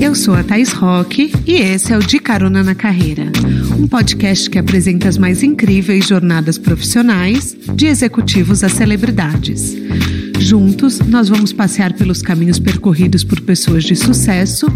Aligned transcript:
Eu 0.00 0.14
sou 0.14 0.34
a 0.34 0.42
Thais 0.42 0.72
Roque 0.72 1.32
e 1.46 1.56
esse 1.56 1.92
é 1.92 1.96
o 1.96 2.00
De 2.00 2.18
Carona 2.18 2.62
na 2.62 2.74
Carreira, 2.74 3.24
um 3.78 3.86
podcast 3.86 4.48
que 4.48 4.58
apresenta 4.58 5.08
as 5.08 5.18
mais 5.18 5.42
incríveis 5.42 6.06
jornadas 6.06 6.56
profissionais, 6.56 7.56
de 7.74 7.86
executivos 7.86 8.64
a 8.64 8.68
celebridades. 8.68 9.74
Juntos, 10.38 11.00
nós 11.00 11.28
vamos 11.28 11.52
passear 11.52 11.92
pelos 11.92 12.22
caminhos 12.22 12.58
percorridos 12.58 13.24
por 13.24 13.40
pessoas 13.40 13.84
de 13.84 13.96
sucesso 13.96 14.66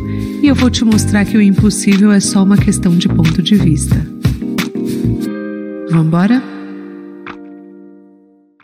e 0.43 0.49
eu 0.49 0.55
vou 0.55 0.69
te 0.69 0.85
mostrar 0.85 1.25
que 1.25 1.37
o 1.37 1.41
impossível 1.41 2.11
é 2.11 2.21
só 2.21 2.43
uma 2.43 2.59
questão 2.59 2.97
de 2.97 3.09
ponto 3.09 3.41
de 3.41 3.55
vista. 3.55 3.97
Vambora? 5.89 6.43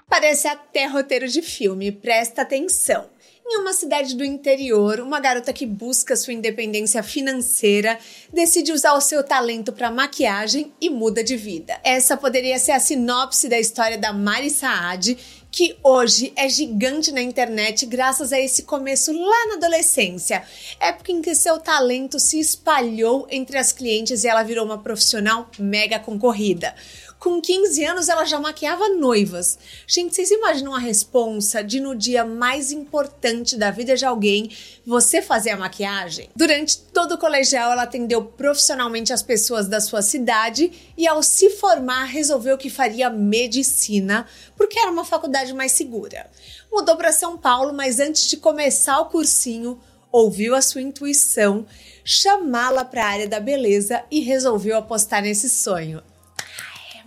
Parece 0.08 0.48
até 0.48 0.86
roteiro 0.86 1.28
de 1.28 1.40
filme, 1.40 1.92
presta 1.92 2.42
atenção. 2.42 3.04
Em 3.50 3.60
uma 3.62 3.72
cidade 3.72 4.14
do 4.14 4.22
interior, 4.22 5.00
uma 5.00 5.18
garota 5.18 5.54
que 5.54 5.64
busca 5.64 6.14
sua 6.14 6.34
independência 6.34 7.02
financeira 7.02 7.98
decide 8.30 8.72
usar 8.72 8.92
o 8.92 9.00
seu 9.00 9.24
talento 9.24 9.72
para 9.72 9.90
maquiagem 9.90 10.70
e 10.78 10.90
muda 10.90 11.24
de 11.24 11.34
vida. 11.34 11.80
Essa 11.82 12.14
poderia 12.14 12.58
ser 12.58 12.72
a 12.72 12.78
sinopse 12.78 13.48
da 13.48 13.58
história 13.58 13.96
da 13.96 14.12
Mari 14.12 14.50
Saad, 14.50 15.16
que 15.50 15.74
hoje 15.82 16.30
é 16.36 16.46
gigante 16.46 17.10
na 17.10 17.22
internet 17.22 17.86
graças 17.86 18.34
a 18.34 18.38
esse 18.38 18.64
começo 18.64 19.12
lá 19.12 19.46
na 19.46 19.54
adolescência, 19.54 20.42
época 20.78 21.10
em 21.10 21.22
que 21.22 21.34
seu 21.34 21.58
talento 21.58 22.20
se 22.20 22.38
espalhou 22.38 23.26
entre 23.30 23.56
as 23.56 23.72
clientes 23.72 24.24
e 24.24 24.28
ela 24.28 24.42
virou 24.42 24.66
uma 24.66 24.76
profissional 24.76 25.50
mega 25.58 25.98
concorrida. 25.98 26.74
Com 27.18 27.40
15 27.40 27.84
anos, 27.84 28.08
ela 28.08 28.24
já 28.24 28.38
maquiava 28.38 28.90
noivas. 28.90 29.58
Gente, 29.88 30.14
vocês 30.14 30.30
imaginam 30.30 30.72
a 30.72 30.78
responsa 30.78 31.64
de 31.64 31.80
no 31.80 31.96
dia 31.96 32.24
mais 32.24 32.70
importante 32.70 33.56
da 33.56 33.72
vida 33.72 33.96
de 33.96 34.04
alguém 34.04 34.52
você 34.86 35.20
fazer 35.20 35.50
a 35.50 35.56
maquiagem? 35.56 36.30
Durante 36.36 36.78
todo 36.78 37.16
o 37.16 37.18
colegial, 37.18 37.72
ela 37.72 37.82
atendeu 37.82 38.24
profissionalmente 38.24 39.12
as 39.12 39.20
pessoas 39.20 39.66
da 39.66 39.80
sua 39.80 40.00
cidade 40.00 40.70
e, 40.96 41.08
ao 41.08 41.20
se 41.20 41.50
formar, 41.50 42.04
resolveu 42.04 42.56
que 42.56 42.70
faria 42.70 43.10
medicina, 43.10 44.24
porque 44.56 44.78
era 44.78 44.90
uma 44.90 45.04
faculdade 45.04 45.52
mais 45.52 45.72
segura. 45.72 46.30
Mudou 46.70 46.96
para 46.96 47.10
São 47.10 47.36
Paulo, 47.36 47.72
mas 47.72 47.98
antes 47.98 48.28
de 48.28 48.36
começar 48.36 49.00
o 49.00 49.06
cursinho, 49.06 49.80
ouviu 50.12 50.54
a 50.54 50.62
sua 50.62 50.82
intuição, 50.82 51.66
chamá-la 52.04 52.84
para 52.84 53.04
a 53.04 53.08
área 53.08 53.28
da 53.28 53.40
beleza 53.40 54.04
e 54.08 54.20
resolveu 54.20 54.76
apostar 54.76 55.20
nesse 55.20 55.48
sonho. 55.48 56.00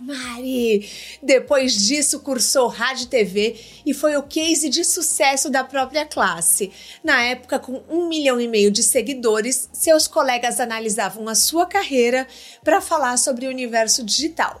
Mari! 0.02 0.90
Depois 1.22 1.72
disso, 1.74 2.18
cursou 2.20 2.66
rádio 2.66 3.06
TV 3.06 3.56
e 3.86 3.94
foi 3.94 4.16
o 4.16 4.22
case 4.24 4.68
de 4.68 4.84
sucesso 4.84 5.48
da 5.48 5.62
própria 5.62 6.04
classe. 6.04 6.72
Na 7.04 7.22
época, 7.22 7.58
com 7.60 7.84
um 7.88 8.08
milhão 8.08 8.40
e 8.40 8.48
meio 8.48 8.72
de 8.72 8.82
seguidores, 8.82 9.68
seus 9.72 10.08
colegas 10.08 10.58
analisavam 10.58 11.28
a 11.28 11.36
sua 11.36 11.66
carreira 11.66 12.26
para 12.64 12.80
falar 12.80 13.16
sobre 13.16 13.46
o 13.46 13.50
universo 13.50 14.02
digital. 14.02 14.60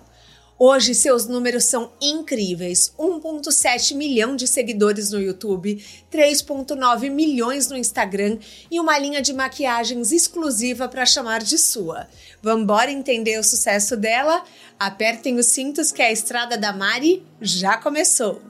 Hoje 0.64 0.94
seus 0.94 1.26
números 1.26 1.64
são 1.64 1.90
incríveis: 2.00 2.94
1.7 2.96 3.96
milhão 3.96 4.36
de 4.36 4.46
seguidores 4.46 5.10
no 5.10 5.20
YouTube, 5.20 5.84
3.9 6.08 7.10
milhões 7.10 7.68
no 7.68 7.76
Instagram 7.76 8.38
e 8.70 8.78
uma 8.78 8.96
linha 8.96 9.20
de 9.20 9.32
maquiagens 9.32 10.12
exclusiva 10.12 10.88
para 10.88 11.04
chamar 11.04 11.42
de 11.42 11.58
sua. 11.58 12.06
Vambora 12.42 12.90
entender 12.90 13.38
o 13.38 13.44
sucesso 13.44 13.96
dela? 13.96 14.42
Apertem 14.78 15.38
os 15.38 15.46
cintos 15.46 15.92
que 15.92 16.02
a 16.02 16.10
estrada 16.10 16.58
da 16.58 16.72
Mari 16.72 17.24
já 17.40 17.76
começou. 17.76 18.42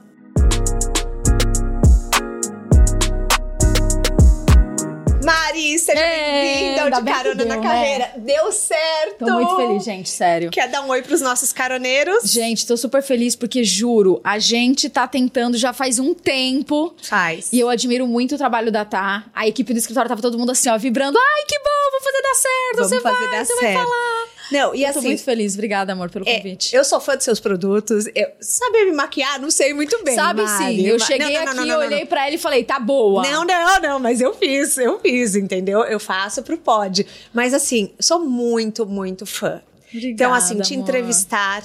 Mari, 5.23 5.79
seja 5.79 5.99
bem-vinda 6.01 6.83
ao 6.83 7.01
De 7.01 7.11
Carona 7.11 7.35
deu, 7.35 7.47
na 7.47 7.55
né? 7.57 7.61
Carreira. 7.63 8.11
Né? 8.17 8.23
Deu 8.25 8.51
certo! 8.51 9.25
Tô 9.25 9.31
muito 9.31 9.55
feliz, 9.55 9.83
gente, 9.83 10.09
sério. 10.09 10.51
Quer 10.51 10.67
dar 10.69 10.81
um 10.81 10.89
oi 10.89 11.01
pros 11.01 11.21
nossos 11.21 11.51
caroneiros? 11.53 12.23
Gente, 12.29 12.67
tô 12.67 12.75
super 12.77 13.01
feliz 13.01 13.35
porque, 13.35 13.63
juro, 13.63 14.19
a 14.23 14.37
gente 14.39 14.89
tá 14.89 15.07
tentando 15.07 15.57
já 15.57 15.71
faz 15.73 15.97
um 15.99 16.13
tempo. 16.13 16.93
Faz. 17.01 17.51
E 17.51 17.59
eu 17.59 17.69
admiro 17.69 18.05
muito 18.07 18.35
o 18.35 18.37
trabalho 18.37 18.71
da 18.71 18.83
Tá. 18.83 19.23
A 19.33 19.47
equipe 19.47 19.73
do 19.73 19.79
escritório 19.79 20.09
tava 20.09 20.21
todo 20.21 20.37
mundo 20.37 20.51
assim, 20.51 20.69
ó, 20.69 20.77
vibrando. 20.77 21.17
Ai, 21.17 21.43
que 21.47 21.57
bom, 21.57 21.91
vou 21.91 22.01
fazer 22.01 22.21
dar 22.21 22.35
certo, 22.35 22.75
Vamos 22.75 22.89
você 22.89 23.01
fazer 23.01 23.27
vai, 23.27 23.31
dar 23.39 23.45
você 23.45 23.53
certo. 23.55 23.63
vai 23.63 23.83
falar. 23.83 24.12
Não, 24.53 24.75
e 24.75 24.83
eu 24.83 24.89
assim. 24.89 24.99
tô 24.99 25.05
muito 25.05 25.23
feliz. 25.23 25.55
Obrigada, 25.55 25.93
amor, 25.93 26.11
pelo 26.11 26.27
é, 26.29 26.37
convite. 26.37 26.75
eu 26.75 26.83
sou 26.83 27.01
fã 27.01 27.15
dos 27.15 27.25
seus 27.25 27.39
produtos. 27.39 28.05
Eu, 28.13 28.29
saber 28.39 28.85
me 28.85 28.91
maquiar, 28.91 29.41
não 29.41 29.49
sei 29.49 29.73
muito 29.73 30.03
bem. 30.03 30.13
Sabe 30.13 30.43
Mari, 30.43 30.75
sim. 30.75 30.85
Eu 30.85 30.99
cheguei 30.99 31.33
não, 31.33 31.45
não, 31.45 31.51
aqui, 31.51 31.69
não, 31.69 31.79
olhei 31.79 32.05
pra 32.05 32.27
ela 32.27 32.35
e 32.35 32.37
falei, 32.37 32.63
tá 32.63 32.79
boa. 32.79 33.23
Não, 33.23 33.43
não, 33.43 33.81
não, 33.81 33.99
mas 33.99 34.21
eu 34.21 34.33
fiz, 34.35 34.77
eu 34.77 34.99
fiz, 34.99 35.35
entendeu? 35.35 35.83
Eu 35.83 35.99
faço 35.99 36.43
pro 36.43 36.55
pod. 36.55 37.05
Mas 37.33 37.53
assim, 37.53 37.91
sou 37.99 38.19
muito, 38.19 38.85
muito 38.85 39.25
fã. 39.25 39.61
Obrigada, 39.89 40.13
então, 40.13 40.33
assim, 40.33 40.59
te 40.59 40.75
amor. 40.75 40.83
entrevistar 40.83 41.63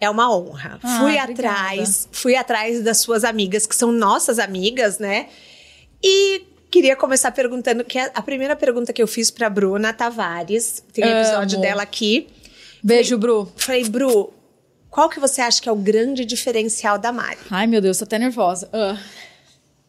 é 0.00 0.08
uma 0.08 0.34
honra. 0.34 0.78
Ah, 0.82 0.98
fui 0.98 1.18
obrigada. 1.18 1.32
atrás, 1.32 2.08
fui 2.10 2.36
atrás 2.36 2.82
das 2.82 2.98
suas 2.98 3.22
amigas, 3.22 3.66
que 3.66 3.76
são 3.76 3.92
nossas 3.92 4.38
amigas, 4.38 4.98
né? 4.98 5.28
E 6.02 6.42
queria 6.70 6.94
começar 6.94 7.32
perguntando 7.32 7.84
que 7.84 7.98
a 7.98 8.22
primeira 8.22 8.54
pergunta 8.54 8.92
que 8.92 9.02
eu 9.02 9.06
fiz 9.06 9.30
pra 9.30 9.50
Bruna 9.50 9.92
Tavares, 9.92 10.82
tem 10.92 11.04
episódio 11.04 11.56
Amo. 11.56 11.66
dela 11.66 11.82
aqui. 11.82 12.28
Beijo, 12.82 13.18
Bru. 13.18 13.52
Falei, 13.56 13.88
Bru, 13.88 14.32
qual 14.88 15.08
que 15.08 15.20
você 15.20 15.40
acha 15.40 15.60
que 15.60 15.68
é 15.68 15.72
o 15.72 15.76
grande 15.76 16.24
diferencial 16.24 16.98
da 16.98 17.12
Mari? 17.12 17.38
Ai, 17.50 17.66
meu 17.66 17.80
Deus, 17.80 17.98
tô 17.98 18.04
até 18.04 18.18
nervosa. 18.18 18.68
Ah. 18.72 18.96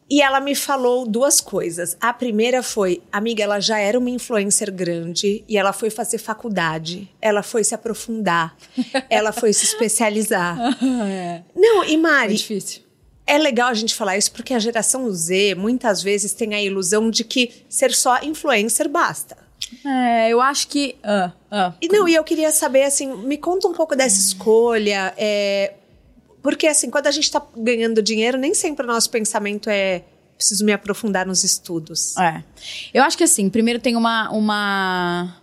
E 0.10 0.22
ela 0.22 0.42
me 0.42 0.54
falou 0.54 1.08
duas 1.08 1.40
coisas. 1.40 1.96
A 2.02 2.12
primeira 2.12 2.62
foi, 2.62 3.02
amiga, 3.10 3.42
ela 3.44 3.62
já 3.62 3.80
era 3.80 3.98
uma 3.98 4.10
influencer 4.10 4.70
grande 4.70 5.42
e 5.48 5.58
ela 5.58 5.72
foi 5.72 5.90
fazer 5.90 6.18
faculdade, 6.18 7.10
ela 7.22 7.42
foi 7.42 7.64
se 7.64 7.74
aprofundar, 7.74 8.54
ela 9.10 9.32
foi 9.32 9.54
se 9.54 9.64
especializar. 9.64 10.58
é. 11.08 11.44
Não, 11.56 11.86
e 11.86 11.96
Mari, 11.96 12.36
difícil. 12.36 12.81
É 13.26 13.38
legal 13.38 13.70
a 13.70 13.74
gente 13.74 13.96
falar 13.96 14.18
isso 14.18 14.32
porque 14.32 14.54
a 14.54 14.60
geração 14.60 15.10
Z 15.12 15.56
muitas 15.56 16.02
vezes 16.02 16.34
tem 16.34 16.54
a 16.54 16.62
ilusão 16.62 17.10
de 17.10 17.24
que 17.24 17.66
ser 17.70 17.94
só 17.94 18.20
influencer 18.22 18.90
basta. 18.90 19.38
É, 19.86 20.30
eu 20.30 20.42
acho 20.42 20.68
que. 20.68 20.96
Ah, 21.04 21.32
ah. 21.50 21.74
E 21.82 21.88
não, 21.88 22.08
e 22.08 22.14
eu 22.14 22.24
queria 22.24 22.52
saber, 22.52 22.84
assim, 22.84 23.08
me 23.24 23.38
conta 23.38 23.68
um 23.68 23.74
pouco 23.74 23.96
dessa 23.96 24.20
escolha. 24.20 25.14
é, 25.18 25.74
porque, 26.42 26.68
assim, 26.68 26.90
quando 26.90 27.08
a 27.08 27.12
gente 27.12 27.32
tá 27.32 27.46
ganhando 27.56 28.02
dinheiro, 28.02 28.38
nem 28.38 28.54
sempre 28.54 28.84
o 28.84 28.88
nosso 28.88 29.10
pensamento 29.10 29.70
é 29.70 30.04
preciso 30.36 30.66
me 30.66 30.74
aprofundar 30.74 31.26
nos 31.26 31.44
estudos. 31.44 32.18
É. 32.18 32.44
Eu 32.94 33.04
acho 33.04 33.16
que 33.18 33.24
assim, 33.24 33.50
primeiro 33.50 33.80
tem 33.80 33.96
uma. 33.96 34.30
uma 34.32 35.38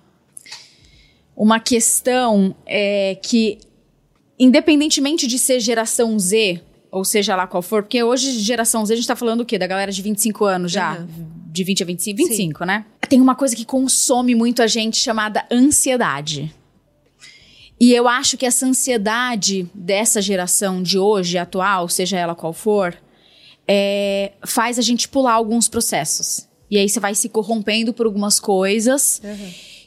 uma 1.37 1.61
questão 1.61 2.53
é, 2.67 3.17
que, 3.23 3.61
independentemente 4.37 5.25
de 5.25 5.39
ser 5.39 5.61
geração 5.61 6.19
Z, 6.19 6.61
ou 6.91 7.05
seja 7.05 7.37
lá 7.37 7.47
qual 7.47 7.63
for, 7.63 7.83
porque 7.83 8.03
hoje 8.03 8.39
geração 8.41 8.85
Z 8.85 8.93
a 8.93 8.97
gente 8.97 9.07
tá 9.07 9.17
falando 9.17 9.41
o 9.43 9.45
quê? 9.45 9.59
Da 9.59 9.67
galera 9.67 9.93
de 9.93 10.03
25 10.03 10.45
anos 10.45 10.73
já? 10.73 10.99
Uhum. 10.99 11.29
De 11.51 11.65
20 11.65 11.83
a 11.83 11.87
25? 11.87 12.17
25, 12.17 12.65
né? 12.65 12.85
Tem 13.09 13.21
uma 13.21 13.35
coisa 13.35 13.57
que 13.57 13.65
consome 13.65 14.35
muito 14.35 14.63
a 14.63 14.67
gente 14.67 14.97
chamada 14.97 15.47
ansiedade. 15.51 16.55
E 17.81 17.93
eu 17.93 18.09
acho 18.09 18.37
que 18.37 18.45
essa 18.45 18.67
ansiedade 18.67 19.71
dessa 19.73 20.21
geração 20.21 20.83
de 20.83 20.99
hoje, 20.99 21.39
atual, 21.39 21.89
seja 21.89 22.19
ela 22.19 22.35
qual 22.35 22.53
for, 22.53 22.97
é, 23.67 24.33
faz 24.45 24.79
a 24.79 24.83
gente 24.83 25.09
pular 25.09 25.35
alguns 25.35 25.69
processos. 25.69 26.49
E 26.71 26.77
aí 26.77 26.89
você 26.89 26.99
vai 26.99 27.15
se 27.15 27.29
corrompendo 27.29 27.93
por 27.95 28.07
algumas 28.07 28.41
coisas 28.41 29.23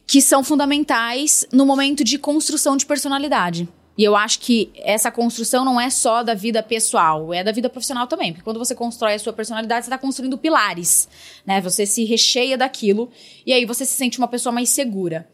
que 0.08 0.22
são 0.22 0.44
fundamentais 0.44 1.46
no 1.52 1.66
momento 1.66 2.04
de 2.04 2.18
construção 2.18 2.76
de 2.76 2.86
personalidade. 2.86 3.68
E 3.98 4.04
eu 4.04 4.16
acho 4.16 4.40
que 4.40 4.72
essa 4.78 5.12
construção 5.12 5.66
não 5.66 5.80
é 5.80 5.90
só 5.90 6.24
da 6.24 6.34
vida 6.34 6.64
pessoal, 6.64 7.34
é 7.34 7.44
da 7.44 7.52
vida 7.52 7.70
profissional 7.70 8.08
também. 8.08 8.32
Porque 8.32 8.44
quando 8.44 8.58
você 8.58 8.74
constrói 8.74 9.14
a 9.16 9.20
sua 9.20 9.34
personalidade, 9.34 9.86
você 9.86 9.90
está 9.90 9.98
construindo 9.98 10.38
pilares, 10.38 11.08
né? 11.46 11.60
Você 11.62 11.86
se 11.86 12.04
recheia 12.06 12.58
daquilo 12.58 13.12
e 13.46 13.52
aí 13.54 13.66
você 13.66 13.86
se 13.86 13.96
sente 13.98 14.18
uma 14.18 14.28
pessoa 14.30 14.52
mais 14.54 14.70
segura. 14.70 15.28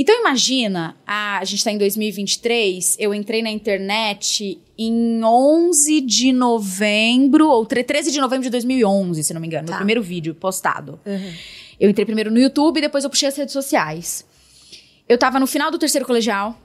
Então 0.00 0.14
imagina, 0.20 0.96
a, 1.04 1.38
a 1.38 1.44
gente 1.44 1.58
está 1.58 1.72
em 1.72 1.76
2023, 1.78 2.96
eu 3.00 3.12
entrei 3.12 3.42
na 3.42 3.50
internet 3.50 4.60
em 4.78 5.20
11 5.24 6.00
de 6.02 6.32
novembro, 6.32 7.48
ou 7.48 7.66
tre- 7.66 7.82
13 7.82 8.12
de 8.12 8.20
novembro 8.20 8.44
de 8.44 8.50
2011, 8.50 9.24
se 9.24 9.34
não 9.34 9.40
me 9.40 9.48
engano, 9.48 9.66
Tá. 9.66 9.72
meu 9.72 9.78
primeiro 9.78 10.00
vídeo 10.02 10.36
postado. 10.36 11.00
Eu 11.80 11.90
entrei 11.90 12.04
primeiro 12.06 12.30
no 12.30 12.38
YouTube, 12.38 12.80
depois 12.80 13.02
eu 13.02 13.10
puxei 13.10 13.28
as 13.28 13.36
redes 13.36 13.52
sociais. 13.52 14.24
Eu 15.08 15.18
tava 15.18 15.40
no 15.40 15.48
final 15.48 15.68
do 15.70 15.78
terceiro 15.78 16.06
colegial, 16.06 16.56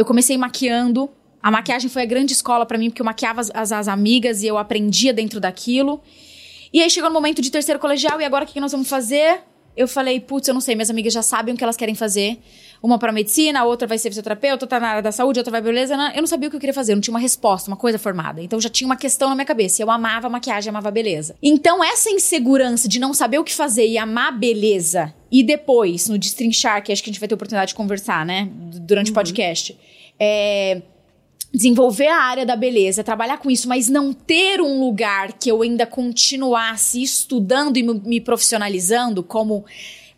eu 0.00 0.04
comecei 0.06 0.38
maquiando. 0.38 1.10
A 1.42 1.50
maquiagem 1.50 1.90
foi 1.90 2.02
a 2.02 2.06
grande 2.06 2.32
escola 2.32 2.64
pra 2.64 2.78
mim, 2.78 2.88
porque 2.88 3.02
eu 3.02 3.06
maquiava 3.06 3.40
as, 3.42 3.50
as- 3.52 3.72
as 3.72 3.88
amigas 3.88 4.42
e 4.42 4.46
eu 4.46 4.56
aprendia 4.56 5.12
dentro 5.12 5.38
daquilo. 5.38 6.00
E 6.72 6.80
aí 6.80 6.88
chegou 6.88 7.10
no 7.10 7.14
momento 7.14 7.42
de 7.42 7.50
terceiro 7.50 7.78
colegial, 7.78 8.18
e 8.20 8.24
agora 8.24 8.44
o 8.44 8.46
que, 8.46 8.54
que 8.54 8.60
nós 8.60 8.72
vamos 8.72 8.88
fazer? 8.88 9.42
eu 9.76 9.86
falei, 9.88 10.20
putz, 10.20 10.48
eu 10.48 10.54
não 10.54 10.60
sei, 10.60 10.74
minhas 10.74 10.90
amigas 10.90 11.12
já 11.12 11.22
sabem 11.22 11.54
o 11.54 11.56
que 11.56 11.64
elas 11.64 11.76
querem 11.76 11.94
fazer. 11.94 12.38
Uma 12.82 12.98
para 12.98 13.12
medicina, 13.12 13.60
a 13.60 13.64
outra 13.64 13.86
vai 13.86 13.98
ser 13.98 14.10
fisioterapeuta, 14.10 14.64
outra 14.64 14.68
tá 14.68 14.80
na 14.80 14.88
área 14.88 15.02
da 15.02 15.12
saúde, 15.12 15.38
outra 15.38 15.50
vai 15.50 15.60
beleza. 15.60 15.94
Eu 16.14 16.20
não 16.20 16.26
sabia 16.26 16.48
o 16.48 16.50
que 16.50 16.56
eu 16.56 16.60
queria 16.60 16.74
fazer, 16.74 16.92
eu 16.92 16.96
não 16.96 17.00
tinha 17.00 17.12
uma 17.14 17.20
resposta, 17.20 17.70
uma 17.70 17.76
coisa 17.76 17.98
formada. 17.98 18.42
Então 18.42 18.60
já 18.60 18.68
tinha 18.68 18.86
uma 18.86 18.96
questão 18.96 19.28
na 19.28 19.34
minha 19.34 19.44
cabeça. 19.44 19.82
Eu 19.82 19.90
amava 19.90 20.28
maquiagem, 20.28 20.70
amava 20.70 20.90
beleza. 20.90 21.36
Então 21.42 21.84
essa 21.84 22.10
insegurança 22.10 22.88
de 22.88 22.98
não 22.98 23.14
saber 23.14 23.38
o 23.38 23.44
que 23.44 23.54
fazer 23.54 23.86
e 23.86 23.96
amar 23.96 24.36
beleza, 24.38 25.14
e 25.30 25.42
depois, 25.42 26.08
no 26.08 26.18
destrinchar, 26.18 26.82
que 26.82 26.92
acho 26.92 27.02
que 27.02 27.08
a 27.10 27.12
gente 27.12 27.20
vai 27.20 27.28
ter 27.28 27.34
oportunidade 27.34 27.68
de 27.70 27.74
conversar, 27.74 28.26
né, 28.26 28.48
durante 28.82 29.08
uhum. 29.08 29.12
o 29.12 29.14
podcast, 29.14 29.78
é 30.20 30.82
desenvolver 31.52 32.06
a 32.06 32.18
área 32.22 32.46
da 32.46 32.54
beleza, 32.54 33.02
trabalhar 33.02 33.38
com 33.38 33.50
isso, 33.50 33.68
mas 33.68 33.88
não 33.88 34.12
ter 34.12 34.60
um 34.60 34.78
lugar 34.78 35.32
que 35.32 35.50
eu 35.50 35.62
ainda 35.62 35.84
continuasse 35.84 37.02
estudando 37.02 37.76
e 37.76 37.82
me 37.82 38.20
profissionalizando 38.20 39.22
como 39.22 39.64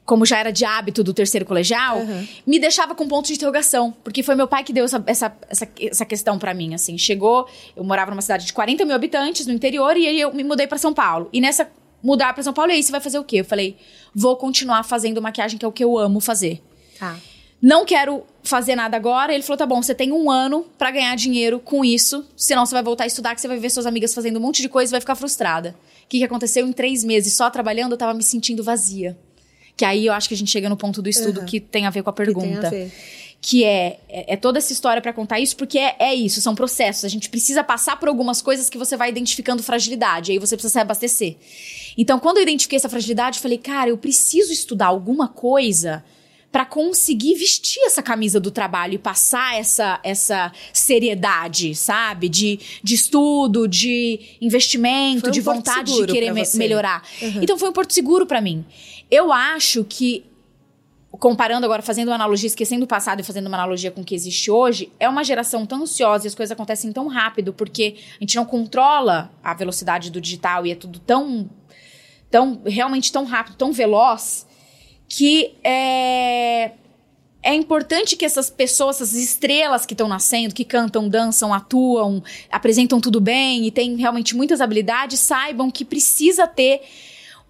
como 0.05 0.27
já 0.27 0.37
era 0.37 0.51
de 0.51 0.65
hábito 0.65 1.05
do 1.05 1.15
terceiro 1.15 1.47
colegial, 1.47 1.99
uhum. 2.01 2.27
me 2.45 2.59
deixava 2.59 2.93
com 2.93 3.07
ponto 3.07 3.29
de 3.29 3.35
interrogação. 3.35 3.95
Porque 4.03 4.21
foi 4.21 4.35
meu 4.35 4.49
pai 4.49 4.65
que 4.65 4.73
deu 4.73 4.85
essa, 4.85 5.03
essa, 5.07 5.37
essa, 5.49 5.69
essa 5.81 6.05
questão 6.05 6.41
para 6.41 6.53
mim, 6.53 6.75
assim. 6.75 6.99
Chegou, 6.99 7.49
eu 7.77 7.85
morava 7.85 8.11
numa 8.11 8.21
cidade 8.21 8.45
de 8.45 8.53
40 8.53 8.85
mil 8.85 8.97
habitantes 8.97 9.47
no 9.47 9.53
interior 9.53 9.97
e 9.97 10.09
aí 10.09 10.21
eu 10.21 10.35
me 10.35 10.43
mudei 10.43 10.67
para 10.67 10.77
São 10.77 10.93
Paulo. 10.93 11.29
E 11.33 11.41
nessa 11.41 11.71
mudar 12.03 12.35
para 12.35 12.43
São 12.43 12.53
Paulo, 12.53 12.73
e 12.73 12.75
aí 12.75 12.83
você 12.83 12.91
vai 12.91 13.01
fazer 13.01 13.21
o 13.21 13.25
quê? 13.25 13.39
Eu 13.39 13.45
falei, 13.45 13.77
vou 14.13 14.37
continuar 14.37 14.83
fazendo 14.83 15.23
maquiagem, 15.23 15.57
que 15.57 15.65
é 15.65 15.69
o 15.69 15.73
que 15.73 15.85
eu 15.85 15.97
amo 15.97 16.21
fazer. 16.21 16.61
Tá 16.99 17.17
não 17.63 17.85
quero 17.85 18.25
fazer 18.43 18.75
nada 18.75 18.97
agora. 18.97 19.33
Ele 19.33 19.43
falou: 19.43 19.57
tá 19.57 19.65
bom, 19.65 19.81
você 19.81 19.95
tem 19.95 20.11
um 20.11 20.29
ano 20.29 20.67
para 20.77 20.91
ganhar 20.91 21.15
dinheiro 21.15 21.61
com 21.61 21.85
isso, 21.85 22.27
senão 22.37 22.67
você 22.67 22.75
vai 22.75 22.83
voltar 22.83 23.05
a 23.05 23.07
estudar, 23.07 23.35
que 23.35 23.41
você 23.41 23.49
vai 23.49 23.59
ver 23.59 23.71
suas 23.71 23.87
amigas 23.87 24.13
fazendo 24.13 24.39
um 24.39 24.43
monte 24.43 24.61
de 24.61 24.69
coisa 24.69 24.91
e 24.91 24.93
vai 24.93 25.01
ficar 25.01 25.15
frustrada. 25.15 25.77
O 26.05 26.09
que, 26.09 26.19
que 26.19 26.25
aconteceu? 26.25 26.67
Em 26.67 26.73
três 26.73 27.05
meses 27.05 27.35
só 27.35 27.49
trabalhando, 27.49 27.93
eu 27.93 27.99
tava 27.99 28.13
me 28.13 28.25
sentindo 28.25 28.65
vazia. 28.65 29.17
Que 29.77 29.85
aí 29.85 30.05
eu 30.05 30.13
acho 30.13 30.29
que 30.29 30.35
a 30.35 30.37
gente 30.37 30.51
chega 30.51 30.69
no 30.69 30.77
ponto 30.77 31.01
do 31.01 31.09
estudo 31.09 31.41
uhum. 31.41 31.47
que 31.47 31.61
tem 31.61 31.87
a 31.87 31.91
ver 31.91 32.03
com 32.03 32.11
a 32.11 32.13
pergunta. 32.13 32.69
Que, 32.69 32.91
que 33.41 33.65
é, 33.65 33.99
é, 34.09 34.35
é, 34.35 34.37
toda 34.37 34.59
essa 34.59 34.73
história 34.73 35.01
para 35.01 35.13
contar 35.13 35.41
isso, 35.41 35.57
porque 35.57 35.79
é, 35.79 35.97
é 35.99 36.15
isso, 36.15 36.41
são 36.41 36.55
processos. 36.55 37.05
A 37.05 37.09
gente 37.09 37.31
precisa 37.31 37.65
passar 37.65 37.99
por 37.99 38.09
algumas 38.09 38.43
coisas 38.43 38.69
que 38.69 38.77
você 38.77 38.97
vai 38.97 39.09
identificando 39.09 39.63
fragilidade, 39.63 40.31
aí 40.31 40.39
você 40.39 40.57
precisa 40.57 40.73
se 40.73 40.79
abastecer. 40.79 41.37
Então, 41.97 42.21
quando 42.21 42.37
eu 42.37 42.43
identifiquei 42.43 42.77
essa 42.77 42.89
fragilidade, 42.89 43.39
eu 43.39 43.43
falei, 43.43 43.59
cara, 43.59 43.91
eu 43.91 43.99
preciso 43.99 44.53
estudar 44.53 44.87
alguma 44.87 45.27
coisa 45.27 46.05
para 46.53 46.67
conseguir 46.67 47.35
vestir 47.35 47.83
essa 47.85 48.03
camisa 48.03 48.39
do 48.39 48.51
trabalho 48.51 48.95
e 48.95 48.99
passar 48.99 49.59
essa, 49.59 49.99
essa 50.05 50.53
seriedade, 50.71 51.75
sabe? 51.75 52.29
De, 52.29 52.61
de 52.85 52.95
estudo, 52.95 53.67
de 53.67 54.21
investimento, 54.39 55.29
um 55.29 55.31
de 55.31 55.41
vontade 55.41 55.91
de 55.91 56.07
querer 56.07 56.31
me 56.31 56.43
melhorar. 56.57 57.03
Uhum. 57.23 57.43
Então 57.43 57.59
foi 57.59 57.71
um 57.71 57.73
porto 57.73 57.95
seguro 57.95 58.27
para 58.27 58.43
mim. 58.43 58.67
Eu 59.11 59.33
acho 59.33 59.83
que 59.83 60.27
comparando 61.13 61.65
agora, 61.65 61.83
fazendo 61.83 62.09
uma 62.09 62.15
analogia, 62.15 62.47
esquecendo 62.47 62.85
o 62.85 62.89
passado 62.89 63.21
e 63.21 63.23
fazendo 63.23 63.47
uma 63.47 63.57
analogia 63.57 63.91
com 63.91 64.01
o 64.01 64.05
que 64.05 64.15
existe 64.15 64.51
hoje, 64.51 64.93
é 64.99 65.09
uma 65.09 65.23
geração 65.25 65.65
tão 65.65 65.83
ansiosa 65.83 66.27
e 66.27 66.29
as 66.29 66.35
coisas 66.35 66.53
acontecem 66.53 66.93
tão 66.93 67.07
rápido 67.07 67.53
porque 67.53 67.97
a 68.17 68.25
gente 68.25 68.37
não 68.37 68.45
controla 68.45 69.31
a 69.43 69.55
velocidade 69.55 70.11
do 70.11 70.21
digital 70.21 70.67
e 70.67 70.73
é 70.73 70.75
tudo 70.75 70.99
tão, 70.99 71.49
tão 72.31 72.63
realmente 72.67 73.11
tão 73.11 73.25
rápido, 73.25 73.57
tão 73.57 73.73
veloz 73.73 74.47
que 75.15 75.53
é, 75.63 76.71
é 77.43 77.55
importante 77.55 78.17
que 78.17 78.25
essas 78.25 78.49
pessoas, 78.49 78.97
essas 78.97 79.13
estrelas 79.13 79.85
que 79.85 79.93
estão 79.93 80.09
nascendo, 80.09 80.55
que 80.55 80.65
cantam, 80.65 81.07
dançam, 81.07 81.53
atuam, 81.53 82.23
apresentam 82.51 82.99
tudo 82.99 83.21
bem 83.21 83.67
e 83.67 83.71
têm 83.71 83.95
realmente 83.97 84.35
muitas 84.35 84.63
habilidades, 84.63 85.21
saibam 85.21 85.71
que 85.71 85.85
precisa 85.85 86.47
ter 86.47 86.81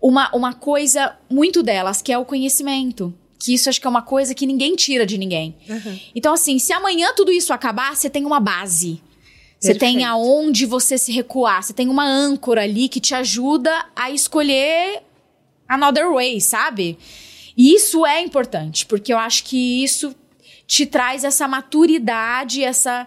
uma, 0.00 0.28
uma 0.34 0.52
coisa 0.52 1.16
muito 1.30 1.62
delas, 1.62 2.02
que 2.02 2.12
é 2.12 2.18
o 2.18 2.24
conhecimento. 2.24 3.14
Que 3.38 3.54
isso 3.54 3.68
acho 3.68 3.80
que 3.80 3.86
é 3.86 3.90
uma 3.90 4.02
coisa 4.02 4.34
que 4.34 4.44
ninguém 4.44 4.74
tira 4.74 5.06
de 5.06 5.16
ninguém. 5.16 5.54
Uhum. 5.68 6.00
Então, 6.16 6.34
assim, 6.34 6.58
se 6.58 6.72
amanhã 6.72 7.14
tudo 7.14 7.30
isso 7.30 7.52
acabar, 7.52 7.94
você 7.94 8.10
tem 8.10 8.26
uma 8.26 8.40
base. 8.40 9.00
Você 9.60 9.72
tem 9.76 10.02
aonde 10.02 10.66
você 10.66 10.98
se 10.98 11.12
recuar. 11.12 11.62
Você 11.62 11.72
tem 11.72 11.88
uma 11.88 12.04
âncora 12.04 12.62
ali 12.62 12.88
que 12.88 12.98
te 12.98 13.14
ajuda 13.14 13.86
a 13.94 14.10
escolher 14.10 15.04
another 15.68 16.12
way, 16.12 16.40
sabe? 16.40 16.98
E 17.56 17.74
isso 17.74 18.06
é 18.06 18.20
importante, 18.20 18.86
porque 18.86 19.12
eu 19.12 19.18
acho 19.18 19.44
que 19.44 19.82
isso 19.82 20.14
te 20.66 20.86
traz 20.86 21.24
essa 21.24 21.46
maturidade, 21.46 22.62
essa. 22.64 23.06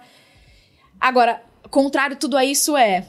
Agora, 0.99 1.41
contrário 1.69 2.15
tudo 2.15 2.37
a 2.37 2.45
isso 2.45 2.77
é 2.77 3.07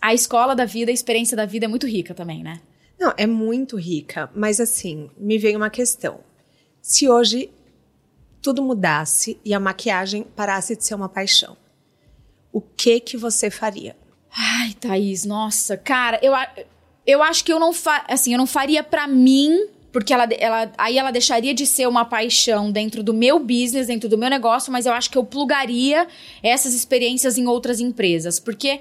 a 0.00 0.14
escola 0.14 0.54
da 0.54 0.64
vida, 0.64 0.90
a 0.90 0.94
experiência 0.94 1.36
da 1.36 1.46
vida 1.46 1.64
é 1.64 1.68
muito 1.68 1.86
rica 1.86 2.14
também, 2.14 2.42
né? 2.42 2.60
Não, 2.98 3.12
é 3.16 3.26
muito 3.26 3.76
rica, 3.76 4.30
mas 4.34 4.60
assim, 4.60 5.10
me 5.16 5.38
vem 5.38 5.56
uma 5.56 5.70
questão. 5.70 6.20
Se 6.80 7.08
hoje 7.08 7.50
tudo 8.42 8.62
mudasse 8.62 9.40
e 9.44 9.52
a 9.54 9.60
maquiagem 9.60 10.22
parasse 10.22 10.76
de 10.76 10.84
ser 10.84 10.94
uma 10.94 11.08
paixão, 11.08 11.56
o 12.52 12.60
que 12.60 13.00
que 13.00 13.16
você 13.16 13.50
faria? 13.50 13.96
Ai, 14.30 14.74
Thaís, 14.74 15.24
nossa, 15.24 15.76
cara, 15.76 16.18
eu, 16.22 16.32
eu 17.06 17.22
acho 17.22 17.44
que 17.44 17.52
eu 17.52 17.58
não 17.58 17.72
fa 17.72 18.04
assim, 18.08 18.32
eu 18.32 18.38
não 18.38 18.46
faria 18.46 18.82
para 18.82 19.06
mim 19.06 19.68
porque 19.98 20.12
ela, 20.12 20.28
ela, 20.38 20.72
aí 20.78 20.96
ela 20.96 21.10
deixaria 21.10 21.52
de 21.52 21.66
ser 21.66 21.88
uma 21.88 22.04
paixão 22.04 22.70
dentro 22.70 23.02
do 23.02 23.12
meu 23.12 23.40
business, 23.40 23.88
dentro 23.88 24.08
do 24.08 24.16
meu 24.16 24.30
negócio, 24.30 24.70
mas 24.70 24.86
eu 24.86 24.92
acho 24.92 25.10
que 25.10 25.18
eu 25.18 25.24
plugaria 25.24 26.06
essas 26.40 26.72
experiências 26.72 27.36
em 27.36 27.48
outras 27.48 27.80
empresas. 27.80 28.38
Porque 28.38 28.78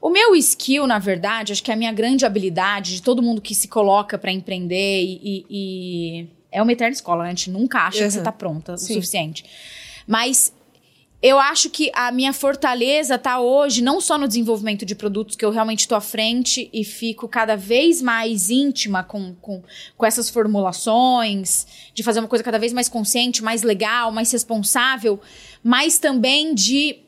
o 0.00 0.10
meu 0.10 0.34
skill, 0.34 0.84
na 0.84 0.98
verdade, 0.98 1.52
acho 1.52 1.62
que 1.62 1.70
é 1.70 1.74
a 1.74 1.76
minha 1.76 1.92
grande 1.92 2.26
habilidade 2.26 2.96
de 2.96 3.02
todo 3.02 3.22
mundo 3.22 3.40
que 3.40 3.54
se 3.54 3.68
coloca 3.68 4.18
para 4.18 4.32
empreender 4.32 5.04
e, 5.04 5.20
e, 5.22 5.46
e, 5.48 6.28
é 6.50 6.60
uma 6.60 6.72
eterna 6.72 6.94
escola, 6.94 7.22
né? 7.22 7.28
A 7.28 7.32
gente 7.32 7.48
nunca 7.48 7.86
acha 7.86 8.00
uhum. 8.00 8.06
que 8.06 8.14
você 8.14 8.20
tá 8.20 8.32
pronta 8.32 8.76
Sim. 8.76 8.92
o 8.92 8.94
suficiente. 8.96 9.44
Mas 10.04 10.52
eu 11.22 11.38
acho 11.38 11.70
que 11.70 11.90
a 11.94 12.12
minha 12.12 12.32
fortaleza 12.32 13.18
tá 13.18 13.40
hoje 13.40 13.82
não 13.82 14.00
só 14.00 14.18
no 14.18 14.28
desenvolvimento 14.28 14.84
de 14.84 14.94
produtos, 14.94 15.34
que 15.34 15.44
eu 15.44 15.50
realmente 15.50 15.80
estou 15.80 15.96
à 15.96 16.00
frente 16.00 16.68
e 16.72 16.84
fico 16.84 17.26
cada 17.26 17.56
vez 17.56 18.02
mais 18.02 18.50
íntima 18.50 19.02
com, 19.02 19.34
com, 19.40 19.62
com 19.96 20.06
essas 20.06 20.28
formulações, 20.28 21.66
de 21.94 22.02
fazer 22.02 22.20
uma 22.20 22.28
coisa 22.28 22.44
cada 22.44 22.58
vez 22.58 22.72
mais 22.72 22.88
consciente, 22.88 23.42
mais 23.42 23.62
legal, 23.62 24.12
mais 24.12 24.30
responsável, 24.30 25.18
mas 25.64 25.98
também 25.98 26.54
de 26.54 26.98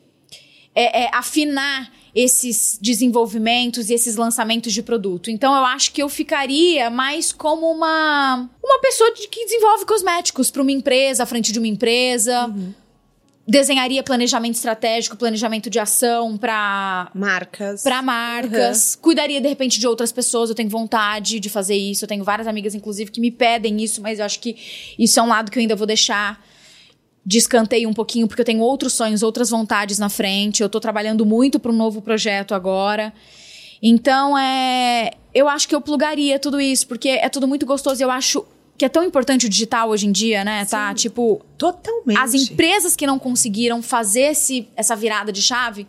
é, 0.73 1.03
é, 1.03 1.09
afinar 1.13 1.91
esses 2.15 2.79
desenvolvimentos 2.81 3.91
e 3.91 3.93
esses 3.93 4.15
lançamentos 4.15 4.73
de 4.73 4.81
produto. 4.81 5.29
Então 5.29 5.55
eu 5.55 5.63
acho 5.65 5.91
que 5.91 6.01
eu 6.01 6.09
ficaria 6.09 6.89
mais 6.89 7.31
como 7.31 7.71
uma 7.71 8.49
uma 8.63 8.79
pessoa 8.81 9.13
de, 9.13 9.27
que 9.27 9.45
desenvolve 9.45 9.85
cosméticos 9.85 10.49
para 10.49 10.63
uma 10.63 10.71
empresa, 10.71 11.21
à 11.21 11.25
frente 11.27 11.51
de 11.51 11.59
uma 11.59 11.67
empresa. 11.67 12.47
Uhum 12.47 12.73
desenharia 13.49 14.03
planejamento 14.03 14.55
estratégico, 14.55 15.17
planejamento 15.17 15.69
de 15.69 15.79
ação 15.79 16.37
para 16.37 17.09
marcas. 17.15 17.81
Para 17.81 18.01
marcas. 18.01 18.93
Uhum. 18.93 19.01
Cuidaria 19.01 19.41
de 19.41 19.47
repente 19.47 19.79
de 19.79 19.87
outras 19.87 20.11
pessoas, 20.11 20.49
eu 20.49 20.55
tenho 20.55 20.69
vontade 20.69 21.39
de 21.39 21.49
fazer 21.49 21.75
isso. 21.75 22.03
Eu 22.03 22.07
tenho 22.07 22.23
várias 22.23 22.47
amigas 22.47 22.75
inclusive 22.75 23.11
que 23.11 23.19
me 23.19 23.31
pedem 23.31 23.81
isso, 23.81 24.01
mas 24.01 24.19
eu 24.19 24.25
acho 24.25 24.39
que 24.39 24.55
isso 24.97 25.19
é 25.19 25.23
um 25.23 25.27
lado 25.27 25.49
que 25.49 25.57
eu 25.57 25.61
ainda 25.61 25.75
vou 25.75 25.87
deixar 25.87 26.43
de 27.25 27.37
escanteio 27.37 27.89
um 27.89 27.93
pouquinho 27.93 28.27
porque 28.27 28.41
eu 28.41 28.45
tenho 28.45 28.61
outros 28.61 28.93
sonhos, 28.93 29.23
outras 29.23 29.49
vontades 29.49 29.97
na 29.97 30.09
frente. 30.09 30.61
Eu 30.61 30.69
tô 30.69 30.79
trabalhando 30.79 31.25
muito 31.25 31.59
para 31.59 31.71
um 31.71 31.75
novo 31.75 32.01
projeto 32.01 32.53
agora. 32.53 33.13
Então, 33.81 34.37
é, 34.37 35.11
eu 35.33 35.47
acho 35.47 35.67
que 35.67 35.73
eu 35.73 35.81
plugaria 35.81 36.37
tudo 36.37 36.59
isso, 36.59 36.87
porque 36.87 37.09
é 37.09 37.29
tudo 37.29 37.47
muito 37.47 37.65
gostoso. 37.65 38.03
Eu 38.03 38.11
acho 38.11 38.45
que 38.79 38.85
é 38.85 38.89
tão 38.89 39.03
importante 39.03 39.45
o 39.45 39.49
digital 39.49 39.89
hoje 39.89 40.07
em 40.07 40.11
dia, 40.11 40.41
né? 40.45 40.61
Tá, 40.61 40.65
Sim, 40.65 40.71
tá, 40.71 40.93
tipo, 40.93 41.45
totalmente. 41.57 42.17
As 42.17 42.33
empresas 42.33 42.95
que 42.95 43.05
não 43.05 43.19
conseguiram 43.19 43.81
fazer 43.83 44.21
esse, 44.21 44.69
essa 44.73 44.95
virada 44.95 45.33
de 45.33 45.41
chave 45.41 45.85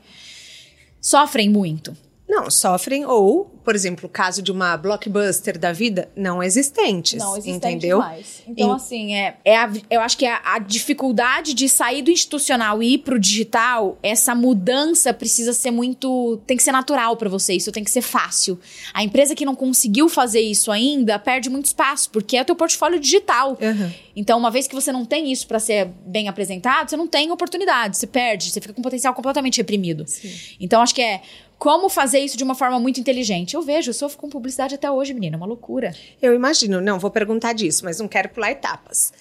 sofrem 1.01 1.49
muito. 1.49 1.97
Não, 2.29 2.51
sofrem 2.51 3.07
ou, 3.07 3.60
por 3.65 3.75
exemplo, 3.75 4.07
o 4.07 4.09
caso 4.09 4.43
de 4.43 4.51
uma 4.51 4.77
blockbuster 4.77 5.59
da 5.59 5.73
vida, 5.73 6.11
não 6.17 6.43
existentes. 6.43 7.19
Não 7.19 7.37
existentes 7.37 7.57
entendeu? 7.57 7.99
mais. 7.99 8.43
Então, 8.47 8.73
assim, 8.73 9.15
é, 9.15 9.37
é 9.45 9.57
a, 9.57 9.71
eu 9.91 10.01
acho 10.01 10.17
que 10.17 10.27
a, 10.27 10.41
a, 10.45 10.59
dificuldade 10.59 11.55
de 11.55 11.69
sair 11.69 12.03
do 12.03 12.11
institucional 12.11 12.83
e 12.83 12.95
ir 12.95 12.99
pro 12.99 13.19
digital, 13.19 13.99
essa 14.03 14.35
mudança 14.35 15.13
precisa 15.13 15.53
ser 15.53 15.71
muito. 15.71 16.41
tem 16.47 16.57
que 16.57 16.63
ser 16.63 16.73
natural 16.73 17.17
para 17.17 17.29
você, 17.29 17.55
isso 17.55 17.71
tem 17.71 17.85
que 17.85 17.91
ser 17.91 18.03
fácil. 18.03 18.59
A 18.95 19.03
empresa 19.03 19.35
que 19.35 19.45
não 19.45 19.55
conseguiu 19.55 20.09
fazer 20.09 20.41
isso 20.41 20.71
ainda 20.71 21.19
perde 21.19 21.51
muito 21.51 21.67
espaço, 21.67 22.11
porque 22.11 22.37
é 22.37 22.43
o 22.43 22.45
teu 22.45 22.57
portfólio 22.57 22.99
digital. 22.99 23.59
Uhum. 23.61 23.93
Então, 24.17 24.39
uma 24.39 24.51
vez 24.51 24.67
que 24.67 24.75
você 24.75 24.91
não 24.91 25.05
tem 25.05 25.31
isso 25.31 25.47
para 25.47 25.59
ser 25.59 25.89
bem 26.07 26.29
apresentado, 26.29 26.91
você 26.91 26.97
não 26.97 27.07
tem 27.07 27.31
oportunidade, 27.31 27.97
você 27.97 28.07
perde, 28.07 28.51
você 28.51 28.61
fica 28.61 28.75
com 28.75 28.81
um 28.81 28.85
potencial 28.85 29.15
completamente 29.15 29.59
reprimido. 29.59 30.05
Sim. 30.07 30.33
Então, 30.59 30.83
acho 30.83 30.95
que 30.95 31.03
é 31.03 31.23
como 31.61 31.91
fazer 31.91 32.21
isso 32.21 32.39
de 32.39 32.43
uma 32.43 32.55
forma 32.55 32.81
muito 32.81 32.99
inteligente. 32.99 33.50
Eu 33.57 33.63
vejo, 33.63 33.91
eu 33.91 33.95
sofro 33.95 34.19
com 34.19 34.29
publicidade 34.29 34.75
até 34.75 34.91
hoje, 34.91 35.15
menina, 35.15 35.37
uma 35.37 35.47
loucura. 35.47 35.95
Eu 36.21 36.35
imagino, 36.35 36.81
não 36.81 36.99
vou 36.99 37.11
perguntar 37.11 37.53
disso, 37.53 37.85
mas 37.85 37.99
não 37.99 38.09
quero 38.09 38.29
pular 38.31 38.51
etapas. 38.51 39.13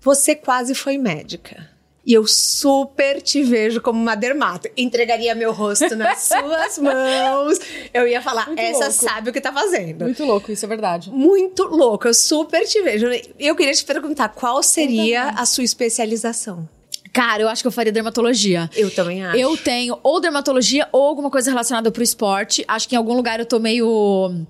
Você 0.00 0.34
quase 0.34 0.74
foi 0.74 0.98
médica. 0.98 1.72
E 2.06 2.12
eu 2.12 2.26
super 2.26 3.22
te 3.22 3.42
vejo 3.42 3.80
como 3.80 3.98
uma 3.98 4.14
dermato. 4.14 4.68
Entregaria 4.76 5.34
meu 5.34 5.52
rosto 5.52 5.96
nas 5.96 6.28
suas 6.28 6.78
mãos. 6.78 7.58
Eu 7.94 8.06
ia 8.06 8.20
falar, 8.20 8.46
Muito 8.48 8.60
essa 8.60 8.88
louco. 8.88 8.92
sabe 8.92 9.30
o 9.30 9.32
que 9.32 9.40
tá 9.40 9.50
fazendo. 9.50 10.04
Muito 10.04 10.22
louco, 10.22 10.52
isso 10.52 10.66
é 10.66 10.68
verdade. 10.68 11.10
Muito 11.10 11.64
louco, 11.64 12.06
eu 12.06 12.12
super 12.12 12.66
te 12.66 12.82
vejo. 12.82 13.06
Eu 13.38 13.56
queria 13.56 13.72
te 13.72 13.84
perguntar, 13.84 14.28
qual 14.28 14.62
seria 14.62 15.30
a 15.30 15.46
sua 15.46 15.64
especialização? 15.64 16.68
Cara, 17.14 17.42
eu 17.42 17.48
acho 17.48 17.62
que 17.62 17.68
eu 17.68 17.72
faria 17.72 17.92
dermatologia. 17.92 18.68
Eu 18.74 18.90
também 18.90 19.24
acho. 19.24 19.38
Eu 19.38 19.56
tenho 19.56 19.96
ou 20.02 20.20
dermatologia 20.20 20.88
ou 20.90 21.04
alguma 21.04 21.30
coisa 21.30 21.48
relacionada 21.48 21.90
pro 21.92 22.02
esporte. 22.02 22.64
Acho 22.66 22.88
que 22.88 22.96
em 22.96 22.98
algum 22.98 23.14
lugar 23.14 23.38
eu 23.38 23.46
tô 23.46 23.60
meio 23.60 24.44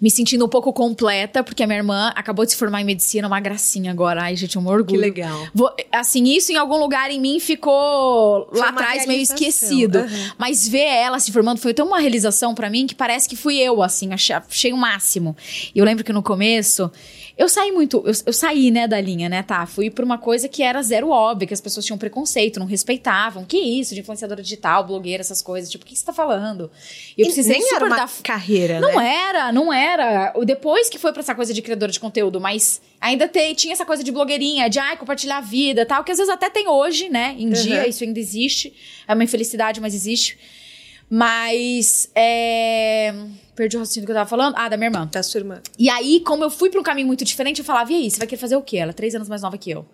me 0.00 0.10
sentindo 0.10 0.44
um 0.44 0.48
pouco 0.48 0.72
completa, 0.72 1.42
porque 1.42 1.62
a 1.62 1.66
minha 1.66 1.78
irmã 1.78 2.12
acabou 2.14 2.44
de 2.44 2.52
se 2.52 2.56
formar 2.56 2.82
em 2.82 2.84
medicina, 2.84 3.26
uma 3.26 3.40
gracinha 3.40 3.90
agora. 3.90 4.22
Ai, 4.22 4.36
gente, 4.36 4.58
um 4.58 4.66
orgulho. 4.66 5.00
Que 5.00 5.06
legal. 5.06 5.48
Vou, 5.54 5.74
assim, 5.90 6.24
isso 6.24 6.52
em 6.52 6.56
algum 6.56 6.76
lugar 6.76 7.10
em 7.10 7.18
mim 7.20 7.40
ficou 7.40 8.46
foi 8.50 8.60
lá 8.60 8.68
atrás 8.68 9.06
meio 9.06 9.22
esquecido. 9.22 10.00
Uhum. 10.00 10.30
Mas 10.38 10.68
ver 10.68 10.84
ela 10.84 11.18
se 11.18 11.32
formando 11.32 11.58
foi 11.58 11.74
tão 11.74 11.86
uma 11.86 11.98
realização 11.98 12.54
para 12.54 12.70
mim 12.70 12.86
que 12.86 12.94
parece 12.94 13.28
que 13.28 13.36
fui 13.36 13.58
eu, 13.58 13.82
assim, 13.82 14.12
achei, 14.12 14.36
achei 14.36 14.72
o 14.72 14.76
máximo. 14.76 15.36
E 15.74 15.78
eu 15.78 15.84
lembro 15.84 16.04
que 16.04 16.12
no 16.12 16.22
começo 16.22 16.90
eu 17.36 17.48
saí 17.48 17.72
muito, 17.72 17.96
eu, 18.06 18.12
eu, 18.26 18.32
saí, 18.32 18.70
né, 18.70 18.86
da 18.86 19.00
linha, 19.00 19.28
né, 19.28 19.42
tá? 19.42 19.66
Fui 19.66 19.90
pra 19.90 20.04
uma 20.04 20.16
coisa 20.16 20.48
que 20.48 20.62
era 20.62 20.80
zero 20.82 21.10
óbvia, 21.10 21.48
que 21.48 21.54
as 21.54 21.60
pessoas 21.60 21.84
tinham 21.84 21.98
preconceito, 21.98 22.60
não 22.60 22.66
respeitavam. 22.66 23.44
Que 23.44 23.58
isso, 23.58 23.92
de 23.92 24.00
influenciadora 24.00 24.40
digital, 24.40 24.86
blogueira, 24.86 25.20
essas 25.20 25.42
coisas. 25.42 25.68
Tipo, 25.68 25.84
o 25.84 25.86
que 25.86 25.96
você 25.96 26.04
tá 26.04 26.12
falando? 26.12 26.70
E 27.18 27.22
eu 27.22 27.26
precisei 27.26 27.58
nem 27.58 27.74
era 27.74 27.86
uma 27.86 27.96
dar... 27.96 28.10
carreira, 28.22 28.78
Não 28.78 28.96
né? 28.96 29.14
era, 29.28 29.52
não 29.52 29.72
era. 29.72 30.32
Depois 30.44 30.88
que 30.88 30.96
foi 30.96 31.12
pra 31.12 31.20
essa 31.20 31.34
coisa 31.34 31.52
de 31.52 31.60
criadora 31.60 31.90
de 31.90 31.98
conteúdo, 31.98 32.40
mas 32.40 32.80
ainda 33.00 33.26
te, 33.26 33.52
tinha 33.56 33.72
essa 33.72 33.84
coisa 33.84 34.04
de 34.04 34.12
blogueirinha, 34.12 34.70
de 34.70 34.78
ai, 34.78 34.96
compartilhar 34.96 35.38
a 35.38 35.40
vida 35.40 35.84
tal, 35.84 36.04
que 36.04 36.12
às 36.12 36.18
vezes 36.18 36.32
até 36.32 36.48
tem 36.48 36.68
hoje, 36.68 37.08
né? 37.08 37.34
Em 37.36 37.46
uhum. 37.46 37.52
dia, 37.52 37.88
isso 37.88 38.04
ainda 38.04 38.20
existe. 38.20 38.72
É 39.08 39.12
uma 39.12 39.24
infelicidade, 39.24 39.80
mas 39.80 39.92
existe. 39.92 40.38
Mas. 41.10 42.08
É 42.14 43.12
Perdi 43.54 43.76
o 43.76 43.80
raciocínio 43.80 44.06
que 44.06 44.12
eu 44.12 44.16
tava 44.16 44.28
falando. 44.28 44.54
Ah, 44.56 44.68
da 44.68 44.76
minha 44.76 44.88
irmã. 44.88 45.08
Da 45.10 45.22
sua 45.22 45.38
irmã. 45.38 45.60
E 45.78 45.88
aí, 45.88 46.20
como 46.20 46.44
eu 46.44 46.50
fui 46.50 46.70
pra 46.70 46.80
um 46.80 46.82
caminho 46.82 47.06
muito 47.06 47.24
diferente, 47.24 47.60
eu 47.60 47.64
falava, 47.64 47.92
e 47.92 47.96
aí, 47.96 48.10
você 48.10 48.18
vai 48.18 48.26
querer 48.26 48.40
fazer 48.40 48.56
o 48.56 48.62
quê? 48.62 48.78
Ela 48.78 48.90
é 48.90 48.94
três 48.94 49.14
anos 49.14 49.28
mais 49.28 49.42
nova 49.42 49.56
que 49.56 49.70
eu. 49.70 49.86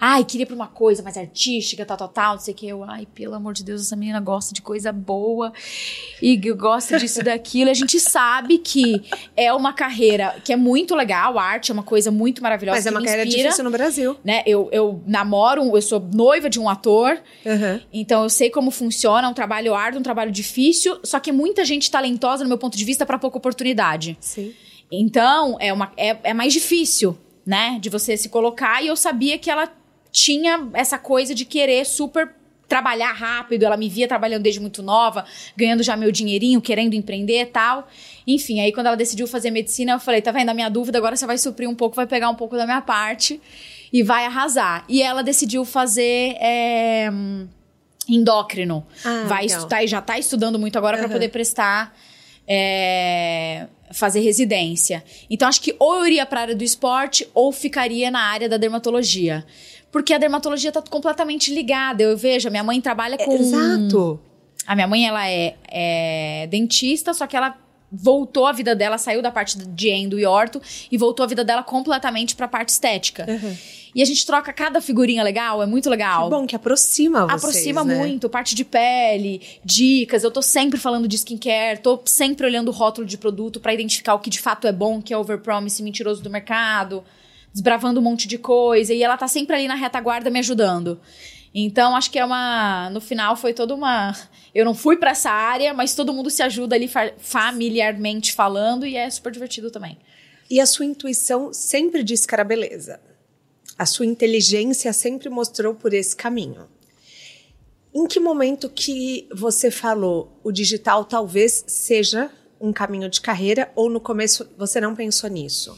Ai, 0.00 0.24
queria 0.24 0.46
pra 0.46 0.56
uma 0.56 0.66
coisa 0.66 1.02
mais 1.02 1.18
artística, 1.18 1.84
tal, 1.84 1.96
tal, 1.96 2.08
tal, 2.08 2.32
não 2.34 2.40
sei 2.40 2.54
o 2.54 2.56
que. 2.56 2.66
Eu, 2.66 2.82
ai, 2.84 3.06
pelo 3.14 3.34
amor 3.34 3.52
de 3.52 3.62
Deus, 3.62 3.82
essa 3.82 3.94
menina 3.94 4.18
gosta 4.18 4.54
de 4.54 4.62
coisa 4.62 4.90
boa 4.90 5.52
e 6.22 6.36
gosta 6.54 6.98
disso 6.98 7.22
daquilo. 7.22 7.70
A 7.70 7.74
gente 7.74 8.00
sabe 8.00 8.56
que 8.56 9.02
é 9.36 9.52
uma 9.52 9.74
carreira 9.74 10.40
que 10.42 10.54
é 10.54 10.56
muito 10.56 10.94
legal, 10.94 11.38
a 11.38 11.44
arte 11.44 11.70
é 11.70 11.74
uma 11.74 11.82
coisa 11.82 12.10
muito 12.10 12.42
maravilhosa. 12.42 12.78
Mas 12.78 12.86
é 12.86 12.90
uma 12.90 13.02
carreira 13.02 13.26
inspira, 13.26 13.42
difícil 13.44 13.64
no 13.64 13.70
Brasil. 13.70 14.16
Né? 14.24 14.42
Eu, 14.46 14.70
eu 14.72 15.02
namoro, 15.06 15.76
eu 15.76 15.82
sou 15.82 16.00
noiva 16.00 16.48
de 16.48 16.58
um 16.58 16.66
ator, 16.66 17.20
uhum. 17.44 17.80
então 17.92 18.22
eu 18.22 18.30
sei 18.30 18.48
como 18.48 18.70
funciona, 18.70 19.28
é 19.28 19.30
um 19.30 19.34
trabalho 19.34 19.74
árduo, 19.74 20.00
um 20.00 20.02
trabalho 20.02 20.32
difícil, 20.32 20.98
só 21.04 21.20
que 21.20 21.30
muita 21.30 21.62
gente 21.62 21.90
talentosa, 21.90 22.42
no 22.42 22.48
meu 22.48 22.58
ponto 22.58 22.76
de 22.76 22.84
vista, 22.86 23.04
para 23.04 23.18
pouca 23.18 23.36
oportunidade. 23.36 24.16
Sim. 24.18 24.54
Então, 24.90 25.56
é, 25.60 25.72
uma, 25.72 25.92
é, 25.96 26.16
é 26.24 26.34
mais 26.34 26.52
difícil, 26.54 27.18
né? 27.46 27.78
De 27.80 27.90
você 27.90 28.16
se 28.16 28.28
colocar, 28.28 28.82
e 28.82 28.88
eu 28.88 28.96
sabia 28.96 29.38
que 29.38 29.50
ela 29.50 29.70
tinha 30.12 30.68
essa 30.74 30.98
coisa 30.98 31.34
de 31.34 31.44
querer 31.44 31.84
super 31.84 32.34
trabalhar 32.70 33.12
rápido, 33.12 33.64
ela 33.64 33.76
me 33.76 33.88
via 33.88 34.06
trabalhando 34.06 34.44
desde 34.44 34.60
muito 34.60 34.80
nova, 34.80 35.24
ganhando 35.56 35.82
já 35.82 35.96
meu 35.96 36.12
dinheirinho, 36.12 36.60
querendo 36.60 36.94
empreender 36.94 37.42
e 37.42 37.46
tal. 37.46 37.88
Enfim, 38.24 38.60
aí 38.60 38.72
quando 38.72 38.86
ela 38.86 38.96
decidiu 38.96 39.26
fazer 39.26 39.50
medicina, 39.50 39.92
eu 39.92 39.98
falei, 39.98 40.22
tá 40.22 40.30
vendo 40.30 40.50
a 40.50 40.54
minha 40.54 40.68
dúvida, 40.68 40.96
agora 40.96 41.16
você 41.16 41.26
vai 41.26 41.36
suprir 41.36 41.68
um 41.68 41.74
pouco, 41.74 41.96
vai 41.96 42.06
pegar 42.06 42.30
um 42.30 42.34
pouco 42.36 42.56
da 42.56 42.64
minha 42.64 42.80
parte 42.80 43.40
e 43.92 44.04
vai 44.04 44.24
arrasar. 44.24 44.84
E 44.88 45.02
ela 45.02 45.22
decidiu 45.22 45.64
fazer 45.64 46.36
é, 46.40 47.10
endócrino. 48.08 48.86
Ah, 49.04 49.24
vai 49.26 49.46
estudar 49.46 49.82
e 49.82 49.88
já 49.88 50.00
tá 50.00 50.16
estudando 50.16 50.56
muito 50.56 50.78
agora 50.78 50.96
uhum. 50.96 51.02
para 51.02 51.12
poder 51.12 51.28
prestar 51.30 51.92
é, 52.46 53.66
fazer 53.92 54.20
residência. 54.20 55.02
Então 55.28 55.48
acho 55.48 55.60
que 55.60 55.74
ou 55.78 55.96
eu 55.96 56.06
iria 56.06 56.26
para 56.26 56.40
a 56.40 56.42
área 56.42 56.54
do 56.54 56.62
esporte 56.62 57.28
ou 57.34 57.50
ficaria 57.50 58.10
na 58.12 58.20
área 58.20 58.48
da 58.48 58.56
dermatologia. 58.56 59.44
Porque 59.90 60.14
a 60.14 60.18
dermatologia 60.18 60.70
está 60.70 60.82
completamente 60.82 61.52
ligada. 61.52 62.02
Eu 62.02 62.16
vejo, 62.16 62.48
a 62.48 62.50
minha 62.50 62.64
mãe 62.64 62.80
trabalha 62.80 63.18
com. 63.18 63.32
Exato. 63.32 64.20
A 64.66 64.74
minha 64.74 64.86
mãe, 64.86 65.06
ela 65.06 65.28
é, 65.28 65.56
é 65.68 66.46
dentista, 66.48 67.12
só 67.12 67.26
que 67.26 67.36
ela 67.36 67.56
voltou 67.92 68.46
a 68.46 68.52
vida 68.52 68.74
dela, 68.74 68.98
saiu 68.98 69.20
da 69.20 69.32
parte 69.32 69.58
de 69.58 69.88
endo 69.88 70.18
e 70.18 70.24
orto 70.24 70.62
e 70.90 70.96
voltou 70.96 71.24
a 71.24 71.26
vida 71.26 71.42
dela 71.42 71.62
completamente 71.62 72.36
para 72.36 72.46
a 72.46 72.48
parte 72.48 72.68
estética. 72.68 73.26
Uhum. 73.28 73.56
E 73.92 74.00
a 74.00 74.04
gente 74.04 74.24
troca 74.24 74.52
cada 74.52 74.80
figurinha 74.80 75.24
legal, 75.24 75.60
é 75.60 75.66
muito 75.66 75.90
legal. 75.90 76.24
Que 76.24 76.30
bom 76.30 76.46
que 76.46 76.54
aproxima 76.54 77.26
vocês, 77.26 77.44
Aproxima 77.44 77.84
né? 77.84 77.96
muito, 77.96 78.28
parte 78.28 78.54
de 78.54 78.64
pele, 78.64 79.42
dicas. 79.64 80.22
Eu 80.22 80.30
tô 80.30 80.40
sempre 80.40 80.78
falando 80.78 81.08
de 81.08 81.16
skincare, 81.16 81.80
tô 81.82 82.00
sempre 82.04 82.46
olhando 82.46 82.68
o 82.68 82.70
rótulo 82.70 83.04
de 83.04 83.18
produto 83.18 83.58
para 83.58 83.74
identificar 83.74 84.14
o 84.14 84.20
que 84.20 84.30
de 84.30 84.38
fato 84.38 84.68
é 84.68 84.72
bom, 84.72 85.02
que 85.02 85.12
é 85.12 85.18
overpromise 85.18 85.82
mentiroso 85.82 86.22
do 86.22 86.30
mercado 86.30 87.02
desbravando 87.52 88.00
um 88.00 88.02
monte 88.02 88.26
de 88.26 88.38
coisa. 88.38 88.92
E 88.92 89.02
ela 89.02 89.16
tá 89.16 89.28
sempre 89.28 89.56
ali 89.56 89.68
na 89.68 89.74
retaguarda 89.74 90.30
me 90.30 90.38
ajudando. 90.38 91.00
Então, 91.54 91.96
acho 91.96 92.10
que 92.10 92.18
é 92.18 92.24
uma. 92.24 92.90
No 92.90 93.00
final, 93.00 93.36
foi 93.36 93.52
toda 93.52 93.74
uma. 93.74 94.16
Eu 94.54 94.64
não 94.64 94.74
fui 94.74 94.96
para 94.96 95.10
essa 95.10 95.30
área, 95.30 95.74
mas 95.74 95.94
todo 95.94 96.12
mundo 96.12 96.30
se 96.30 96.42
ajuda 96.42 96.76
ali 96.76 96.88
familiarmente 97.18 98.32
falando 98.32 98.86
e 98.86 98.96
é 98.96 99.08
super 99.10 99.32
divertido 99.32 99.70
também. 99.70 99.98
E 100.48 100.60
a 100.60 100.66
sua 100.66 100.84
intuição 100.84 101.52
sempre 101.52 102.02
disse 102.02 102.26
que 102.26 102.34
era 102.34 102.44
beleza. 102.44 103.00
A 103.78 103.86
sua 103.86 104.06
inteligência 104.06 104.92
sempre 104.92 105.28
mostrou 105.28 105.74
por 105.74 105.94
esse 105.94 106.14
caminho. 106.14 106.68
Em 107.92 108.06
que 108.06 108.20
momento 108.20 108.68
que 108.68 109.28
você 109.34 109.70
falou 109.70 110.38
o 110.44 110.52
digital 110.52 111.04
talvez 111.04 111.64
seja 111.66 112.30
um 112.60 112.72
caminho 112.72 113.08
de 113.08 113.20
carreira 113.20 113.72
ou 113.74 113.88
no 113.90 114.00
começo 114.00 114.48
você 114.56 114.80
não 114.80 114.94
pensou 114.94 115.28
nisso? 115.28 115.76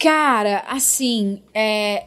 Cara, 0.00 0.64
assim, 0.66 1.42
é... 1.52 2.06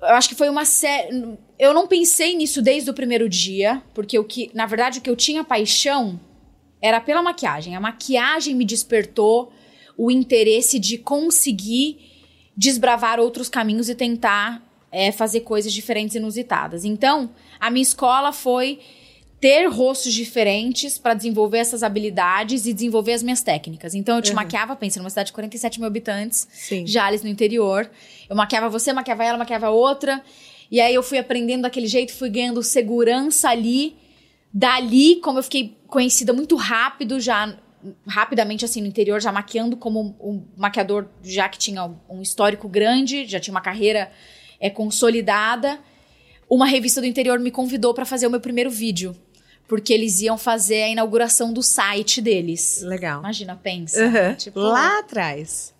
eu 0.00 0.14
acho 0.14 0.30
que 0.30 0.34
foi 0.34 0.48
uma 0.48 0.64
série. 0.64 1.36
Eu 1.58 1.74
não 1.74 1.86
pensei 1.86 2.34
nisso 2.34 2.62
desde 2.62 2.90
o 2.90 2.94
primeiro 2.94 3.28
dia, 3.28 3.82
porque 3.92 4.18
o 4.18 4.24
que, 4.24 4.50
na 4.54 4.64
verdade, 4.64 4.98
o 4.98 5.02
que 5.02 5.10
eu 5.10 5.16
tinha 5.16 5.44
paixão 5.44 6.18
era 6.80 6.98
pela 6.98 7.22
maquiagem. 7.22 7.76
A 7.76 7.80
maquiagem 7.80 8.54
me 8.54 8.64
despertou 8.64 9.52
o 9.98 10.10
interesse 10.10 10.78
de 10.78 10.96
conseguir 10.96 11.98
desbravar 12.56 13.20
outros 13.20 13.50
caminhos 13.50 13.90
e 13.90 13.94
tentar 13.94 14.62
é, 14.90 15.12
fazer 15.12 15.40
coisas 15.40 15.72
diferentes 15.72 16.14
e 16.14 16.18
inusitadas. 16.18 16.86
Então, 16.86 17.30
a 17.60 17.70
minha 17.70 17.82
escola 17.82 18.32
foi 18.32 18.80
ter 19.40 19.66
rostos 19.66 20.14
diferentes 20.14 20.98
para 20.98 21.14
desenvolver 21.14 21.58
essas 21.58 21.82
habilidades 21.82 22.66
e 22.66 22.72
desenvolver 22.72 23.12
as 23.12 23.22
minhas 23.22 23.42
técnicas. 23.42 23.94
Então 23.94 24.16
eu 24.16 24.22
te 24.22 24.30
uhum. 24.30 24.36
maquiava, 24.36 24.74
pensa, 24.74 24.98
numa 24.98 25.10
cidade 25.10 25.26
de 25.26 25.32
47 25.34 25.78
mil 25.78 25.86
habitantes, 25.86 26.48
Sim. 26.50 26.86
Jales 26.86 27.22
no 27.22 27.28
interior. 27.28 27.90
Eu 28.28 28.34
maquiava 28.34 28.68
você, 28.68 28.92
maquiava 28.92 29.24
ela, 29.24 29.38
maquiava 29.38 29.70
outra. 29.70 30.22
E 30.70 30.80
aí 30.80 30.94
eu 30.94 31.02
fui 31.02 31.18
aprendendo 31.18 31.62
daquele 31.62 31.86
jeito, 31.86 32.12
fui 32.14 32.30
ganhando 32.30 32.62
segurança 32.62 33.50
ali. 33.50 33.96
Dali, 34.52 35.16
como 35.16 35.38
eu 35.38 35.42
fiquei 35.42 35.76
conhecida 35.86 36.32
muito 36.32 36.56
rápido, 36.56 37.20
já 37.20 37.58
rapidamente 38.06 38.64
assim 38.64 38.80
no 38.80 38.86
interior, 38.86 39.20
já 39.20 39.30
maquiando 39.30 39.76
como 39.76 40.16
um 40.18 40.44
maquiador, 40.56 41.08
já 41.22 41.48
que 41.48 41.58
tinha 41.58 41.88
um 42.08 42.22
histórico 42.22 42.68
grande, 42.68 43.26
já 43.26 43.38
tinha 43.38 43.52
uma 43.52 43.60
carreira 43.60 44.10
é, 44.58 44.70
consolidada. 44.70 45.78
Uma 46.48 46.66
revista 46.66 47.00
do 47.00 47.06
interior 47.06 47.38
me 47.38 47.50
convidou 47.50 47.92
para 47.92 48.06
fazer 48.06 48.26
o 48.26 48.30
meu 48.30 48.40
primeiro 48.40 48.70
vídeo 48.70 49.14
porque 49.68 49.92
eles 49.92 50.20
iam 50.20 50.38
fazer 50.38 50.82
a 50.82 50.88
inauguração 50.88 51.52
do 51.52 51.62
site 51.62 52.20
deles. 52.20 52.80
Legal. 52.82 53.20
Imagina, 53.20 53.56
pensa. 53.56 54.04
Uhum. 54.04 54.34
Tipo, 54.34 54.60
Lá 54.60 54.98
atrás. 55.00 55.74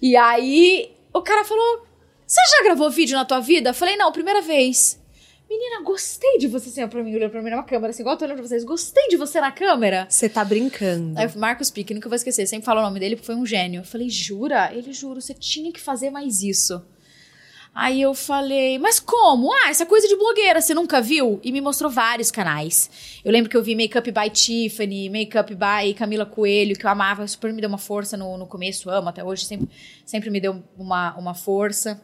E 0.00 0.16
aí 0.16 0.92
o 1.12 1.22
cara 1.22 1.44
falou: 1.44 1.86
Você 2.26 2.40
já 2.56 2.64
gravou 2.64 2.90
vídeo 2.90 3.16
na 3.16 3.24
tua 3.24 3.40
vida? 3.40 3.70
Eu 3.70 3.74
falei, 3.74 3.96
não, 3.96 4.10
primeira 4.10 4.42
vez. 4.42 5.00
Menina, 5.48 5.82
gostei 5.82 6.38
de 6.38 6.48
você 6.48 6.70
assim, 6.70 6.88
pra 6.88 7.02
mim, 7.02 7.14
olhando 7.14 7.30
pra 7.30 7.42
mim 7.42 7.50
na 7.50 7.62
câmera, 7.62 7.90
assim, 7.90 8.00
igual 8.00 8.14
eu 8.14 8.18
tô 8.18 8.24
olhando 8.24 8.38
pra 8.38 8.48
vocês. 8.48 8.64
Gostei 8.64 9.08
de 9.08 9.18
você 9.18 9.38
na 9.38 9.52
câmera. 9.52 10.06
Você 10.08 10.26
tá 10.26 10.42
brincando. 10.42 11.20
Aí, 11.20 11.28
Marcos 11.36 11.70
Pique, 11.70 11.92
nunca 11.92 12.08
vou 12.08 12.16
esquecer, 12.16 12.46
sempre 12.46 12.64
falo 12.64 12.80
o 12.80 12.82
nome 12.82 12.98
dele, 12.98 13.16
porque 13.16 13.26
foi 13.26 13.34
um 13.34 13.44
gênio. 13.44 13.80
Eu 13.80 13.84
falei, 13.84 14.08
jura? 14.08 14.72
Ele, 14.72 14.94
juro, 14.94 15.20
você 15.20 15.34
tinha 15.34 15.70
que 15.70 15.78
fazer 15.78 16.08
mais 16.08 16.42
isso. 16.42 16.82
Aí 17.74 18.02
eu 18.02 18.12
falei, 18.12 18.78
mas 18.78 19.00
como? 19.00 19.50
Ah, 19.50 19.70
essa 19.70 19.86
coisa 19.86 20.06
de 20.06 20.14
blogueira, 20.14 20.60
você 20.60 20.74
nunca 20.74 21.00
viu? 21.00 21.40
E 21.42 21.50
me 21.50 21.60
mostrou 21.60 21.90
vários 21.90 22.30
canais. 22.30 22.90
Eu 23.24 23.32
lembro 23.32 23.48
que 23.48 23.56
eu 23.56 23.62
vi 23.62 23.74
Makeup 23.74 24.12
by 24.12 24.28
Tiffany, 24.28 25.08
Makeup 25.08 25.54
by 25.54 25.94
Camila 25.94 26.26
Coelho, 26.26 26.76
que 26.76 26.84
eu 26.84 26.90
amava, 26.90 27.26
super 27.26 27.50
me 27.50 27.62
deu 27.62 27.68
uma 27.68 27.78
força 27.78 28.14
no, 28.14 28.36
no 28.36 28.46
começo, 28.46 28.90
amo 28.90 29.08
até 29.08 29.24
hoje, 29.24 29.46
sempre, 29.46 29.68
sempre 30.04 30.28
me 30.28 30.38
deu 30.38 30.62
uma, 30.76 31.16
uma 31.16 31.32
força 31.32 31.98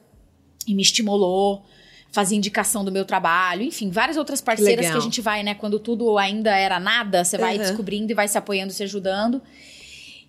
e 0.67 0.75
me 0.75 0.81
estimulou. 0.81 1.63
Fazia 2.11 2.39
indicação 2.39 2.83
do 2.83 2.91
meu 2.91 3.05
trabalho, 3.05 3.63
enfim, 3.63 3.91
várias 3.91 4.17
outras 4.17 4.41
parceiras 4.41 4.87
que, 4.87 4.93
que 4.93 4.99
a 4.99 5.03
gente 5.03 5.21
vai, 5.21 5.43
né? 5.43 5.55
Quando 5.55 5.79
tudo 5.79 6.17
ainda 6.17 6.57
era 6.57 6.81
nada, 6.81 7.23
você 7.23 7.37
vai 7.37 7.57
uhum. 7.57 7.63
descobrindo 7.63 8.11
e 8.11 8.15
vai 8.15 8.27
se 8.27 8.39
apoiando, 8.39 8.73
se 8.73 8.83
ajudando. 8.83 9.43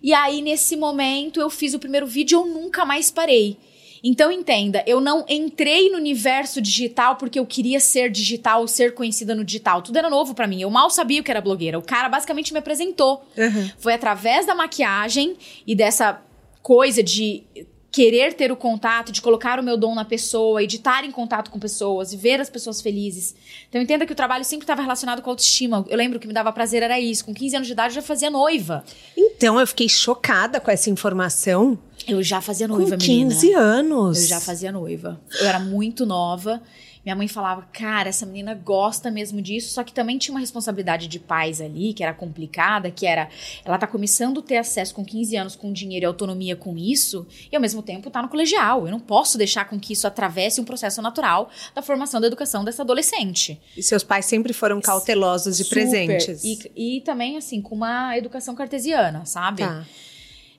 E 0.02 0.12
aí, 0.12 0.42
nesse 0.42 0.76
momento, 0.76 1.40
eu 1.40 1.48
fiz 1.48 1.72
o 1.72 1.78
primeiro 1.78 2.06
vídeo 2.06 2.38
e 2.38 2.40
eu 2.42 2.46
nunca 2.46 2.84
mais 2.84 3.10
parei. 3.10 3.56
Então 4.02 4.32
entenda, 4.32 4.82
eu 4.86 5.00
não 5.00 5.24
entrei 5.28 5.90
no 5.90 5.96
universo 5.96 6.60
digital 6.60 7.16
porque 7.16 7.38
eu 7.38 7.46
queria 7.46 7.80
ser 7.80 8.10
digital 8.10 8.62
ou 8.62 8.68
ser 8.68 8.94
conhecida 8.94 9.34
no 9.34 9.44
digital. 9.44 9.82
Tudo 9.82 9.98
era 9.98 10.08
novo 10.08 10.34
para 10.34 10.46
mim. 10.46 10.62
Eu 10.62 10.70
mal 10.70 10.90
sabia 10.90 11.20
o 11.20 11.24
que 11.24 11.30
era 11.30 11.40
blogueira. 11.40 11.78
O 11.78 11.82
cara 11.82 12.08
basicamente 12.08 12.52
me 12.52 12.58
apresentou. 12.58 13.24
Uhum. 13.36 13.70
Foi 13.78 13.92
através 13.92 14.46
da 14.46 14.54
maquiagem 14.54 15.36
e 15.66 15.74
dessa 15.74 16.22
coisa 16.62 17.02
de 17.02 17.44
querer 17.90 18.34
ter 18.34 18.52
o 18.52 18.56
contato, 18.56 19.10
de 19.10 19.20
colocar 19.20 19.58
o 19.58 19.62
meu 19.62 19.76
dom 19.76 19.94
na 19.94 20.04
pessoa 20.04 20.62
e 20.62 20.66
de 20.66 20.76
estar 20.76 21.04
em 21.04 21.10
contato 21.10 21.50
com 21.50 21.58
pessoas 21.58 22.12
e 22.12 22.16
ver 22.16 22.40
as 22.40 22.48
pessoas 22.48 22.80
felizes. 22.80 23.34
Então 23.68 23.80
entenda 23.80 24.06
que 24.06 24.12
o 24.12 24.16
trabalho 24.16 24.44
sempre 24.44 24.64
estava 24.64 24.80
relacionado 24.80 25.22
com 25.22 25.30
a 25.30 25.32
autoestima. 25.32 25.84
Eu 25.88 25.96
lembro 25.96 26.20
que 26.20 26.26
me 26.26 26.32
dava 26.32 26.52
prazer 26.52 26.82
era 26.82 27.00
isso. 27.00 27.24
Com 27.24 27.34
15 27.34 27.56
anos 27.56 27.66
de 27.66 27.72
idade 27.72 27.92
eu 27.92 28.00
já 28.00 28.06
fazia 28.06 28.30
noiva. 28.30 28.84
Então 29.16 29.58
eu 29.58 29.66
fiquei 29.66 29.88
chocada 29.88 30.60
com 30.60 30.70
essa 30.70 30.88
informação. 30.88 31.78
Eu 32.06 32.22
já 32.22 32.40
fazia 32.40 32.66
noiva, 32.66 32.92
com 32.92 32.98
15 32.98 33.46
menina. 33.46 33.60
anos. 33.60 34.22
Eu 34.22 34.28
já 34.28 34.40
fazia 34.40 34.72
noiva. 34.72 35.20
Eu 35.40 35.46
era 35.46 35.58
muito 35.58 36.06
nova. 36.06 36.62
Minha 37.04 37.16
mãe 37.16 37.26
falava, 37.26 37.62
cara, 37.72 38.08
essa 38.10 38.26
menina 38.26 38.54
gosta 38.54 39.10
mesmo 39.10 39.40
disso, 39.40 39.72
só 39.72 39.82
que 39.82 39.92
também 39.92 40.18
tinha 40.18 40.34
uma 40.34 40.40
responsabilidade 40.40 41.08
de 41.08 41.18
pais 41.18 41.60
ali, 41.60 41.94
que 41.94 42.02
era 42.02 42.12
complicada, 42.12 42.90
que 42.90 43.06
era, 43.06 43.28
ela 43.64 43.78
tá 43.78 43.86
começando 43.86 44.40
a 44.40 44.42
ter 44.42 44.58
acesso 44.58 44.94
com 44.94 45.04
15 45.04 45.36
anos 45.36 45.56
com 45.56 45.72
dinheiro 45.72 46.04
e 46.04 46.06
autonomia 46.06 46.54
com 46.54 46.76
isso, 46.76 47.26
e 47.50 47.56
ao 47.56 47.62
mesmo 47.62 47.82
tempo 47.82 48.10
tá 48.10 48.20
no 48.20 48.28
colegial. 48.28 48.84
Eu 48.86 48.90
não 48.90 49.00
posso 49.00 49.38
deixar 49.38 49.64
com 49.64 49.80
que 49.80 49.94
isso 49.94 50.06
atravesse 50.06 50.60
um 50.60 50.64
processo 50.64 51.00
natural 51.00 51.48
da 51.74 51.80
formação 51.80 52.20
da 52.20 52.26
educação 52.26 52.64
dessa 52.64 52.82
adolescente. 52.82 53.60
E 53.76 53.82
seus 53.82 54.04
pais 54.04 54.26
sempre 54.26 54.52
foram 54.52 54.80
cautelosos 54.80 55.56
de 55.56 55.64
presentes. 55.64 56.44
E, 56.44 56.58
e 56.76 57.00
também, 57.00 57.36
assim, 57.36 57.62
com 57.62 57.74
uma 57.74 58.16
educação 58.16 58.54
cartesiana, 58.54 59.24
sabe? 59.24 59.62
Tá. 59.62 59.86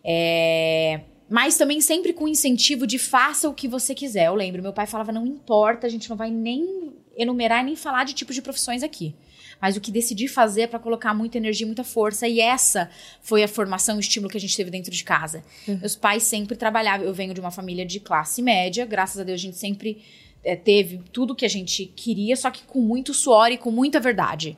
É, 0.04 1.02
mas 1.32 1.58
também 1.58 1.80
sempre 1.80 2.12
com 2.12 2.28
incentivo 2.28 2.86
de 2.86 3.00
faça 3.00 3.48
o 3.48 3.54
que 3.54 3.66
você 3.66 3.96
quiser. 3.96 4.28
Eu 4.28 4.36
lembro, 4.36 4.62
meu 4.62 4.74
pai 4.74 4.86
falava: 4.86 5.14
não 5.14 5.26
importa, 5.26 5.88
a 5.88 5.90
gente 5.90 6.10
não 6.10 6.18
vai 6.18 6.30
nem 6.30 6.92
enumerar 7.16 7.64
nem 7.64 7.74
falar 7.74 8.04
de 8.04 8.14
tipos 8.14 8.36
de 8.36 8.42
profissões 8.42 8.84
aqui. 8.84 9.16
Mas 9.62 9.78
o 9.78 9.82
que 9.82 9.92
decidi 9.92 10.28
fazer 10.28 10.64
é 10.64 10.68
para 10.68 10.78
colocar 10.78 11.14
muita 11.14 11.38
energia, 11.38 11.66
muita 11.66 11.86
força. 11.86 12.28
E 12.28 12.42
essa 12.42 12.90
foi 13.22 13.44
a 13.44 13.48
formação, 13.48 13.96
o 13.96 14.00
estímulo 14.02 14.30
que 14.30 14.36
a 14.38 14.42
gente 14.42 14.58
teve 14.58 14.70
dentro 14.70 14.92
de 14.92 15.04
casa. 15.06 15.42
Uhum. 15.66 15.78
Meus 15.78 15.96
pais 15.96 16.24
sempre 16.24 16.58
trabalhavam. 16.58 17.06
Eu 17.06 17.14
venho 17.14 17.34
de 17.34 17.40
uma 17.40 17.52
família 17.52 17.86
de 17.86 18.02
classe 18.02 18.42
média, 18.42 18.86
graças 18.86 19.18
a 19.22 19.24
Deus 19.24 19.40
a 19.40 19.44
gente 19.44 19.58
sempre 19.58 20.04
é, 20.44 20.58
teve 20.58 21.00
tudo 21.14 21.34
que 21.34 21.46
a 21.46 21.50
gente 21.50 21.86
queria, 21.86 22.36
só 22.36 22.52
que 22.52 22.64
com 22.64 22.82
muito 22.82 23.14
suor 23.14 23.52
e 23.52 23.58
com 23.58 23.72
muita 23.72 24.02
verdade. 24.02 24.58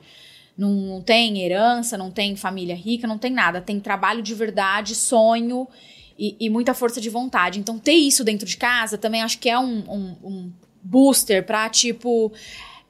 Não, 0.58 0.70
não 0.70 1.02
tem 1.02 1.40
herança, 1.40 1.96
não 1.96 2.10
tem 2.10 2.34
família 2.34 2.74
rica, 2.74 3.06
não 3.06 3.18
tem 3.18 3.30
nada. 3.30 3.60
Tem 3.60 3.78
trabalho 3.78 4.22
de 4.22 4.34
verdade, 4.34 4.96
sonho 4.96 5.68
e, 6.18 6.36
e, 6.38 6.50
muita 6.50 6.74
força 6.74 7.00
de 7.00 7.10
vontade. 7.10 7.58
Então, 7.58 7.78
ter 7.78 7.94
isso 7.94 8.22
dentro 8.22 8.46
de 8.46 8.56
casa 8.56 8.96
também 8.96 9.22
acho 9.22 9.38
que 9.38 9.48
é 9.48 9.58
um, 9.58 9.78
um, 9.88 10.16
um 10.22 10.52
booster 10.82 11.44
pra, 11.44 11.68
tipo. 11.68 12.32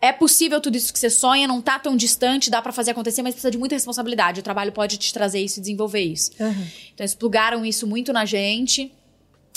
É 0.00 0.12
possível 0.12 0.60
tudo 0.60 0.76
isso 0.76 0.92
que 0.92 0.98
você 0.98 1.08
sonha, 1.08 1.48
não 1.48 1.62
tá 1.62 1.78
tão 1.78 1.96
distante, 1.96 2.50
dá 2.50 2.60
para 2.60 2.72
fazer 2.72 2.90
acontecer, 2.90 3.22
mas 3.22 3.32
precisa 3.32 3.50
de 3.50 3.56
muita 3.56 3.74
responsabilidade. 3.74 4.40
O 4.40 4.42
trabalho 4.42 4.70
pode 4.70 4.98
te 4.98 5.10
trazer 5.14 5.40
isso 5.40 5.60
e 5.60 5.62
desenvolver 5.62 6.02
isso. 6.02 6.30
Uhum. 6.38 6.50
Então, 6.92 7.04
eles 7.04 7.14
plugaram 7.14 7.64
isso 7.64 7.86
muito 7.86 8.12
na 8.12 8.26
gente. 8.26 8.92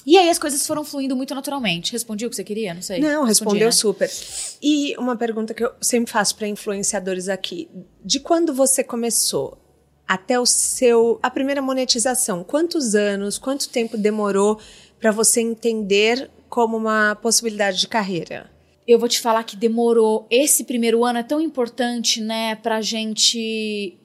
E 0.06 0.18
aí 0.18 0.30
as 0.30 0.40
coisas 0.40 0.66
foram 0.66 0.86
fluindo 0.86 1.18
muito 1.18 1.36
naturalmente. 1.36 1.92
Respondi 1.92 2.26
o 2.26 2.30
que 2.30 2.36
você 2.38 2.46
queria? 2.46 2.74
Não 2.74 2.82
sei. 2.82 3.02
Não, 3.02 3.26
respondeu 3.26 3.66
né? 3.66 3.72
super. 3.74 4.10
E 4.64 4.96
uma 4.98 5.18
pergunta 5.18 5.54
que 5.54 5.62
eu 5.62 5.74
sempre 5.82 6.10
faço 6.10 6.34
para 6.38 6.48
influenciadores 6.48 7.28
aqui: 7.28 7.70
de 8.06 8.22
quando 8.22 8.54
você 8.54 8.86
começou 8.86 9.58
até 10.08 10.40
o 10.40 10.46
seu 10.46 11.20
a 11.22 11.30
primeira 11.30 11.62
monetização? 11.62 12.44
Quantos 12.44 12.96
anos, 12.96 13.38
quanto 13.38 13.70
tempo 13.70 13.98
demorou 13.98 14.60
para 15.00 15.12
você 15.12 15.42
entender 15.42 16.30
como 16.50 16.78
uma 16.78 17.16
possibilidade 17.16 17.80
de 17.80 17.88
carreira? 17.88 18.50
Eu 18.88 18.98
vou 18.98 19.10
te 19.10 19.20
falar 19.20 19.44
que 19.44 19.58
demorou. 19.58 20.26
Esse 20.32 20.64
primeiro 20.64 21.04
ano 21.04 21.20
é 21.20 21.24
tão 21.24 21.42
importante, 21.42 22.22
né, 22.22 22.56
pra 22.56 22.82
gente 22.82 24.00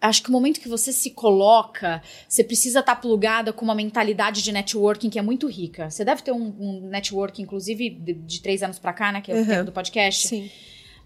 acho 0.00 0.22
que 0.22 0.30
o 0.30 0.32
momento 0.32 0.60
que 0.60 0.68
você 0.68 0.92
se 0.92 1.10
coloca, 1.10 2.02
você 2.26 2.42
precisa 2.42 2.80
estar 2.80 2.94
tá 2.94 3.00
plugada 3.00 3.52
com 3.52 3.64
uma 3.64 3.74
mentalidade 3.74 4.42
de 4.42 4.50
networking 4.50 5.10
que 5.10 5.18
é 5.18 5.22
muito 5.22 5.46
rica. 5.46 5.90
Você 5.90 6.04
deve 6.04 6.22
ter 6.22 6.32
um, 6.32 6.54
um 6.58 6.88
networking, 6.88 7.42
inclusive, 7.42 7.90
de, 7.90 8.14
de, 8.14 8.40
três 8.40 8.62
anos 8.62 8.78
para 8.78 8.92
cá, 8.92 9.12
né? 9.12 9.20
Que 9.20 9.30
é 9.30 9.34
o 9.34 9.38
uhum. 9.38 9.46
tempo 9.46 9.64
do 9.64 9.72
podcast. 9.72 10.28
Sim. 10.28 10.50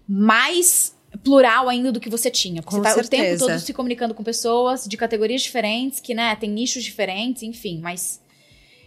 Mais 0.07 0.95
plural 1.25 1.67
ainda 1.67 1.91
do 1.91 1.99
que 1.99 2.09
você 2.09 2.29
tinha. 2.29 2.61
Porque 2.61 2.77
com 2.77 2.83
você 2.83 2.89
tá 2.89 2.93
certeza. 2.93 3.23
o 3.23 3.47
tempo 3.47 3.51
todo 3.51 3.59
se 3.59 3.73
comunicando 3.73 4.13
com 4.13 4.23
pessoas 4.23 4.85
de 4.85 4.95
categorias 4.95 5.41
diferentes, 5.41 5.99
que, 5.99 6.13
né, 6.13 6.35
tem 6.35 6.49
nichos 6.49 6.83
diferentes, 6.83 7.41
enfim, 7.41 7.79
mas 7.81 8.21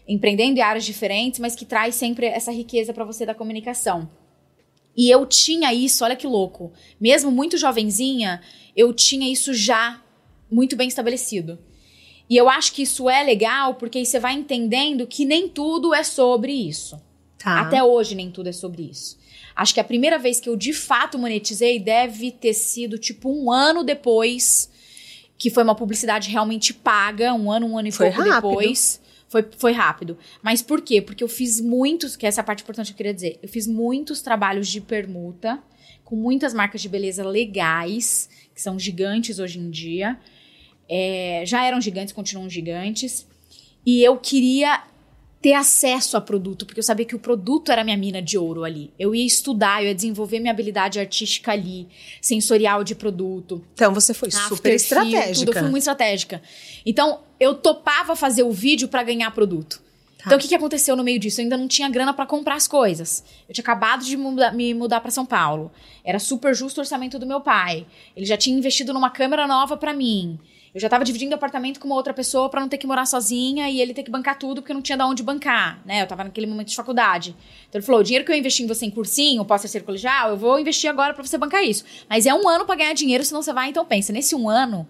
empreendendo 0.06 0.58
em 0.58 0.62
áreas 0.62 0.84
diferentes, 0.84 1.40
mas 1.40 1.54
que 1.56 1.66
traz 1.66 1.96
sempre 1.96 2.26
essa 2.26 2.52
riqueza 2.52 2.94
para 2.94 3.04
você 3.04 3.26
da 3.26 3.34
comunicação. 3.34 4.08
E 4.96 5.10
eu 5.10 5.26
tinha 5.26 5.74
isso, 5.74 6.04
olha 6.04 6.16
que 6.16 6.26
louco. 6.26 6.72
Mesmo 6.98 7.30
muito 7.30 7.58
jovenzinha, 7.58 8.40
eu 8.74 8.94
tinha 8.94 9.30
isso 9.30 9.52
já 9.52 10.00
muito 10.50 10.76
bem 10.76 10.88
estabelecido. 10.88 11.58
E 12.30 12.36
eu 12.36 12.48
acho 12.48 12.72
que 12.72 12.82
isso 12.82 13.10
é 13.10 13.22
legal 13.22 13.74
porque 13.74 14.04
você 14.04 14.18
vai 14.20 14.34
entendendo 14.34 15.06
que 15.06 15.24
nem 15.24 15.48
tudo 15.48 15.92
é 15.92 16.04
sobre 16.04 16.52
isso. 16.52 17.00
Tá. 17.38 17.60
Até 17.60 17.82
hoje 17.82 18.14
nem 18.14 18.30
tudo 18.30 18.48
é 18.48 18.52
sobre 18.52 18.82
isso. 18.82 19.18
Acho 19.58 19.74
que 19.74 19.80
a 19.80 19.84
primeira 19.84 20.20
vez 20.20 20.38
que 20.38 20.48
eu 20.48 20.54
de 20.54 20.72
fato 20.72 21.18
monetizei 21.18 21.80
deve 21.80 22.30
ter 22.30 22.54
sido 22.54 22.96
tipo 22.96 23.28
um 23.28 23.50
ano 23.50 23.82
depois, 23.82 24.70
que 25.36 25.50
foi 25.50 25.64
uma 25.64 25.74
publicidade 25.74 26.30
realmente 26.30 26.72
paga, 26.72 27.34
um 27.34 27.50
ano, 27.50 27.66
um 27.66 27.76
ano 27.76 27.88
e 27.88 27.90
foi 27.90 28.12
pouco 28.12 28.30
rápido. 28.30 28.50
depois. 28.50 29.00
Foi, 29.28 29.44
foi 29.58 29.72
rápido. 29.72 30.16
Mas 30.40 30.62
por 30.62 30.80
quê? 30.80 31.02
Porque 31.02 31.24
eu 31.24 31.28
fiz 31.28 31.60
muitos, 31.60 32.14
que 32.16 32.24
essa 32.24 32.40
é 32.40 32.42
a 32.42 32.44
parte 32.44 32.62
importante 32.62 32.86
que 32.86 32.92
eu 32.92 32.96
queria 32.98 33.12
dizer. 33.12 33.40
Eu 33.42 33.48
fiz 33.48 33.66
muitos 33.66 34.22
trabalhos 34.22 34.68
de 34.68 34.80
permuta 34.80 35.60
com 36.04 36.14
muitas 36.14 36.54
marcas 36.54 36.80
de 36.80 36.88
beleza 36.88 37.26
legais, 37.28 38.30
que 38.54 38.62
são 38.62 38.78
gigantes 38.78 39.40
hoje 39.40 39.58
em 39.58 39.70
dia. 39.70 40.16
É, 40.88 41.42
já 41.44 41.64
eram 41.64 41.80
gigantes, 41.80 42.14
continuam 42.14 42.48
gigantes. 42.48 43.26
E 43.84 44.04
eu 44.04 44.16
queria 44.18 44.84
ter 45.40 45.52
acesso 45.52 46.16
a 46.16 46.20
produto, 46.20 46.66
porque 46.66 46.80
eu 46.80 46.84
sabia 46.84 47.06
que 47.06 47.14
o 47.14 47.18
produto 47.18 47.70
era 47.70 47.84
minha 47.84 47.96
mina 47.96 48.20
de 48.20 48.36
ouro 48.36 48.64
ali. 48.64 48.92
Eu 48.98 49.14
ia 49.14 49.24
estudar, 49.24 49.82
eu 49.82 49.88
ia 49.88 49.94
desenvolver 49.94 50.40
minha 50.40 50.52
habilidade 50.52 50.98
artística 50.98 51.52
ali, 51.52 51.88
sensorial 52.20 52.82
de 52.82 52.94
produto. 52.94 53.64
Então 53.74 53.94
você 53.94 54.12
foi 54.12 54.30
super 54.30 54.74
estratégica. 54.74 55.46
Tudo, 55.46 55.56
eu 55.56 55.62
fui 55.62 55.70
muito 55.70 55.78
estratégica. 55.78 56.42
Então 56.84 57.20
eu 57.38 57.54
topava 57.54 58.16
fazer 58.16 58.42
o 58.42 58.50
vídeo 58.50 58.88
para 58.88 59.02
ganhar 59.04 59.30
produto. 59.30 59.80
Tá. 60.18 60.24
Então 60.26 60.38
o 60.38 60.40
que, 60.40 60.48
que 60.48 60.54
aconteceu 60.56 60.96
no 60.96 61.04
meio 61.04 61.20
disso? 61.20 61.40
Eu 61.40 61.44
ainda 61.44 61.56
não 61.56 61.68
tinha 61.68 61.88
grana 61.88 62.12
para 62.12 62.26
comprar 62.26 62.56
as 62.56 62.66
coisas. 62.66 63.22
Eu 63.48 63.54
tinha 63.54 63.62
acabado 63.62 64.04
de 64.04 64.16
mudar, 64.16 64.52
me 64.52 64.74
mudar 64.74 65.00
para 65.00 65.12
São 65.12 65.24
Paulo. 65.24 65.70
Era 66.04 66.18
super 66.18 66.52
justo 66.52 66.78
o 66.78 66.80
orçamento 66.80 67.16
do 67.16 67.26
meu 67.26 67.40
pai. 67.40 67.86
Ele 68.16 68.26
já 68.26 68.36
tinha 68.36 68.58
investido 68.58 68.92
numa 68.92 69.10
câmera 69.10 69.46
nova 69.46 69.76
para 69.76 69.94
mim. 69.94 70.36
Eu 70.74 70.80
já 70.80 70.88
tava 70.88 71.04
dividindo 71.04 71.34
apartamento 71.34 71.80
com 71.80 71.86
uma 71.86 71.96
outra 71.96 72.12
pessoa 72.12 72.48
para 72.48 72.60
não 72.60 72.68
ter 72.68 72.78
que 72.78 72.86
morar 72.86 73.06
sozinha 73.06 73.68
e 73.70 73.80
ele 73.80 73.94
ter 73.94 74.02
que 74.02 74.10
bancar 74.10 74.38
tudo 74.38 74.60
porque 74.60 74.74
não 74.74 74.82
tinha 74.82 74.98
de 74.98 75.04
onde 75.04 75.22
bancar, 75.22 75.80
né? 75.84 76.02
Eu 76.02 76.06
tava 76.06 76.24
naquele 76.24 76.46
momento 76.46 76.68
de 76.68 76.76
faculdade. 76.76 77.34
Então 77.68 77.78
ele 77.78 77.86
falou: 77.86 78.00
o 78.00 78.04
dinheiro 78.04 78.24
que 78.24 78.32
eu 78.32 78.36
investi 78.36 78.62
em 78.62 78.66
você 78.66 78.86
em 78.86 78.90
cursinho, 78.90 79.44
posso 79.44 79.66
ser 79.68 79.82
colegial, 79.82 80.30
eu 80.30 80.36
vou 80.36 80.58
investir 80.58 80.90
agora 80.90 81.14
para 81.14 81.24
você 81.24 81.38
bancar 81.38 81.64
isso. 81.64 81.84
Mas 82.08 82.26
é 82.26 82.34
um 82.34 82.48
ano 82.48 82.64
para 82.64 82.76
ganhar 82.76 82.92
dinheiro, 82.92 83.24
senão 83.24 83.42
você 83.42 83.52
vai. 83.52 83.70
Então 83.70 83.84
pensa, 83.84 84.12
nesse 84.12 84.34
um 84.34 84.48
ano 84.48 84.86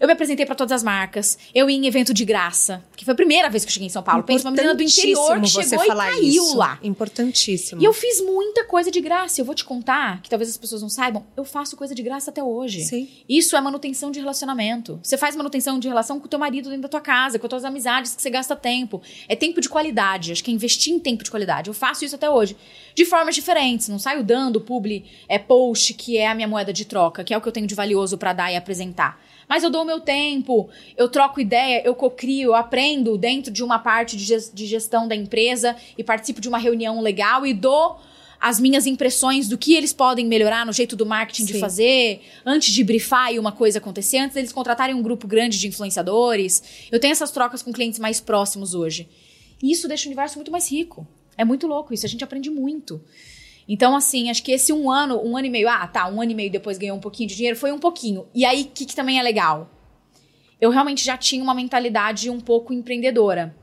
eu 0.00 0.06
me 0.06 0.12
apresentei 0.12 0.44
para 0.44 0.54
todas 0.54 0.72
as 0.72 0.82
marcas. 0.82 1.38
Eu 1.54 1.68
ia 1.70 1.76
em 1.76 1.86
evento 1.86 2.12
de 2.12 2.24
graça, 2.24 2.84
que 2.96 3.04
foi 3.04 3.12
a 3.12 3.14
primeira 3.14 3.48
vez 3.48 3.64
que 3.64 3.70
eu 3.70 3.72
cheguei 3.72 3.86
em 3.86 3.90
São 3.90 4.02
Paulo. 4.02 4.22
Pensa 4.22 4.48
uma 4.48 4.50
menina 4.50 4.74
do 4.74 4.82
interior 4.82 5.40
que 5.40 5.46
chegou 5.48 5.84
e 5.84 5.88
caiu 5.88 6.44
isso. 6.44 6.56
lá. 6.56 6.78
Importantíssimo. 6.82 7.80
E 7.80 7.84
eu 7.84 7.92
fiz 7.92 8.20
muita 8.20 8.64
coisa 8.64 8.90
de 8.90 9.00
graça. 9.00 9.40
Eu 9.40 9.44
vou 9.44 9.54
te 9.54 9.64
contar, 9.64 10.20
que 10.22 10.28
talvez 10.28 10.50
as 10.50 10.56
pessoas 10.56 10.82
não 10.82 10.88
saibam, 10.88 11.24
eu 11.36 11.44
faço 11.44 11.76
coisa 11.76 11.94
de 11.94 12.02
graça 12.02 12.30
até 12.30 12.42
hoje. 12.42 12.82
Sim. 12.82 13.08
Isso 13.28 13.56
é 13.56 13.60
manutenção 13.60 14.10
de 14.10 14.20
relacionamento. 14.20 14.98
Você 15.02 15.16
faz 15.16 15.36
manutenção 15.36 15.78
de 15.78 15.88
relação 15.88 16.18
com 16.18 16.26
o 16.26 16.28
teu 16.28 16.38
marido 16.38 16.68
dentro 16.68 16.82
da 16.82 16.88
tua 16.88 17.00
casa, 17.00 17.38
com 17.38 17.46
as 17.46 17.50
tuas 17.50 17.64
amizades 17.64 18.14
que 18.14 18.22
você 18.22 18.30
gasta 18.30 18.56
tempo. 18.56 19.00
É 19.28 19.36
tempo 19.36 19.60
de 19.60 19.68
qualidade. 19.68 20.32
Acho 20.32 20.42
que 20.42 20.50
é 20.50 20.54
investir 20.54 20.92
em 20.92 20.98
tempo 20.98 21.22
de 21.24 21.30
qualidade. 21.30 21.68
Eu 21.68 21.74
faço 21.74 22.04
isso 22.04 22.14
até 22.14 22.28
hoje. 22.28 22.56
De 22.94 23.04
formas 23.04 23.34
diferentes. 23.34 23.88
Não 23.88 23.98
saio 23.98 24.22
dando 24.22 24.60
publi, 24.60 25.04
é 25.28 25.38
post, 25.38 25.94
que 25.94 26.16
é 26.16 26.28
a 26.28 26.34
minha 26.34 26.48
moeda 26.48 26.72
de 26.72 26.84
troca, 26.84 27.24
que 27.24 27.32
é 27.32 27.38
o 27.38 27.40
que 27.40 27.48
eu 27.48 27.52
tenho 27.52 27.66
de 27.66 27.74
valioso 27.74 28.18
para 28.18 28.32
dar 28.32 28.52
e 28.52 28.56
apresentar. 28.56 29.20
Mas 29.48 29.62
eu 29.62 29.70
dou 29.70 29.82
o 29.82 29.84
meu 29.84 30.00
tempo, 30.00 30.68
eu 30.96 31.08
troco 31.08 31.40
ideia, 31.40 31.82
eu 31.84 31.94
cocrio, 31.94 32.50
eu 32.50 32.54
aprendo 32.54 33.16
dentro 33.18 33.52
de 33.52 33.62
uma 33.62 33.78
parte 33.78 34.16
de 34.16 34.66
gestão 34.66 35.06
da 35.06 35.14
empresa 35.14 35.76
e 35.96 36.04
participo 36.04 36.40
de 36.40 36.48
uma 36.48 36.58
reunião 36.58 37.00
legal 37.00 37.46
e 37.46 37.52
dou 37.52 37.98
as 38.40 38.60
minhas 38.60 38.86
impressões 38.86 39.48
do 39.48 39.56
que 39.56 39.74
eles 39.74 39.92
podem 39.92 40.26
melhorar 40.26 40.66
no 40.66 40.72
jeito 40.72 40.94
do 40.94 41.06
marketing 41.06 41.46
Sim. 41.46 41.52
de 41.54 41.58
fazer, 41.58 42.20
antes 42.44 42.74
de 42.74 42.84
brifar 42.84 43.32
e 43.32 43.38
uma 43.38 43.52
coisa 43.52 43.78
acontecer, 43.78 44.18
antes 44.18 44.34
deles 44.34 44.52
contratarem 44.52 44.94
um 44.94 45.00
grupo 45.00 45.26
grande 45.26 45.58
de 45.58 45.66
influenciadores. 45.66 46.62
Eu 46.92 47.00
tenho 47.00 47.12
essas 47.12 47.30
trocas 47.30 47.62
com 47.62 47.72
clientes 47.72 47.98
mais 47.98 48.20
próximos 48.20 48.74
hoje. 48.74 49.08
E 49.62 49.72
isso 49.72 49.88
deixa 49.88 50.04
o 50.04 50.08
universo 50.08 50.36
muito 50.36 50.52
mais 50.52 50.70
rico. 50.70 51.06
É 51.38 51.44
muito 51.44 51.66
louco 51.66 51.94
isso, 51.94 52.04
a 52.04 52.08
gente 52.08 52.22
aprende 52.22 52.50
muito. 52.50 53.00
Então, 53.68 53.96
assim, 53.96 54.30
acho 54.30 54.42
que 54.42 54.52
esse 54.52 54.72
um 54.72 54.90
ano, 54.90 55.20
um 55.24 55.36
ano 55.36 55.46
e 55.46 55.50
meio, 55.50 55.68
ah, 55.68 55.86
tá, 55.86 56.08
um 56.08 56.20
ano 56.20 56.32
e 56.32 56.34
meio 56.34 56.50
depois 56.50 56.76
ganhou 56.76 56.96
um 56.96 57.00
pouquinho 57.00 57.28
de 57.28 57.36
dinheiro, 57.36 57.56
foi 57.56 57.72
um 57.72 57.78
pouquinho. 57.78 58.26
E 58.34 58.44
aí, 58.44 58.62
o 58.62 58.66
que, 58.66 58.84
que 58.84 58.94
também 58.94 59.18
é 59.18 59.22
legal? 59.22 59.70
Eu 60.60 60.70
realmente 60.70 61.04
já 61.04 61.16
tinha 61.16 61.42
uma 61.42 61.54
mentalidade 61.54 62.28
um 62.30 62.40
pouco 62.40 62.72
empreendedora. 62.72 63.54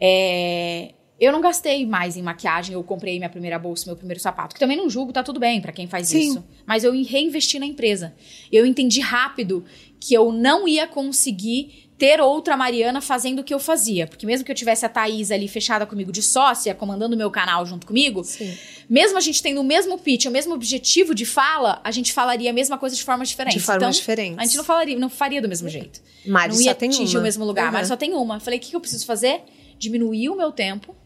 É, 0.00 0.94
eu 1.20 1.32
não 1.32 1.40
gastei 1.42 1.84
mais 1.84 2.16
em 2.16 2.22
maquiagem, 2.22 2.72
eu 2.72 2.82
comprei 2.82 3.18
minha 3.18 3.28
primeira 3.28 3.58
bolsa, 3.58 3.84
meu 3.86 3.96
primeiro 3.96 4.18
sapato. 4.18 4.54
Que 4.54 4.60
também 4.60 4.76
não 4.76 4.88
julgo, 4.88 5.12
tá 5.12 5.22
tudo 5.22 5.38
bem 5.38 5.60
para 5.60 5.70
quem 5.70 5.86
faz 5.86 6.08
Sim. 6.08 6.18
isso. 6.18 6.44
Mas 6.64 6.82
eu 6.82 6.92
reinvesti 6.92 7.58
na 7.58 7.66
empresa. 7.66 8.14
Eu 8.50 8.64
entendi 8.64 9.00
rápido 9.00 9.64
que 10.00 10.14
eu 10.14 10.32
não 10.32 10.66
ia 10.66 10.86
conseguir 10.86 11.89
ter 12.00 12.18
outra 12.18 12.56
Mariana 12.56 13.02
fazendo 13.02 13.40
o 13.40 13.44
que 13.44 13.52
eu 13.52 13.58
fazia. 13.58 14.06
Porque 14.06 14.24
mesmo 14.24 14.42
que 14.42 14.50
eu 14.50 14.56
tivesse 14.56 14.86
a 14.86 14.88
Thaís 14.88 15.30
ali 15.30 15.46
fechada 15.46 15.84
comigo 15.84 16.10
de 16.10 16.22
sócia, 16.22 16.74
comandando 16.74 17.14
o 17.14 17.18
meu 17.18 17.30
canal 17.30 17.66
junto 17.66 17.86
comigo, 17.86 18.24
Sim. 18.24 18.56
mesmo 18.88 19.18
a 19.18 19.20
gente 19.20 19.42
tendo 19.42 19.60
o 19.60 19.64
mesmo 19.64 19.98
pitch, 19.98 20.24
o 20.24 20.30
mesmo 20.30 20.54
objetivo 20.54 21.14
de 21.14 21.26
fala, 21.26 21.78
a 21.84 21.90
gente 21.90 22.14
falaria 22.14 22.48
a 22.48 22.54
mesma 22.54 22.78
coisa 22.78 22.96
de 22.96 23.04
formas 23.04 23.28
diferentes. 23.28 23.60
De 23.60 23.66
formas 23.66 23.82
então, 23.82 23.90
diferentes. 23.90 24.38
A 24.38 24.44
gente 24.44 24.56
não 24.56 24.64
falaria, 24.64 24.98
não 24.98 25.10
faria 25.10 25.42
do 25.42 25.48
mesmo 25.48 25.68
jeito. 25.68 26.00
Mari 26.24 26.54
não 26.54 26.60
ia 26.62 26.70
só 26.70 26.74
tem 26.74 26.88
atingir 26.88 27.16
uma. 27.16 27.20
o 27.20 27.22
mesmo 27.22 27.44
lugar, 27.44 27.66
uhum. 27.66 27.72
mas 27.72 27.88
só 27.88 27.96
tem 27.96 28.14
uma. 28.14 28.36
Eu 28.36 28.40
falei, 28.40 28.58
o 28.58 28.62
que 28.62 28.74
eu 28.74 28.80
preciso 28.80 29.04
fazer? 29.04 29.42
Diminuir 29.78 30.30
o 30.30 30.36
meu 30.36 30.50
tempo 30.50 30.96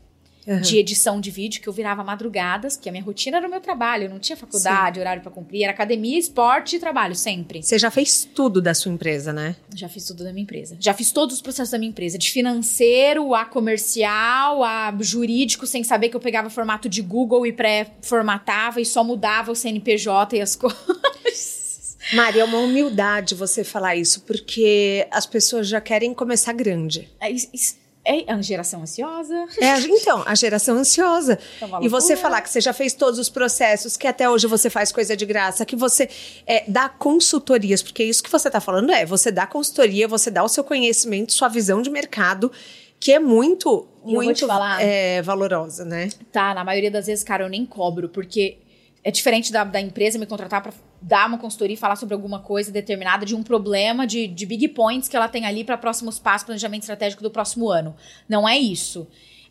uhum. 0.47 0.61
de 0.61 0.79
edição 0.79 1.21
de 1.21 1.31
vídeo, 1.31 1.61
que 1.61 1.69
eu 1.69 1.73
virava 1.73 2.03
madrugadas, 2.05 2.77
porque 2.77 2.89
a 2.89 2.93
minha 2.93 3.05
rotina 3.05 3.39
era 3.39 3.47
o 3.47 3.51
meu 3.51 3.61
trabalho, 3.61 4.05
eu 4.05 4.11
não 4.11 4.19
tinha 4.19 4.37
faculdade, 4.37 4.97
Sim. 4.97 5.01
horário 5.01 5.23
para 5.23 5.31
cumprir, 5.31 5.63
era 5.63 5.73
academia, 5.73 6.19
esporte 6.19 6.77
e 6.77 6.79
trabalho, 6.79 7.15
sempre. 7.15 7.63
Você 7.63 7.79
já 7.79 7.91
fez 7.91 8.25
tudo 8.25 8.61
da 8.61 8.75
sua 8.75 8.93
empresa, 8.93 9.33
né? 9.33 9.57
Já 9.75 9.89
fiz 9.89 10.05
tudo 10.05 10.25
da 10.25 10.33
minha 10.33 10.43
empresa. 10.43 10.77
Já 10.81 10.95
fiz 10.95 11.13
todos 11.13 11.37
os 11.37 11.43
processos 11.43 11.71
da 11.71 11.79
minha 11.79 11.91
empresa, 11.91 12.19
de 12.19 12.31
financeiro, 12.31 13.35
a 13.35 13.45
comercial, 13.45 14.63
a 14.63 14.95
jurídico, 15.01 15.67
sem 15.67 15.83
saber 15.85 16.09
que 16.09 16.17
eu 16.17 16.21
pegava 16.21 16.51
formato 16.51 16.89
de 16.89 17.03
Google 17.03 17.47
e 17.47 17.53
pré-formatava 17.53 18.81
e 18.81 18.87
só 18.87 19.03
mudava 19.03 19.53
o 19.53 19.57
CNPJ 19.57 20.37
e 20.37 20.41
as 20.41 20.57
coisas. 20.57 21.65
Maria, 22.13 22.43
é 22.43 22.45
uma 22.45 22.59
humildade 22.59 23.35
você 23.35 23.65
falar 23.65 23.97
isso, 23.97 24.23
porque 24.23 25.07
as 25.11 25.25
pessoas 25.25 25.67
já 25.67 25.81
querem 25.81 26.13
começar 26.13 26.53
grande. 26.53 27.09
É, 27.19 27.31
isso, 27.31 27.77
é 28.05 28.31
a 28.31 28.41
geração 28.43 28.83
ansiosa. 28.83 29.47
É, 29.59 29.79
então, 29.81 30.23
a 30.27 30.35
geração 30.35 30.77
ansiosa. 30.77 31.39
É 31.65 31.85
e 31.85 31.89
você 31.89 32.17
falar 32.17 32.43
que 32.43 32.51
você 32.51 32.61
já 32.61 32.73
fez 32.73 32.93
todos 32.93 33.19
os 33.19 33.29
processos, 33.29 33.97
que 33.97 34.07
até 34.07 34.29
hoje 34.29 34.47
você 34.47 34.69
faz 34.69 34.93
coisa 34.93 35.17
de 35.17 35.25
graça, 35.25 35.65
que 35.65 35.75
você 35.75 36.09
é, 36.47 36.65
dá 36.69 36.89
consultorias, 36.89 37.83
porque 37.83 38.05
isso 38.05 38.23
que 38.23 38.31
você 38.31 38.49
está 38.49 38.61
falando 38.61 38.91
é, 38.93 39.07
você 39.07 39.31
dá 39.31 39.47
consultoria, 39.47 40.07
você 40.07 40.31
dá 40.31 40.45
o 40.45 40.49
seu 40.49 40.63
conhecimento, 40.63 41.33
sua 41.33 41.49
visão 41.49 41.81
de 41.81 41.91
mercado, 41.91 42.53
que 43.01 43.13
é 43.13 43.19
muito, 43.19 43.87
muito 44.05 44.47
é, 44.81 45.23
valorosa, 45.23 45.85
né? 45.85 46.11
Tá, 46.31 46.55
na 46.55 46.65
maioria 46.65 46.91
das 46.91 47.07
vezes, 47.07 47.25
cara, 47.25 47.45
eu 47.45 47.49
nem 47.49 47.65
cobro, 47.65 48.09
porque 48.09 48.59
é 49.03 49.11
diferente 49.11 49.53
da, 49.53 49.65
da 49.65 49.81
empresa 49.81 50.19
me 50.19 50.27
contratar 50.27 50.63
para 50.63 50.73
dar 51.07 51.29
uma 51.29 51.37
consultoria 51.37 51.75
e 51.75 51.77
falar 51.77 51.97
sobre 51.97 52.15
alguma 52.15 52.41
coisa 52.41 52.73
determinada 52.73 53.27
de 53.27 53.37
um 53.37 53.43
problema 53.43 54.07
de, 54.07 54.27
de 54.27 54.47
big 54.47 54.69
points 54.69 55.07
que 55.07 55.15
ela 55.15 55.29
tem 55.29 55.45
ali 55.45 55.63
para 55.63 55.77
próximos 55.77 56.19
passos, 56.19 56.47
planejamento 56.47 56.85
estratégico 56.85 57.23
do 57.23 57.31
próximo 57.31 57.69
ano. 57.69 57.95
Não 58.27 58.49
é 58.49 58.57
isso. 58.57 59.07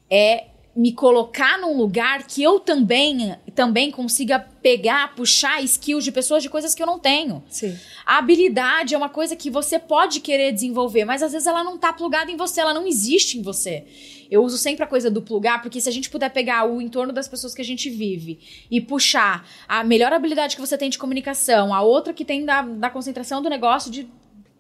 É 0.10 0.46
me 0.76 0.92
colocar 0.92 1.60
num 1.60 1.78
lugar 1.78 2.26
que 2.26 2.42
eu 2.42 2.60
também 2.60 3.36
também 3.54 3.92
consiga 3.92 4.40
pegar, 4.40 5.14
puxar 5.14 5.62
skills 5.64 6.04
de 6.04 6.12
pessoas 6.12 6.42
de 6.42 6.50
coisas 6.50 6.74
que 6.74 6.82
eu 6.82 6.88
não 6.88 6.98
tenho. 6.98 7.44
Sim. 7.48 7.78
A 8.04 8.18
habilidade 8.18 8.96
é 8.96 8.98
uma 8.98 9.10
coisa 9.10 9.36
que 9.36 9.52
você 9.52 9.78
pode 9.78 10.20
querer 10.20 10.52
desenvolver, 10.52 11.06
mas 11.06 11.22
às 11.22 11.32
vezes 11.32 11.48
ela 11.48 11.64
não 11.64 11.78
tá 11.78 11.94
plugada 11.94 12.32
em 12.32 12.36
você, 12.36 12.60
ela 12.60 12.74
não 12.74 12.88
existe 12.88 13.38
em 13.38 13.44
você. 13.44 13.86
Eu 14.32 14.44
uso 14.44 14.58
sempre 14.58 14.84
a 14.84 14.88
coisa 14.88 15.12
do 15.12 15.22
plugar, 15.22 15.62
porque 15.62 15.80
se 15.80 15.88
a 15.88 15.92
gente 15.92 16.10
puder 16.10 16.30
pegar 16.30 16.66
o 16.66 16.82
entorno 16.82 17.14
das 17.14 17.28
pessoas 17.28 17.54
que 17.54 17.62
a 17.62 17.66
gente 17.66 17.88
vive 17.92 18.40
e 18.72 18.82
puxar 18.82 19.48
a 19.68 19.84
melhor 19.84 20.12
habilidade 20.12 20.56
que 20.56 20.62
você 20.62 20.76
tem 20.76 20.90
de 20.90 20.98
comunicação, 20.98 21.72
a 21.72 21.84
outra 21.84 22.14
que 22.14 22.26
tem 22.26 22.44
da, 22.44 22.64
da 22.64 22.90
concentração 22.90 23.44
do 23.44 23.50
negócio, 23.50 23.92
de 23.92 24.10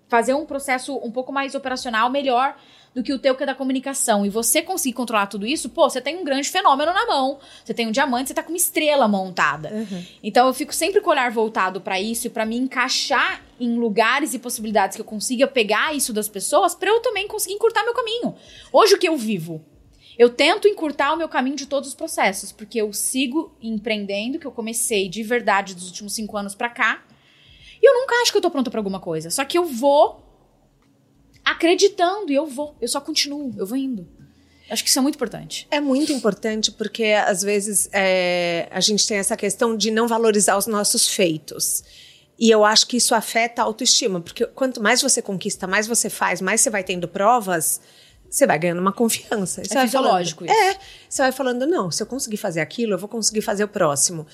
fazer 0.08 0.36
um 0.36 0.45
processo 0.45 0.95
um 0.97 1.10
pouco 1.10 1.34
mais 1.34 1.56
operacional 1.56 2.08
melhor 2.08 2.56
do 2.93 3.01
que 3.01 3.12
o 3.12 3.19
teu 3.19 3.36
que 3.36 3.43
é 3.43 3.45
da 3.45 3.56
comunicação. 3.56 4.25
E 4.25 4.29
você 4.29 4.62
conseguir 4.62 4.93
controlar 4.93 5.27
tudo 5.27 5.45
isso, 5.45 5.69
pô, 5.69 5.89
você 5.89 5.99
tem 5.99 6.17
um 6.17 6.23
grande 6.23 6.49
fenômeno 6.49 6.93
na 6.93 7.06
mão. 7.06 7.39
Você 7.63 7.73
tem 7.73 7.88
um 7.88 7.91
diamante, 7.91 8.29
você 8.29 8.34
tá 8.34 8.43
com 8.43 8.49
uma 8.49 8.58
estrela 8.58 9.08
montada. 9.08 9.69
Uhum. 9.73 10.06
Então 10.21 10.47
eu 10.47 10.53
fico 10.53 10.73
sempre 10.73 11.01
com 11.01 11.10
o 11.10 11.12
olhar 11.12 11.32
voltado 11.32 11.82
para 11.82 11.99
isso 11.99 12.27
e 12.27 12.29
para 12.29 12.45
me 12.45 12.58
encaixar 12.58 13.43
em 13.60 13.75
lugares 13.77 14.34
e 14.34 14.39
possibilidades 14.39 14.95
que 14.95 15.01
eu 15.01 15.06
consiga 15.06 15.47
pegar 15.47 15.95
isso 15.95 16.13
das 16.13 16.27
pessoas 16.27 16.75
para 16.75 16.89
eu 16.89 16.99
também 16.99 17.27
conseguir 17.27 17.56
encurtar 17.56 17.84
meu 17.84 17.93
caminho. 17.93 18.36
Hoje 18.71 18.93
o 18.93 18.99
que 18.99 19.08
eu 19.08 19.17
vivo? 19.17 19.63
Eu 20.17 20.29
tento 20.29 20.67
encurtar 20.67 21.13
o 21.13 21.17
meu 21.17 21.27
caminho 21.27 21.56
de 21.56 21.65
todos 21.65 21.89
os 21.89 21.95
processos, 21.95 22.51
porque 22.51 22.79
eu 22.79 22.93
sigo 22.93 23.56
empreendendo, 23.62 24.38
que 24.38 24.45
eu 24.45 24.51
comecei 24.51 25.10
de 25.10 25.23
verdade 25.23 25.73
dos 25.73 25.88
últimos 25.88 26.13
cinco 26.13 26.38
anos 26.38 26.53
para 26.53 26.69
cá. 26.69 27.03
E 27.82 27.89
eu 27.89 27.93
nunca 27.99 28.15
acho 28.21 28.32
que 28.32 28.38
eu 28.38 28.41
tô 28.41 28.51
pronta 28.51 28.69
para 28.69 28.79
alguma 28.79 28.99
coisa. 28.99 29.32
Só 29.32 29.43
que 29.43 29.58
eu 29.58 29.65
vou 29.65 30.23
acreditando 31.43 32.32
e 32.32 32.36
eu 32.36 32.45
vou. 32.45 32.75
Eu 32.82 32.88
só 32.88 33.01
continuo, 33.01 33.53
eu 33.58 33.65
vou 33.65 33.77
indo. 33.77 34.08
Acho 34.69 34.84
que 34.84 34.89
isso 34.89 34.97
é 34.97 35.01
muito 35.01 35.15
importante. 35.15 35.67
É 35.69 35.79
muito 35.79 36.12
importante 36.12 36.71
porque, 36.71 37.03
às 37.06 37.43
vezes, 37.43 37.89
é, 37.91 38.67
a 38.71 38.79
gente 38.79 39.06
tem 39.08 39.17
essa 39.17 39.36
questão 39.36 39.75
de 39.75 39.91
não 39.91 40.08
valorizar 40.08 40.58
os 40.58 40.67
nossos 40.67 41.08
feitos. 41.08 41.84
E 42.39 42.49
eu 42.49 42.65
acho 42.65 42.88
que 42.88 42.97
isso 42.97 43.13
afeta 43.13 43.62
a 43.62 43.65
autoestima, 43.65 44.19
porque 44.19 44.45
quanto 44.47 44.82
mais 44.82 45.01
você 45.01 45.21
conquista, 45.21 45.67
mais 45.67 45.86
você 45.86 46.10
faz, 46.10 46.41
mais 46.41 46.62
você 46.62 46.69
vai 46.69 46.84
tendo 46.84 47.08
provas, 47.08 47.79
você 48.29 48.47
vai 48.47 48.58
ganhando 48.58 48.82
uma 48.82 48.91
confiança. 48.91 49.63
Você 49.63 49.77
é 49.77 49.82
fisiológico 49.84 50.45
falando, 50.45 50.60
isso. 50.60 50.69
É, 50.71 50.79
você 51.08 51.21
vai 51.21 51.32
falando, 51.32 51.67
não, 51.67 51.91
se 51.91 52.01
eu 52.01 52.08
conseguir 52.08 52.38
fazer 52.38 52.62
aquilo, 52.62 52.93
eu 52.93 52.97
vou 52.97 53.08
conseguir 53.08 53.41
fazer 53.41 53.63
o 53.63 53.67
próximo. 53.67 54.25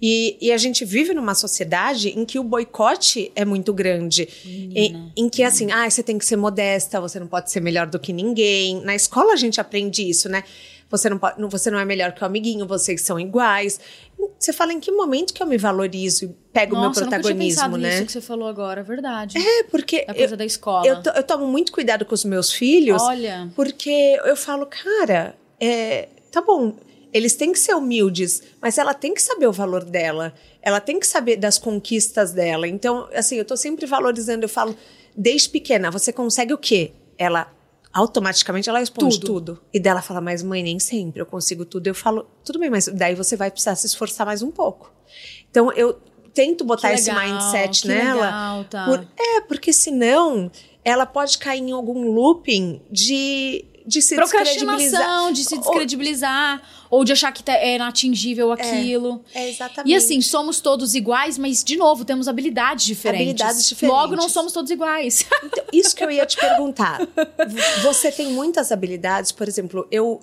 E, 0.00 0.36
e, 0.40 0.52
a 0.52 0.56
gente 0.56 0.84
vive 0.84 1.12
numa 1.12 1.34
sociedade 1.34 2.10
em 2.10 2.24
que 2.24 2.38
o 2.38 2.44
boicote 2.44 3.32
é 3.34 3.44
muito 3.44 3.72
grande. 3.72 4.28
Em, 4.44 5.12
em, 5.16 5.28
que, 5.28 5.42
assim, 5.42 5.72
ah, 5.72 5.90
você 5.90 6.02
tem 6.02 6.16
que 6.16 6.24
ser 6.24 6.36
modesta, 6.36 7.00
você 7.00 7.18
não 7.18 7.26
pode 7.26 7.50
ser 7.50 7.60
melhor 7.60 7.86
do 7.86 7.98
que 7.98 8.12
ninguém. 8.12 8.80
Na 8.82 8.94
escola 8.94 9.32
a 9.32 9.36
gente 9.36 9.60
aprende 9.60 10.08
isso, 10.08 10.28
né? 10.28 10.44
Você 10.90 11.10
não, 11.10 11.18
pode, 11.18 11.42
você 11.50 11.70
não 11.70 11.78
é 11.78 11.84
melhor 11.84 12.12
que 12.12 12.22
o 12.22 12.26
amiguinho, 12.26 12.66
vocês 12.66 13.02
são 13.02 13.20
iguais. 13.20 13.78
Você 14.38 14.52
fala 14.52 14.72
em 14.72 14.80
que 14.80 14.90
momento 14.90 15.34
que 15.34 15.42
eu 15.42 15.46
me 15.46 15.58
valorizo 15.58 16.24
e 16.24 16.28
pego 16.52 16.76
o 16.76 16.80
meu 16.80 16.92
protagonismo, 16.92 17.76
né? 17.76 17.96
Isso 17.96 18.06
que 18.06 18.12
você 18.12 18.20
falou 18.20 18.48
agora, 18.48 18.82
verdade. 18.82 19.36
É, 19.36 19.64
porque. 19.64 20.04
A 20.08 20.14
coisa 20.14 20.34
eu, 20.34 20.38
da 20.38 20.44
escola. 20.44 20.86
Eu, 20.86 20.96
eu, 21.14 21.22
tomo 21.22 21.46
muito 21.46 21.72
cuidado 21.72 22.06
com 22.06 22.14
os 22.14 22.24
meus 22.24 22.52
filhos. 22.52 23.02
Olha. 23.02 23.50
Porque 23.54 24.18
eu 24.24 24.34
falo, 24.34 24.64
cara, 24.64 25.36
é, 25.60 26.08
tá 26.32 26.40
bom, 26.40 26.74
eles 27.18 27.34
têm 27.34 27.52
que 27.52 27.58
ser 27.58 27.74
humildes, 27.74 28.42
mas 28.60 28.78
ela 28.78 28.94
tem 28.94 29.12
que 29.12 29.22
saber 29.22 29.46
o 29.46 29.52
valor 29.52 29.84
dela. 29.84 30.32
Ela 30.62 30.80
tem 30.80 30.98
que 30.98 31.06
saber 31.06 31.36
das 31.36 31.58
conquistas 31.58 32.32
dela. 32.32 32.66
Então, 32.66 33.08
assim, 33.12 33.36
eu 33.36 33.44
tô 33.44 33.56
sempre 33.56 33.86
valorizando, 33.86 34.44
eu 34.44 34.48
falo, 34.48 34.76
desde 35.16 35.48
pequena, 35.48 35.90
você 35.90 36.12
consegue 36.12 36.52
o 36.54 36.58
quê? 36.58 36.92
Ela 37.16 37.52
automaticamente 37.92 38.68
ela 38.68 38.78
responde 38.78 39.18
tudo. 39.18 39.54
tudo. 39.54 39.62
E 39.72 39.80
dela 39.80 40.00
fala, 40.00 40.20
mas 40.20 40.42
mãe, 40.42 40.62
nem 40.62 40.78
sempre 40.78 41.20
eu 41.20 41.26
consigo 41.26 41.64
tudo. 41.64 41.86
Eu 41.86 41.94
falo, 41.94 42.26
tudo 42.44 42.58
bem, 42.58 42.70
mas 42.70 42.86
daí 42.86 43.14
você 43.14 43.36
vai 43.36 43.50
precisar 43.50 43.74
se 43.74 43.86
esforçar 43.86 44.26
mais 44.26 44.42
um 44.42 44.50
pouco. 44.50 44.92
Então 45.50 45.72
eu 45.72 45.98
tento 46.32 46.64
botar 46.64 46.90
legal, 46.90 47.00
esse 47.00 47.12
mindset 47.12 47.88
nela. 47.88 48.26
Legal, 48.26 48.64
tá. 48.64 48.84
por, 48.84 49.06
é, 49.18 49.40
porque 49.42 49.72
senão 49.72 50.50
ela 50.84 51.04
pode 51.04 51.38
cair 51.38 51.60
em 51.60 51.72
algum 51.72 52.12
looping 52.12 52.80
de 52.90 53.64
de 53.88 54.02
se 54.02 54.14
descredibilizar. 54.14 55.32
de 55.32 55.44
se 55.44 55.56
descredibilizar, 55.56 56.62
ou, 56.90 56.98
ou 56.98 57.04
de 57.04 57.12
achar 57.12 57.32
que 57.32 57.42
tá, 57.42 57.54
é 57.54 57.76
inatingível 57.76 58.52
aquilo. 58.52 59.24
É, 59.34 59.44
é, 59.44 59.50
exatamente. 59.50 59.90
E 59.90 59.96
assim, 59.96 60.20
somos 60.20 60.60
todos 60.60 60.94
iguais, 60.94 61.38
mas, 61.38 61.64
de 61.64 61.76
novo, 61.76 62.04
temos 62.04 62.28
habilidades 62.28 62.84
diferentes. 62.84 63.40
Habilidades 63.40 63.66
diferentes. 63.66 63.98
Logo, 63.98 64.14
não 64.14 64.28
somos 64.28 64.52
todos 64.52 64.70
iguais. 64.70 65.24
Então, 65.48 65.64
isso 65.72 65.96
que 65.96 66.04
eu 66.04 66.10
ia 66.10 66.26
te 66.26 66.36
perguntar. 66.36 66.98
Você 67.82 68.12
tem 68.12 68.32
muitas 68.32 68.70
habilidades, 68.70 69.32
por 69.32 69.48
exemplo, 69.48 69.86
eu. 69.90 70.20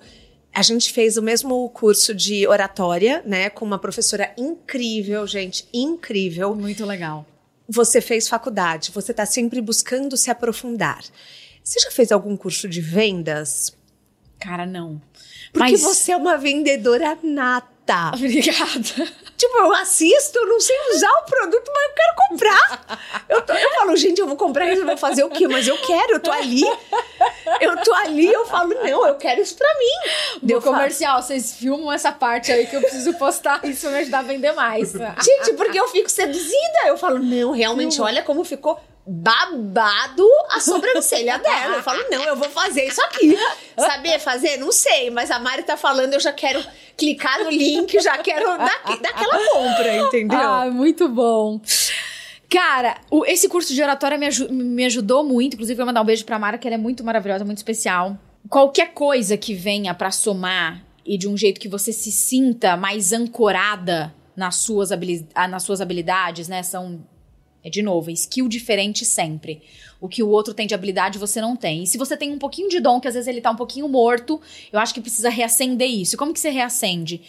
A 0.54 0.62
gente 0.62 0.92
fez 0.92 1.16
o 1.16 1.22
mesmo 1.22 1.68
curso 1.70 2.14
de 2.14 2.46
oratória, 2.46 3.22
né, 3.26 3.50
com 3.50 3.64
uma 3.64 3.78
professora 3.78 4.32
incrível, 4.38 5.26
gente, 5.26 5.66
incrível. 5.72 6.54
Muito 6.54 6.86
legal. 6.86 7.26
Você 7.68 8.00
fez 8.00 8.28
faculdade, 8.28 8.92
você 8.92 9.10
está 9.10 9.26
sempre 9.26 9.60
buscando 9.60 10.16
se 10.16 10.30
aprofundar. 10.30 11.02
Você 11.66 11.80
já 11.80 11.90
fez 11.90 12.12
algum 12.12 12.36
curso 12.36 12.68
de 12.68 12.80
vendas? 12.80 13.76
Cara, 14.38 14.64
não. 14.64 15.02
Porque 15.52 15.72
Mas... 15.72 15.82
você 15.82 16.12
é 16.12 16.16
uma 16.16 16.38
vendedora 16.38 17.18
nata. 17.24 18.12
Obrigada. 18.14 19.12
Tipo, 19.36 19.58
eu 19.58 19.72
assisto, 19.74 20.38
eu 20.38 20.46
não 20.46 20.60
sei 20.60 20.76
usar 20.94 21.10
o 21.10 21.24
produto, 21.24 21.72
mas 21.74 21.84
eu 21.84 21.94
quero 21.94 22.28
comprar. 22.28 23.00
Eu, 23.28 23.42
tô, 23.42 23.52
eu 23.52 23.70
falo, 23.74 23.96
gente, 23.96 24.20
eu 24.20 24.28
vou 24.28 24.36
comprar 24.36 24.68
eu 24.68 24.86
vou 24.86 24.96
fazer 24.96 25.24
o 25.24 25.28
quê? 25.28 25.48
Mas 25.48 25.66
eu 25.66 25.76
quero, 25.78 26.14
eu 26.14 26.20
tô 26.20 26.30
ali. 26.30 26.62
Eu 27.60 27.76
tô 27.82 27.92
ali, 27.94 28.32
eu 28.32 28.46
falo, 28.46 28.72
não, 28.72 29.06
eu 29.06 29.16
quero 29.16 29.40
isso 29.40 29.56
pra 29.56 29.68
mim. 29.74 30.40
Deu 30.42 30.62
comercial, 30.62 31.20
vocês 31.20 31.54
filmam 31.56 31.92
essa 31.92 32.12
parte 32.12 32.52
aí 32.52 32.66
que 32.66 32.76
eu 32.76 32.80
preciso 32.80 33.12
postar, 33.14 33.60
isso 33.66 33.86
vai 33.86 33.94
me 33.94 33.98
ajudar 34.02 34.20
a 34.20 34.22
vender 34.22 34.52
mais. 34.52 34.92
Gente, 35.20 35.52
porque 35.56 35.78
eu 35.78 35.88
fico 35.88 36.10
seduzida. 36.10 36.86
Eu 36.86 36.96
falo, 36.96 37.18
não, 37.18 37.50
realmente, 37.50 38.00
olha 38.00 38.22
como 38.22 38.44
ficou 38.44 38.80
babado 39.06 40.26
a 40.50 40.58
sobrancelha 40.58 41.38
dela. 41.40 41.76
Eu 41.76 41.82
falo, 41.82 42.02
não, 42.10 42.24
eu 42.24 42.36
vou 42.36 42.48
fazer 42.50 42.84
isso 42.86 43.00
aqui. 43.02 43.36
Saber 43.78 44.18
fazer? 44.18 44.56
Não 44.56 44.72
sei, 44.72 45.10
mas 45.10 45.30
a 45.30 45.38
Mari 45.38 45.62
tá 45.62 45.76
falando, 45.76 46.14
eu 46.14 46.20
já 46.20 46.32
quero 46.32 46.62
clicar 46.96 47.44
no 47.44 47.50
link, 47.50 48.00
já 48.00 48.18
quero 48.18 48.58
dar, 48.58 48.98
daquela 49.00 49.38
compra, 49.50 49.96
entendeu? 49.96 50.38
Ah, 50.38 50.66
muito 50.70 51.08
bom. 51.08 51.60
Cara, 52.48 52.96
o, 53.10 53.24
esse 53.24 53.48
curso 53.48 53.74
de 53.74 53.82
oratória 53.82 54.18
me, 54.18 54.28
me 54.50 54.84
ajudou 54.84 55.24
muito. 55.24 55.54
Inclusive, 55.54 55.74
eu 55.74 55.84
vou 55.84 55.86
mandar 55.86 56.02
um 56.02 56.04
beijo 56.04 56.24
pra 56.24 56.38
Mara, 56.38 56.58
que 56.58 56.66
ela 56.66 56.74
é 56.74 56.78
muito 56.78 57.04
maravilhosa, 57.04 57.44
muito 57.44 57.58
especial. 57.58 58.16
qualquer 58.48 58.92
coisa 58.92 59.36
que 59.36 59.54
venha 59.54 59.94
para 59.94 60.10
somar 60.10 60.84
e 61.04 61.16
de 61.16 61.28
um 61.28 61.36
jeito 61.36 61.60
que 61.60 61.68
você 61.68 61.92
se 61.92 62.10
sinta 62.10 62.76
mais 62.76 63.12
ancorada 63.12 64.12
nas 64.36 64.56
suas, 64.56 64.90
nas 65.48 65.62
suas 65.62 65.80
habilidades, 65.80 66.48
né? 66.48 66.62
São, 66.62 67.00
é 67.66 67.70
de 67.70 67.82
novo, 67.82 68.12
skill 68.12 68.46
diferente 68.46 69.04
sempre. 69.04 69.60
O 70.00 70.08
que 70.08 70.22
o 70.22 70.28
outro 70.28 70.54
tem 70.54 70.68
de 70.68 70.74
habilidade 70.74 71.18
você 71.18 71.40
não 71.40 71.56
tem. 71.56 71.82
E 71.82 71.86
se 71.86 71.98
você 71.98 72.16
tem 72.16 72.30
um 72.30 72.38
pouquinho 72.38 72.68
de 72.68 72.78
dom, 72.78 73.00
que 73.00 73.08
às 73.08 73.14
vezes 73.14 73.26
ele 73.26 73.40
tá 73.40 73.50
um 73.50 73.56
pouquinho 73.56 73.88
morto, 73.88 74.40
eu 74.72 74.78
acho 74.78 74.94
que 74.94 75.00
precisa 75.00 75.28
reacender 75.28 75.88
isso. 75.88 76.14
E 76.14 76.18
como 76.18 76.32
que 76.32 76.38
você 76.38 76.48
reacende? 76.48 77.20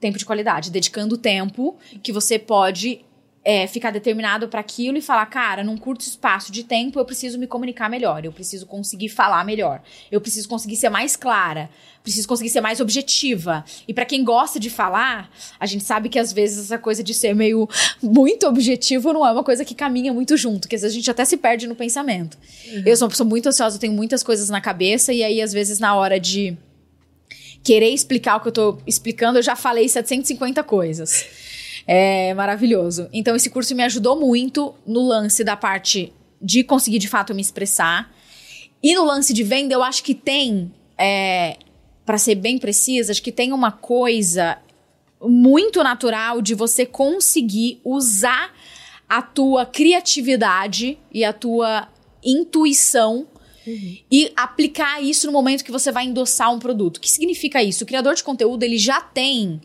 Tempo 0.00 0.16
de 0.16 0.24
qualidade, 0.24 0.70
dedicando 0.70 1.18
tempo 1.18 1.76
que 2.02 2.12
você 2.12 2.38
pode 2.38 3.04
é, 3.44 3.66
ficar 3.66 3.90
determinado 3.90 4.48
para 4.48 4.60
aquilo 4.60 4.96
e 4.96 5.02
falar, 5.02 5.26
cara, 5.26 5.62
num 5.62 5.76
curto 5.76 6.00
espaço 6.00 6.50
de 6.50 6.64
tempo 6.64 6.98
eu 6.98 7.04
preciso 7.04 7.38
me 7.38 7.46
comunicar 7.46 7.90
melhor, 7.90 8.24
eu 8.24 8.32
preciso 8.32 8.64
conseguir 8.64 9.10
falar 9.10 9.44
melhor, 9.44 9.82
eu 10.10 10.20
preciso 10.20 10.48
conseguir 10.48 10.76
ser 10.76 10.88
mais 10.88 11.14
clara, 11.14 11.68
preciso 12.02 12.26
conseguir 12.26 12.48
ser 12.48 12.62
mais 12.62 12.80
objetiva. 12.80 13.62
E 13.86 13.92
para 13.92 14.06
quem 14.06 14.24
gosta 14.24 14.58
de 14.58 14.70
falar, 14.70 15.30
a 15.60 15.66
gente 15.66 15.84
sabe 15.84 16.08
que 16.08 16.18
às 16.18 16.32
vezes 16.32 16.64
essa 16.64 16.78
coisa 16.78 17.02
de 17.02 17.12
ser 17.12 17.34
meio 17.34 17.68
muito 18.02 18.46
objetivo 18.46 19.12
não 19.12 19.26
é 19.26 19.30
uma 19.30 19.44
coisa 19.44 19.64
que 19.64 19.74
caminha 19.74 20.12
muito 20.12 20.36
junto, 20.38 20.66
que 20.66 20.74
às 20.74 20.80
vezes 20.80 20.94
a 20.96 20.98
gente 20.98 21.10
até 21.10 21.24
se 21.24 21.36
perde 21.36 21.66
no 21.66 21.74
pensamento. 21.74 22.38
Uhum. 22.66 22.82
Eu 22.86 22.96
sou 22.96 23.06
uma 23.06 23.10
pessoa 23.10 23.28
muito 23.28 23.48
ansiosa, 23.48 23.76
eu 23.76 23.80
tenho 23.80 23.92
muitas 23.92 24.22
coisas 24.22 24.48
na 24.48 24.60
cabeça 24.60 25.12
e 25.12 25.22
aí 25.22 25.42
às 25.42 25.52
vezes 25.52 25.78
na 25.78 25.94
hora 25.94 26.18
de 26.18 26.56
querer 27.62 27.88
explicar 27.88 28.36
o 28.36 28.40
que 28.40 28.48
eu 28.48 28.52
tô 28.52 28.78
explicando, 28.86 29.38
eu 29.38 29.42
já 29.42 29.56
falei 29.56 29.88
750 29.88 30.62
coisas. 30.62 31.24
É 31.86 32.32
maravilhoso. 32.34 33.08
Então, 33.12 33.36
esse 33.36 33.50
curso 33.50 33.74
me 33.74 33.82
ajudou 33.82 34.18
muito 34.18 34.74
no 34.86 35.06
lance 35.06 35.44
da 35.44 35.56
parte 35.56 36.12
de 36.40 36.64
conseguir 36.64 36.98
de 36.98 37.08
fato 37.08 37.34
me 37.34 37.42
expressar. 37.42 38.12
E 38.82 38.94
no 38.94 39.04
lance 39.04 39.32
de 39.32 39.42
venda, 39.42 39.74
eu 39.74 39.82
acho 39.82 40.02
que 40.02 40.14
tem, 40.14 40.72
é, 40.98 41.56
para 42.04 42.18
ser 42.18 42.34
bem 42.34 42.58
precisa, 42.58 43.12
acho 43.12 43.22
que 43.22 43.32
tem 43.32 43.52
uma 43.52 43.72
coisa 43.72 44.58
muito 45.20 45.82
natural 45.82 46.42
de 46.42 46.54
você 46.54 46.84
conseguir 46.84 47.80
usar 47.84 48.52
a 49.08 49.22
tua 49.22 49.64
criatividade 49.64 50.98
e 51.12 51.24
a 51.24 51.32
tua 51.32 51.88
intuição 52.22 53.26
Uhum. 53.66 53.96
E 54.10 54.30
aplicar 54.36 55.02
isso 55.02 55.26
no 55.26 55.32
momento 55.32 55.64
que 55.64 55.72
você 55.72 55.90
vai 55.90 56.04
endossar 56.04 56.52
um 56.52 56.58
produto. 56.58 56.98
O 56.98 57.00
que 57.00 57.10
significa 57.10 57.62
isso? 57.62 57.84
O 57.84 57.86
criador 57.86 58.14
de 58.14 58.22
conteúdo 58.22 58.62
ele 58.62 58.76
já 58.76 59.00
tem 59.00 59.60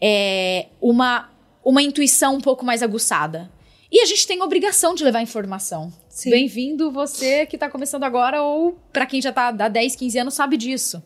é, 0.00 0.66
uma 0.80 1.30
uma 1.66 1.82
intuição 1.82 2.36
um 2.36 2.40
pouco 2.40 2.64
mais 2.64 2.80
aguçada. 2.80 3.50
E 3.90 4.00
a 4.00 4.06
gente 4.06 4.24
tem 4.24 4.40
a 4.40 4.44
obrigação 4.44 4.94
de 4.94 5.02
levar 5.02 5.20
informação. 5.20 5.92
Bem-vindo 6.30 6.92
você 6.92 7.44
que 7.44 7.56
está 7.56 7.68
começando 7.68 8.04
agora 8.04 8.40
ou 8.40 8.78
para 8.92 9.04
quem 9.04 9.20
já 9.20 9.30
está 9.30 9.48
há 9.48 9.68
10, 9.68 9.96
15 9.96 10.18
anos 10.20 10.34
sabe 10.34 10.56
disso. 10.56 11.02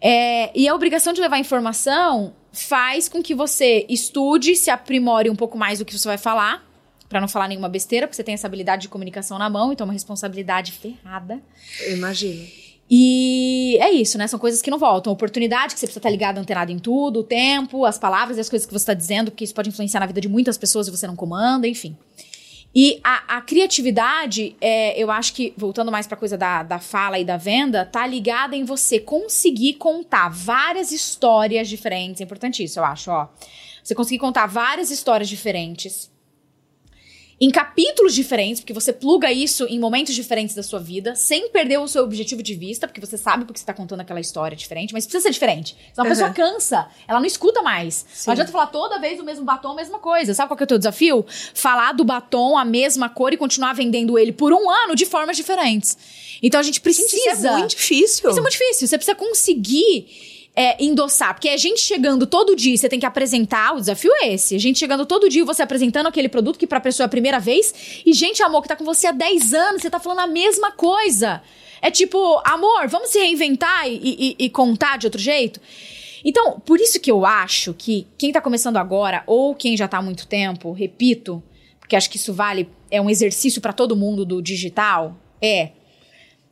É, 0.00 0.56
e 0.56 0.68
a 0.68 0.74
obrigação 0.76 1.12
de 1.12 1.20
levar 1.20 1.38
informação 1.38 2.36
faz 2.52 3.08
com 3.08 3.20
que 3.20 3.34
você 3.34 3.84
estude, 3.88 4.54
se 4.54 4.70
aprimore 4.70 5.28
um 5.28 5.34
pouco 5.36 5.58
mais 5.58 5.80
do 5.80 5.84
que 5.84 5.98
você 5.98 6.06
vai 6.06 6.18
falar, 6.18 6.64
para 7.08 7.20
não 7.20 7.26
falar 7.26 7.48
nenhuma 7.48 7.68
besteira, 7.68 8.06
porque 8.06 8.14
você 8.14 8.22
tem 8.22 8.34
essa 8.34 8.46
habilidade 8.46 8.82
de 8.82 8.88
comunicação 8.88 9.38
na 9.38 9.50
mão, 9.50 9.72
então 9.72 9.84
é 9.84 9.88
uma 9.88 9.92
responsabilidade 9.92 10.70
ferrada. 10.70 11.42
Eu 11.80 11.96
imagino. 11.96 12.46
E 12.90 13.78
é 13.80 13.90
isso, 13.90 14.18
né? 14.18 14.26
São 14.26 14.38
coisas 14.38 14.60
que 14.60 14.70
não 14.70 14.78
voltam. 14.78 15.12
Oportunidade, 15.12 15.74
que 15.74 15.80
você 15.80 15.86
precisa 15.86 16.00
estar 16.00 16.10
ligado, 16.10 16.38
antenado 16.38 16.70
em 16.70 16.78
tudo, 16.78 17.20
o 17.20 17.24
tempo, 17.24 17.84
as 17.84 17.98
palavras 17.98 18.36
e 18.36 18.40
as 18.40 18.48
coisas 18.48 18.66
que 18.66 18.72
você 18.72 18.82
está 18.82 18.94
dizendo, 18.94 19.30
porque 19.30 19.44
isso 19.44 19.54
pode 19.54 19.68
influenciar 19.70 20.00
na 20.00 20.06
vida 20.06 20.20
de 20.20 20.28
muitas 20.28 20.58
pessoas 20.58 20.86
e 20.86 20.90
você 20.90 21.06
não 21.06 21.16
comanda, 21.16 21.66
enfim. 21.66 21.96
E 22.74 23.00
a, 23.04 23.36
a 23.36 23.40
criatividade, 23.40 24.56
é, 24.60 25.00
eu 25.00 25.10
acho 25.10 25.32
que, 25.32 25.54
voltando 25.56 25.92
mais 25.92 26.06
para 26.08 26.16
a 26.16 26.18
coisa 26.18 26.36
da, 26.36 26.62
da 26.64 26.80
fala 26.80 27.18
e 27.18 27.24
da 27.24 27.36
venda, 27.36 27.86
tá 27.86 28.04
ligada 28.04 28.56
em 28.56 28.64
você 28.64 28.98
conseguir 28.98 29.74
contar 29.74 30.28
várias 30.28 30.90
histórias 30.90 31.68
diferentes. 31.68 32.20
É 32.20 32.24
importante 32.24 32.64
isso, 32.64 32.80
eu 32.80 32.84
acho, 32.84 33.12
ó. 33.12 33.28
Você 33.82 33.94
conseguir 33.94 34.18
contar 34.18 34.46
várias 34.46 34.90
histórias 34.90 35.28
diferentes 35.28 36.10
em 37.40 37.50
capítulos 37.50 38.14
diferentes, 38.14 38.60
porque 38.60 38.72
você 38.72 38.92
pluga 38.92 39.32
isso 39.32 39.66
em 39.66 39.78
momentos 39.78 40.14
diferentes 40.14 40.54
da 40.54 40.62
sua 40.62 40.78
vida, 40.78 41.14
sem 41.16 41.48
perder 41.48 41.78
o 41.78 41.88
seu 41.88 42.04
objetivo 42.04 42.42
de 42.42 42.54
vista, 42.54 42.86
porque 42.86 43.00
você 43.00 43.18
sabe 43.18 43.44
porque 43.44 43.58
você 43.58 43.66
tá 43.66 43.74
contando 43.74 44.00
aquela 44.00 44.20
história 44.20 44.56
diferente, 44.56 44.92
mas 44.92 45.04
precisa 45.04 45.24
ser 45.24 45.30
diferente. 45.30 45.76
Senão 45.92 46.04
a 46.06 46.08
uhum. 46.08 46.08
pessoa 46.08 46.30
cansa, 46.30 46.88
ela 47.08 47.18
não 47.18 47.26
escuta 47.26 47.62
mais. 47.62 48.06
Sim. 48.12 48.28
Não 48.28 48.32
adianta 48.32 48.52
falar 48.52 48.68
toda 48.68 48.98
vez 49.00 49.18
o 49.18 49.24
mesmo 49.24 49.44
batom, 49.44 49.72
a 49.72 49.74
mesma 49.74 49.98
coisa. 49.98 50.32
Sabe 50.32 50.48
qual 50.48 50.56
que 50.56 50.62
é 50.62 50.66
o 50.66 50.68
teu 50.68 50.78
desafio? 50.78 51.24
Falar 51.54 51.92
do 51.92 52.04
batom 52.04 52.56
a 52.56 52.64
mesma 52.64 53.08
cor 53.08 53.32
e 53.32 53.36
continuar 53.36 53.72
vendendo 53.72 54.18
ele 54.18 54.32
por 54.32 54.52
um 54.52 54.70
ano 54.70 54.94
de 54.94 55.04
formas 55.04 55.36
diferentes. 55.36 55.96
Então 56.42 56.60
a 56.60 56.62
gente 56.62 56.80
precisa. 56.80 57.08
Gente, 57.08 57.36
isso 57.36 57.46
é 57.46 57.56
muito 57.56 57.76
difícil. 57.76 58.30
Isso 58.30 58.38
é 58.38 58.42
muito 58.42 58.52
difícil. 58.52 58.86
Você 58.86 58.98
precisa 58.98 59.16
conseguir 59.16 60.33
é, 60.54 60.82
endossar. 60.82 61.34
Porque 61.34 61.48
a 61.48 61.56
gente 61.56 61.80
chegando 61.80 62.26
todo 62.26 62.54
dia, 62.54 62.76
você 62.76 62.88
tem 62.88 63.00
que 63.00 63.06
apresentar, 63.06 63.74
o 63.74 63.80
desafio 63.80 64.10
é 64.22 64.34
esse. 64.34 64.58
Gente 64.58 64.78
chegando 64.78 65.04
todo 65.04 65.28
dia, 65.28 65.44
você 65.44 65.62
apresentando 65.62 66.06
aquele 66.06 66.28
produto 66.28 66.58
que 66.58 66.66
pra 66.66 66.80
pessoa 66.80 67.04
é 67.04 67.06
a 67.06 67.10
primeira 67.10 67.40
vez. 67.40 68.02
E 68.06 68.12
gente, 68.12 68.42
amor, 68.42 68.62
que 68.62 68.68
tá 68.68 68.76
com 68.76 68.84
você 68.84 69.06
há 69.06 69.12
10 69.12 69.54
anos, 69.54 69.82
você 69.82 69.90
tá 69.90 69.98
falando 69.98 70.20
a 70.20 70.26
mesma 70.26 70.70
coisa. 70.72 71.42
É 71.82 71.90
tipo, 71.90 72.40
amor, 72.44 72.88
vamos 72.88 73.10
se 73.10 73.18
reinventar 73.18 73.88
e, 73.88 73.98
e, 74.38 74.44
e 74.46 74.50
contar 74.50 74.96
de 74.96 75.06
outro 75.06 75.20
jeito? 75.20 75.60
Então, 76.24 76.58
por 76.60 76.80
isso 76.80 76.98
que 76.98 77.10
eu 77.10 77.26
acho 77.26 77.74
que 77.74 78.06
quem 78.16 78.32
tá 78.32 78.40
começando 78.40 78.78
agora, 78.78 79.22
ou 79.26 79.54
quem 79.54 79.76
já 79.76 79.86
tá 79.86 79.98
há 79.98 80.02
muito 80.02 80.26
tempo, 80.26 80.72
repito, 80.72 81.42
porque 81.78 81.94
acho 81.94 82.08
que 82.08 82.16
isso 82.16 82.32
vale, 82.32 82.70
é 82.90 82.98
um 82.98 83.10
exercício 83.10 83.60
para 83.60 83.74
todo 83.74 83.94
mundo 83.94 84.24
do 84.24 84.40
digital, 84.40 85.18
é 85.42 85.72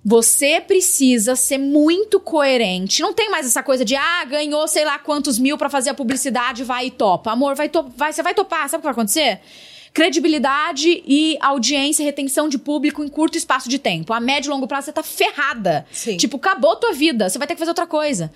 você 0.05 0.61
precisa 0.61 1.37
ser 1.37 1.59
muito 1.59 2.19
coerente. 2.19 3.03
Não 3.03 3.13
tem 3.13 3.31
mais 3.31 3.47
essa 3.47 3.63
coisa 3.63 3.85
de, 3.85 3.95
ah, 3.95 4.25
ganhou 4.25 4.67
sei 4.67 4.85
lá 4.85 4.99
quantos 4.99 5.39
mil 5.39 5.57
para 5.57 5.69
fazer 5.71 5.91
a 5.91 5.95
publicidade, 5.95 6.65
vai 6.65 6.87
e 6.87 6.91
topa. 6.91 7.31
Amor, 7.31 7.55
vai, 7.55 7.69
to 7.69 7.85
vai, 7.97 8.13
você 8.13 8.23
vai 8.23 8.35
topar. 8.35 8.69
Sabe 8.69 8.77
o 8.77 8.81
que 8.81 8.85
vai 8.85 8.93
acontecer? 8.93 9.41
Credibilidade 9.95 11.03
e 11.07 11.37
audiência, 11.41 12.05
retenção 12.05 12.49
de 12.49 12.59
público 12.59 13.05
em 13.05 13.09
curto 13.09 13.37
espaço 13.39 13.69
de 13.69 13.79
tempo. 13.79 14.13
A 14.13 14.19
médio 14.19 14.49
e 14.49 14.51
longo 14.51 14.67
prazo 14.67 14.87
você 14.87 14.93
tá 14.93 15.03
ferrada. 15.03 15.87
Sim. 15.93 16.17
Tipo, 16.17 16.37
acabou 16.37 16.75
tua 16.77 16.93
vida. 16.93 17.29
Você 17.29 17.39
vai 17.39 17.47
ter 17.47 17.55
que 17.55 17.59
fazer 17.59 17.71
outra 17.71 17.87
coisa. 17.87 18.33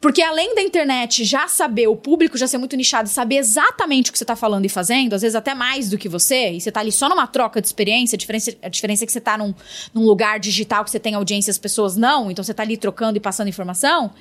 Porque 0.00 0.22
além 0.22 0.54
da 0.54 0.60
internet 0.60 1.24
já 1.24 1.48
saber, 1.48 1.86
o 1.88 1.96
público 1.96 2.36
já 2.36 2.46
ser 2.46 2.58
muito 2.58 2.76
nichado 2.76 3.08
saber 3.08 3.36
exatamente 3.36 4.10
o 4.10 4.12
que 4.12 4.18
você 4.18 4.24
está 4.24 4.36
falando 4.36 4.64
e 4.66 4.68
fazendo, 4.68 5.14
às 5.14 5.22
vezes 5.22 5.34
até 5.34 5.54
mais 5.54 5.88
do 5.88 5.96
que 5.96 6.08
você, 6.08 6.52
e 6.52 6.60
você 6.60 6.68
está 6.68 6.80
ali 6.80 6.92
só 6.92 7.08
numa 7.08 7.26
troca 7.26 7.60
de 7.60 7.66
experiência, 7.66 8.14
a 8.14 8.18
diferença, 8.18 8.54
a 8.62 8.68
diferença 8.68 9.04
é 9.04 9.06
que 9.06 9.12
você 9.12 9.18
está 9.18 9.38
num, 9.38 9.54
num 9.94 10.04
lugar 10.04 10.38
digital 10.38 10.84
que 10.84 10.90
você 10.90 11.00
tem 11.00 11.14
audiência 11.14 11.50
e 11.50 11.52
as 11.52 11.58
pessoas 11.58 11.96
não, 11.96 12.30
então 12.30 12.44
você 12.44 12.50
está 12.50 12.62
ali 12.62 12.76
trocando 12.76 13.16
e 13.16 13.20
passando 13.20 13.48
informação. 13.48 14.12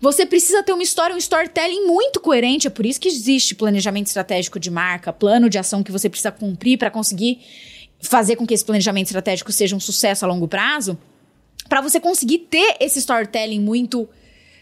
Você 0.00 0.24
precisa 0.24 0.62
ter 0.62 0.72
uma 0.72 0.82
história, 0.82 1.14
um 1.14 1.18
storytelling 1.18 1.84
muito 1.84 2.20
coerente. 2.20 2.68
É 2.68 2.70
por 2.70 2.86
isso 2.86 3.00
que 3.00 3.08
existe 3.08 3.54
planejamento 3.54 4.06
estratégico 4.06 4.58
de 4.58 4.70
marca, 4.70 5.12
plano 5.12 5.50
de 5.50 5.58
ação 5.58 5.82
que 5.82 5.90
você 5.90 6.08
precisa 6.08 6.30
cumprir 6.30 6.78
para 6.78 6.90
conseguir 6.90 7.40
fazer 8.00 8.36
com 8.36 8.46
que 8.46 8.54
esse 8.54 8.64
planejamento 8.64 9.06
estratégico 9.06 9.50
seja 9.50 9.74
um 9.74 9.80
sucesso 9.80 10.24
a 10.24 10.28
longo 10.28 10.46
prazo. 10.46 10.96
Para 11.68 11.80
você 11.80 11.98
conseguir 11.98 12.38
ter 12.38 12.76
esse 12.80 13.00
storytelling 13.00 13.60
muito 13.60 14.08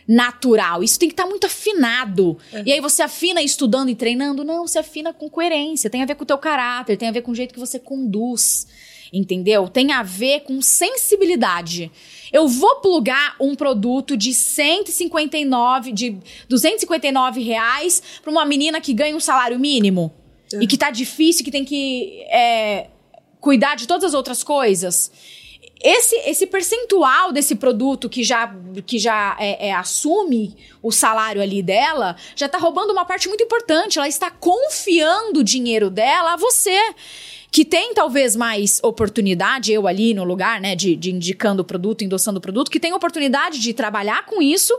natural. 0.06 0.82
Isso 0.82 0.98
tem 0.98 1.08
que 1.08 1.12
estar 1.12 1.24
tá 1.24 1.28
muito 1.28 1.46
afinado. 1.46 2.38
Uhum. 2.52 2.62
E 2.64 2.72
aí 2.72 2.80
você 2.80 3.02
afina 3.02 3.42
estudando 3.42 3.88
e 3.88 3.94
treinando? 3.94 4.44
Não, 4.44 4.66
você 4.66 4.78
afina 4.78 5.12
com 5.12 5.28
coerência. 5.28 5.90
Tem 5.90 6.02
a 6.02 6.06
ver 6.06 6.14
com 6.14 6.22
o 6.22 6.26
teu 6.26 6.38
caráter, 6.38 6.96
tem 6.96 7.08
a 7.08 7.12
ver 7.12 7.22
com 7.22 7.32
o 7.32 7.34
jeito 7.34 7.52
que 7.52 7.60
você 7.60 7.78
conduz. 7.78 8.66
Entendeu? 9.12 9.68
Tem 9.68 9.92
a 9.92 10.02
ver 10.02 10.40
com 10.40 10.60
sensibilidade. 10.60 11.90
Eu 12.32 12.48
vou 12.48 12.76
plugar 12.76 13.36
um 13.40 13.54
produto 13.54 14.16
de 14.16 14.34
159, 14.34 15.92
de 15.92 16.16
259 16.48 17.40
reais 17.40 18.02
para 18.20 18.32
uma 18.32 18.44
menina 18.44 18.80
que 18.80 18.92
ganha 18.92 19.16
um 19.16 19.20
salário 19.20 19.58
mínimo 19.60 20.12
uhum. 20.52 20.62
e 20.62 20.66
que 20.66 20.76
tá 20.76 20.90
difícil, 20.90 21.44
que 21.44 21.52
tem 21.52 21.64
que 21.64 22.24
é, 22.28 22.88
cuidar 23.40 23.76
de 23.76 23.86
todas 23.86 24.04
as 24.04 24.12
outras 24.12 24.42
coisas 24.42 25.10
esse, 25.82 26.16
esse 26.28 26.46
percentual 26.46 27.32
desse 27.32 27.54
produto 27.54 28.08
que 28.08 28.24
já, 28.24 28.54
que 28.86 28.98
já 28.98 29.36
é, 29.38 29.68
é, 29.68 29.74
assume 29.74 30.56
o 30.82 30.90
salário 30.90 31.42
ali 31.42 31.62
dela 31.62 32.16
já 32.34 32.46
está 32.46 32.58
roubando 32.58 32.92
uma 32.92 33.04
parte 33.04 33.28
muito 33.28 33.44
importante. 33.44 33.98
Ela 33.98 34.08
está 34.08 34.30
confiando 34.30 35.40
o 35.40 35.44
dinheiro 35.44 35.90
dela 35.90 36.32
a 36.34 36.36
você. 36.36 36.78
Que 37.48 37.64
tem 37.64 37.94
talvez 37.94 38.36
mais 38.36 38.80
oportunidade, 38.82 39.72
eu 39.72 39.86
ali 39.86 40.12
no 40.12 40.24
lugar, 40.24 40.60
né, 40.60 40.74
de, 40.74 40.94
de 40.94 41.10
indicando 41.10 41.62
o 41.62 41.64
produto, 41.64 42.02
endossando 42.02 42.38
o 42.38 42.40
produto, 42.40 42.70
que 42.70 42.80
tem 42.80 42.92
oportunidade 42.92 43.60
de 43.60 43.72
trabalhar 43.72 44.26
com 44.26 44.42
isso 44.42 44.78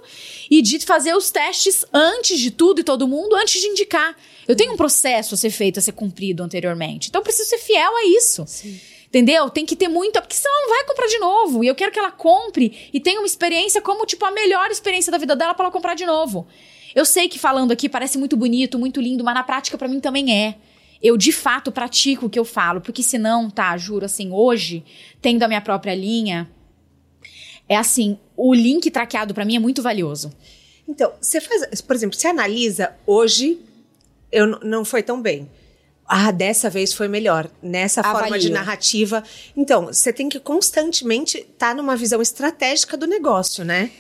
e 0.52 0.62
de 0.62 0.78
fazer 0.80 1.16
os 1.16 1.32
testes 1.32 1.86
antes 1.92 2.40
de 2.40 2.52
tudo 2.52 2.82
e 2.82 2.84
todo 2.84 3.08
mundo, 3.08 3.36
antes 3.36 3.60
de 3.62 3.68
indicar. 3.68 4.16
Eu 4.48 4.56
tenho 4.56 4.74
um 4.74 4.78
processo 4.78 5.34
a 5.34 5.38
ser 5.38 5.50
feito, 5.50 5.80
a 5.80 5.82
ser 5.82 5.94
cumprido 5.94 6.44
anteriormente. 6.44 7.08
Então 7.08 7.22
eu 7.22 7.24
preciso 7.24 7.50
ser 7.50 7.58
fiel 7.58 7.96
a 7.96 8.06
isso. 8.06 8.44
Sim. 8.46 8.80
Entendeu? 9.08 9.50
Tem 9.50 9.66
que 9.66 9.76
ter 9.76 9.88
muita. 9.88 10.22
Porque 10.22 10.36
senão 10.36 10.54
ela 10.54 10.68
não 10.68 10.76
vai 10.76 10.86
comprar 10.86 11.08
de 11.08 11.18
novo. 11.20 11.64
E 11.64 11.68
eu 11.68 11.76
quero 11.76 11.92
que 11.92 12.00
ela 12.00 12.12
compre 12.12 12.90
e 12.94 13.00
tenha 13.00 13.20
uma 13.20 13.26
experiência 13.26 13.82
como, 13.82 14.06
tipo, 14.06 14.26
a 14.26 14.32
melhor 14.32 14.70
experiência 14.70 15.12
da 15.12 15.18
vida 15.18 15.36
dela 15.36 15.54
para 15.54 15.66
ela 15.66 15.72
comprar 15.72 15.96
de 15.96 16.06
novo. 16.06 16.48
Eu 16.94 17.06
sei 17.06 17.30
que 17.30 17.40
falando 17.40 17.72
aqui 17.72 17.88
parece 17.88 18.18
muito 18.18 18.36
bonito, 18.36 18.80
muito 18.80 19.00
lindo, 19.00 19.24
mas 19.24 19.36
na 19.36 19.44
prática 19.44 19.78
para 19.78 19.88
mim 19.88 20.00
também 20.00 20.34
é. 20.34 20.56
Eu 21.02 21.16
de 21.16 21.32
fato 21.32 21.72
pratico 21.72 22.26
o 22.26 22.30
que 22.30 22.40
eu 22.40 22.46
falo, 22.46 22.82
porque 22.82 23.04
senão, 23.04 23.52
tá, 23.52 23.78
juro, 23.78 24.06
assim, 24.06 24.32
hoje, 24.32 24.84
tendo 25.22 25.44
a 25.44 25.48
minha 25.48 25.62
própria 25.62 25.94
linha, 25.94 26.50
é 27.70 27.76
assim, 27.76 28.18
o 28.36 28.54
link 28.54 28.90
traqueado 28.90 29.34
para 29.34 29.46
mim 29.46 29.56
é 29.56 29.60
muito 29.60 29.82
valioso. 29.82 30.34
Então, 30.88 31.14
você 31.22 31.40
faz, 31.40 31.82
por 31.82 31.96
exemplo, 31.96 32.18
você 32.18 32.28
analisa 32.28 32.96
hoje 33.06 33.60
eu 34.32 34.48
não 34.62 34.84
foi 34.84 35.04
tão 35.04 35.22
bem. 35.22 35.50
Ah, 36.08 36.32
dessa 36.32 36.70
vez 36.70 36.94
foi 36.94 37.08
melhor. 37.08 37.50
Nessa 37.62 38.02
forma 38.02 38.40
de 38.40 38.50
narrativa. 38.50 39.24
Então, 39.56 39.88
você 39.88 40.14
tem 40.14 40.30
que 40.30 40.40
constantemente 40.40 41.38
estar 41.38 41.70
tá 41.70 41.74
numa 41.74 41.98
visão 41.98 42.22
estratégica 42.22 42.96
do 42.96 43.06
negócio, 43.06 43.66
né? 43.66 43.92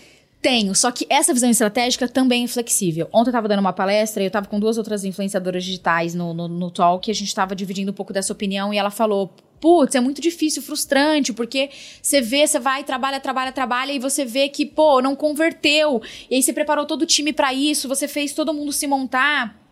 Tenho, 0.41 0.75
só 0.75 0.91
que 0.91 1.05
essa 1.09 1.33
visão 1.33 1.49
estratégica 1.49 2.07
também 2.07 2.45
é 2.45 2.47
flexível. 2.47 3.09
Ontem 3.11 3.29
eu 3.29 3.31
estava 3.31 3.47
dando 3.47 3.59
uma 3.59 3.73
palestra 3.73 4.21
e 4.21 4.25
eu 4.25 4.27
estava 4.27 4.47
com 4.47 4.59
duas 4.59 4.77
outras 4.77 5.03
influenciadoras 5.03 5.65
digitais 5.65 6.13
no, 6.13 6.33
no, 6.33 6.47
no 6.47 6.71
talk 6.71 7.09
e 7.09 7.11
a 7.11 7.15
gente 7.15 7.27
estava 7.27 7.55
dividindo 7.55 7.91
um 7.91 7.93
pouco 7.93 8.13
dessa 8.13 8.31
opinião 8.31 8.71
e 8.73 8.77
ela 8.77 8.91
falou: 8.91 9.33
putz, 9.59 9.95
é 9.95 9.99
muito 9.99 10.21
difícil, 10.21 10.61
frustrante, 10.61 11.33
porque 11.33 11.69
você 12.01 12.21
vê, 12.21 12.45
você 12.45 12.59
vai, 12.59 12.83
trabalha, 12.83 13.19
trabalha, 13.19 13.51
trabalha, 13.51 13.91
e 13.91 13.99
você 13.99 14.23
vê 14.23 14.47
que, 14.47 14.65
pô, 14.65 15.01
não 15.01 15.15
converteu. 15.15 16.01
E 16.29 16.35
aí 16.35 16.43
você 16.43 16.53
preparou 16.53 16.85
todo 16.85 17.01
o 17.01 17.05
time 17.05 17.33
para 17.33 17.53
isso, 17.53 17.87
você 17.87 18.07
fez 18.07 18.31
todo 18.31 18.53
mundo 18.53 18.71
se 18.71 18.85
montar. 18.87 19.66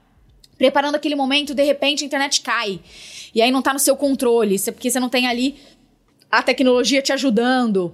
Preparando 0.58 0.96
aquele 0.96 1.16
momento, 1.16 1.54
de 1.54 1.64
repente 1.64 2.04
a 2.04 2.08
internet 2.08 2.42
cai. 2.42 2.80
E 3.34 3.42
aí 3.42 3.52
não 3.52 3.62
tá 3.62 3.74
no 3.74 3.80
seu 3.80 3.96
controle, 3.96 4.58
porque 4.72 4.90
você 4.90 5.00
não 5.00 5.10
tem 5.10 5.28
ali 5.28 5.56
a 6.32 6.42
tecnologia 6.42 7.02
te 7.02 7.12
ajudando. 7.14 7.94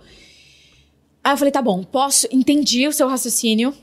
Aí 1.23 1.33
eu 1.33 1.37
falei, 1.37 1.51
tá 1.51 1.61
bom, 1.61 1.83
posso, 1.83 2.27
entendi 2.31 2.87
o 2.87 2.93
seu 2.93 3.07
raciocínio, 3.07 3.73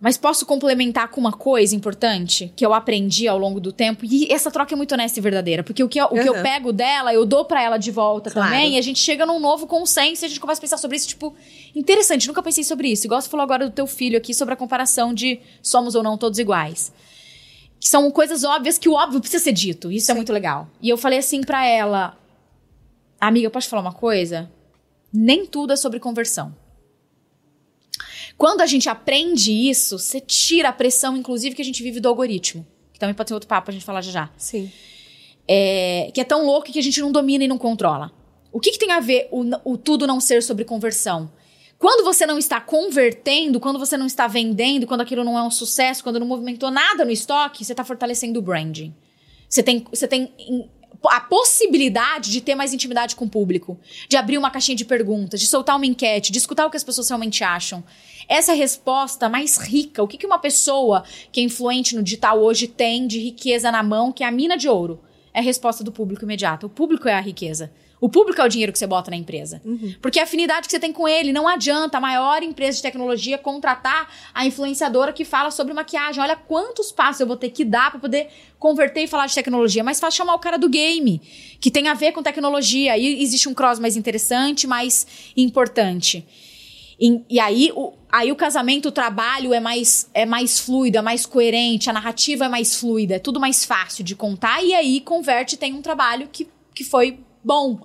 mas 0.00 0.18
posso 0.18 0.44
complementar 0.44 1.08
com 1.08 1.18
uma 1.18 1.32
coisa 1.32 1.74
importante 1.74 2.52
que 2.54 2.64
eu 2.64 2.74
aprendi 2.74 3.26
ao 3.26 3.38
longo 3.38 3.58
do 3.58 3.72
tempo? 3.72 4.04
E 4.04 4.30
essa 4.30 4.50
troca 4.50 4.74
é 4.74 4.76
muito 4.76 4.92
honesta 4.92 5.18
e 5.18 5.22
verdadeira. 5.22 5.62
Porque 5.62 5.82
o 5.82 5.88
que 5.88 5.98
eu, 5.98 6.04
uhum. 6.06 6.18
o 6.18 6.22
que 6.22 6.28
eu 6.28 6.42
pego 6.42 6.72
dela, 6.74 7.14
eu 7.14 7.24
dou 7.24 7.46
para 7.46 7.62
ela 7.62 7.78
de 7.78 7.90
volta 7.90 8.30
claro. 8.30 8.50
também. 8.50 8.74
E 8.74 8.78
a 8.78 8.82
gente 8.82 8.98
chega 8.98 9.24
num 9.24 9.40
novo 9.40 9.66
consenso 9.66 10.22
e 10.22 10.26
a 10.26 10.28
gente 10.28 10.40
começa 10.40 10.60
a 10.60 10.62
pensar 10.62 10.76
sobre 10.76 10.98
isso. 10.98 11.08
Tipo, 11.08 11.34
interessante, 11.74 12.28
nunca 12.28 12.42
pensei 12.42 12.64
sobre 12.64 12.88
isso. 12.88 13.06
Igual 13.06 13.22
você 13.22 13.30
falou 13.30 13.44
agora 13.44 13.66
do 13.66 13.72
teu 13.72 13.86
filho 13.86 14.18
aqui 14.18 14.34
sobre 14.34 14.52
a 14.52 14.56
comparação 14.58 15.14
de 15.14 15.40
somos 15.62 15.94
ou 15.94 16.02
não 16.02 16.18
todos 16.18 16.38
iguais. 16.38 16.92
Que 17.80 17.88
são 17.88 18.10
coisas 18.10 18.44
óbvias 18.44 18.78
que 18.78 18.88
o 18.88 18.94
óbvio 18.94 19.20
precisa 19.20 19.42
ser 19.42 19.52
dito. 19.52 19.90
Isso 19.90 20.06
é 20.06 20.06
Sim. 20.06 20.12
é 20.12 20.14
muito 20.16 20.32
legal. 20.32 20.68
E 20.80 20.88
eu 20.88 20.96
falei 20.96 21.18
assim 21.18 21.42
para 21.42 21.66
ela: 21.66 22.18
Amiga, 23.20 23.50
posso 23.50 23.68
falar 23.68 23.82
uma 23.82 23.92
coisa? 23.92 24.50
Nem 25.12 25.46
tudo 25.46 25.72
é 25.72 25.76
sobre 25.76 26.00
conversão. 26.00 26.54
Quando 28.36 28.62
a 28.62 28.66
gente 28.66 28.88
aprende 28.88 29.52
isso, 29.52 29.98
você 29.98 30.20
tira 30.20 30.70
a 30.70 30.72
pressão, 30.72 31.16
inclusive, 31.16 31.54
que 31.54 31.62
a 31.62 31.64
gente 31.64 31.82
vive 31.82 32.00
do 32.00 32.08
algoritmo. 32.08 32.66
Que 32.92 32.98
também 32.98 33.14
pode 33.14 33.30
ser 33.30 33.34
outro 33.34 33.48
papo 33.48 33.70
a 33.70 33.72
gente 33.72 33.84
falar 33.84 34.00
já 34.00 34.10
já. 34.10 34.30
Sim. 34.36 34.70
É, 35.46 36.10
que 36.12 36.20
é 36.20 36.24
tão 36.24 36.44
louco 36.44 36.72
que 36.72 36.78
a 36.78 36.82
gente 36.82 37.00
não 37.00 37.12
domina 37.12 37.44
e 37.44 37.48
não 37.48 37.58
controla. 37.58 38.10
O 38.50 38.60
que, 38.60 38.72
que 38.72 38.78
tem 38.78 38.92
a 38.92 39.00
ver 39.00 39.28
o, 39.30 39.44
o 39.64 39.76
tudo 39.76 40.06
não 40.06 40.20
ser 40.20 40.42
sobre 40.42 40.64
conversão? 40.64 41.30
Quando 41.78 42.04
você 42.04 42.24
não 42.24 42.38
está 42.38 42.60
convertendo, 42.60 43.60
quando 43.60 43.78
você 43.78 43.96
não 43.96 44.06
está 44.06 44.26
vendendo, 44.26 44.86
quando 44.86 45.00
aquilo 45.00 45.24
não 45.24 45.38
é 45.38 45.42
um 45.42 45.50
sucesso, 45.50 46.02
quando 46.02 46.20
não 46.20 46.26
movimentou 46.26 46.70
nada 46.70 47.04
no 47.04 47.10
estoque, 47.10 47.64
você 47.64 47.72
está 47.72 47.84
fortalecendo 47.84 48.38
o 48.38 48.42
branding. 48.42 48.94
Você 49.48 49.62
tem, 49.62 49.84
você 49.90 50.08
tem 50.08 50.32
a 51.06 51.20
possibilidade 51.20 52.30
de 52.30 52.40
ter 52.40 52.54
mais 52.54 52.72
intimidade 52.72 53.14
com 53.14 53.24
o 53.24 53.28
público, 53.28 53.78
de 54.08 54.16
abrir 54.16 54.38
uma 54.38 54.50
caixinha 54.50 54.76
de 54.76 54.84
perguntas, 54.84 55.40
de 55.40 55.46
soltar 55.46 55.76
uma 55.76 55.86
enquete, 55.86 56.32
de 56.32 56.38
escutar 56.38 56.66
o 56.66 56.70
que 56.70 56.76
as 56.76 56.84
pessoas 56.84 57.08
realmente 57.08 57.44
acham. 57.44 57.84
Essa 58.28 58.52
é 58.52 58.54
a 58.54 58.58
resposta 58.58 59.28
mais 59.28 59.58
rica. 59.58 60.02
O 60.02 60.08
que, 60.08 60.16
que 60.16 60.26
uma 60.26 60.38
pessoa 60.38 61.04
que 61.30 61.40
é 61.40 61.44
influente 61.44 61.94
no 61.94 62.02
digital 62.02 62.40
hoje 62.40 62.66
tem 62.66 63.06
de 63.06 63.18
riqueza 63.18 63.70
na 63.70 63.82
mão, 63.82 64.12
que 64.12 64.24
é 64.24 64.26
a 64.26 64.32
mina 64.32 64.56
de 64.56 64.68
ouro? 64.68 65.00
É 65.32 65.40
a 65.40 65.42
resposta 65.42 65.84
do 65.84 65.92
público 65.92 66.24
imediato. 66.24 66.66
O 66.66 66.70
público 66.70 67.08
é 67.08 67.14
a 67.14 67.20
riqueza. 67.20 67.70
O 68.04 68.08
público 68.10 68.38
é 68.38 68.44
o 68.44 68.48
dinheiro 68.48 68.70
que 68.70 68.78
você 68.78 68.86
bota 68.86 69.10
na 69.10 69.16
empresa. 69.16 69.62
Uhum. 69.64 69.94
Porque 70.02 70.20
a 70.20 70.24
afinidade 70.24 70.66
que 70.66 70.72
você 70.72 70.78
tem 70.78 70.92
com 70.92 71.08
ele, 71.08 71.32
não 71.32 71.48
adianta 71.48 71.96
a 71.96 72.00
maior 72.02 72.42
empresa 72.42 72.76
de 72.76 72.82
tecnologia 72.82 73.38
contratar 73.38 74.12
a 74.34 74.44
influenciadora 74.44 75.10
que 75.10 75.24
fala 75.24 75.50
sobre 75.50 75.72
maquiagem. 75.72 76.22
Olha 76.22 76.36
quantos 76.36 76.92
passos 76.92 77.20
eu 77.20 77.26
vou 77.26 77.34
ter 77.34 77.48
que 77.48 77.64
dar 77.64 77.90
para 77.90 77.98
poder 77.98 78.28
converter 78.58 79.04
e 79.04 79.06
falar 79.06 79.26
de 79.26 79.34
tecnologia. 79.34 79.82
Mas 79.82 80.00
faz 80.00 80.14
chamar 80.14 80.34
o 80.34 80.38
cara 80.38 80.58
do 80.58 80.68
game, 80.68 81.18
que 81.58 81.70
tem 81.70 81.88
a 81.88 81.94
ver 81.94 82.12
com 82.12 82.22
tecnologia. 82.22 82.92
Aí 82.92 83.22
existe 83.22 83.48
um 83.48 83.54
cross 83.54 83.78
mais 83.78 83.96
interessante, 83.96 84.66
mais 84.66 85.06
importante. 85.34 86.26
E, 87.00 87.22
e, 87.30 87.40
aí, 87.40 87.72
o, 87.74 87.94
aí 88.12 88.30
o 88.30 88.36
casamento, 88.36 88.90
o 88.90 88.92
trabalho 88.92 89.54
é 89.54 89.60
mais, 89.60 90.10
é 90.12 90.26
mais 90.26 90.60
fluido, 90.60 90.98
é 90.98 91.00
mais 91.00 91.24
coerente, 91.24 91.88
a 91.88 91.92
narrativa 91.94 92.44
é 92.44 92.48
mais 92.50 92.74
fluida, 92.78 93.14
é 93.14 93.18
tudo 93.18 93.40
mais 93.40 93.64
fácil 93.64 94.04
de 94.04 94.14
contar, 94.14 94.62
e 94.62 94.74
aí 94.74 95.00
converte 95.00 95.56
tem 95.56 95.72
um 95.72 95.80
trabalho 95.80 96.28
que, 96.30 96.46
que 96.74 96.84
foi 96.84 97.18
bom. 97.42 97.80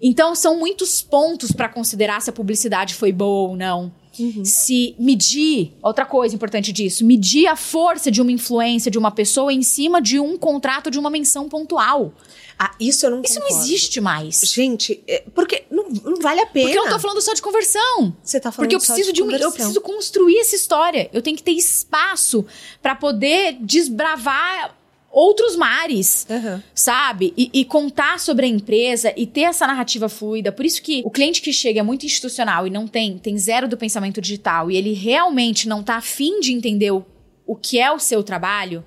Então, 0.00 0.34
são 0.34 0.58
muitos 0.58 1.02
pontos 1.02 1.50
para 1.50 1.68
considerar 1.68 2.20
se 2.20 2.30
a 2.30 2.32
publicidade 2.32 2.94
foi 2.94 3.12
boa 3.12 3.50
ou 3.50 3.56
não. 3.56 3.92
Uhum. 4.18 4.44
Se 4.44 4.96
medir, 4.98 5.74
outra 5.82 6.04
coisa 6.04 6.34
importante 6.34 6.72
disso, 6.72 7.04
medir 7.04 7.46
a 7.46 7.54
força 7.54 8.10
de 8.10 8.20
uma 8.20 8.32
influência 8.32 8.90
de 8.90 8.98
uma 8.98 9.10
pessoa 9.10 9.52
em 9.52 9.62
cima 9.62 10.02
de 10.02 10.18
um 10.18 10.36
contrato 10.36 10.90
de 10.90 10.98
uma 10.98 11.10
menção 11.10 11.48
pontual. 11.48 12.12
Ah, 12.58 12.74
isso 12.80 13.06
eu 13.06 13.10
não 13.10 13.22
Isso 13.22 13.34
concordo. 13.34 13.54
não 13.54 13.62
existe 13.62 14.00
mais. 14.00 14.40
Gente, 14.40 15.00
é, 15.06 15.22
porque 15.32 15.62
não, 15.70 15.88
não 15.88 16.16
vale 16.16 16.40
a 16.40 16.46
pena. 16.46 16.66
Porque 16.66 16.78
eu 16.78 16.84
não 16.84 16.90
tô 16.90 16.98
falando 16.98 17.20
só 17.20 17.32
de 17.32 17.40
conversão. 17.40 18.16
Você 18.20 18.40
tá 18.40 18.50
falando 18.50 18.66
Porque 18.68 18.74
eu 18.74 18.80
preciso 18.80 19.12
de, 19.12 19.22
de 19.22 19.22
um, 19.22 19.30
eu 19.30 19.52
preciso 19.52 19.80
construir 19.80 20.38
essa 20.40 20.56
história. 20.56 21.08
Eu 21.12 21.22
tenho 21.22 21.36
que 21.36 21.42
ter 21.42 21.52
espaço 21.52 22.44
para 22.82 22.96
poder 22.96 23.58
desbravar 23.60 24.76
outros 25.10 25.56
mares, 25.56 26.26
uhum. 26.28 26.62
sabe? 26.74 27.32
E, 27.36 27.50
e, 27.52 27.64
contar 27.64 28.20
sobre 28.20 28.46
a 28.46 28.48
empresa 28.48 29.12
e 29.16 29.26
ter 29.26 29.42
essa 29.42 29.66
narrativa 29.66 30.08
fluida. 30.08 30.52
Por 30.52 30.64
isso 30.64 30.82
que 30.82 31.02
o 31.04 31.10
cliente 31.10 31.40
que 31.40 31.52
chega 31.52 31.80
é 31.80 31.82
muito 31.82 32.04
institucional 32.06 32.66
e 32.66 32.70
não 32.70 32.86
tem, 32.86 33.18
tem 33.18 33.36
zero 33.38 33.66
do 33.66 33.76
pensamento 33.76 34.20
digital 34.20 34.70
e 34.70 34.76
ele 34.76 34.92
realmente 34.92 35.68
não 35.68 35.82
tá 35.82 35.96
afim 35.96 36.40
de 36.40 36.52
entender 36.52 36.90
o, 36.90 37.04
o 37.46 37.56
que 37.56 37.78
é 37.78 37.90
o 37.90 37.98
seu 37.98 38.22
trabalho, 38.22 38.84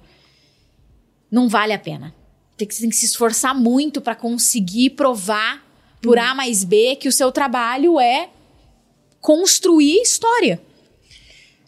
não 1.32 1.50
vale 1.50 1.74
a 1.74 1.80
pena 1.80 2.14
tem 2.62 2.68
que, 2.68 2.80
tem 2.80 2.90
que 2.90 2.96
se 2.96 3.06
esforçar 3.06 3.56
muito 3.56 4.02
para 4.02 4.16
conseguir 4.16 4.92
provar 4.92 5.66
por 6.02 6.18
uhum. 6.18 6.24
A 6.24 6.36
mais 6.36 6.64
B 6.64 6.96
que 6.96 7.08
o 7.08 7.12
seu 7.12 7.32
trabalho 7.32 8.00
é 8.00 8.30
construir 9.20 10.02
história. 10.02 10.62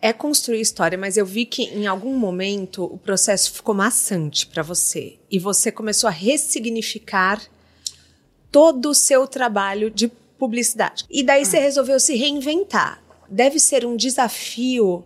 É 0.06 0.12
construir 0.12 0.60
história, 0.60 0.98
mas 0.98 1.16
eu 1.16 1.26
vi 1.26 1.46
que 1.46 1.64
em 1.64 1.88
algum 1.88 2.14
momento 2.14 2.84
o 2.84 2.98
processo 2.98 3.54
ficou 3.54 3.74
maçante 3.74 4.46
para 4.46 4.62
você 4.62 5.18
e 5.32 5.40
você 5.40 5.72
começou 5.72 6.10
a 6.10 6.12
ressignificar 6.12 7.42
todo 8.52 8.90
o 8.90 8.94
seu 8.94 9.26
trabalho 9.26 9.90
de 9.90 10.10
publicidade. 10.38 11.06
E 11.10 11.24
daí 11.24 11.46
você 11.46 11.58
resolveu 11.58 12.02
se 12.02 12.18
reinventar. 12.18 13.02
Deve 13.30 13.60
ser 13.60 13.86
um 13.86 13.96
desafio 13.96 15.06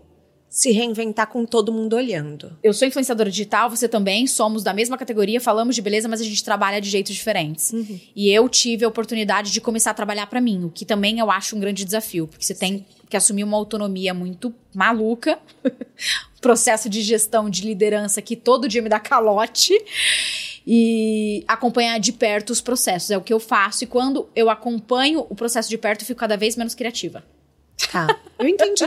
se 0.57 0.71
reinventar 0.71 1.27
com 1.27 1.45
todo 1.45 1.71
mundo 1.71 1.95
olhando. 1.95 2.57
Eu 2.63 2.73
sou 2.73 2.87
influenciadora 2.87 3.29
digital, 3.29 3.69
você 3.69 3.87
também, 3.87 4.25
somos 4.25 4.63
da 4.63 4.73
mesma 4.73 4.97
categoria, 4.97 5.39
falamos 5.39 5.75
de 5.75 5.83
beleza, 5.83 6.07
mas 6.07 6.19
a 6.19 6.23
gente 6.23 6.43
trabalha 6.43 6.81
de 6.81 6.89
jeitos 6.89 7.13
diferentes. 7.13 7.71
Uhum. 7.71 7.99
E 8.15 8.31
eu 8.31 8.49
tive 8.49 8.83
a 8.83 8.87
oportunidade 8.87 9.51
de 9.51 9.61
começar 9.61 9.91
a 9.91 9.93
trabalhar 9.93 10.25
para 10.25 10.41
mim, 10.41 10.65
o 10.65 10.71
que 10.71 10.83
também 10.83 11.19
eu 11.19 11.29
acho 11.29 11.55
um 11.55 11.59
grande 11.59 11.85
desafio, 11.85 12.25
porque 12.25 12.43
você 12.43 12.55
tem 12.55 12.83
que 13.07 13.15
assumir 13.15 13.43
uma 13.43 13.55
autonomia 13.55 14.15
muito 14.15 14.51
maluca, 14.73 15.37
processo 16.41 16.89
de 16.89 17.03
gestão, 17.03 17.51
de 17.51 17.61
liderança 17.61 18.19
que 18.19 18.35
todo 18.35 18.67
dia 18.67 18.81
me 18.81 18.89
dá 18.89 18.99
calote 18.99 19.79
e 20.65 21.45
acompanhar 21.47 21.99
de 21.99 22.11
perto 22.11 22.49
os 22.49 22.61
processos. 22.61 23.11
É 23.11 23.17
o 23.17 23.21
que 23.21 23.31
eu 23.31 23.39
faço 23.39 23.83
e 23.83 23.87
quando 23.87 24.27
eu 24.35 24.49
acompanho 24.49 25.23
o 25.29 25.35
processo 25.35 25.69
de 25.69 25.77
perto, 25.77 26.01
eu 26.01 26.07
fico 26.07 26.19
cada 26.19 26.35
vez 26.35 26.55
menos 26.55 26.73
criativa. 26.73 27.23
Tá, 27.91 28.17
eu 28.39 28.47
entendi. 28.47 28.83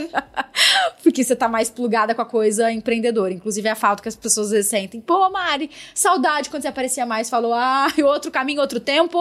Porque 1.01 1.23
você 1.23 1.35
tá 1.35 1.47
mais 1.47 1.69
plugada 1.69 2.13
com 2.13 2.21
a 2.21 2.25
coisa 2.25 2.71
empreendedora. 2.71 3.33
Inclusive, 3.33 3.67
é 3.67 3.71
a 3.71 3.75
falta 3.75 4.01
que 4.03 4.09
as 4.09 4.15
pessoas 4.15 4.47
às 4.47 4.51
vezes 4.51 4.69
sentem. 4.69 4.99
Pô, 4.99 5.29
Mari, 5.29 5.71
saudade 5.95 6.49
quando 6.49 6.61
você 6.61 6.67
aparecia 6.67 7.05
mais. 7.05 7.29
Falou, 7.29 7.53
ah, 7.53 7.87
outro 8.03 8.29
caminho, 8.29 8.59
outro 8.61 8.79
tempo. 8.79 9.17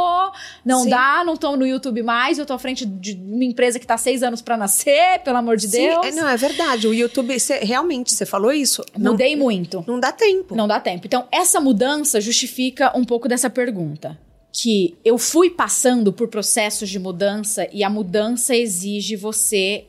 Não 0.65 0.83
Sim. 0.83 0.91
dá, 0.91 1.23
não 1.25 1.37
tô 1.37 1.57
no 1.57 1.67
YouTube 1.67 2.03
mais. 2.03 2.39
Eu 2.39 2.45
tô 2.45 2.53
à 2.53 2.59
frente 2.59 2.85
de 2.85 3.15
uma 3.15 3.45
empresa 3.45 3.79
que 3.79 3.87
tá 3.87 3.97
seis 3.97 4.23
anos 4.23 4.43
para 4.43 4.57
nascer, 4.57 5.21
pelo 5.25 5.39
amor 5.39 5.57
de 5.57 5.69
Sim, 5.69 5.89
Deus. 5.89 6.07
É, 6.07 6.11
não, 6.13 6.29
é 6.29 6.37
verdade. 6.37 6.89
O 6.89 6.93
YouTube, 6.93 7.39
cê, 7.39 7.61
realmente, 7.61 8.13
você 8.13 8.27
falou 8.27 8.53
isso. 8.53 8.85
Mudei 8.99 9.37
não, 9.37 9.45
muito. 9.45 9.85
Não 9.87 10.01
dá 10.01 10.11
tempo. 10.13 10.55
Não 10.55 10.67
dá 10.67 10.81
tempo. 10.81 11.07
Então, 11.07 11.27
essa 11.31 11.61
mudança 11.61 12.21
justifica 12.21 12.93
um 12.97 13.05
pouco 13.05 13.29
dessa 13.29 13.49
pergunta 13.49 14.19
que 14.53 14.97
eu 15.05 15.17
fui 15.17 15.51
passando 15.51 16.13
por 16.13 16.29
processos 16.29 16.89
de 16.89 16.99
mudança 16.99 17.69
e 17.73 17.85
a 17.85 17.91
mudança 17.91 18.55
exige 18.55 19.17
você 19.17 19.87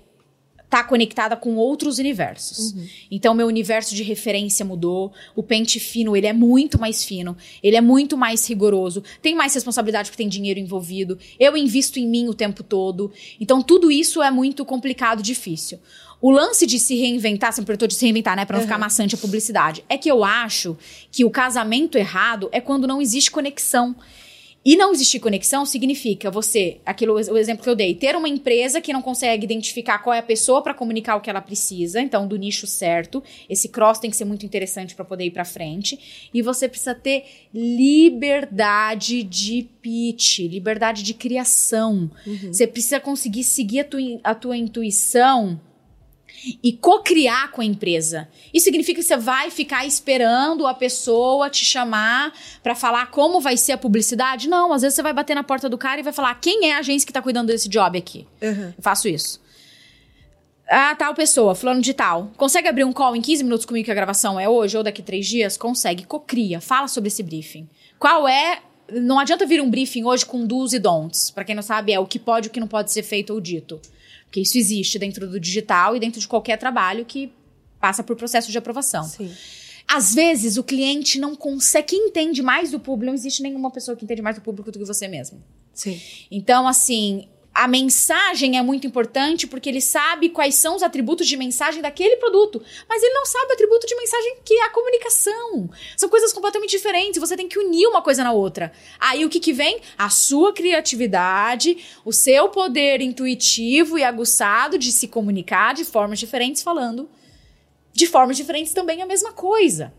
estar 0.72 0.84
tá 0.84 0.84
conectada 0.84 1.36
com 1.36 1.58
outros 1.58 2.00
universos. 2.00 2.72
Uhum. 2.72 2.88
Então, 3.12 3.34
meu 3.34 3.46
universo 3.46 3.94
de 3.94 4.04
referência 4.04 4.64
mudou. 4.64 5.12
O 5.36 5.44
pente 5.44 5.82
fino, 5.82 6.16
ele 6.16 6.28
é 6.28 6.32
muito 6.32 6.80
mais 6.80 7.04
fino. 7.04 7.36
Ele 7.62 7.76
é 7.76 7.82
muito 7.82 8.16
mais 8.16 8.48
rigoroso. 8.48 9.04
Tem 9.22 9.36
mais 9.36 9.54
responsabilidade 9.54 10.10
porque 10.10 10.24
tem 10.24 10.30
dinheiro 10.30 10.60
envolvido. 10.60 11.20
Eu 11.38 11.58
invisto 11.58 12.00
em 12.00 12.08
mim 12.08 12.30
o 12.30 12.34
tempo 12.34 12.64
todo. 12.64 13.12
Então, 13.40 13.62
tudo 13.62 13.92
isso 13.92 14.24
é 14.24 14.32
muito 14.32 14.64
complicado, 14.64 15.22
difícil. 15.22 15.78
O 16.22 16.32
lance 16.32 16.66
de 16.66 16.80
se 16.80 16.96
reinventar, 16.96 17.52
sempre 17.52 17.76
eu 17.78 17.88
de 17.88 17.96
se 17.96 18.06
reinventar, 18.06 18.38
né? 18.38 18.46
Pra 18.46 18.56
não 18.56 18.62
uhum. 18.62 18.68
ficar 18.68 18.78
maçante 18.78 19.16
a 19.16 19.18
publicidade. 19.18 19.84
É 19.90 19.98
que 19.98 20.10
eu 20.10 20.24
acho 20.24 20.78
que 21.12 21.26
o 21.26 21.30
casamento 21.30 21.98
errado 21.98 22.48
é 22.52 22.62
quando 22.62 22.88
não 22.88 23.02
existe 23.02 23.30
conexão. 23.30 23.96
E 24.64 24.76
não 24.76 24.92
existir 24.92 25.20
conexão 25.20 25.66
significa 25.66 26.30
você, 26.30 26.78
aquilo, 26.86 27.16
o 27.16 27.38
exemplo 27.38 27.64
que 27.64 27.70
eu 27.70 27.76
dei, 27.76 27.96
ter 27.96 28.16
uma 28.16 28.30
empresa 28.30 28.80
que 28.80 28.94
não 28.94 29.02
consegue 29.02 29.44
identificar 29.44 29.98
qual 30.00 30.14
é 30.14 30.20
a 30.20 30.24
pessoa 30.24 30.62
para 30.62 30.74
comunicar 30.74 31.16
o 31.16 31.22
que 31.22 31.32
ela 31.32 31.42
precisa, 31.42 32.00
então 32.00 32.28
do 32.28 32.38
nicho 32.38 32.68
certo. 32.68 33.24
Esse 33.50 33.70
cross 33.70 33.98
tem 33.98 34.12
que 34.12 34.16
ser 34.16 34.26
muito 34.26 34.46
interessante 34.46 34.94
para 34.94 35.04
poder 35.04 35.26
ir 35.26 35.32
para 35.32 35.44
frente. 35.44 36.30
E 36.32 36.44
você 36.44 36.70
precisa 36.70 36.94
ter 36.94 37.26
liberdade 37.52 39.24
de 39.24 39.68
pitch, 39.82 40.40
liberdade 40.40 41.02
de 41.02 41.16
criação. 41.16 42.12
Uhum. 42.28 42.54
Você 42.54 42.68
precisa 42.68 43.00
conseguir 43.00 43.44
seguir 43.44 43.80
a 43.80 43.84
tua, 43.84 44.02
a 44.24 44.36
tua 44.36 44.58
intuição 44.58 45.60
e 46.64 46.74
co-criar 46.74 47.52
com 47.52 47.62
a 47.62 47.66
empresa. 47.66 48.28
Isso 48.54 48.66
significa 48.66 49.00
que 49.00 49.06
você 49.06 49.18
vai 49.18 49.52
ficar 49.52 49.86
esperando 49.86 50.66
a 50.66 50.74
pessoa 50.74 51.50
te 51.50 51.64
chamar 51.64 52.34
para 52.64 52.76
falar 52.76 53.08
como 53.08 53.40
vai 53.40 53.58
ser 53.58 53.74
a 53.74 53.78
publicidade? 53.78 54.50
Não, 54.50 54.74
às 54.74 54.82
vezes 54.82 54.96
você 54.96 55.04
vai 55.04 55.14
bater 55.14 55.36
na 55.36 55.44
porta 55.44 55.70
do 55.70 55.78
cara 55.78 56.00
e 56.00 56.04
vai 56.04 56.14
falar 56.14 56.34
quem 56.36 56.70
é 56.70 56.74
a 56.74 56.80
agência 56.80 57.06
que 57.06 57.14
tá 57.14 57.22
cuidando 57.22 57.48
desse 57.48 57.70
job 57.70 57.98
aqui. 57.98 58.28
Uhum. 58.42 58.74
Eu 58.78 58.84
faço 58.84 59.08
isso. 59.08 59.40
Ah, 60.74 60.96
tal 60.96 61.14
pessoa, 61.14 61.54
fulano 61.54 61.82
de 61.82 61.94
tal. 61.94 62.32
Consegue 62.38 62.70
abrir 62.70 62.86
um 62.86 62.94
call 62.94 63.14
em 63.14 63.22
15 63.22 63.44
minutos 63.44 63.66
comigo 63.66 63.84
que 63.84 63.92
a 63.92 63.96
gravação 63.96 64.40
é 64.40 64.48
hoje 64.48 64.78
ou 64.78 64.84
daqui 64.84 65.02
três 65.02 65.28
dias? 65.28 65.58
Consegue. 65.58 66.06
Cocria. 66.06 66.62
Fala 66.62 66.88
sobre 66.88 67.10
esse 67.10 67.22
briefing. 67.22 67.68
Qual 68.00 68.28
é... 68.28 68.60
Não 68.90 69.20
adianta 69.20 69.46
vir 69.46 69.62
um 69.62 69.70
briefing 69.70 70.06
hoje 70.06 70.26
com 70.26 70.46
do's 70.46 70.74
e 70.74 70.80
don'ts. 70.80 71.30
Para 71.30 71.44
quem 71.44 71.56
não 71.56 71.62
sabe, 71.62 71.94
é 71.94 72.00
o 72.00 72.06
que 72.06 72.18
pode 72.18 72.48
e 72.48 72.50
o 72.50 72.52
que 72.52 72.60
não 72.60 72.68
pode 72.68 72.92
ser 72.92 73.04
feito 73.04 73.34
ou 73.34 73.42
dito. 73.42 73.82
Porque 74.32 74.40
isso 74.40 74.58
existe 74.58 74.98
dentro 74.98 75.30
do 75.30 75.38
digital 75.38 75.94
e 75.94 76.00
dentro 76.00 76.22
de 76.22 76.26
qualquer 76.26 76.58
trabalho 76.58 77.04
que 77.04 77.34
passa 77.82 78.02
por 78.02 78.16
processo 78.16 78.50
de 78.50 78.58
aprovação. 78.58 79.04
Sim. 79.04 79.30
Às 79.86 80.16
vezes 80.16 80.56
o 80.56 80.64
cliente 80.64 81.20
não 81.20 81.36
consegue, 81.36 81.88
quem 81.88 82.08
entende 82.08 82.42
mais 82.42 82.72
do 82.72 82.80
público, 82.80 83.08
não 83.08 83.14
existe 83.14 83.44
nenhuma 83.44 83.70
pessoa 83.70 83.98
que 83.98 84.06
entende 84.06 84.22
mais 84.22 84.38
do 84.38 84.42
público 84.42 84.72
do 84.72 84.80
que 84.80 84.86
você 84.86 85.06
mesmo. 85.06 85.44
Sim. 85.74 86.00
Então, 86.32 86.66
assim, 86.66 87.28
a 87.62 87.68
mensagem 87.68 88.58
é 88.58 88.62
muito 88.64 88.88
importante 88.88 89.46
porque 89.46 89.70
ele 89.70 89.82
sabe 89.82 90.30
quais 90.30 90.56
são 90.56 90.76
os 90.76 90.82
atributos 90.82 91.28
de 91.28 91.38
mensagem 91.38 91.80
daquele 91.80 92.16
produto, 92.16 92.60
mas 92.90 93.04
ele 93.04 93.14
não 93.14 93.24
sabe 93.24 93.52
o 93.52 93.54
atributo 93.54 93.86
de 93.86 93.96
mensagem 93.96 94.38
que 94.44 94.56
é 94.56 94.66
a 94.66 94.70
comunicação. 94.72 95.70
São 95.96 96.10
coisas 96.10 96.34
completamente 96.34 96.72
diferentes, 96.72 97.20
você 97.20 97.38
tem 97.38 97.48
que 97.48 97.60
unir 97.60 97.86
uma 97.86 98.02
coisa 98.02 98.24
na 98.24 98.32
outra. 98.32 98.72
Aí 99.00 99.24
o 99.24 99.30
que 99.30 99.40
que 99.40 99.54
vem? 99.54 99.80
A 99.96 100.10
sua 100.10 100.52
criatividade, 100.54 101.78
o 102.04 102.12
seu 102.12 102.50
poder 102.50 103.00
intuitivo 103.00 103.96
e 103.96 104.04
aguçado 104.04 104.80
de 104.80 104.92
se 104.92 105.08
comunicar 105.08 105.76
de 105.76 105.86
formas 105.86 106.18
diferentes 106.18 106.64
falando 106.64 107.08
de 107.94 108.08
formas 108.08 108.38
diferentes 108.38 108.74
também 108.74 109.04
a 109.04 109.06
mesma 109.06 109.34
coisa. 109.34 109.94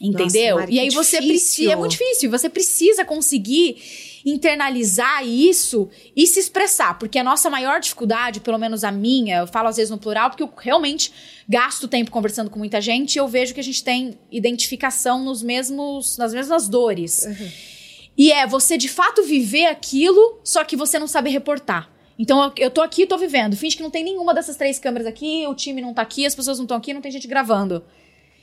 Entendeu? 0.00 0.60
Nossa, 0.60 0.70
e 0.70 0.78
aí 0.78 0.88
você 0.90 1.20
precisa. 1.20 1.72
É 1.72 1.76
muito 1.76 1.90
difícil. 1.90 2.30
Você 2.30 2.48
precisa 2.48 3.04
conseguir 3.04 3.76
internalizar 4.24 5.26
isso 5.26 5.88
e 6.14 6.26
se 6.26 6.40
expressar. 6.40 6.98
Porque 6.98 7.18
a 7.18 7.24
nossa 7.24 7.48
maior 7.48 7.80
dificuldade, 7.80 8.40
pelo 8.40 8.58
menos 8.58 8.84
a 8.84 8.90
minha, 8.90 9.38
eu 9.38 9.46
falo 9.46 9.68
às 9.68 9.76
vezes 9.76 9.90
no 9.90 9.98
plural, 9.98 10.30
porque 10.30 10.42
eu 10.42 10.52
realmente 10.56 11.12
gasto 11.48 11.88
tempo 11.88 12.10
conversando 12.10 12.50
com 12.50 12.58
muita 12.58 12.80
gente 12.80 13.16
e 13.16 13.18
eu 13.18 13.28
vejo 13.28 13.54
que 13.54 13.60
a 13.60 13.64
gente 13.64 13.82
tem 13.82 14.18
identificação 14.30 15.24
nos 15.24 15.42
mesmos, 15.42 16.18
nas 16.18 16.32
mesmas 16.34 16.68
dores. 16.68 17.24
Uhum. 17.24 17.50
E 18.16 18.32
é 18.32 18.46
você 18.46 18.76
de 18.76 18.88
fato 18.88 19.22
viver 19.22 19.66
aquilo, 19.66 20.40
só 20.42 20.64
que 20.64 20.76
você 20.76 20.98
não 20.98 21.06
sabe 21.06 21.30
reportar. 21.30 21.88
Então 22.18 22.52
eu, 22.56 22.70
tô 22.70 22.82
aqui, 22.82 23.06
tô 23.06 23.16
vivendo. 23.16 23.56
Finge 23.56 23.76
que 23.76 23.82
não 23.82 23.90
tem 23.90 24.02
nenhuma 24.02 24.34
dessas 24.34 24.56
três 24.56 24.78
câmeras 24.78 25.06
aqui, 25.06 25.46
o 25.46 25.54
time 25.54 25.80
não 25.80 25.94
tá 25.94 26.02
aqui, 26.02 26.26
as 26.26 26.34
pessoas 26.34 26.58
não 26.58 26.64
estão 26.64 26.76
aqui, 26.76 26.92
não 26.92 27.00
tem 27.00 27.12
gente 27.12 27.28
gravando. 27.28 27.84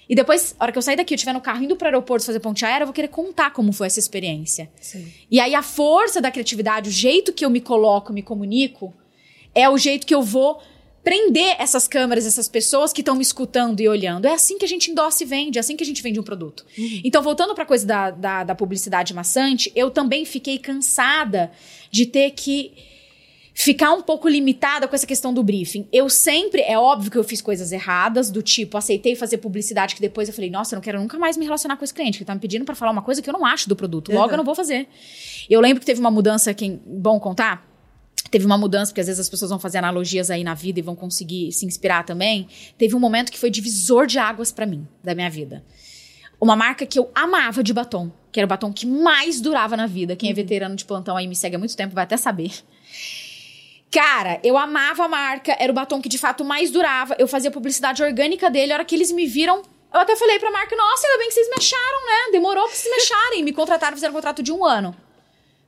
E 0.07 0.15
depois, 0.15 0.55
a 0.59 0.63
hora 0.63 0.71
que 0.71 0.77
eu 0.77 0.81
sair 0.81 0.95
daqui, 0.95 1.13
eu 1.13 1.15
estiver 1.15 1.33
no 1.33 1.41
carro 1.41 1.63
indo 1.63 1.75
pro 1.75 1.87
aeroporto 1.87 2.25
fazer 2.25 2.39
ponte 2.39 2.65
aérea, 2.65 2.83
eu 2.83 2.87
vou 2.87 2.93
querer 2.93 3.07
contar 3.07 3.51
como 3.51 3.71
foi 3.71 3.87
essa 3.87 3.99
experiência. 3.99 4.69
Sim. 4.79 5.11
E 5.29 5.39
aí 5.39 5.55
a 5.55 5.61
força 5.61 6.21
da 6.21 6.31
criatividade, 6.31 6.89
o 6.89 6.93
jeito 6.93 7.33
que 7.33 7.43
eu 7.43 7.49
me 7.49 7.59
coloco, 7.59 8.13
me 8.13 8.21
comunico, 8.21 8.93
é 9.53 9.69
o 9.69 9.77
jeito 9.77 10.05
que 10.05 10.13
eu 10.13 10.21
vou 10.21 10.61
prender 11.03 11.55
essas 11.59 11.87
câmeras, 11.87 12.25
essas 12.25 12.49
pessoas 12.49 12.91
que 12.91 13.01
estão 13.01 13.15
me 13.15 13.21
escutando 13.21 13.79
e 13.79 13.87
olhando. 13.87 14.25
É 14.25 14.33
assim 14.33 14.57
que 14.57 14.65
a 14.65 14.67
gente 14.67 14.89
endossa 14.89 15.23
e 15.23 15.25
vende, 15.25 15.59
é 15.59 15.61
assim 15.61 15.77
que 15.77 15.83
a 15.83 15.85
gente 15.85 16.01
vende 16.01 16.19
um 16.19 16.23
produto. 16.23 16.65
Uhum. 16.75 17.01
Então, 17.03 17.21
voltando 17.21 17.53
para 17.53 17.63
a 17.63 17.67
coisa 17.67 17.85
da, 17.85 18.09
da, 18.09 18.43
da 18.43 18.55
publicidade 18.55 19.13
maçante, 19.13 19.71
eu 19.75 19.91
também 19.91 20.25
fiquei 20.25 20.57
cansada 20.57 21.51
de 21.91 22.07
ter 22.07 22.31
que 22.31 22.73
ficar 23.57 23.93
um 23.93 24.01
pouco 24.01 24.27
limitada 24.27 24.85
com 24.85 24.93
essa 24.93 25.07
questão 25.07 25.33
do 25.33 25.41
briefing. 25.41 25.87
Eu 25.91 26.09
sempre, 26.09 26.61
é 26.61 26.77
óbvio 26.77 27.09
que 27.09 27.17
eu 27.17 27.23
fiz 27.23 27.41
coisas 27.41 27.71
erradas, 27.71 28.29
do 28.29 28.41
tipo, 28.41 28.77
aceitei 28.77 29.15
fazer 29.15 29.37
publicidade 29.37 29.95
que 29.95 30.01
depois 30.01 30.27
eu 30.27 30.35
falei, 30.35 30.49
nossa, 30.49 30.75
eu 30.75 30.77
não 30.77 30.83
quero 30.83 30.99
nunca 30.99 31.17
mais 31.17 31.37
me 31.37 31.45
relacionar 31.45 31.77
com 31.77 31.85
esse 31.85 31.93
cliente, 31.93 32.17
que 32.17 32.25
tá 32.25 32.35
me 32.35 32.41
pedindo 32.41 32.65
para 32.65 32.75
falar 32.75 32.91
uma 32.91 33.01
coisa 33.01 33.21
que 33.21 33.29
eu 33.29 33.33
não 33.33 33.45
acho 33.45 33.69
do 33.69 33.75
produto. 33.75 34.11
Logo, 34.11 34.25
uhum. 34.25 34.31
eu 34.31 34.37
não 34.37 34.43
vou 34.43 34.53
fazer. 34.53 34.89
Eu 35.49 35.61
lembro 35.61 35.79
que 35.79 35.85
teve 35.85 36.01
uma 36.01 36.11
mudança, 36.11 36.53
quem, 36.53 36.81
bom 36.85 37.17
contar? 37.17 37.65
Teve 38.29 38.45
uma 38.45 38.57
mudança, 38.57 38.91
porque 38.91 38.99
às 38.99 39.07
vezes 39.07 39.21
as 39.21 39.29
pessoas 39.29 39.49
vão 39.49 39.59
fazer 39.59 39.77
analogias 39.77 40.29
aí 40.29 40.43
na 40.43 40.53
vida 40.53 40.79
e 40.79 40.81
vão 40.81 40.95
conseguir 40.95 41.53
se 41.53 41.65
inspirar 41.65 42.03
também. 42.03 42.49
Teve 42.77 42.93
um 42.93 42.99
momento 42.99 43.31
que 43.31 43.39
foi 43.39 43.49
divisor 43.49 44.05
de 44.05 44.19
águas 44.19 44.51
para 44.51 44.65
mim, 44.65 44.85
da 45.01 45.15
minha 45.15 45.29
vida. 45.29 45.63
Uma 46.41 46.57
marca 46.57 46.85
que 46.85 46.99
eu 46.99 47.09
amava 47.15 47.63
de 47.63 47.73
batom, 47.73 48.11
que 48.33 48.39
era 48.39 48.45
o 48.45 48.49
batom 48.49 48.73
que 48.73 48.85
mais 48.85 49.39
durava 49.39 49.77
na 49.77 49.87
vida. 49.87 50.13
Quem 50.13 50.27
é 50.27 50.31
uhum. 50.33 50.35
veterano 50.35 50.75
de 50.75 50.83
plantão 50.83 51.15
aí 51.15 51.25
me 51.25 51.35
segue 51.37 51.55
há 51.55 51.59
muito 51.59 51.77
tempo 51.77 51.95
vai 51.95 52.03
até 52.03 52.17
saber. 52.17 52.51
Cara, 53.95 54.41
eu 54.43 54.57
amava 54.57 55.05
a 55.05 55.07
marca, 55.07 55.55
era 55.57 55.71
o 55.71 55.73
batom 55.73 56.01
que 56.01 56.09
de 56.09 56.17
fato 56.17 56.43
mais 56.43 56.69
durava. 56.69 57.15
Eu 57.17 57.29
fazia 57.29 57.49
publicidade 57.49 58.03
orgânica 58.03 58.49
dele, 58.49 58.73
a 58.73 58.75
hora 58.75 58.83
que 58.83 58.93
eles 58.93 59.09
me 59.09 59.25
viram, 59.25 59.61
eu 59.93 60.01
até 60.01 60.17
falei 60.17 60.37
pra 60.37 60.51
marca: 60.51 60.75
Nossa, 60.75 61.07
ainda 61.07 61.19
bem 61.19 61.29
que 61.29 61.33
vocês 61.33 61.47
me 61.47 61.55
acharam, 61.57 62.05
né? 62.05 62.31
Demorou 62.33 62.65
pra 62.65 62.75
vocês 62.75 62.93
me 62.93 63.01
acharem. 63.01 63.41
Me 63.41 63.53
contrataram, 63.53 63.95
fizeram 63.95 64.11
um 64.11 64.15
contrato 64.17 64.43
de 64.43 64.51
um 64.51 64.65
ano. 64.65 64.93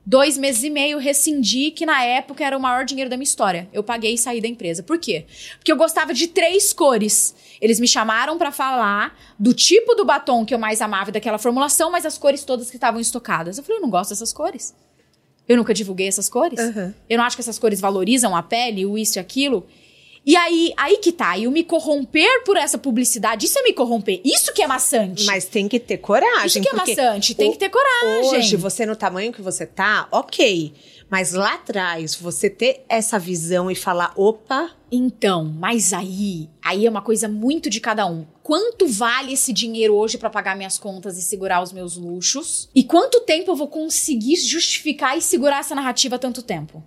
Dois 0.04 0.36
meses 0.36 0.62
e 0.62 0.68
meio, 0.68 0.98
rescindi, 0.98 1.70
que 1.70 1.86
na 1.86 2.04
época 2.04 2.44
era 2.44 2.54
o 2.54 2.60
maior 2.60 2.84
dinheiro 2.84 3.08
da 3.08 3.16
minha 3.16 3.24
história. 3.24 3.66
Eu 3.72 3.82
paguei 3.82 4.12
e 4.12 4.18
saí 4.18 4.42
da 4.42 4.48
empresa. 4.48 4.82
Por 4.82 4.98
quê? 4.98 5.24
Porque 5.56 5.72
eu 5.72 5.76
gostava 5.76 6.12
de 6.12 6.28
três 6.28 6.74
cores. 6.74 7.34
Eles 7.62 7.80
me 7.80 7.88
chamaram 7.88 8.36
para 8.36 8.52
falar 8.52 9.18
do 9.38 9.54
tipo 9.54 9.94
do 9.94 10.04
batom 10.04 10.44
que 10.44 10.52
eu 10.52 10.58
mais 10.58 10.82
amava 10.82 11.10
daquela 11.10 11.38
formulação, 11.38 11.90
mas 11.90 12.04
as 12.04 12.18
cores 12.18 12.44
todas 12.44 12.68
que 12.68 12.76
estavam 12.76 13.00
estocadas. 13.00 13.56
Eu 13.56 13.64
falei, 13.64 13.78
eu 13.78 13.82
não 13.82 13.88
gosto 13.88 14.10
dessas 14.10 14.34
cores. 14.34 14.74
Eu 15.48 15.56
nunca 15.56 15.72
divulguei 15.72 16.06
essas 16.06 16.28
cores. 16.28 16.60
Uhum. 16.60 16.92
Eu 17.08 17.18
não 17.18 17.24
acho 17.24 17.36
que 17.36 17.40
essas 17.40 17.58
cores 17.58 17.80
valorizam 17.80 18.36
a 18.36 18.42
pele, 18.42 18.84
o 18.84 18.98
isso 18.98 19.18
e 19.18 19.20
aquilo. 19.20 19.66
E 20.26 20.36
aí, 20.36 20.74
aí 20.76 20.98
que 20.98 21.10
tá. 21.10 21.38
E 21.38 21.46
o 21.46 21.50
me 21.50 21.64
corromper 21.64 22.44
por 22.44 22.58
essa 22.58 22.76
publicidade, 22.76 23.46
isso 23.46 23.58
é 23.58 23.62
me 23.62 23.72
corromper. 23.72 24.20
Isso 24.22 24.52
que 24.52 24.62
é 24.62 24.66
maçante. 24.66 25.24
Mas 25.24 25.46
tem 25.46 25.66
que 25.66 25.80
ter 25.80 25.96
coragem. 25.96 26.46
Isso 26.46 26.60
que 26.60 26.68
é 26.68 26.72
maçante, 26.74 27.34
tem 27.34 27.50
que 27.50 27.56
ter 27.56 27.70
coragem. 27.70 28.38
Hoje, 28.38 28.56
você 28.56 28.84
no 28.84 28.94
tamanho 28.94 29.32
que 29.32 29.40
você 29.40 29.64
tá, 29.64 30.06
ok. 30.12 30.74
Mas 31.10 31.32
lá 31.32 31.54
atrás, 31.54 32.14
você 32.14 32.50
ter 32.50 32.84
essa 32.88 33.18
visão 33.18 33.70
e 33.70 33.74
falar, 33.74 34.12
opa. 34.14 34.70
Então, 34.90 35.44
mas 35.44 35.92
aí, 35.92 36.48
aí 36.64 36.86
é 36.86 36.90
uma 36.90 37.02
coisa 37.02 37.28
muito 37.28 37.70
de 37.70 37.80
cada 37.80 38.06
um. 38.06 38.26
Quanto 38.42 38.86
vale 38.86 39.32
esse 39.32 39.52
dinheiro 39.52 39.94
hoje 39.94 40.18
para 40.18 40.30
pagar 40.30 40.56
minhas 40.56 40.78
contas 40.78 41.18
e 41.18 41.22
segurar 41.22 41.62
os 41.62 41.72
meus 41.72 41.96
luxos? 41.96 42.68
E 42.74 42.82
quanto 42.84 43.20
tempo 43.20 43.50
eu 43.50 43.56
vou 43.56 43.68
conseguir 43.68 44.36
justificar 44.36 45.16
e 45.16 45.22
segurar 45.22 45.60
essa 45.60 45.74
narrativa 45.74 46.18
tanto 46.18 46.42
tempo? 46.42 46.82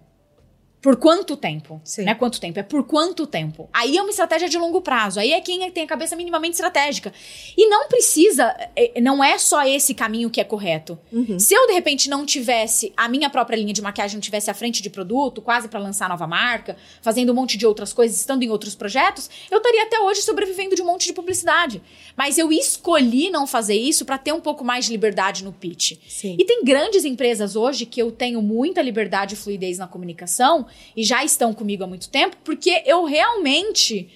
Por 0.81 0.95
quanto 0.95 1.37
tempo? 1.37 1.79
Sim. 1.83 2.05
Não 2.05 2.11
é 2.11 2.15
quanto 2.15 2.41
tempo, 2.41 2.57
é 2.57 2.63
por 2.63 2.83
quanto 2.83 3.27
tempo. 3.27 3.69
Aí 3.71 3.95
é 3.95 4.01
uma 4.01 4.09
estratégia 4.09 4.49
de 4.49 4.57
longo 4.57 4.81
prazo. 4.81 5.19
Aí 5.19 5.31
é 5.31 5.39
quem 5.39 5.69
tem 5.69 5.83
a 5.83 5.87
cabeça 5.87 6.15
minimamente 6.15 6.55
estratégica. 6.55 7.13
E 7.55 7.67
não 7.67 7.87
precisa, 7.87 8.55
é, 8.75 8.99
não 8.99 9.23
é 9.23 9.37
só 9.37 9.63
esse 9.63 9.93
caminho 9.93 10.29
que 10.29 10.41
é 10.41 10.43
correto. 10.43 10.97
Uhum. 11.11 11.37
Se 11.37 11.53
eu, 11.53 11.67
de 11.67 11.73
repente, 11.73 12.09
não 12.09 12.25
tivesse 12.25 12.91
a 12.97 13.07
minha 13.07 13.29
própria 13.29 13.55
linha 13.55 13.73
de 13.73 13.81
maquiagem, 13.81 14.15
não 14.15 14.21
tivesse 14.21 14.49
à 14.49 14.55
frente 14.55 14.81
de 14.81 14.89
produto, 14.89 15.39
quase 15.39 15.67
para 15.67 15.79
lançar 15.79 16.09
nova 16.09 16.25
marca, 16.25 16.75
fazendo 16.99 17.31
um 17.31 17.35
monte 17.35 17.57
de 17.57 17.67
outras 17.67 17.93
coisas, 17.93 18.17
estando 18.17 18.41
em 18.41 18.49
outros 18.49 18.73
projetos, 18.73 19.29
eu 19.51 19.59
estaria 19.59 19.83
até 19.83 19.99
hoje 19.99 20.23
sobrevivendo 20.23 20.75
de 20.75 20.81
um 20.81 20.85
monte 20.85 21.05
de 21.05 21.13
publicidade. 21.13 21.79
Mas 22.17 22.39
eu 22.39 22.51
escolhi 22.51 23.29
não 23.29 23.45
fazer 23.45 23.75
isso 23.75 24.03
para 24.03 24.17
ter 24.17 24.33
um 24.33 24.41
pouco 24.41 24.63
mais 24.63 24.85
de 24.85 24.91
liberdade 24.91 25.43
no 25.43 25.53
pitch. 25.53 25.99
Sim. 26.07 26.35
E 26.39 26.43
tem 26.43 26.63
grandes 26.63 27.05
empresas 27.05 27.55
hoje 27.55 27.85
que 27.85 28.01
eu 28.01 28.11
tenho 28.11 28.41
muita 28.41 28.81
liberdade 28.81 29.35
e 29.35 29.37
fluidez 29.37 29.77
na 29.77 29.87
comunicação 29.87 30.65
e 30.95 31.03
já 31.03 31.23
estão 31.23 31.53
comigo 31.53 31.83
há 31.83 31.87
muito 31.87 32.09
tempo, 32.09 32.37
porque 32.43 32.83
eu 32.85 33.05
realmente. 33.05 34.09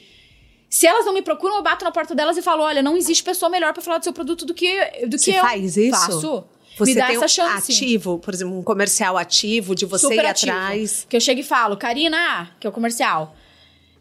Se 0.69 0.85
elas 0.85 1.05
não 1.05 1.13
me 1.13 1.21
procuram, 1.21 1.55
eu 1.55 1.63
bato 1.63 1.85
na 1.85 1.91
porta 1.91 2.13
delas 2.13 2.37
e 2.37 2.41
falo: 2.41 2.63
olha, 2.63 2.81
não 2.81 2.97
existe 2.97 3.23
pessoa 3.23 3.49
melhor 3.49 3.73
para 3.73 3.81
falar 3.81 3.97
do 3.99 4.03
seu 4.03 4.13
produto 4.13 4.45
do 4.45 4.53
que, 4.53 5.07
do 5.07 5.17
você 5.17 5.31
que 5.31 5.37
eu. 5.37 5.41
faz 5.41 5.77
isso? 5.77 5.99
Faço. 5.99 6.43
Você 6.77 6.93
me 6.93 6.99
dá 6.99 7.07
tem 7.07 7.15
essa 7.15 7.27
chance. 7.27 7.71
ativo, 7.71 8.19
por 8.19 8.33
exemplo, 8.33 8.57
um 8.57 8.63
comercial 8.63 9.17
ativo 9.17 9.73
de 9.73 9.85
você 9.85 10.07
Super 10.07 10.23
ir 10.23 10.27
ativo, 10.27 10.51
atrás. 10.51 11.05
Que 11.09 11.15
eu 11.15 11.21
chego 11.21 11.39
e 11.39 11.43
falo, 11.43 11.77
Karina, 11.77 12.51
que 12.59 12.67
é 12.67 12.69
o 12.69 12.73
comercial. 12.73 13.33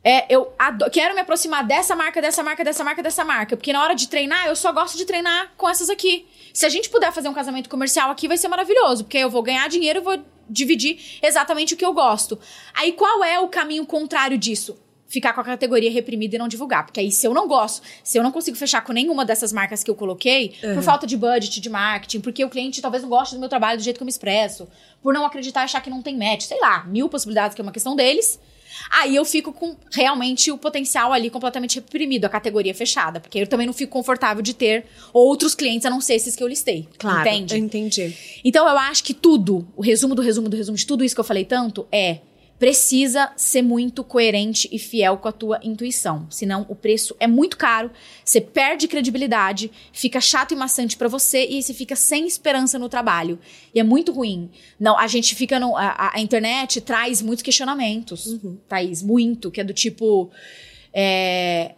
É, 0.03 0.27
eu 0.29 0.53
quero 0.93 1.15
me 1.15 1.21
aproximar 1.23 1.65
dessa 1.65 1.97
marca, 1.97 2.21
dessa 2.21 2.43
marca, 2.43 2.63
dessa 2.63 2.85
marca, 2.85 3.03
dessa 3.03 3.25
marca. 3.25 3.57
Porque 3.57 3.73
na 3.73 3.83
hora 3.83 3.95
de 3.95 4.07
treinar, 4.07 4.47
eu 4.47 4.55
só 4.55 4.71
gosto 4.71 4.99
de 4.99 5.07
treinar 5.07 5.53
com 5.57 5.69
essas 5.69 5.89
aqui. 5.89 6.27
Se 6.53 6.67
a 6.67 6.69
gente 6.69 6.91
puder 6.91 7.11
fazer 7.11 7.29
um 7.29 7.33
casamento 7.33 7.71
comercial 7.71 8.11
aqui, 8.11 8.29
vai 8.29 8.37
ser 8.37 8.49
maravilhoso. 8.49 9.05
Porque 9.05 9.17
eu 9.17 9.31
vou 9.31 9.43
ganhar 9.43 9.67
dinheiro 9.69 10.01
e 10.01 10.03
vou 10.03 10.19
dividir 10.49 11.19
exatamente 11.23 11.75
o 11.75 11.77
que 11.77 11.85
eu 11.85 11.93
gosto. 11.93 12.39
Aí 12.75 12.93
qual 12.93 13.23
é 13.25 13.39
o 13.39 13.49
caminho 13.49 13.87
contrário 13.87 14.39
disso? 14.39 14.77
ficar 15.07 15.33
com 15.33 15.41
a 15.41 15.45
categoria 15.45 15.91
reprimida 15.91 16.35
e 16.35 16.39
não 16.39 16.49
divulgar. 16.49 16.85
Porque 16.85 16.99
aí, 16.99 17.13
se 17.13 17.27
eu 17.27 17.33
não 17.33 17.47
gosto, 17.47 17.83
se 18.03 18.19
eu 18.19 18.23
não 18.23 18.33
consigo 18.33 18.57
fechar 18.57 18.83
com 18.83 18.93
nenhuma 18.93 19.25
dessas 19.25 19.53
marcas 19.53 19.85
que 19.85 19.91
eu 19.91 19.95
coloquei, 19.95 20.57
uhum. 20.63 20.75
por 20.75 20.83
falta 20.83 21.07
de 21.07 21.17
budget, 21.17 21.61
de 21.61 21.71
marketing, 21.71 22.21
porque 22.21 22.45
o 22.45 22.51
cliente 22.51 22.83
talvez 22.83 23.03
não 23.03 23.09
goste 23.09 23.35
do 23.35 23.41
meu 23.41 23.49
trabalho 23.49 23.79
do 23.79 23.85
jeito 23.85 23.97
que 23.97 24.03
eu 24.03 24.07
me 24.07 24.11
expresso, 24.11 24.67
por 25.01 25.15
não 25.15 25.25
acreditar 25.25 25.61
e 25.61 25.65
achar 25.65 25.81
que 25.81 25.91
não 25.91 26.03
tem 26.03 26.17
match, 26.17 26.43
sei 26.43 26.59
lá, 26.61 26.85
mil 26.85 27.09
possibilidades 27.09 27.55
que 27.55 27.61
é 27.61 27.63
uma 27.63 27.73
questão 27.73 27.95
deles. 27.95 28.41
Aí 28.91 29.14
eu 29.16 29.25
fico 29.25 29.53
com 29.53 29.77
realmente 29.93 30.51
o 30.51 30.59
potencial 30.59 31.12
ali 31.12 31.31
completamente 31.31 31.77
reprimido, 31.77 32.25
a 32.25 32.29
categoria 32.29 32.75
fechada. 32.75 33.20
Porque 33.20 33.39
eu 33.39 33.47
também 33.47 33.66
não 33.66 33.75
fico 33.75 33.93
confortável 33.93 34.43
de 34.43 34.55
ter 34.55 34.87
outros 35.12 35.55
clientes 35.55 35.87
a 35.87 35.91
não 35.91 36.01
ser 36.01 36.14
esses 36.14 36.37
que 36.37 36.43
eu 36.43 36.49
listei. 36.49 36.89
Claro. 36.99 37.29
Entende? 37.29 37.55
Eu 37.55 37.59
entendi. 37.59 38.16
Então 38.45 38.68
eu 38.68 38.79
acho 38.79 39.05
que 39.05 39.14
tudo, 39.14 39.66
o 39.77 39.83
resumo 39.83 40.14
do 40.14 40.22
resumo 40.22 40.49
do 40.49 40.57
resumo 40.57 40.77
de 40.77 40.87
tudo 40.87 41.05
isso 41.05 41.14
que 41.14 41.20
eu 41.20 41.25
falei 41.25 41.45
tanto 41.45 41.87
é 41.91 42.20
precisa 42.59 43.33
ser 43.37 43.63
muito 43.63 44.05
coerente 44.05 44.69
e 44.71 44.79
fiel 44.79 45.19
com 45.19 45.29
a 45.29 45.33
tua 45.33 45.61
intuição. 45.63 46.27
Senão 46.31 46.65
o 46.69 46.75
preço 46.75 47.15
é 47.19 47.27
muito 47.27 47.57
caro, 47.57 47.91
você 48.25 48.41
perde 48.41 48.89
credibilidade, 48.89 49.71
fica 49.93 50.21
chato 50.21 50.53
e 50.53 50.57
maçante 50.57 50.97
para 50.97 51.09
você 51.09 51.47
e 51.47 51.63
você 51.63 51.75
fica 51.75 51.97
sem 51.97 52.27
esperança 52.27 52.79
no 52.79 52.89
trabalho. 52.89 53.39
E 53.75 53.81
é 53.81 53.83
muito 53.83 54.13
ruim. 54.13 54.51
Não, 54.79 54.99
a 54.99 55.07
gente 55.07 55.35
fica 55.35 55.59
no 55.59 55.77
a, 55.77 56.13
a 56.15 56.21
internet 56.21 56.81
traz 56.81 57.21
muitos 57.21 57.43
questionamentos, 57.43 58.27
uhum. 58.27 58.57
Thaís, 58.69 59.03
muito, 59.03 59.51
que 59.51 59.61
é 59.61 59.65
do 59.65 59.75
tipo 59.75 60.31
é, 60.93 61.75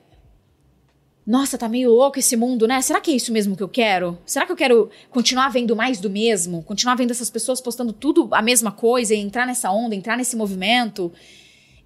nossa, 1.27 1.59
tá 1.59 1.69
meio 1.69 1.91
louco 1.91 2.21
esse 2.21 2.37
mundo, 2.37 2.69
né? 2.69 2.81
Será 2.81 3.01
que 3.01 3.11
é 3.11 3.15
isso 3.15 3.33
mesmo 3.33 3.57
que 3.57 3.63
eu 3.63 3.69
quero? 3.69 4.17
Será 4.25 4.47
que 4.47 4.53
eu 4.53 4.57
quero 4.57 4.89
continuar 5.11 5.49
vendo 5.49 5.75
mais 5.75 5.99
do 5.99 6.09
mesmo? 6.09 6.63
Continuar 6.63 6.95
vendo 6.95 7.11
essas 7.11 7.29
pessoas 7.29 7.61
postando 7.61 7.93
tudo 7.93 8.29
a 8.31 8.41
mesma 8.41 8.71
coisa 8.71 9.13
e 9.13 9.19
entrar 9.19 9.45
nessa 9.45 9.73
onda, 9.73 9.97
entrar 9.97 10.17
nesse 10.17 10.37
movimento? 10.37 11.13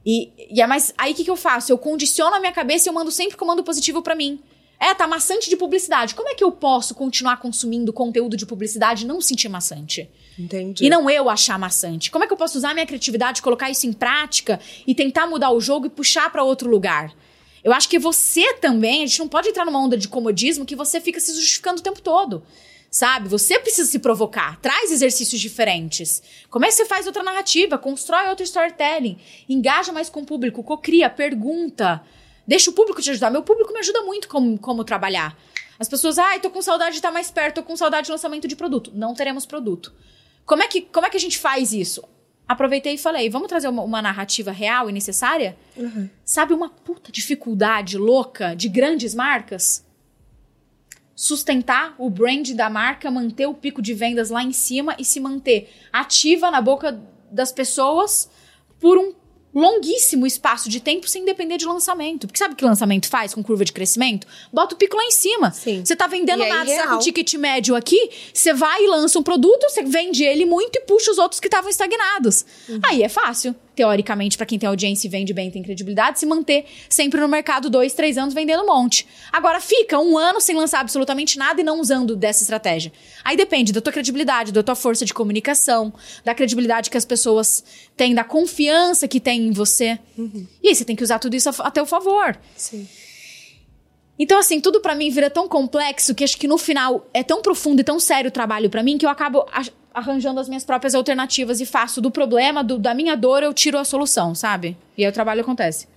E, 0.05 0.30
e 0.51 0.61
é 0.61 0.66
mais. 0.66 0.93
Aí 0.99 1.12
o 1.12 1.14
que, 1.14 1.24
que 1.24 1.30
eu 1.30 1.36
faço? 1.36 1.72
Eu 1.72 1.78
condiciono 1.78 2.36
a 2.36 2.41
minha 2.41 2.53
cabeça 2.53 2.86
e 2.86 2.91
eu 2.91 2.93
mando 2.93 3.11
sempre 3.11 3.38
comando 3.38 3.64
positivo 3.64 4.03
para 4.03 4.14
mim. 4.14 4.41
É, 4.78 4.95
tá 4.95 5.07
maçante 5.07 5.49
de 5.49 5.57
publicidade. 5.57 6.14
Como 6.14 6.28
é 6.28 6.34
que 6.34 6.45
eu 6.45 6.53
posso 6.53 6.95
continuar 6.95 7.38
consumindo 7.38 7.95
conteúdo 7.95 8.36
de 8.36 8.45
publicidade 8.45 9.05
e 9.05 9.07
não 9.07 9.22
sentir 9.22 9.49
maçante? 9.49 10.09
Entendi. 10.38 10.84
E 10.84 10.91
não 10.91 11.09
eu 11.09 11.30
achar 11.30 11.59
maçante. 11.59 12.11
Como 12.11 12.24
é 12.24 12.26
que 12.26 12.32
eu 12.32 12.36
posso 12.36 12.59
usar 12.59 12.74
minha 12.74 12.86
criatividade, 12.86 13.41
colocar 13.41 13.70
isso 13.70 13.86
em 13.86 13.93
prática 13.93 14.61
e 14.86 14.95
tentar 14.95 15.26
mudar 15.26 15.51
o 15.51 15.61
jogo 15.61 15.86
e 15.86 15.91
puxar 15.91 16.30
para 16.30 16.43
outro 16.43 16.68
lugar? 16.68 17.14
Eu 17.62 17.72
acho 17.72 17.88
que 17.88 17.98
você 17.98 18.54
também, 18.54 19.02
a 19.02 19.06
gente 19.06 19.18
não 19.18 19.28
pode 19.28 19.48
entrar 19.48 19.64
numa 19.64 19.78
onda 19.78 19.96
de 19.96 20.08
comodismo 20.08 20.64
que 20.64 20.76
você 20.76 21.00
fica 21.00 21.20
se 21.20 21.34
justificando 21.34 21.80
o 21.80 21.82
tempo 21.82 22.00
todo. 22.00 22.42
Sabe? 22.90 23.28
Você 23.28 23.58
precisa 23.58 23.88
se 23.88 24.00
provocar. 24.00 24.58
Traz 24.61 24.90
exercícios 24.90 25.40
diferentes. 25.40 26.22
Como 26.48 26.64
é 26.64 26.68
que 26.68 26.74
você 26.74 26.84
faz 26.84 27.06
outra 27.06 27.22
narrativa? 27.22 27.78
Constrói 27.78 28.28
outro 28.28 28.44
storytelling. 28.44 29.16
Engaja 29.48 29.92
mais 29.92 30.11
com 30.11 30.20
o 30.20 30.26
público. 30.26 30.64
Cocria, 30.64 31.08
pergunta. 31.08 32.02
Deixa 32.46 32.68
o 32.70 32.72
público 32.72 33.00
te 33.00 33.11
ajudar. 33.11 33.30
Meu 33.30 33.42
público 33.42 33.72
me 33.72 33.78
ajuda 33.78 34.02
muito 34.02 34.26
como, 34.26 34.58
como 34.58 34.82
trabalhar. 34.82 35.38
As 35.78 35.88
pessoas, 35.88 36.18
ai, 36.18 36.36
ah, 36.36 36.40
tô 36.40 36.50
com 36.50 36.61
saudade 36.61 36.90
de 36.90 36.98
estar 36.98 37.12
mais 37.12 37.30
perto, 37.30 37.56
tô 37.56 37.62
com 37.62 37.76
saudade 37.76 38.06
de 38.06 38.12
lançamento 38.12 38.48
de 38.48 38.56
produto. 38.56 38.90
Não 38.92 39.14
teremos 39.14 39.46
produto. 39.46 39.94
Como 40.44 40.62
é 40.62 40.66
que, 40.66 40.82
como 40.82 41.06
é 41.06 41.11
que 41.11 41.16
a 41.16 41.20
gente 41.20 41.38
faz 41.38 41.72
isso? 41.72 42.02
Aproveitei 42.51 42.94
e 42.94 42.98
falei: 42.98 43.30
vamos 43.30 43.46
trazer 43.46 43.68
uma, 43.68 43.82
uma 43.82 44.03
narrativa 44.03 44.51
real 44.51 44.90
e 44.90 44.92
necessária? 44.92 45.57
Uhum. 45.76 46.11
Sabe 46.24 46.53
uma 46.53 46.68
puta 46.68 47.12
dificuldade 47.12 47.96
louca 47.96 48.57
de 48.57 48.68
grandes 48.68 49.14
marcas? 49.14 49.86
Sustentar 51.14 51.94
o 51.96 52.11
brand 52.11 52.51
da 52.51 52.68
marca, 52.68 53.09
manter 53.09 53.46
o 53.46 53.55
pico 53.55 53.80
de 53.80 53.94
vendas 53.94 54.30
lá 54.30 54.42
em 54.42 54.53
cima 54.53 54.96
e 54.98 55.05
se 55.05 55.20
manter 55.20 55.70
ativa 55.92 56.51
na 56.51 56.61
boca 56.61 57.01
das 57.30 57.53
pessoas 57.53 58.28
por 58.80 58.98
um 58.98 59.14
longuíssimo 59.55 60.26
espaço 60.26 60.68
de 60.68 60.80
tempo 60.80 61.09
sem 61.09 61.24
depender 61.24 61.57
de 61.57 61.66
lançamento. 61.66 62.26
Porque 62.26 62.38
sabe 62.38 62.55
o 62.55 62.57
que 62.57 62.64
lançamento 62.64 63.09
faz 63.09 63.34
com 63.34 63.42
curva 63.42 63.64
de 63.64 63.72
crescimento? 63.72 64.26
Bota 64.53 64.74
o 64.74 64.78
pico 64.78 64.96
lá 64.96 65.05
em 65.05 65.11
cima. 65.11 65.51
Sim. 65.51 65.84
Você 65.84 65.96
tá 65.96 66.07
vendendo 66.07 66.46
nada, 66.46 66.66
você 66.66 66.76
tá 66.76 66.88
com 66.88 66.98
ticket 66.98 67.34
médio 67.34 67.74
aqui, 67.74 68.11
você 68.32 68.53
vai 68.53 68.84
e 68.84 68.88
lança 68.88 69.18
um 69.18 69.22
produto, 69.22 69.62
você 69.68 69.82
vende 69.82 70.24
ele 70.24 70.44
muito 70.44 70.76
e 70.76 70.80
puxa 70.82 71.11
os 71.11 71.18
outros 71.18 71.40
que 71.40 71.48
estavam 71.48 71.70
estagnados. 71.70 72.44
Uhum. 72.68 72.80
Aí 72.84 73.03
é 73.03 73.09
fácil 73.09 73.55
teoricamente, 73.81 74.37
para 74.37 74.45
quem 74.45 74.59
tem 74.59 74.68
audiência 74.68 75.09
e 75.09 75.11
vende 75.11 75.33
bem, 75.33 75.51
tem 75.51 75.62
credibilidade, 75.62 76.20
se 76.20 76.26
manter 76.26 76.66
sempre 76.87 77.18
no 77.18 77.26
mercado 77.26 77.70
dois, 77.70 77.95
três 77.95 78.18
anos 78.18 78.35
vendendo 78.35 78.62
um 78.62 78.66
monte. 78.66 79.07
Agora 79.33 79.59
fica 79.59 79.99
um 79.99 80.18
ano 80.18 80.39
sem 80.39 80.55
lançar 80.55 80.81
absolutamente 80.81 81.39
nada 81.39 81.62
e 81.62 81.64
não 81.64 81.81
usando 81.81 82.14
dessa 82.14 82.43
estratégia. 82.43 82.93
Aí 83.24 83.39
depende 83.39 83.72
da 83.72 83.81
tua 83.81 83.91
credibilidade, 83.91 84.53
da 84.53 84.62
tua 84.62 84.74
força 84.74 85.07
de 85.07 85.14
comunicação, 85.14 85.95
da 86.22 86.35
credibilidade 86.35 86.91
que 86.91 86.97
as 86.99 87.07
pessoas 87.07 87.64
têm, 87.97 88.14
da 88.14 88.22
confiança 88.22 89.09
que 89.09 89.18
tem 89.18 89.47
em 89.47 89.51
você. 89.51 89.99
Uhum. 90.18 90.47
E 90.62 90.68
aí 90.68 90.74
você 90.74 90.85
tem 90.85 90.95
que 90.95 91.03
usar 91.03 91.18
tudo 91.18 91.35
isso 91.35 91.49
a, 91.49 91.55
a 91.61 91.70
teu 91.70 91.87
favor. 91.87 92.39
Sim. 92.55 92.87
Então, 94.18 94.39
assim, 94.39 94.61
tudo 94.61 94.83
para 94.83 94.95
mim 94.95 95.09
vira 95.09 95.31
tão 95.31 95.49
complexo 95.49 96.14
que 96.14 96.22
acho 96.22 96.37
que 96.37 96.47
no 96.47 96.59
final 96.59 97.09
é 97.14 97.22
tão 97.22 97.41
profundo 97.41 97.81
e 97.81 97.85
tão 97.85 97.99
sério 97.99 98.28
o 98.28 98.31
trabalho 98.31 98.68
para 98.68 98.83
mim 98.83 98.99
que 98.99 99.07
eu 99.07 99.11
acabo 99.11 99.47
arranjando 99.93 100.41
as 100.41 100.49
minhas 100.49 100.64
próprias 100.64 100.95
alternativas 100.95 101.61
e 101.61 101.66
faço 101.66 102.01
do 102.01 102.11
problema, 102.11 102.62
do, 102.62 102.78
da 102.78 102.95
minha 102.95 103.16
dor, 103.16 103.43
eu 103.43 103.53
tiro 103.53 103.78
a 103.78 103.84
solução, 103.84 104.34
sabe? 104.34 104.76
E 104.97 105.05
aí 105.05 105.11
o 105.11 105.12
trabalho 105.12 105.41
acontece. 105.41 105.88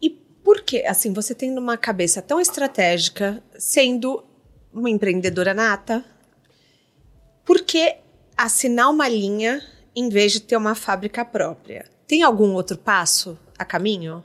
E 0.00 0.10
por 0.10 0.62
que, 0.62 0.84
assim, 0.86 1.12
você 1.12 1.34
tendo 1.34 1.60
uma 1.60 1.76
cabeça 1.76 2.22
tão 2.22 2.40
estratégica, 2.40 3.42
sendo 3.58 4.24
uma 4.72 4.90
empreendedora 4.90 5.52
nata, 5.52 6.04
por 7.44 7.60
que 7.60 7.96
assinar 8.36 8.90
uma 8.90 9.08
linha 9.08 9.62
em 9.94 10.08
vez 10.08 10.32
de 10.32 10.40
ter 10.40 10.56
uma 10.56 10.74
fábrica 10.74 11.24
própria? 11.24 11.84
Tem 12.06 12.22
algum 12.22 12.54
outro 12.54 12.78
passo 12.78 13.38
a 13.58 13.64
caminho? 13.64 14.24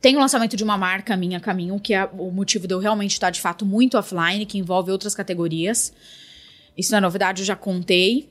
Tem 0.00 0.16
o 0.16 0.18
lançamento 0.18 0.56
de 0.56 0.64
uma 0.64 0.76
marca 0.76 1.16
minha 1.16 1.38
a 1.38 1.40
caminho, 1.40 1.78
que 1.78 1.94
é 1.94 2.04
o 2.18 2.30
motivo 2.32 2.66
de 2.66 2.74
eu 2.74 2.80
realmente 2.80 3.12
estar 3.12 3.30
de 3.30 3.40
fato 3.40 3.64
muito 3.64 3.96
offline, 3.96 4.44
que 4.44 4.58
envolve 4.58 4.90
outras 4.90 5.14
categorias. 5.14 5.92
Isso 6.76 6.90
não 6.92 6.98
é 6.98 7.00
novidade, 7.00 7.42
eu 7.42 7.46
já 7.46 7.56
contei. 7.56 8.30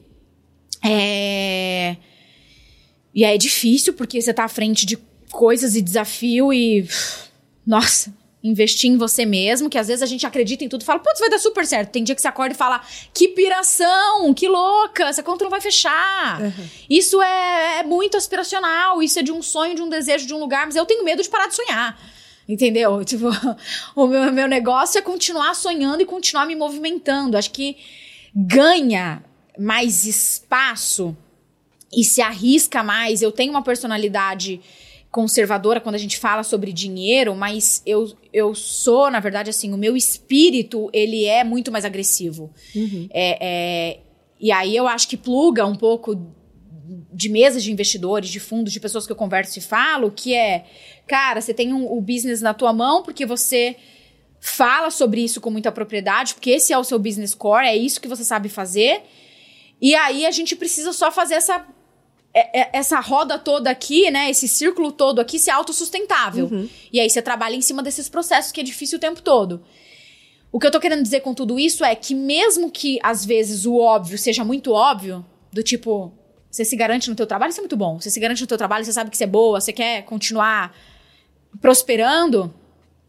É... 0.84 1.96
E 3.14 3.24
é 3.24 3.38
difícil, 3.38 3.94
porque 3.94 4.22
você 4.22 4.34
tá 4.34 4.46
à 4.46 4.50
frente 4.50 4.86
de 4.86 4.98
coisas 5.32 5.76
e 5.76 5.82
desafio 5.82 6.54
e. 6.54 6.88
Nossa, 7.66 8.14
investir 8.44 8.90
em 8.90 8.98
você 8.98 9.26
mesmo, 9.26 9.70
que 9.70 9.78
às 9.78 9.88
vezes 9.88 10.02
a 10.02 10.06
gente 10.06 10.26
acredita 10.26 10.64
em 10.64 10.70
tudo 10.70 10.82
e 10.82 10.86
fala, 10.86 11.00
putz, 11.00 11.20
vai 11.20 11.30
dar 11.30 11.40
super 11.40 11.66
certo. 11.66 11.92
Tem 11.92 12.04
dia 12.04 12.16
que 12.16 12.22
você 12.22 12.28
acorda 12.28 12.54
e 12.54 12.58
fala, 12.58 12.82
que 13.14 13.30
piração, 13.30 14.34
que 14.34 14.48
louca, 14.48 15.06
essa 15.06 15.22
conta 15.22 15.44
não 15.44 15.52
vai 15.52 15.62
fechar. 15.62 16.42
Uhum. 16.42 16.68
Isso 16.90 17.22
é, 17.22 17.80
é, 17.80 17.84
muito 17.84 18.18
aspiracional, 18.18 19.02
isso 19.04 19.20
é 19.20 19.24
de 19.24 19.32
um 19.32 19.42
sonho, 19.42 19.76
de 19.76 19.82
um 19.82 19.90
desejo, 19.90 20.26
de 20.26 20.34
um 20.34 20.40
lugar, 20.40 20.66
mas 20.66 20.76
eu 20.76 20.86
tenho 20.86 21.04
medo 21.04 21.22
de 21.22 21.30
parar 21.30 21.48
de 21.48 21.56
sonhar. 21.56 22.00
Entendeu? 22.50 23.04
Tipo, 23.06 23.28
o 23.96 24.08
meu, 24.08 24.32
meu 24.32 24.48
negócio 24.48 24.98
é 24.98 25.02
continuar 25.02 25.54
sonhando 25.54 26.02
e 26.02 26.06
continuar 26.06 26.46
me 26.46 26.56
movimentando. 26.56 27.38
Acho 27.38 27.52
que 27.52 27.78
ganha 28.36 29.24
mais 29.58 30.06
espaço 30.06 31.16
e 31.94 32.04
se 32.04 32.22
arrisca 32.22 32.84
mais. 32.84 33.22
Eu 33.22 33.32
tenho 33.32 33.52
uma 33.52 33.64
personalidade 33.64 34.62
conservadora 35.12 35.82
quando 35.82 35.96
a 35.96 36.00
gente 36.00 36.18
fala 36.18 36.42
sobre 36.42 36.72
dinheiro, 36.72 37.36
mas 37.36 37.82
eu, 37.86 38.12
eu 38.32 38.56
sou, 38.56 39.12
na 39.12 39.20
verdade, 39.20 39.50
assim, 39.50 39.74
o 39.74 39.78
meu 39.78 39.98
espírito, 39.98 40.90
ele 40.94 41.26
é 41.26 41.44
muito 41.44 41.70
mais 41.72 41.84
agressivo. 41.84 42.50
Uhum. 42.74 43.10
É, 43.12 43.38
é, 43.42 44.00
e 44.40 44.52
aí 44.52 44.76
eu 44.76 44.88
acho 44.88 45.10
que 45.10 45.18
pluga 45.18 45.66
um 45.66 45.76
pouco 45.76 46.16
de 47.14 47.30
mesas 47.30 47.62
de 47.62 47.72
investidores, 47.72 48.30
de 48.30 48.40
fundos, 48.40 48.72
de 48.72 48.80
pessoas 48.80 49.06
que 49.06 49.12
eu 49.12 49.16
converso 49.16 49.60
e 49.60 49.62
falo, 49.62 50.12
que 50.12 50.34
é, 50.34 50.66
cara, 51.06 51.42
você 51.42 51.54
tem 51.54 51.74
um, 51.74 51.92
o 51.92 52.00
business 52.02 52.42
na 52.42 52.54
tua 52.54 52.72
mão 52.72 53.04
porque 53.04 53.26
você 53.26 53.76
fala 54.42 54.90
sobre 54.90 55.24
isso 55.24 55.40
com 55.40 55.52
muita 55.52 55.72
propriedade, 55.72 56.34
porque 56.34 56.50
esse 56.50 56.74
é 56.74 56.78
o 56.78 56.84
seu 56.84 56.98
business 56.98 57.36
core, 57.36 57.68
é 57.68 57.78
isso 57.78 58.02
que 58.02 58.08
você 58.08 58.26
sabe 58.26 58.50
fazer. 58.50 59.04
E 59.80 59.94
aí 59.96 60.26
a 60.26 60.32
gente 60.32 60.56
precisa 60.56 60.92
só 60.92 61.12
fazer 61.12 61.36
essa 61.36 61.66
é, 62.34 62.62
é, 62.62 62.70
essa 62.74 63.00
roda 63.00 63.38
toda 63.38 63.70
aqui, 63.70 64.10
né? 64.10 64.30
Esse 64.30 64.48
círculo 64.48 64.92
todo 64.92 65.20
aqui 65.20 65.38
ser 65.38 65.52
autossustentável. 65.52 66.46
Uhum. 66.46 66.68
E 66.92 67.00
aí 67.00 67.10
você 67.10 67.22
trabalha 67.22 67.56
em 67.56 67.62
cima 67.62 67.84
desses 67.84 68.10
processos 68.10 68.52
que 68.52 68.62
é 68.62 68.64
difícil 68.64 68.98
o 68.98 69.02
tempo 69.02 69.22
todo. 69.22 69.64
O 70.52 70.60
que 70.60 70.66
eu 70.66 70.72
tô 70.72 70.80
querendo 70.80 71.04
dizer 71.04 71.22
com 71.22 71.34
tudo 71.34 71.60
isso 71.60 71.84
é 71.86 71.94
que 71.94 72.16
mesmo 72.16 72.72
que 72.72 73.00
às 73.04 73.24
vezes 73.24 73.66
o 73.66 73.78
óbvio 73.78 74.18
seja 74.18 74.44
muito 74.44 74.72
óbvio, 74.72 75.26
do 75.52 75.62
tipo, 75.62 76.12
você 76.50 76.66
se 76.66 76.76
garante 76.76 77.10
no 77.10 77.16
teu 77.16 77.28
trabalho, 77.28 77.52
isso 77.52 77.60
é 77.60 77.64
muito 77.64 77.78
bom. 77.78 78.00
Você 78.00 78.10
se 78.10 78.20
garante 78.20 78.42
no 78.42 78.48
teu 78.48 78.58
trabalho, 78.58 78.84
você 78.84 78.94
sabe 78.94 79.10
que 79.10 79.18
você 79.18 79.26
é 79.26 79.28
boa, 79.28 79.62
você 79.62 79.72
quer 79.72 80.04
continuar 80.04 80.76
prosperando, 81.60 82.54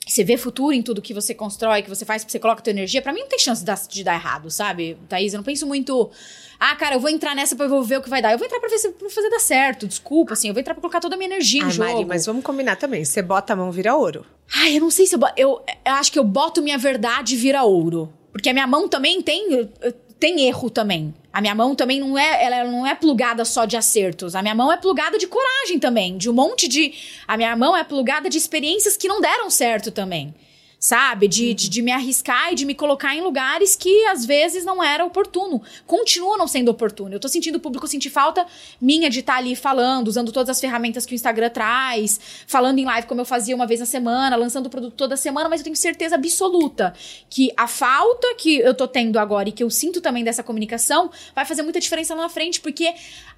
você 0.07 0.25
vê 0.25 0.37
futuro 0.37 0.73
em 0.73 0.83
tudo 0.83 1.01
que 1.01 1.15
você 1.15 1.35
constrói, 1.35 1.83
que 1.83 1.89
você 1.89 2.05
faz, 2.05 2.25
que 2.25 2.33
você 2.33 2.39
coloca 2.39 2.61
a 2.61 2.65
tua 2.65 2.71
energia, 2.71 3.01
para 3.01 3.13
mim 3.13 3.21
não 3.21 3.29
tem 3.29 3.39
chance 3.39 3.65
de 3.89 4.05
dar, 4.05 4.15
errado, 4.15 4.51
sabe, 4.51 4.99
Thaís? 5.09 5.33
Eu 5.33 5.39
não 5.39 5.45
penso 5.45 5.67
muito, 5.67 6.11
ah, 6.59 6.75
cara, 6.75 6.97
eu 6.97 7.01
vou 7.01 7.09
entrar 7.11 7.35
nessa 7.35 7.55
pra 7.55 7.67
eu 7.67 7.83
ver 7.83 7.99
o 7.99 8.03
que 8.03 8.11
vai 8.11 8.21
dar. 8.21 8.33
Eu 8.33 8.39
vou 8.39 8.47
entrar 8.47 8.59
pra, 8.61 8.69
ver 8.69 8.79
se, 8.79 8.89
pra 8.91 9.09
fazer 9.09 9.31
dar 9.31 9.41
certo, 9.41 9.87
desculpa, 9.87 10.33
assim, 10.33 10.49
eu 10.49 10.55
vou 10.55 10.61
entrar 10.61 10.75
pra 10.75 10.81
colocar 10.81 11.01
toda 11.01 11.15
a 11.15 11.19
minha 11.19 11.29
energia 11.29 11.63
Ai, 11.63 11.69
em 11.69 11.73
jogo. 11.73 11.93
Mari, 11.93 12.05
mas 12.05 12.27
vamos 12.27 12.43
combinar 12.43 12.77
também, 12.77 13.05
você 13.05 13.23
bota 13.23 13.53
a 13.53 13.57
mão, 13.57 13.71
vira 13.71 13.95
ouro. 13.95 14.27
Ai, 14.55 14.77
eu 14.77 14.81
não 14.81 14.91
sei 14.91 15.07
se 15.07 15.15
eu, 15.15 15.21
eu, 15.37 15.63
eu 15.85 15.93
acho 15.95 16.11
que 16.11 16.19
eu 16.19 16.25
boto 16.25 16.63
minha 16.63 16.79
verdade 16.79 17.35
e 17.35 17.39
vira 17.39 17.63
ouro. 17.63 18.13
Porque 18.33 18.49
a 18.49 18.53
minha 18.53 18.67
mão 18.67 18.89
também 18.89 19.21
tem 19.21 19.71
tem 20.23 20.47
erro 20.47 20.71
também. 20.71 21.13
A 21.33 21.41
minha 21.41 21.53
mão 21.53 21.75
também 21.75 21.99
não 21.99 22.17
é, 22.17 22.45
ela 22.45 22.63
não 22.71 22.87
é 22.87 22.95
plugada 22.95 23.45
só 23.45 23.65
de 23.65 23.77
acertos. 23.77 24.37
A 24.37 24.41
minha 24.41 24.55
mão 24.55 24.71
é 24.71 24.77
plugada 24.77 25.19
de 25.19 25.27
coragem 25.27 25.81
também, 25.81 26.17
de 26.17 26.31
um 26.31 26.33
monte 26.33 26.69
de 26.69 26.95
a 27.27 27.37
minha 27.37 27.57
mão 27.57 27.77
é 27.77 27.83
plugada 27.83 28.31
de 28.31 28.39
experiências 28.39 28.97
que 28.97 29.09
não 29.09 29.21
deram 29.21 29.51
certo 29.51 29.91
também 29.91 30.33
sabe? 30.83 31.29
De, 31.29 31.55
de, 31.55 31.69
de, 31.69 31.81
me 31.81 31.93
arriscar 31.93 32.53
e 32.53 32.57
de 32.57 32.65
me 32.65 32.75
colocar 32.75 33.15
em 33.15 33.21
lugares 33.21 33.77
que 33.77 34.05
às 34.07 34.27
vezes 34.27 34.65
não 34.65 34.83
era 34.83 35.05
oportuno. 35.05 35.63
Continua 35.87 36.37
não 36.37 36.49
sendo 36.49 36.73
oportuno. 36.73 37.15
Eu 37.15 37.21
tô 37.21 37.29
sentindo 37.29 37.55
o 37.55 37.61
público 37.61 37.87
sentir 37.87 38.11
falta 38.11 38.45
minha 38.81 39.09
de 39.09 39.21
estar 39.21 39.35
tá 39.35 39.39
ali 39.39 39.55
falando, 39.55 40.09
usando 40.09 40.33
todas 40.33 40.49
as 40.51 40.61
ferramentas 40.61 41.07
que 41.07 41.15
o 41.15 41.15
Instagram 41.15 41.51
traz, 41.51 42.19
falando 42.49 42.81
em 42.81 42.85
live 42.85 43.07
como 43.07 43.21
eu 43.21 43.25
fazia 43.25 43.55
uma 43.55 43.65
vez 43.65 43.79
na 43.79 43.87
semana, 43.87 44.35
lançando 44.35 44.67
o 44.67 44.71
produto 44.71 44.95
toda 44.97 45.17
semana, 45.17 45.49
mas 45.49 45.61
eu 45.61 45.65
tenho 45.65 45.77
certeza 45.77 46.17
absoluta 46.17 46.93
que 47.31 47.53
a 47.57 47.69
falta 47.69 48.35
que 48.35 48.59
eu 48.59 48.75
tô 48.75 48.89
tendo 48.89 49.21
agora 49.21 49.51
e 49.51 49.53
que 49.53 49.63
eu 49.63 49.71
sinto 49.71 50.01
também 50.01 50.25
dessa 50.25 50.43
comunicação 50.43 51.13
vai 51.33 51.45
fazer 51.45 51.63
muita 51.63 51.79
diferença 51.79 52.13
lá 52.13 52.23
na 52.23 52.29
frente, 52.29 52.61
porque 52.61 52.93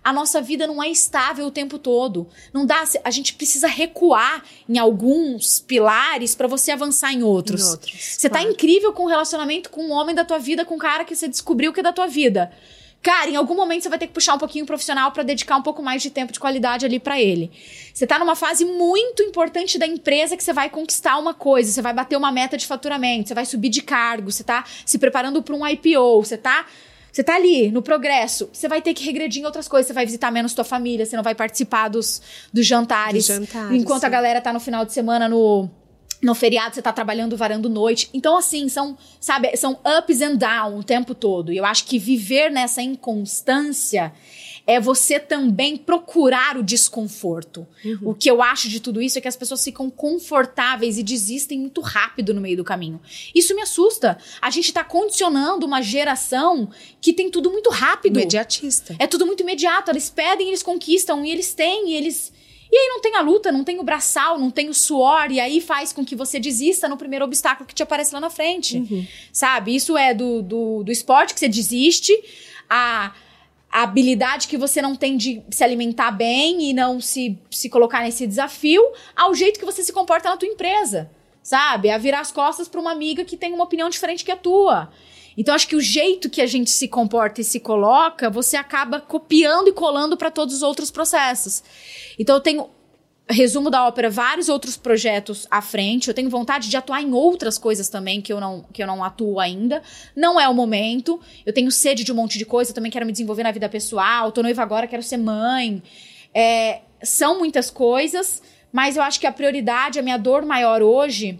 a 0.05 0.12
nossa 0.12 0.42
vida 0.42 0.66
não 0.66 0.82
é 0.82 0.90
estável 0.90 1.46
o 1.46 1.50
tempo 1.50 1.78
todo. 1.78 2.28
Não 2.52 2.66
dá, 2.66 2.84
a 3.02 3.11
gente 3.11 3.32
precisa 3.32 3.66
recuar 3.66 4.44
em 4.68 4.76
alguns 4.76 5.61
pilares 5.61 6.34
para 6.34 6.46
você 6.46 6.70
avançar 6.70 7.11
em 7.14 7.22
outros. 7.22 7.62
Em 7.62 7.70
outros 7.70 7.92
você 8.18 8.28
tá 8.28 8.36
claro. 8.36 8.46
tá 8.46 8.52
incrível 8.52 8.92
com 8.92 9.05
o 9.05 9.09
relacionamento 9.09 9.70
com 9.70 9.86
o 9.86 9.90
homem 9.90 10.14
da 10.14 10.22
tua 10.22 10.38
vida, 10.38 10.62
com 10.62 10.74
o 10.74 10.78
cara 10.78 11.07
que 11.07 11.16
você 11.16 11.26
descobriu 11.26 11.72
que 11.72 11.80
é 11.80 11.82
da 11.82 11.92
tua 11.92 12.07
vida. 12.07 12.52
Cara, 13.02 13.30
em 13.30 13.36
algum 13.36 13.55
momento 13.55 13.82
você 13.82 13.88
vai 13.88 13.98
ter 13.98 14.07
que 14.07 14.14
puxar 14.14 14.34
um 14.34 14.38
pouquinho 14.38 14.64
o 14.64 14.66
profissional 14.66 15.11
para 15.12 15.22
dedicar 15.22 15.57
um 15.57 15.62
pouco 15.62 15.82
mais 15.82 16.02
de 16.02 16.11
tempo 16.11 16.32
de 16.32 16.40
qualidade 16.40 16.84
ali 16.84 16.98
para 16.98 17.20
ele. 17.20 17.50
Você 17.92 18.07
tá 18.07 18.18
numa 18.18 18.34
fase 18.34 18.64
muito 18.64 19.22
importante 19.22 19.78
da 19.78 19.86
empresa 19.86 20.36
que 20.36 20.44
você 20.44 20.55
vai 20.55 20.70
conquistar 20.70 21.18
uma 21.18 21.34
coisa, 21.34 21.70
você 21.70 21.82
vai 21.82 21.92
bater 21.92 22.16
uma 22.16 22.32
meta 22.32 22.57
de 22.57 22.66
faturamento, 22.66 23.28
você 23.28 23.34
vai 23.34 23.44
subir 23.44 23.68
de 23.68 23.82
cargo, 23.82 24.30
você 24.30 24.42
tá 24.42 24.64
se 24.86 24.98
preparando 24.98 25.42
para 25.42 25.55
um 25.55 25.66
IPO, 25.66 26.24
você 26.24 26.38
tá 26.38 26.66
você 27.14 27.22
tá 27.22 27.36
ali 27.36 27.70
no 27.70 27.80
progresso, 27.80 28.50
você 28.52 28.66
vai 28.66 28.82
ter 28.82 28.92
que 28.92 29.04
regredir 29.04 29.40
em 29.40 29.46
outras 29.46 29.68
coisas, 29.68 29.86
você 29.86 29.92
vai 29.92 30.04
visitar 30.04 30.32
menos 30.32 30.52
tua 30.52 30.64
família, 30.64 31.06
você 31.06 31.14
não 31.14 31.22
vai 31.22 31.32
participar 31.34 31.86
dos, 31.86 32.20
dos 32.52 32.66
jantares, 32.66 33.28
dos 33.28 33.36
jantares 33.36 33.80
enquanto 33.80 34.00
sim. 34.00 34.06
a 34.06 34.08
galera 34.08 34.40
tá 34.40 34.52
no 34.52 34.58
final 34.58 34.84
de 34.84 34.92
semana 34.92 35.28
no 35.28 35.70
no 36.20 36.34
feriado 36.34 36.74
você 36.74 36.82
tá 36.82 36.90
trabalhando 36.90 37.36
varando 37.36 37.68
noite. 37.68 38.08
Então, 38.14 38.38
assim, 38.38 38.68
são, 38.70 38.96
sabe, 39.20 39.54
são 39.58 39.78
ups 39.98 40.22
and 40.22 40.36
downs 40.36 40.80
o 40.80 40.82
tempo 40.82 41.14
todo. 41.14 41.52
E 41.52 41.58
eu 41.58 41.66
acho 41.66 41.84
que 41.84 41.98
viver 41.98 42.50
nessa 42.50 42.80
inconstância 42.80 44.10
é 44.66 44.80
você 44.80 45.20
também 45.20 45.76
procurar 45.76 46.56
o 46.56 46.62
desconforto. 46.62 47.66
Uhum. 47.84 47.98
O 48.10 48.14
que 48.14 48.30
eu 48.30 48.42
acho 48.42 48.68
de 48.68 48.80
tudo 48.80 49.02
isso 49.02 49.18
é 49.18 49.20
que 49.20 49.28
as 49.28 49.36
pessoas 49.36 49.62
ficam 49.62 49.90
confortáveis 49.90 50.96
e 50.96 51.02
desistem 51.02 51.58
muito 51.58 51.80
rápido 51.80 52.32
no 52.32 52.40
meio 52.40 52.56
do 52.56 52.64
caminho. 52.64 53.00
Isso 53.34 53.54
me 53.54 53.60
assusta. 53.60 54.16
A 54.40 54.50
gente 54.50 54.72
tá 54.72 54.82
condicionando 54.82 55.66
uma 55.66 55.82
geração 55.82 56.70
que 57.00 57.12
tem 57.12 57.30
tudo 57.30 57.50
muito 57.50 57.68
rápido. 57.68 58.18
Imediatista. 58.18 58.96
É 58.98 59.06
tudo 59.06 59.26
muito 59.26 59.42
imediato. 59.42 59.90
Eles 59.90 60.08
pedem, 60.08 60.48
eles 60.48 60.62
conquistam, 60.62 61.24
e 61.24 61.30
eles 61.30 61.52
têm, 61.52 61.90
e 61.90 61.94
eles 61.94 62.32
e 62.72 62.76
aí 62.76 62.88
não 62.88 63.00
tem 63.00 63.14
a 63.14 63.20
luta, 63.20 63.52
não 63.52 63.62
tem 63.62 63.78
o 63.78 63.84
braçal, 63.84 64.36
não 64.36 64.50
tem 64.50 64.68
o 64.68 64.74
suor, 64.74 65.30
e 65.30 65.38
aí 65.38 65.60
faz 65.60 65.92
com 65.92 66.04
que 66.04 66.16
você 66.16 66.40
desista 66.40 66.88
no 66.88 66.96
primeiro 66.96 67.24
obstáculo 67.24 67.68
que 67.68 67.74
te 67.74 67.84
aparece 67.84 68.12
lá 68.12 68.20
na 68.20 68.30
frente. 68.30 68.78
Uhum. 68.78 69.06
Sabe? 69.32 69.76
Isso 69.76 69.96
é 69.96 70.12
do, 70.12 70.42
do, 70.42 70.82
do 70.82 70.90
esporte 70.90 71.34
que 71.34 71.38
você 71.38 71.48
desiste, 71.48 72.12
a 72.68 73.14
a 73.74 73.82
habilidade 73.82 74.46
que 74.46 74.56
você 74.56 74.80
não 74.80 74.94
tem 74.94 75.16
de 75.16 75.42
se 75.50 75.64
alimentar 75.64 76.12
bem 76.12 76.70
e 76.70 76.72
não 76.72 77.00
se, 77.00 77.36
se 77.50 77.68
colocar 77.68 78.02
nesse 78.02 78.24
desafio, 78.24 78.80
ao 79.16 79.34
jeito 79.34 79.58
que 79.58 79.66
você 79.66 79.82
se 79.82 79.92
comporta 79.92 80.30
na 80.30 80.36
tua 80.36 80.46
empresa, 80.46 81.10
sabe? 81.42 81.90
A 81.90 81.98
virar 81.98 82.20
as 82.20 82.30
costas 82.30 82.68
para 82.68 82.80
uma 82.80 82.92
amiga 82.92 83.24
que 83.24 83.36
tem 83.36 83.52
uma 83.52 83.64
opinião 83.64 83.90
diferente 83.90 84.24
que 84.24 84.30
a 84.30 84.36
tua. 84.36 84.92
Então 85.36 85.52
acho 85.52 85.66
que 85.66 85.74
o 85.74 85.80
jeito 85.80 86.30
que 86.30 86.40
a 86.40 86.46
gente 86.46 86.70
se 86.70 86.86
comporta 86.86 87.40
e 87.40 87.44
se 87.44 87.58
coloca, 87.58 88.30
você 88.30 88.56
acaba 88.56 89.00
copiando 89.00 89.66
e 89.66 89.72
colando 89.72 90.16
para 90.16 90.30
todos 90.30 90.54
os 90.54 90.62
outros 90.62 90.92
processos. 90.92 91.64
Então 92.16 92.36
eu 92.36 92.40
tenho 92.40 92.70
resumo 93.28 93.70
da 93.70 93.86
ópera, 93.86 94.10
vários 94.10 94.48
outros 94.48 94.76
projetos 94.76 95.46
à 95.50 95.62
frente. 95.62 96.08
Eu 96.08 96.14
tenho 96.14 96.28
vontade 96.28 96.68
de 96.68 96.76
atuar 96.76 97.02
em 97.02 97.12
outras 97.12 97.56
coisas 97.56 97.88
também 97.88 98.20
que 98.20 98.32
eu 98.32 98.38
não, 98.38 98.64
que 98.72 98.82
eu 98.82 98.86
não 98.86 99.02
atuo 99.02 99.40
ainda. 99.40 99.82
Não 100.14 100.38
é 100.38 100.48
o 100.48 100.54
momento. 100.54 101.20
Eu 101.44 101.52
tenho 101.52 101.70
sede 101.70 102.04
de 102.04 102.12
um 102.12 102.14
monte 102.14 102.36
de 102.38 102.44
coisa, 102.44 102.70
eu 102.70 102.74
também 102.74 102.90
quero 102.90 103.06
me 103.06 103.12
desenvolver 103.12 103.42
na 103.42 103.52
vida 103.52 103.68
pessoal. 103.68 104.30
Tô 104.30 104.42
noiva 104.42 104.62
agora, 104.62 104.86
quero 104.86 105.02
ser 105.02 105.16
mãe. 105.16 105.82
É, 106.34 106.82
são 107.02 107.38
muitas 107.38 107.70
coisas, 107.70 108.42
mas 108.72 108.96
eu 108.96 109.02
acho 109.02 109.18
que 109.18 109.26
a 109.26 109.32
prioridade, 109.32 109.98
a 109.98 110.02
minha 110.02 110.18
dor 110.18 110.44
maior 110.44 110.82
hoje 110.82 111.38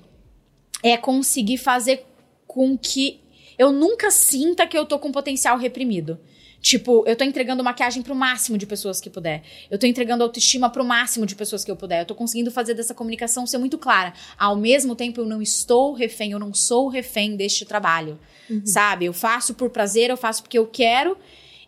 é 0.83 0.97
conseguir 0.97 1.59
fazer 1.59 2.07
com 2.47 2.79
que 2.79 3.21
eu 3.59 3.73
nunca 3.73 4.11
sinta 4.11 4.67
que 4.67 4.77
eu 4.77 4.87
tô 4.87 4.99
com 4.99 5.13
potencial 5.13 5.59
reprimido. 5.59 6.19
Tipo, 6.65 7.05
eu 7.07 7.15
tô 7.15 7.25
entregando 7.25 7.63
maquiagem 7.63 8.03
pro 8.03 8.15
máximo 8.15 8.57
de 8.57 8.65
pessoas 8.65 8.99
que 8.99 9.11
puder. 9.11 9.43
Eu 9.71 9.79
tô 9.79 9.87
entregando 9.87 10.25
autoestima 10.25 10.71
pro 10.71 10.83
máximo 10.83 11.27
de 11.27 11.35
pessoas 11.35 11.63
que 11.63 11.71
eu 11.71 11.77
puder. 11.77 12.01
Eu 12.01 12.07
tô 12.07 12.15
conseguindo 12.15 12.51
fazer 12.51 12.73
dessa 12.73 12.95
comunicação 12.95 13.47
ser 13.47 13.59
muito 13.59 13.77
clara. 13.77 14.15
Ao 14.39 14.57
mesmo 14.57 14.97
tempo, 14.97 15.21
eu 15.21 15.27
não 15.27 15.43
estou 15.43 15.93
refém, 15.93 16.31
eu 16.31 16.39
não 16.39 16.55
sou 16.55 16.89
refém 16.89 17.37
deste 17.37 17.67
trabalho. 17.67 18.19
Uhum. 18.49 18.65
Sabe? 18.65 19.05
Eu 19.05 19.13
faço 19.13 19.53
por 19.53 19.69
prazer, 19.69 20.09
eu 20.09 20.17
faço 20.17 20.43
porque 20.43 20.57
eu 20.57 20.67
quero. 20.67 21.19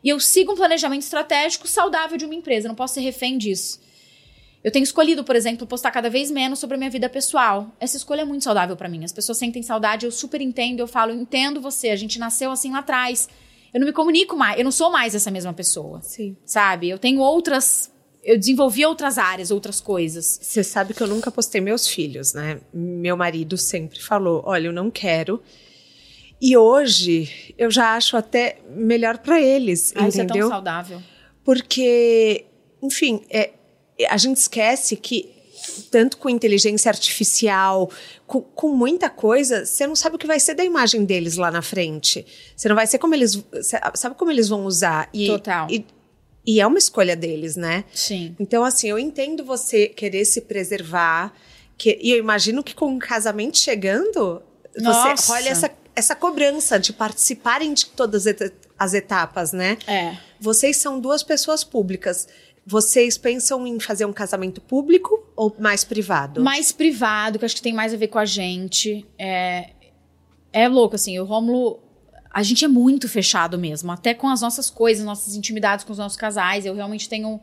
E 0.03 0.09
eu 0.09 0.18
sigo 0.18 0.53
um 0.53 0.57
planejamento 0.57 1.03
estratégico 1.03 1.68
saudável 1.68 2.16
de 2.16 2.24
uma 2.24 2.34
empresa. 2.34 2.66
Eu 2.66 2.70
não 2.70 2.74
posso 2.74 2.94
ser 2.94 3.01
refém 3.01 3.36
disso. 3.36 3.78
Eu 4.64 4.72
tenho 4.72 4.82
escolhido, 4.84 5.22
por 5.22 5.36
exemplo, 5.36 5.66
postar 5.66 5.90
cada 5.90 6.09
vez 6.09 6.30
menos 6.30 6.59
sobre 6.59 6.76
a 6.76 6.78
minha 6.78 6.90
vida 6.90 7.07
pessoal. 7.11 7.70
Essa 7.78 7.99
escolha 7.99 8.22
é 8.22 8.24
muito 8.24 8.44
saudável 8.44 8.74
para 8.74 8.88
mim. 8.88 9.05
As 9.05 9.12
pessoas 9.12 9.36
sentem 9.36 9.62
saudade, 9.62 10.07
eu 10.07 10.11
super 10.11 10.40
entendo, 10.40 10.80
eu 10.80 10.86
falo, 10.86 11.12
entendo 11.12 11.61
você, 11.61 11.90
a 11.90 11.97
gente 11.97 12.18
nasceu 12.18 12.51
assim 12.51 12.72
lá 12.72 12.78
atrás. 12.78 13.28
Eu 13.72 13.80
não 13.80 13.86
me 13.86 13.92
comunico 13.92 14.36
mais, 14.36 14.58
eu 14.58 14.64
não 14.64 14.72
sou 14.72 14.90
mais 14.90 15.14
essa 15.14 15.30
mesma 15.30 15.52
pessoa. 15.52 16.00
Sim. 16.02 16.36
Sabe? 16.44 16.88
Eu 16.88 16.98
tenho 16.98 17.20
outras 17.20 17.90
eu 18.26 18.36
desenvolvi 18.36 18.84
outras 18.84 19.18
áreas, 19.18 19.52
outras 19.52 19.80
coisas. 19.80 20.40
Você 20.42 20.64
sabe 20.64 20.92
que 20.92 21.00
eu 21.00 21.06
nunca 21.06 21.30
postei 21.30 21.60
meus 21.60 21.86
filhos, 21.86 22.34
né? 22.34 22.58
Meu 22.74 23.16
marido 23.16 23.56
sempre 23.56 24.00
falou: 24.02 24.42
"Olha, 24.44 24.66
eu 24.66 24.72
não 24.72 24.90
quero". 24.90 25.40
E 26.40 26.56
hoje 26.56 27.54
eu 27.56 27.70
já 27.70 27.94
acho 27.94 28.16
até 28.16 28.58
melhor 28.68 29.18
para 29.18 29.40
eles, 29.40 29.92
ah, 29.94 30.02
entendeu? 30.02 30.08
Isso 30.08 30.20
é 30.20 30.26
tão 30.26 30.48
saudável. 30.48 31.02
Porque, 31.44 32.44
enfim, 32.82 33.22
é, 33.30 33.52
a 34.10 34.16
gente 34.16 34.38
esquece 34.38 34.96
que 34.96 35.36
tanto 35.91 36.16
com 36.18 36.29
inteligência 36.29 36.91
artificial, 36.91 37.91
com, 38.27 38.41
com, 38.41 38.68
muita 38.74 39.09
coisa, 39.09 39.64
você 39.64 39.87
não 39.87 39.97
sabe 39.97 40.16
o 40.16 40.18
que 40.18 40.27
vai 40.27 40.41
ser 40.41 40.55
da 40.55 40.64
imagem 40.64 41.05
deles 41.05 41.37
lá 41.37 41.51
na 41.51 41.62
frente. 41.62 42.27
Você 42.57 42.68
não 42.68 42.77
vai 42.77 42.87
ser 42.87 42.99
como 42.99 43.14
eles. 43.14 43.43
Sabe 43.95 44.14
como 44.16 44.31
eles 44.31 44.49
vão 44.49 44.64
usar? 44.64 45.09
E, 45.12 45.27
Total. 45.27 45.68
E, 45.70 45.85
e 46.47 46.61
é 46.61 46.66
uma 46.66 46.79
escolha 46.79 47.16
deles, 47.16 47.57
né? 47.57 47.85
Sim. 47.93 48.37
Então, 48.39 48.64
assim, 48.64 48.89
eu 48.89 48.99
entendo 48.99 49.45
você 49.45 49.89
querer 49.89 50.24
se 50.24 50.43
preservar. 50.43 51.33
Que, 51.79 51.99
e 52.01 52.12
eu 52.12 52.18
imagino 52.18 52.62
que 52.62 52.74
com 52.74 52.97
o 52.97 52.99
casamento 52.99 53.59
chegando, 53.59 54.43
Nossa. 54.79 55.16
você 55.16 55.33
olha 55.33 55.49
essa, 55.51 55.70
essa 55.95 56.14
cobrança 56.14 56.79
de 56.79 56.93
participarem 56.93 57.74
de 57.74 57.87
todas 57.87 58.24
as 58.79 58.95
etapas, 58.95 59.53
né? 59.53 59.77
É. 59.87 60.16
Vocês 60.39 60.77
são 60.77 61.01
duas 61.01 61.22
pessoas 61.22 61.64
públicas. 61.64 62.29
Vocês 62.68 63.16
pensam 63.16 63.64
em 63.64 63.78
fazer 63.78 64.04
um 64.06 64.12
casamento 64.12 64.60
público 64.60 65.24
ou 65.36 65.54
mais 65.56 65.84
privado? 65.84 66.42
Mais 66.42 66.72
privado, 66.72 67.38
que 67.38 67.44
acho 67.44 67.54
que 67.54 67.62
tem 67.62 67.72
mais 67.72 67.94
a 67.94 67.96
ver 67.96 68.08
com 68.08 68.18
a 68.18 68.24
gente. 68.24 69.06
É, 69.16 69.70
é 70.52 70.68
louco, 70.68 70.96
assim, 70.96 71.16
o 71.20 71.24
Rômulo. 71.24 71.78
A 72.28 72.42
gente 72.42 72.64
é 72.64 72.68
muito 72.68 73.08
fechado 73.08 73.56
mesmo, 73.56 73.92
até 73.92 74.12
com 74.12 74.28
as 74.28 74.40
nossas 74.40 74.68
coisas, 74.68 75.04
nossas 75.04 75.36
intimidades 75.36 75.84
com 75.84 75.92
os 75.92 75.98
nossos 75.98 76.18
casais. 76.18 76.66
Eu 76.66 76.74
realmente 76.74 77.08
tenho. 77.08 77.40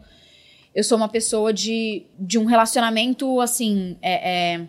Eu 0.75 0.83
sou 0.83 0.97
uma 0.97 1.07
pessoa 1.07 1.53
de, 1.53 2.05
de 2.19 2.37
um 2.37 2.43
relacionamento, 2.43 3.39
assim. 3.39 3.97
É, 4.01 4.55
é, 4.55 4.67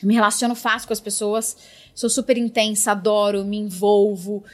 me 0.00 0.14
relaciono 0.14 0.54
fácil 0.54 0.86
com 0.86 0.92
as 0.92 1.00
pessoas, 1.00 1.56
sou 1.92 2.08
super 2.08 2.38
intensa, 2.38 2.92
adoro, 2.92 3.44
me 3.44 3.56
envolvo 3.56 4.44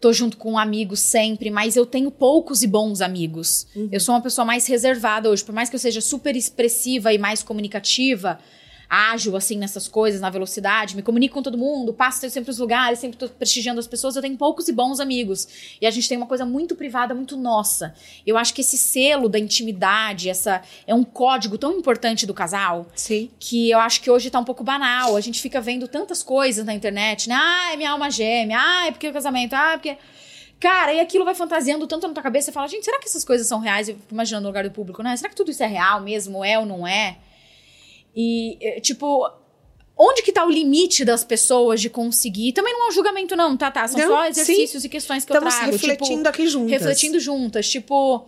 tô 0.00 0.12
junto 0.12 0.36
com 0.36 0.58
amigos 0.58 1.00
sempre, 1.00 1.50
mas 1.50 1.76
eu 1.76 1.84
tenho 1.84 2.10
poucos 2.10 2.62
e 2.62 2.66
bons 2.66 3.00
amigos. 3.00 3.66
Uhum. 3.74 3.88
Eu 3.90 4.00
sou 4.00 4.14
uma 4.14 4.20
pessoa 4.20 4.44
mais 4.44 4.66
reservada 4.66 5.28
hoje, 5.28 5.44
por 5.44 5.54
mais 5.54 5.68
que 5.68 5.76
eu 5.76 5.80
seja 5.80 6.00
super 6.00 6.36
expressiva 6.36 7.12
e 7.12 7.18
mais 7.18 7.42
comunicativa, 7.42 8.38
ágil, 8.88 9.36
assim, 9.36 9.58
nessas 9.58 9.86
coisas, 9.86 10.20
na 10.20 10.30
velocidade, 10.30 10.96
me 10.96 11.02
comunico 11.02 11.34
com 11.34 11.42
todo 11.42 11.58
mundo, 11.58 11.92
passo 11.92 12.28
sempre 12.30 12.50
os 12.50 12.58
lugares, 12.58 12.98
sempre 12.98 13.18
tô 13.18 13.28
prestigiando 13.28 13.78
as 13.78 13.86
pessoas, 13.86 14.16
eu 14.16 14.22
tenho 14.22 14.36
poucos 14.36 14.66
e 14.68 14.72
bons 14.72 14.98
amigos. 14.98 15.76
E 15.80 15.86
a 15.86 15.90
gente 15.90 16.08
tem 16.08 16.16
uma 16.16 16.26
coisa 16.26 16.46
muito 16.46 16.74
privada, 16.74 17.14
muito 17.14 17.36
nossa. 17.36 17.94
Eu 18.26 18.38
acho 18.38 18.54
que 18.54 18.62
esse 18.62 18.78
selo 18.78 19.28
da 19.28 19.38
intimidade, 19.38 20.30
essa 20.30 20.62
é 20.86 20.94
um 20.94 21.04
código 21.04 21.58
tão 21.58 21.76
importante 21.78 22.26
do 22.26 22.32
casal, 22.32 22.86
Sim. 22.94 23.30
que 23.38 23.70
eu 23.70 23.78
acho 23.78 24.00
que 24.00 24.10
hoje 24.10 24.30
tá 24.30 24.38
um 24.38 24.44
pouco 24.44 24.64
banal. 24.64 25.16
A 25.16 25.20
gente 25.20 25.40
fica 25.40 25.60
vendo 25.60 25.86
tantas 25.86 26.22
coisas 26.22 26.64
na 26.64 26.72
internet, 26.72 27.28
né? 27.28 27.34
Ah, 27.38 27.72
é 27.72 27.76
minha 27.76 27.90
alma 27.90 28.10
gêmea, 28.10 28.58
ah, 28.58 28.86
é 28.86 28.90
porque 28.90 29.08
o 29.08 29.12
casamento, 29.12 29.52
ah, 29.54 29.72
é 29.72 29.76
porque... 29.76 29.98
Cara, 30.58 30.92
e 30.92 30.98
aquilo 30.98 31.24
vai 31.24 31.36
fantasiando 31.36 31.86
tanto 31.86 32.08
na 32.08 32.14
tua 32.14 32.22
cabeça, 32.22 32.46
você 32.46 32.52
fala, 32.52 32.66
gente, 32.66 32.84
será 32.84 32.98
que 32.98 33.06
essas 33.06 33.24
coisas 33.24 33.46
são 33.46 33.60
reais? 33.60 33.88
Eu 33.88 33.94
fico 33.94 34.12
imaginando 34.12 34.42
no 34.42 34.48
lugar 34.48 34.64
do 34.64 34.72
público, 34.72 35.02
né? 35.04 35.16
Será 35.16 35.28
que 35.28 35.36
tudo 35.36 35.52
isso 35.52 35.62
é 35.62 35.66
real 35.68 36.00
mesmo? 36.00 36.44
É 36.44 36.58
ou 36.58 36.66
não 36.66 36.84
é? 36.84 37.18
E, 38.20 38.58
eh, 38.60 38.80
tipo, 38.80 39.30
onde 39.96 40.22
que 40.22 40.32
tá 40.32 40.44
o 40.44 40.50
limite 40.50 41.04
das 41.04 41.22
pessoas 41.22 41.80
de 41.80 41.88
conseguir? 41.88 42.52
Também 42.52 42.72
não 42.72 42.86
é 42.86 42.88
um 42.88 42.92
julgamento, 42.92 43.36
não, 43.36 43.56
tá, 43.56 43.70
tá? 43.70 43.86
São 43.86 44.00
não, 44.00 44.08
só 44.08 44.26
exercícios 44.26 44.82
sim. 44.82 44.88
e 44.88 44.90
questões 44.90 45.24
que 45.24 45.32
Estamos 45.32 45.54
eu 45.54 45.60
trago. 45.60 45.72
Tipo, 45.78 45.86
refletindo 45.86 46.16
tipo, 46.16 46.28
aqui 46.28 46.48
juntas. 46.48 46.70
Refletindo 46.72 47.20
juntas. 47.20 47.68
Tipo, 47.70 48.26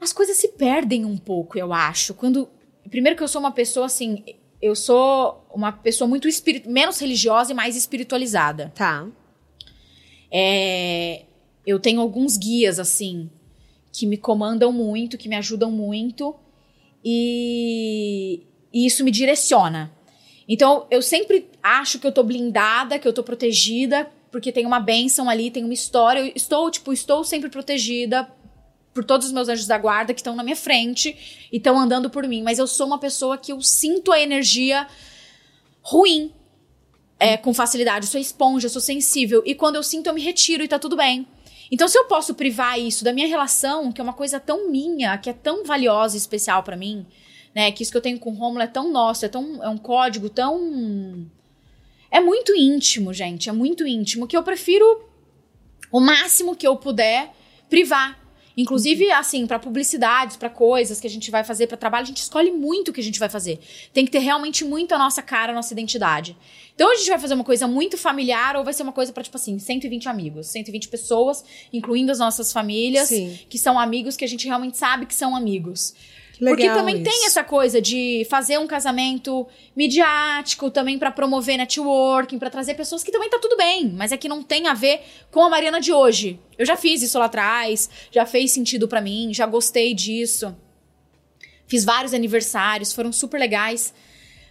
as 0.00 0.12
coisas 0.12 0.36
se 0.36 0.50
perdem 0.50 1.04
um 1.04 1.16
pouco, 1.16 1.58
eu 1.58 1.72
acho. 1.72 2.14
Quando. 2.14 2.48
Primeiro 2.88 3.16
que 3.16 3.22
eu 3.24 3.26
sou 3.26 3.40
uma 3.40 3.50
pessoa 3.50 3.86
assim. 3.86 4.22
Eu 4.62 4.76
sou 4.76 5.44
uma 5.52 5.72
pessoa 5.72 6.06
muito 6.06 6.28
espirit... 6.28 6.68
menos 6.68 7.00
religiosa 7.00 7.50
e 7.50 7.54
mais 7.56 7.74
espiritualizada. 7.74 8.72
Tá. 8.76 9.08
É, 10.30 11.24
eu 11.66 11.80
tenho 11.80 12.00
alguns 12.00 12.36
guias, 12.36 12.78
assim, 12.78 13.28
que 13.92 14.06
me 14.06 14.16
comandam 14.16 14.72
muito, 14.72 15.18
que 15.18 15.28
me 15.28 15.34
ajudam 15.34 15.72
muito. 15.72 16.36
E, 17.04 18.47
e 18.72 18.86
isso 18.86 19.04
me 19.04 19.10
direciona. 19.10 19.90
Então, 20.48 20.86
eu 20.90 21.02
sempre 21.02 21.48
acho 21.62 21.98
que 21.98 22.06
eu 22.06 22.12
tô 22.12 22.22
blindada, 22.22 22.98
que 22.98 23.06
eu 23.06 23.12
tô 23.12 23.22
protegida, 23.22 24.10
porque 24.30 24.50
tem 24.50 24.64
uma 24.64 24.80
bênção 24.80 25.28
ali, 25.28 25.50
tem 25.50 25.64
uma 25.64 25.74
história. 25.74 26.20
Eu 26.20 26.32
estou, 26.34 26.70
tipo, 26.70 26.92
estou 26.92 27.22
sempre 27.22 27.50
protegida 27.50 28.28
por 28.94 29.04
todos 29.04 29.26
os 29.26 29.32
meus 29.32 29.48
anjos 29.48 29.66
da 29.66 29.78
guarda 29.78 30.14
que 30.14 30.20
estão 30.20 30.34
na 30.34 30.42
minha 30.42 30.56
frente 30.56 31.48
e 31.52 31.58
estão 31.58 31.78
andando 31.78 32.08
por 32.08 32.26
mim. 32.26 32.42
Mas 32.42 32.58
eu 32.58 32.66
sou 32.66 32.86
uma 32.86 32.98
pessoa 32.98 33.36
que 33.36 33.52
eu 33.52 33.60
sinto 33.60 34.10
a 34.10 34.18
energia 34.18 34.86
ruim 35.82 36.32
é, 37.18 37.36
com 37.36 37.52
facilidade. 37.52 38.06
Eu 38.06 38.10
sou 38.10 38.20
esponja, 38.20 38.66
eu 38.66 38.70
sou 38.70 38.80
sensível. 38.80 39.42
E 39.44 39.54
quando 39.54 39.76
eu 39.76 39.82
sinto, 39.82 40.06
eu 40.06 40.14
me 40.14 40.22
retiro 40.22 40.64
e 40.64 40.68
tá 40.68 40.78
tudo 40.78 40.96
bem. 40.96 41.26
Então, 41.70 41.86
se 41.86 41.98
eu 41.98 42.04
posso 42.06 42.34
privar 42.34 42.80
isso 42.80 43.04
da 43.04 43.12
minha 43.12 43.26
relação, 43.26 43.92
que 43.92 44.00
é 44.00 44.04
uma 44.04 44.14
coisa 44.14 44.40
tão 44.40 44.70
minha, 44.70 45.18
que 45.18 45.28
é 45.28 45.34
tão 45.34 45.64
valiosa 45.64 46.16
e 46.16 46.18
especial 46.18 46.62
para 46.62 46.76
mim, 46.76 47.06
né? 47.54 47.70
Que 47.72 47.82
isso 47.82 47.90
que 47.90 47.96
eu 47.96 48.02
tenho 48.02 48.18
com 48.18 48.30
o 48.30 48.34
Romulo 48.34 48.62
é 48.62 48.66
tão 48.66 48.90
nosso, 48.90 49.24
é, 49.24 49.28
tão, 49.28 49.62
é 49.62 49.68
um 49.68 49.78
código 49.78 50.28
tão. 50.28 51.26
É 52.10 52.20
muito 52.20 52.54
íntimo, 52.56 53.12
gente. 53.12 53.48
É 53.48 53.52
muito 53.52 53.86
íntimo 53.86 54.26
que 54.26 54.36
eu 54.36 54.42
prefiro 54.42 55.08
o 55.90 56.00
máximo 56.00 56.56
que 56.56 56.66
eu 56.66 56.76
puder 56.76 57.32
privar. 57.68 58.18
Inclusive, 58.58 59.06
uhum. 59.06 59.14
assim, 59.14 59.46
para 59.46 59.56
publicidades, 59.56 60.36
para 60.36 60.50
coisas 60.50 61.00
que 61.00 61.06
a 61.06 61.10
gente 61.10 61.30
vai 61.30 61.44
fazer, 61.44 61.68
para 61.68 61.76
trabalho, 61.76 62.02
a 62.02 62.06
gente 62.06 62.16
escolhe 62.16 62.50
muito 62.50 62.88
o 62.88 62.92
que 62.92 63.00
a 63.00 63.04
gente 63.04 63.20
vai 63.20 63.28
fazer. 63.28 63.60
Tem 63.92 64.04
que 64.04 64.10
ter 64.10 64.18
realmente 64.18 64.64
muito 64.64 64.92
a 64.92 64.98
nossa 64.98 65.22
cara, 65.22 65.52
a 65.52 65.54
nossa 65.54 65.72
identidade. 65.72 66.36
Então, 66.74 66.90
a 66.90 66.96
gente 66.96 67.08
vai 67.08 67.20
fazer 67.20 67.34
uma 67.34 67.44
coisa 67.44 67.68
muito 67.68 67.96
familiar 67.96 68.56
ou 68.56 68.64
vai 68.64 68.72
ser 68.74 68.82
uma 68.82 68.90
coisa 68.92 69.12
para, 69.12 69.22
tipo 69.22 69.36
assim, 69.36 69.60
120 69.60 70.08
amigos, 70.08 70.48
120 70.48 70.88
pessoas, 70.88 71.44
incluindo 71.72 72.10
as 72.10 72.18
nossas 72.18 72.52
famílias, 72.52 73.06
Sim. 73.06 73.38
que 73.48 73.58
são 73.58 73.78
amigos 73.78 74.16
que 74.16 74.24
a 74.24 74.28
gente 74.28 74.44
realmente 74.44 74.76
sabe 74.76 75.06
que 75.06 75.14
são 75.14 75.36
amigos. 75.36 75.94
Legal 76.40 76.56
Porque 76.56 76.68
também 76.68 76.94
isso. 77.02 77.04
tem 77.04 77.26
essa 77.26 77.42
coisa 77.42 77.80
de 77.80 78.26
fazer 78.30 78.58
um 78.58 78.66
casamento 78.66 79.46
midiático, 79.74 80.70
também 80.70 80.98
para 80.98 81.10
promover 81.10 81.56
networking, 81.56 82.38
para 82.38 82.48
trazer 82.48 82.74
pessoas 82.74 83.02
que 83.02 83.10
também 83.10 83.28
tá 83.28 83.38
tudo 83.40 83.56
bem, 83.56 83.90
mas 83.90 84.12
é 84.12 84.16
que 84.16 84.28
não 84.28 84.42
tem 84.42 84.68
a 84.68 84.74
ver 84.74 85.00
com 85.30 85.42
a 85.42 85.50
Mariana 85.50 85.80
de 85.80 85.92
hoje. 85.92 86.38
Eu 86.56 86.64
já 86.64 86.76
fiz 86.76 87.02
isso 87.02 87.18
lá 87.18 87.24
atrás, 87.24 87.90
já 88.10 88.24
fez 88.24 88.52
sentido 88.52 88.86
para 88.86 89.00
mim, 89.00 89.34
já 89.34 89.46
gostei 89.46 89.94
disso. 89.94 90.56
Fiz 91.66 91.84
vários 91.84 92.14
aniversários, 92.14 92.92
foram 92.92 93.12
super 93.12 93.38
legais. 93.38 93.92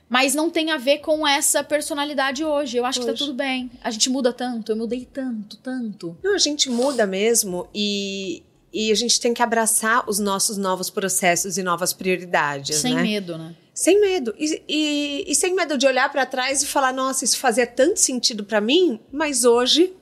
Mas 0.09 0.33
não 0.33 0.49
tem 0.49 0.71
a 0.71 0.77
ver 0.77 0.99
com 0.99 1.27
essa 1.27 1.63
personalidade 1.63 2.43
hoje. 2.43 2.77
Eu 2.77 2.85
acho 2.85 2.99
hoje. 2.99 3.09
que 3.09 3.13
tá 3.13 3.17
tudo 3.17 3.33
bem. 3.33 3.69
A 3.81 3.91
gente 3.91 4.09
muda 4.09 4.31
tanto, 4.31 4.71
eu 4.71 4.75
mudei 4.75 5.05
tanto, 5.05 5.57
tanto. 5.57 6.17
Não, 6.23 6.33
a 6.33 6.37
gente 6.37 6.69
muda 6.69 7.05
mesmo 7.05 7.67
e, 7.75 8.41
e 8.79 8.91
a 8.91 8.95
gente 8.95 9.19
tem 9.19 9.33
que 9.33 9.41
abraçar 9.41 10.07
os 10.07 10.19
nossos 10.19 10.55
novos 10.55 10.87
processos 10.87 11.57
e 11.57 11.63
novas 11.63 11.93
prioridades. 11.93 12.75
Sem 12.75 12.93
né? 12.93 13.01
medo, 13.01 13.35
né? 13.35 13.55
Sem 13.73 13.99
medo. 13.99 14.35
E, 14.37 14.63
e, 14.69 15.25
e 15.27 15.33
sem 15.33 15.55
medo 15.55 15.79
de 15.79 15.87
olhar 15.87 16.11
para 16.11 16.27
trás 16.27 16.61
e 16.61 16.67
falar: 16.67 16.93
nossa, 16.93 17.25
isso 17.25 17.39
fazia 17.39 17.65
tanto 17.65 17.99
sentido 17.99 18.43
para 18.43 18.61
mim, 18.61 18.99
mas 19.11 19.45
hoje. 19.45 19.95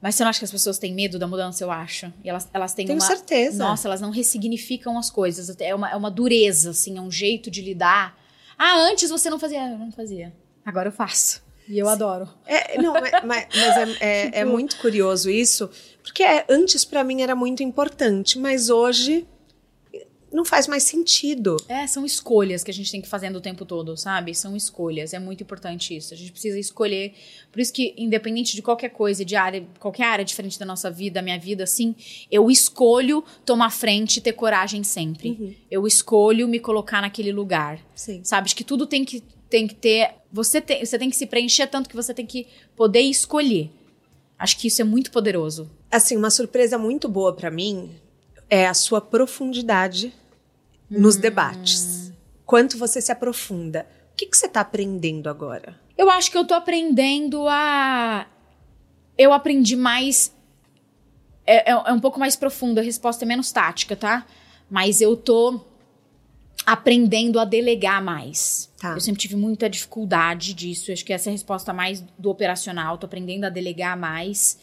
Mas 0.00 0.14
você 0.14 0.22
não 0.22 0.30
acha 0.30 0.38
que 0.38 0.44
as 0.44 0.50
pessoas 0.52 0.78
têm 0.78 0.94
medo 0.94 1.18
da 1.18 1.26
mudança, 1.26 1.64
eu 1.64 1.72
acho? 1.72 2.12
E 2.22 2.28
elas, 2.28 2.48
elas 2.52 2.72
têm 2.72 2.86
Tenho 2.86 3.00
uma. 3.00 3.06
certeza. 3.06 3.58
Nossa, 3.58 3.88
elas 3.88 4.00
não 4.00 4.10
ressignificam 4.10 4.96
as 4.96 5.10
coisas. 5.10 5.52
É 5.58 5.74
uma, 5.74 5.90
é 5.90 5.96
uma 5.96 6.10
dureza, 6.10 6.70
assim, 6.70 6.96
é 6.96 7.00
um 7.00 7.10
jeito 7.10 7.50
de 7.50 7.62
lidar. 7.62 8.16
Ah, 8.56 8.76
antes 8.78 9.10
você 9.10 9.28
não 9.28 9.40
fazia. 9.40 9.70
Eu 9.72 9.78
não 9.78 9.90
fazia. 9.90 10.32
Agora 10.64 10.88
eu 10.88 10.92
faço. 10.92 11.42
E 11.68 11.78
eu 11.78 11.88
adoro. 11.88 12.28
É, 12.46 12.80
não, 12.80 12.92
mas, 12.92 13.12
mas 13.24 13.76
é, 13.76 13.96
é, 14.00 14.40
é, 14.40 14.44
muito 14.46 14.76
curioso 14.76 15.30
isso, 15.30 15.70
porque 16.04 16.22
é, 16.22 16.44
antes 16.48 16.84
para 16.84 17.02
mim 17.02 17.22
era 17.22 17.34
muito 17.34 17.62
importante, 17.62 18.38
mas 18.38 18.68
hoje 18.68 19.26
não 20.34 20.44
faz 20.44 20.66
mais 20.66 20.82
sentido. 20.82 21.56
É, 21.68 21.86
são 21.86 22.04
escolhas 22.04 22.64
que 22.64 22.70
a 22.70 22.74
gente 22.74 22.90
tem 22.90 23.00
que 23.00 23.08
fazer 23.08 23.34
o 23.34 23.40
tempo 23.40 23.64
todo, 23.64 23.96
sabe? 23.96 24.34
São 24.34 24.56
escolhas. 24.56 25.14
É 25.14 25.18
muito 25.18 25.42
importante 25.42 25.96
isso. 25.96 26.12
A 26.12 26.16
gente 26.16 26.32
precisa 26.32 26.58
escolher. 26.58 27.14
Por 27.52 27.60
isso 27.60 27.72
que, 27.72 27.94
independente 27.96 28.56
de 28.56 28.60
qualquer 28.60 28.88
coisa, 28.88 29.24
de 29.24 29.36
área, 29.36 29.64
qualquer 29.78 30.04
área 30.04 30.24
diferente 30.24 30.58
da 30.58 30.66
nossa 30.66 30.90
vida, 30.90 31.14
da 31.14 31.22
minha 31.22 31.38
vida, 31.38 31.62
assim, 31.62 31.94
eu 32.30 32.50
escolho 32.50 33.24
tomar 33.46 33.70
frente 33.70 34.16
e 34.16 34.20
ter 34.20 34.32
coragem 34.32 34.82
sempre. 34.82 35.30
Uhum. 35.30 35.54
Eu 35.70 35.86
escolho 35.86 36.48
me 36.48 36.58
colocar 36.58 37.00
naquele 37.00 37.30
lugar. 37.30 37.78
Sim. 37.94 38.20
Sabe? 38.24 38.48
De 38.48 38.56
que 38.56 38.64
tudo 38.64 38.86
tem 38.86 39.04
que, 39.04 39.22
tem 39.48 39.68
que 39.68 39.74
ter. 39.74 40.14
Você 40.32 40.60
tem, 40.60 40.84
você 40.84 40.98
tem 40.98 41.08
que 41.08 41.16
se 41.16 41.26
preencher 41.26 41.68
tanto 41.68 41.88
que 41.88 41.94
você 41.94 42.12
tem 42.12 42.26
que 42.26 42.48
poder 42.74 43.02
escolher. 43.02 43.70
Acho 44.38 44.58
que 44.58 44.68
isso 44.68 44.80
é 44.80 44.84
muito 44.84 45.10
poderoso. 45.10 45.70
Assim, 45.90 46.16
uma 46.16 46.30
surpresa 46.30 46.76
muito 46.76 47.08
boa 47.08 47.34
para 47.34 47.50
mim 47.50 47.94
é 48.50 48.66
a 48.66 48.74
sua 48.74 49.00
profundidade 49.00 50.12
nos 50.90 51.16
debates. 51.16 52.12
Quanto 52.44 52.76
você 52.76 53.00
se 53.00 53.10
aprofunda. 53.10 53.86
O 54.12 54.16
que, 54.16 54.26
que 54.26 54.36
você 54.36 54.46
está 54.46 54.60
aprendendo 54.60 55.28
agora? 55.28 55.80
Eu 55.96 56.10
acho 56.10 56.30
que 56.30 56.38
eu 56.38 56.46
tô 56.46 56.54
aprendendo 56.54 57.48
a. 57.48 58.26
Eu 59.16 59.32
aprendi 59.32 59.76
mais. 59.76 60.34
É, 61.46 61.70
é, 61.70 61.72
é 61.72 61.92
um 61.92 62.00
pouco 62.00 62.18
mais 62.18 62.36
profundo, 62.36 62.78
a 62.78 62.82
resposta 62.82 63.24
é 63.24 63.26
menos 63.26 63.52
tática, 63.52 63.96
tá? 63.96 64.26
Mas 64.70 65.00
eu 65.00 65.16
tô 65.16 65.60
aprendendo 66.66 67.38
a 67.38 67.44
delegar 67.44 68.02
mais. 68.02 68.70
Tá. 68.80 68.92
Eu 68.94 69.00
sempre 69.00 69.20
tive 69.20 69.36
muita 69.36 69.68
dificuldade 69.68 70.54
disso. 70.54 70.92
Acho 70.92 71.04
que 71.04 71.12
essa 71.12 71.28
é 71.28 71.30
a 71.30 71.32
resposta 71.32 71.72
mais 71.72 72.02
do 72.18 72.30
operacional. 72.30 72.98
Tô 72.98 73.06
aprendendo 73.06 73.44
a 73.44 73.50
delegar 73.50 73.98
mais. 73.98 74.58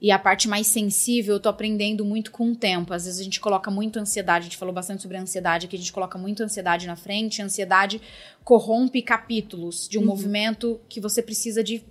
E 0.00 0.10
a 0.10 0.18
parte 0.18 0.48
mais 0.48 0.66
sensível, 0.66 1.34
eu 1.34 1.40
tô 1.40 1.50
aprendendo 1.50 2.04
muito 2.06 2.30
com 2.30 2.52
o 2.52 2.56
tempo. 2.56 2.94
Às 2.94 3.04
vezes 3.04 3.20
a 3.20 3.24
gente 3.24 3.38
coloca 3.38 3.70
muito 3.70 3.98
ansiedade, 3.98 4.44
a 4.44 4.48
gente 4.48 4.56
falou 4.56 4.72
bastante 4.72 5.02
sobre 5.02 5.18
a 5.18 5.20
ansiedade, 5.20 5.68
que 5.68 5.76
a 5.76 5.78
gente 5.78 5.92
coloca 5.92 6.16
muito 6.16 6.42
ansiedade 6.42 6.86
na 6.86 6.96
frente. 6.96 7.42
A 7.42 7.44
ansiedade 7.44 8.00
corrompe 8.42 9.02
capítulos 9.02 9.86
de 9.86 9.98
um 9.98 10.00
uhum. 10.00 10.06
movimento 10.06 10.80
que 10.88 11.00
você 11.00 11.22
precisa 11.22 11.62
de. 11.62 11.84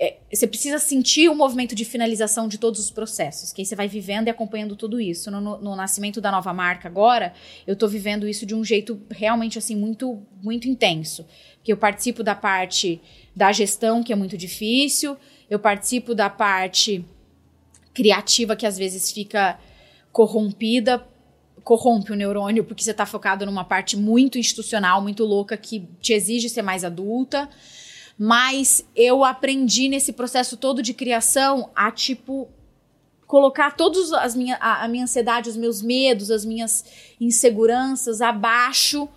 É, 0.00 0.18
você 0.32 0.46
precisa 0.46 0.78
sentir 0.78 1.28
o 1.28 1.34
movimento 1.34 1.74
de 1.74 1.84
finalização 1.84 2.46
de 2.46 2.56
todos 2.56 2.78
os 2.78 2.90
processos, 2.90 3.52
que 3.52 3.60
aí 3.62 3.66
você 3.66 3.74
vai 3.74 3.88
vivendo 3.88 4.28
e 4.28 4.30
acompanhando 4.30 4.76
tudo 4.76 5.00
isso. 5.00 5.30
No, 5.30 5.40
no, 5.40 5.58
no 5.58 5.76
nascimento 5.76 6.20
da 6.20 6.30
nova 6.30 6.52
marca 6.52 6.86
agora, 6.86 7.32
eu 7.66 7.74
tô 7.74 7.88
vivendo 7.88 8.28
isso 8.28 8.46
de 8.46 8.54
um 8.54 8.64
jeito 8.64 9.00
realmente 9.10 9.58
assim 9.58 9.74
muito 9.74 10.22
muito 10.42 10.68
intenso. 10.68 11.26
Que 11.64 11.72
eu 11.72 11.76
participo 11.76 12.22
da 12.22 12.34
parte 12.34 13.00
da 13.34 13.50
gestão, 13.50 14.02
que 14.02 14.12
é 14.12 14.16
muito 14.16 14.36
difícil 14.36 15.16
eu 15.48 15.58
participo 15.58 16.14
da 16.14 16.28
parte 16.28 17.04
criativa 17.94 18.54
que 18.54 18.66
às 18.66 18.76
vezes 18.76 19.10
fica 19.10 19.58
corrompida, 20.12 21.06
corrompe 21.64 22.12
o 22.12 22.16
neurônio 22.16 22.64
porque 22.64 22.82
você 22.82 22.90
está 22.90 23.06
focado 23.06 23.46
numa 23.46 23.64
parte 23.64 23.96
muito 23.96 24.38
institucional, 24.38 25.00
muito 25.00 25.24
louca 25.24 25.56
que 25.56 25.88
te 26.00 26.12
exige 26.12 26.48
ser 26.48 26.62
mais 26.62 26.84
adulta. 26.84 27.48
Mas 28.18 28.84
eu 28.96 29.24
aprendi 29.24 29.88
nesse 29.88 30.12
processo 30.12 30.56
todo 30.56 30.82
de 30.82 30.92
criação 30.92 31.70
a 31.74 31.90
tipo 31.90 32.48
colocar 33.26 33.76
todos 33.76 34.12
as 34.12 34.34
minha, 34.34 34.56
a, 34.56 34.84
a 34.84 34.88
minha 34.88 35.04
ansiedade, 35.04 35.50
os 35.50 35.56
meus 35.56 35.82
medos, 35.82 36.30
as 36.30 36.44
minhas 36.44 36.84
inseguranças 37.20 38.20
abaixo 38.20 39.08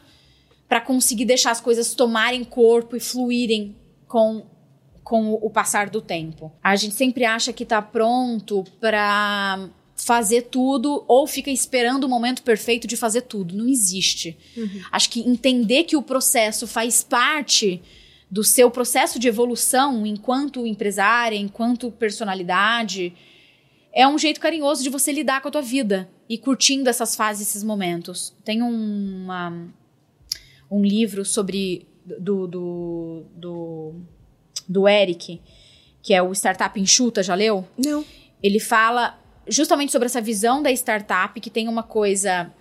para 0.67 0.81
conseguir 0.81 1.25
deixar 1.25 1.51
as 1.51 1.61
coisas 1.61 1.93
tomarem 1.95 2.43
corpo 2.43 2.95
e 2.95 2.99
fluírem 2.99 3.75
com 4.07 4.45
com 5.03 5.33
o 5.33 5.49
passar 5.49 5.89
do 5.89 5.99
tempo. 5.99 6.53
A 6.63 6.73
gente 6.77 6.95
sempre 6.95 7.25
acha 7.25 7.51
que 7.51 7.63
está 7.63 7.81
pronto 7.81 8.63
para 8.79 9.67
fazer 9.93 10.43
tudo 10.43 11.03
ou 11.05 11.27
fica 11.27 11.51
esperando 11.51 12.05
o 12.05 12.09
momento 12.09 12.41
perfeito 12.43 12.87
de 12.87 12.95
fazer 12.95 13.23
tudo. 13.23 13.53
Não 13.53 13.67
existe. 13.67 14.37
Uhum. 14.55 14.81
Acho 14.89 15.09
que 15.09 15.19
entender 15.21 15.83
que 15.83 15.97
o 15.97 16.01
processo 16.01 16.65
faz 16.65 17.03
parte 17.03 17.81
do 18.31 18.43
seu 18.43 18.71
processo 18.71 19.19
de 19.19 19.27
evolução 19.27 20.05
enquanto 20.05 20.65
empresária, 20.65 21.35
enquanto 21.35 21.91
personalidade, 21.91 23.13
é 23.93 24.07
um 24.07 24.17
jeito 24.17 24.39
carinhoso 24.39 24.81
de 24.81 24.89
você 24.89 25.11
lidar 25.11 25.41
com 25.41 25.49
a 25.49 25.51
tua 25.51 25.61
vida 25.61 26.09
e 26.29 26.37
curtindo 26.37 26.89
essas 26.89 27.13
fases, 27.13 27.49
esses 27.49 27.61
momentos. 27.61 28.33
Tem 28.45 28.61
uma, 28.61 29.67
um 30.71 30.81
livro 30.81 31.25
sobre 31.25 31.85
do, 32.05 32.47
do, 32.47 33.25
do 33.35 33.95
do 34.67 34.87
Eric, 34.87 35.41
que 36.01 36.13
é 36.13 36.21
o 36.21 36.31
Startup 36.31 36.79
Enxuta, 36.79 37.21
já 37.21 37.35
leu? 37.35 37.67
Não. 37.77 38.05
Ele 38.41 38.59
fala 38.59 39.19
justamente 39.45 39.91
sobre 39.91 40.05
essa 40.05 40.21
visão 40.21 40.63
da 40.63 40.71
startup 40.71 41.39
que 41.41 41.49
tem 41.49 41.67
uma 41.67 41.83
coisa 41.83 42.51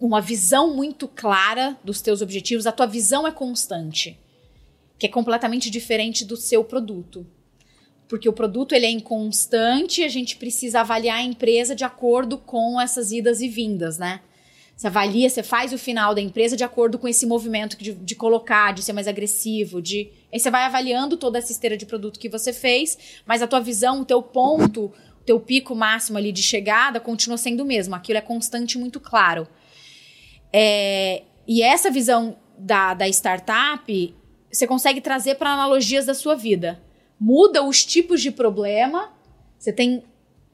uma 0.00 0.20
visão 0.20 0.74
muito 0.74 1.06
clara 1.06 1.76
dos 1.84 2.00
teus 2.00 2.22
objetivos, 2.22 2.66
a 2.66 2.72
tua 2.72 2.86
visão 2.86 3.26
é 3.26 3.30
constante. 3.30 4.18
Que 4.98 5.06
é 5.06 5.08
completamente 5.08 5.70
diferente 5.70 6.24
do 6.24 6.36
seu 6.36 6.64
produto. 6.64 7.26
Porque 8.08 8.28
o 8.28 8.32
produto 8.32 8.74
ele 8.74 8.86
é 8.86 8.90
inconstante, 8.90 10.02
a 10.02 10.08
gente 10.08 10.36
precisa 10.36 10.80
avaliar 10.80 11.18
a 11.18 11.22
empresa 11.22 11.74
de 11.74 11.84
acordo 11.84 12.38
com 12.38 12.80
essas 12.80 13.12
idas 13.12 13.40
e 13.40 13.48
vindas, 13.48 13.98
né? 13.98 14.20
Você 14.74 14.86
avalia, 14.86 15.28
você 15.28 15.42
faz 15.42 15.72
o 15.72 15.78
final 15.78 16.14
da 16.14 16.20
empresa 16.20 16.56
de 16.56 16.62
acordo 16.62 16.98
com 16.98 17.08
esse 17.08 17.26
movimento 17.26 17.76
de, 17.76 17.92
de 17.92 18.14
colocar, 18.14 18.72
de 18.72 18.82
ser 18.82 18.92
mais 18.92 19.08
agressivo, 19.08 19.82
de. 19.82 20.08
Aí 20.32 20.38
você 20.38 20.50
vai 20.50 20.62
avaliando 20.62 21.16
toda 21.16 21.36
essa 21.36 21.50
esteira 21.50 21.76
de 21.76 21.84
produto 21.84 22.18
que 22.18 22.28
você 22.28 22.52
fez, 22.52 22.96
mas 23.26 23.42
a 23.42 23.46
tua 23.48 23.60
visão, 23.60 24.02
o 24.02 24.04
teu 24.04 24.22
ponto, 24.22 24.84
o 24.84 25.24
teu 25.26 25.40
pico 25.40 25.74
máximo 25.74 26.16
ali 26.16 26.30
de 26.30 26.42
chegada 26.42 27.00
continua 27.00 27.36
sendo 27.36 27.64
o 27.64 27.66
mesmo. 27.66 27.94
Aquilo 27.94 28.18
é 28.18 28.22
constante 28.22 28.74
e 28.74 28.78
muito 28.78 29.00
claro. 29.00 29.48
É, 30.52 31.24
e 31.46 31.60
essa 31.60 31.90
visão 31.90 32.36
da, 32.56 32.94
da 32.94 33.08
startup, 33.08 34.14
você 34.50 34.66
consegue 34.66 35.00
trazer 35.00 35.36
para 35.36 35.52
analogias 35.52 36.06
da 36.06 36.14
sua 36.14 36.34
vida. 36.34 36.82
Muda 37.20 37.62
os 37.62 37.84
tipos 37.84 38.20
de 38.20 38.30
problema, 38.30 39.12
você 39.58 39.72
tem. 39.72 40.02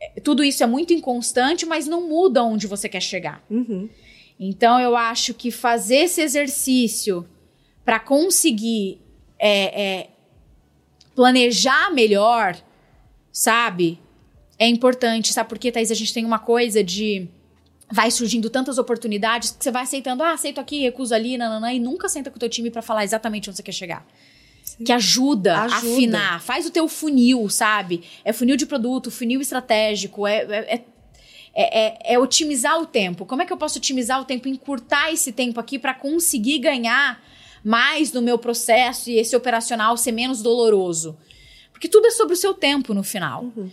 É, 0.01 0.21
tudo 0.21 0.43
isso 0.43 0.63
é 0.63 0.67
muito 0.67 0.93
inconstante, 0.93 1.67
mas 1.67 1.87
não 1.87 2.09
muda 2.09 2.43
onde 2.43 2.67
você 2.67 2.89
quer 2.89 3.01
chegar. 3.01 3.45
Uhum. 3.51 3.89
Então, 4.39 4.81
eu 4.81 4.97
acho 4.97 5.33
que 5.35 5.51
fazer 5.51 5.97
esse 5.97 6.21
exercício 6.21 7.27
para 7.85 8.01
conseguir 8.01 9.01
é, 9.39 9.83
é, 9.83 10.11
planejar 11.15 11.93
melhor, 11.93 12.57
sabe? 13.31 14.01
É 14.59 14.67
importante, 14.67 15.33
sabe 15.33 15.49
por 15.49 15.59
quê, 15.59 15.71
Thaís? 15.71 15.91
A 15.91 15.95
gente 15.95 16.15
tem 16.15 16.25
uma 16.25 16.39
coisa 16.39 16.83
de. 16.83 17.29
Vai 17.95 18.11
surgindo 18.11 18.51
tantas 18.51 18.77
oportunidades 18.77 19.53
que 19.53 19.63
você 19.63 19.71
vai 19.71 19.85
aceitando, 19.85 20.25
ah, 20.25 20.33
aceito 20.33 20.61
aqui, 20.61 20.83
recuso 20.83 21.15
ali, 21.15 21.39
nananã, 21.39 21.73
e 21.73 21.79
nunca 21.79 22.09
senta 22.09 22.29
com 22.29 22.37
o 22.37 22.41
teu 22.41 22.49
time 22.49 22.69
para 22.69 22.83
falar 22.83 23.05
exatamente 23.05 23.49
onde 23.49 23.57
você 23.57 23.63
quer 23.63 23.71
chegar. 23.71 24.05
Sim. 24.65 24.83
Que 24.83 24.91
ajuda, 24.91 25.61
ajuda, 25.61 25.75
a 25.75 25.79
afinar. 25.79 26.43
Faz 26.43 26.67
o 26.67 26.73
teu 26.73 26.89
funil, 26.89 27.49
sabe? 27.49 28.03
É 28.25 28.33
funil 28.33 28.57
de 28.57 28.67
produto, 28.67 29.13
funil 29.13 29.41
estratégico, 29.41 30.27
é, 30.27 30.39
é, 30.39 30.75
é 30.75 30.85
é, 31.57 31.87
é, 31.87 32.15
é, 32.15 32.19
otimizar 32.19 32.81
o 32.81 32.85
tempo. 32.85 33.25
Como 33.25 33.41
é 33.41 33.47
que 33.47 33.53
eu 33.53 33.57
posso 33.57 33.79
otimizar 33.79 34.21
o 34.21 34.25
tempo, 34.25 34.49
encurtar 34.49 35.13
esse 35.13 35.31
tempo 35.31 35.61
aqui 35.61 35.79
para 35.79 35.95
conseguir 35.95 36.59
ganhar 36.59 37.23
mais 37.63 38.13
no 38.13 38.21
meu 38.21 38.37
processo 38.37 39.09
e 39.09 39.19
esse 39.19 39.37
operacional 39.37 39.97
ser 39.97 40.11
menos 40.11 40.43
doloroso? 40.43 41.17
Porque 41.71 41.87
tudo 41.87 42.09
é 42.09 42.11
sobre 42.11 42.35
o 42.35 42.37
seu 42.37 42.55
tempo 42.55 42.93
no 42.93 43.05
final. 43.05 43.45
Uhum. 43.45 43.71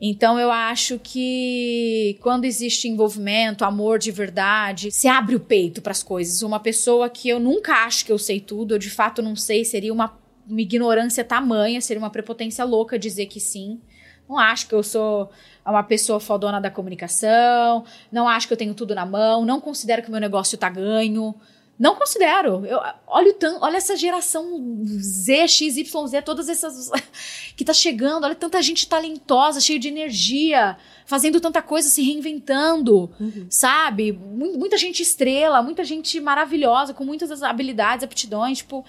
Então 0.00 0.38
eu 0.38 0.50
acho 0.50 0.98
que 1.02 2.18
quando 2.20 2.44
existe 2.44 2.86
envolvimento, 2.86 3.64
amor 3.64 3.98
de 3.98 4.10
verdade, 4.10 4.90
se 4.90 5.08
abre 5.08 5.34
o 5.34 5.40
peito 5.40 5.80
para 5.80 5.92
as 5.92 6.02
coisas. 6.02 6.42
Uma 6.42 6.60
pessoa 6.60 7.08
que 7.08 7.28
eu 7.28 7.40
nunca 7.40 7.84
acho 7.86 8.04
que 8.04 8.12
eu 8.12 8.18
sei 8.18 8.38
tudo, 8.38 8.74
eu 8.74 8.78
de 8.78 8.90
fato 8.90 9.22
não 9.22 9.34
sei, 9.34 9.64
seria 9.64 9.92
uma, 9.92 10.18
uma 10.46 10.60
ignorância 10.60 11.24
tamanha, 11.24 11.80
seria 11.80 12.00
uma 12.00 12.10
prepotência 12.10 12.64
louca 12.64 12.98
dizer 12.98 13.26
que 13.26 13.40
sim. 13.40 13.80
Não 14.28 14.38
acho 14.38 14.68
que 14.68 14.74
eu 14.74 14.82
sou 14.82 15.30
uma 15.64 15.82
pessoa 15.82 16.20
fodona 16.20 16.60
da 16.60 16.70
comunicação, 16.70 17.84
não 18.10 18.28
acho 18.28 18.46
que 18.48 18.52
eu 18.52 18.58
tenho 18.58 18.74
tudo 18.74 18.94
na 18.94 19.06
mão, 19.06 19.44
não 19.44 19.60
considero 19.60 20.02
que 20.02 20.08
o 20.08 20.10
meu 20.10 20.20
negócio 20.20 20.58
tá 20.58 20.68
ganho. 20.68 21.34
Não 21.78 21.94
considero. 21.94 22.64
Eu 22.64 22.80
olho 23.06 23.34
tanto, 23.34 23.62
olha 23.62 23.76
essa 23.76 23.94
geração 23.96 24.82
Z, 24.98 25.46
X, 25.48 25.76
Y, 25.76 26.06
Z, 26.06 26.22
todas 26.22 26.48
essas 26.48 26.90
que 27.54 27.64
tá 27.64 27.74
chegando, 27.74 28.24
olha 28.24 28.34
tanta 28.34 28.62
gente 28.62 28.88
talentosa, 28.88 29.60
cheia 29.60 29.78
de 29.78 29.88
energia, 29.88 30.76
fazendo 31.04 31.38
tanta 31.40 31.60
coisa, 31.60 31.88
se 31.88 32.02
reinventando, 32.02 33.10
uhum. 33.20 33.46
sabe? 33.50 34.12
Muita 34.12 34.78
gente 34.78 35.02
estrela, 35.02 35.62
muita 35.62 35.84
gente 35.84 36.18
maravilhosa, 36.18 36.94
com 36.94 37.04
muitas 37.04 37.42
habilidades, 37.42 38.04
aptidões, 38.04 38.58
tipo, 38.58 38.84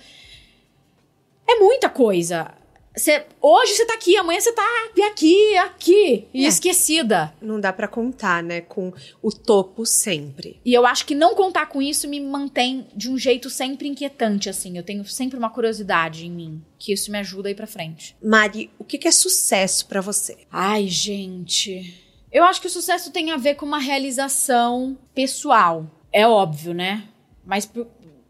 é 1.45 1.55
muita 1.55 1.89
coisa. 1.89 2.53
Cê, 2.98 3.26
hoje 3.39 3.74
você 3.74 3.86
tá 3.86 3.93
aqui, 3.93 4.18
amanhã 4.18 4.39
você 4.39 4.52
tá 4.52 4.64
aqui, 5.12 5.58
aqui, 5.58 6.28
e 6.34 6.45
é. 6.45 6.48
esquecida. 6.48 7.32
Não 7.39 7.60
dá 7.60 7.72
para 7.72 7.88
contar, 7.88 8.41
né, 8.41 8.62
com 8.62 8.91
o 9.22 9.32
topo 9.32 9.86
sempre. 9.86 10.60
E 10.66 10.74
eu 10.74 10.86
acho 10.86 11.06
que 11.06 11.14
não 11.14 11.36
contar 11.36 11.68
com 11.68 11.80
isso 11.80 12.08
me 12.08 12.20
mantém 12.20 12.88
de 12.95 13.10
um 13.10 13.18
jeito 13.18 13.52
sempre 13.52 13.88
inquietante, 13.88 14.50
assim. 14.50 14.78
Eu 14.78 14.84
tenho 14.84 15.06
sempre 15.06 15.38
uma 15.38 15.50
curiosidade 15.50 16.26
em 16.26 16.32
mim, 16.32 16.62
que 16.80 16.91
isso 16.91 17.12
me 17.12 17.20
ajuda 17.20 17.50
a 17.50 17.52
ir 17.52 17.56
pra 17.56 17.68
frente. 17.68 18.16
Mari, 18.24 18.72
o 18.80 18.84
que 18.84 19.08
é 19.08 19.12
sucesso 19.12 19.86
para 19.88 20.02
você? 20.02 20.38
Ai, 20.52 20.88
gente. 20.88 22.04
Eu 22.32 22.43
acho 22.45 22.60
que 22.60 22.68
o 22.68 22.72
sucesso 22.72 23.12
tem 23.12 23.32
a 23.32 23.38
ver 23.38 23.56
com 23.56 23.66
uma 23.66 23.80
realização 23.80 24.98
pessoal. 25.14 25.86
É 26.12 26.28
óbvio, 26.28 26.74
né? 26.74 27.08
Mas, 27.45 27.72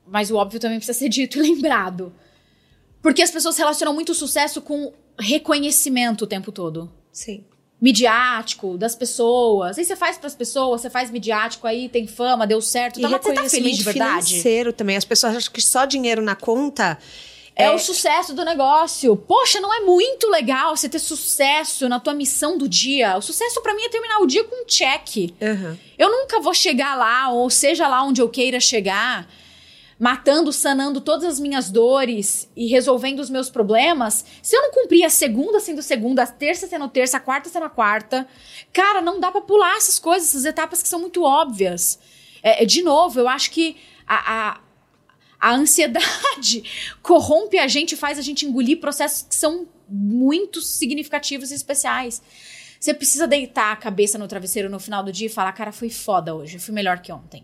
mas 0.05 0.29
o 0.29 0.35
óbvio 0.35 0.59
também 0.59 0.77
precisa 0.77 0.97
ser 0.97 1.09
dito 1.09 1.37
e 1.37 1.41
lembrado. 1.53 2.13
Porque 3.01 3.21
as 3.21 3.31
pessoas 3.31 3.57
relacionam 3.57 3.93
muito 3.93 4.11
o 4.11 4.15
sucesso 4.15 4.61
com 4.61 4.93
reconhecimento 5.19 6.23
o 6.23 6.27
tempo 6.27 6.51
todo. 6.51 6.91
Sim. 7.11 7.43
Midiático, 7.79 8.77
das 8.77 8.95
pessoas. 8.95 9.77
Aí 9.77 9.85
você 9.85 9.95
faz 9.95 10.17
para 10.17 10.27
as 10.27 10.35
pessoas, 10.35 10.81
você 10.81 10.89
faz 10.89 11.11
midiático 11.11 11.67
aí, 11.67 11.89
tem 11.89 12.07
fama, 12.07 12.47
deu 12.47 12.61
certo. 12.61 12.99
E 12.99 13.03
tá, 13.03 13.09
você 13.09 13.33
tá 13.33 13.49
feliz 13.49 13.77
de 13.77 13.83
verdade? 13.83 14.25
financeiro 14.27 14.73
também. 14.73 14.97
As 14.97 15.05
pessoas 15.05 15.35
acham 15.35 15.51
que 15.51 15.61
só 15.61 15.85
dinheiro 15.85 16.21
na 16.21 16.35
conta 16.35 16.97
é, 17.57 17.65
é, 17.65 17.71
o 17.71 17.79
sucesso 17.79 18.35
do 18.35 18.45
negócio. 18.45 19.15
Poxa, 19.15 19.59
não 19.59 19.73
é 19.73 19.79
muito 19.79 20.29
legal 20.29 20.77
você 20.77 20.87
ter 20.87 20.99
sucesso 20.99 21.89
na 21.89 21.99
tua 21.99 22.13
missão 22.13 22.55
do 22.55 22.69
dia. 22.69 23.17
O 23.17 23.21
sucesso 23.21 23.61
para 23.63 23.73
mim 23.73 23.81
é 23.81 23.89
terminar 23.89 24.19
o 24.19 24.27
dia 24.27 24.43
com 24.43 24.61
um 24.61 24.65
check. 24.65 25.33
Uhum. 25.41 25.75
Eu 25.97 26.11
nunca 26.11 26.39
vou 26.39 26.53
chegar 26.53 26.95
lá, 26.95 27.29
ou 27.29 27.49
seja 27.49 27.87
lá 27.87 28.03
onde 28.03 28.21
eu 28.21 28.29
queira 28.29 28.59
chegar, 28.59 29.27
matando, 29.99 30.53
sanando 30.53 31.01
todas 31.01 31.25
as 31.25 31.39
minhas 31.39 31.69
dores 31.69 32.49
e 32.55 32.67
resolvendo 32.67 33.19
os 33.19 33.29
meus 33.29 33.49
problemas, 33.49 34.23
se 34.41 34.55
eu 34.55 34.61
não 34.61 34.71
cumprir 34.71 35.03
a 35.03 35.09
segunda 35.09 35.59
sendo 35.59 35.81
segunda, 35.81 36.23
a 36.23 36.27
terça 36.27 36.67
sendo 36.67 36.87
terça, 36.87 37.17
a 37.17 37.19
quarta 37.19 37.49
sendo 37.49 37.65
a 37.65 37.69
quarta, 37.69 38.27
cara, 38.71 39.01
não 39.01 39.19
dá 39.19 39.31
para 39.31 39.41
pular 39.41 39.75
essas 39.75 39.97
coisas, 39.97 40.29
essas 40.29 40.45
etapas 40.45 40.83
que 40.83 40.87
são 40.87 40.99
muito 40.99 41.23
óbvias. 41.23 41.99
É, 42.43 42.63
é 42.63 42.65
de 42.65 42.83
novo, 42.83 43.19
eu 43.19 43.27
acho 43.27 43.49
que 43.49 43.75
a, 44.05 44.51
a, 44.51 44.61
a 45.39 45.55
ansiedade 45.55 46.63
corrompe 47.01 47.57
a 47.57 47.67
gente, 47.67 47.95
faz 47.95 48.19
a 48.19 48.21
gente 48.21 48.45
engolir 48.45 48.79
processos 48.79 49.23
que 49.23 49.35
são 49.35 49.67
muito 49.89 50.61
significativos 50.61 51.49
e 51.49 51.55
especiais. 51.55 52.21
Você 52.79 52.93
precisa 52.93 53.25
deitar 53.25 53.71
a 53.71 53.75
cabeça 53.75 54.19
no 54.19 54.27
travesseiro 54.27 54.69
no 54.69 54.79
final 54.79 55.01
do 55.01 55.11
dia 55.11 55.25
e 55.25 55.29
falar, 55.29 55.51
cara, 55.53 55.71
foi 55.71 55.89
foda 55.89 56.35
hoje, 56.35 56.59
fui 56.59 56.75
melhor 56.75 56.99
que 56.99 57.11
ontem 57.11 57.43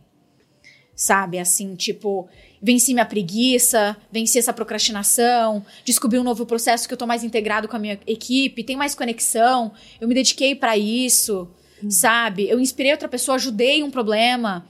sabe? 0.96 1.40
Assim, 1.40 1.76
tipo, 1.76 2.28
venci 2.62 2.94
minha 2.94 3.06
preguiça, 3.06 3.98
venci 4.12 4.40
essa 4.40 4.54
procrastinação, 4.54 5.66
descobri 5.84 6.18
um 6.18 6.24
novo 6.24 6.46
processo 6.46 6.88
que 6.88 6.94
eu 6.94 6.98
tô 6.98 7.06
mais 7.06 7.24
integrado 7.24 7.68
com 7.68 7.76
a 7.76 7.80
minha 7.80 8.00
equipe, 8.08 8.64
tem 8.64 8.78
mais 8.78 8.96
conexão, 8.96 9.74
eu 10.00 10.08
me 10.08 10.14
dediquei 10.16 10.56
para 10.56 10.78
isso, 10.78 11.50
hum. 11.84 11.92
sabe? 11.92 12.48
Eu 12.48 12.60
inspirei 12.60 12.92
outra 12.92 13.10
pessoa, 13.10 13.36
ajudei 13.36 13.84
um 13.84 13.92
problema. 13.92 14.66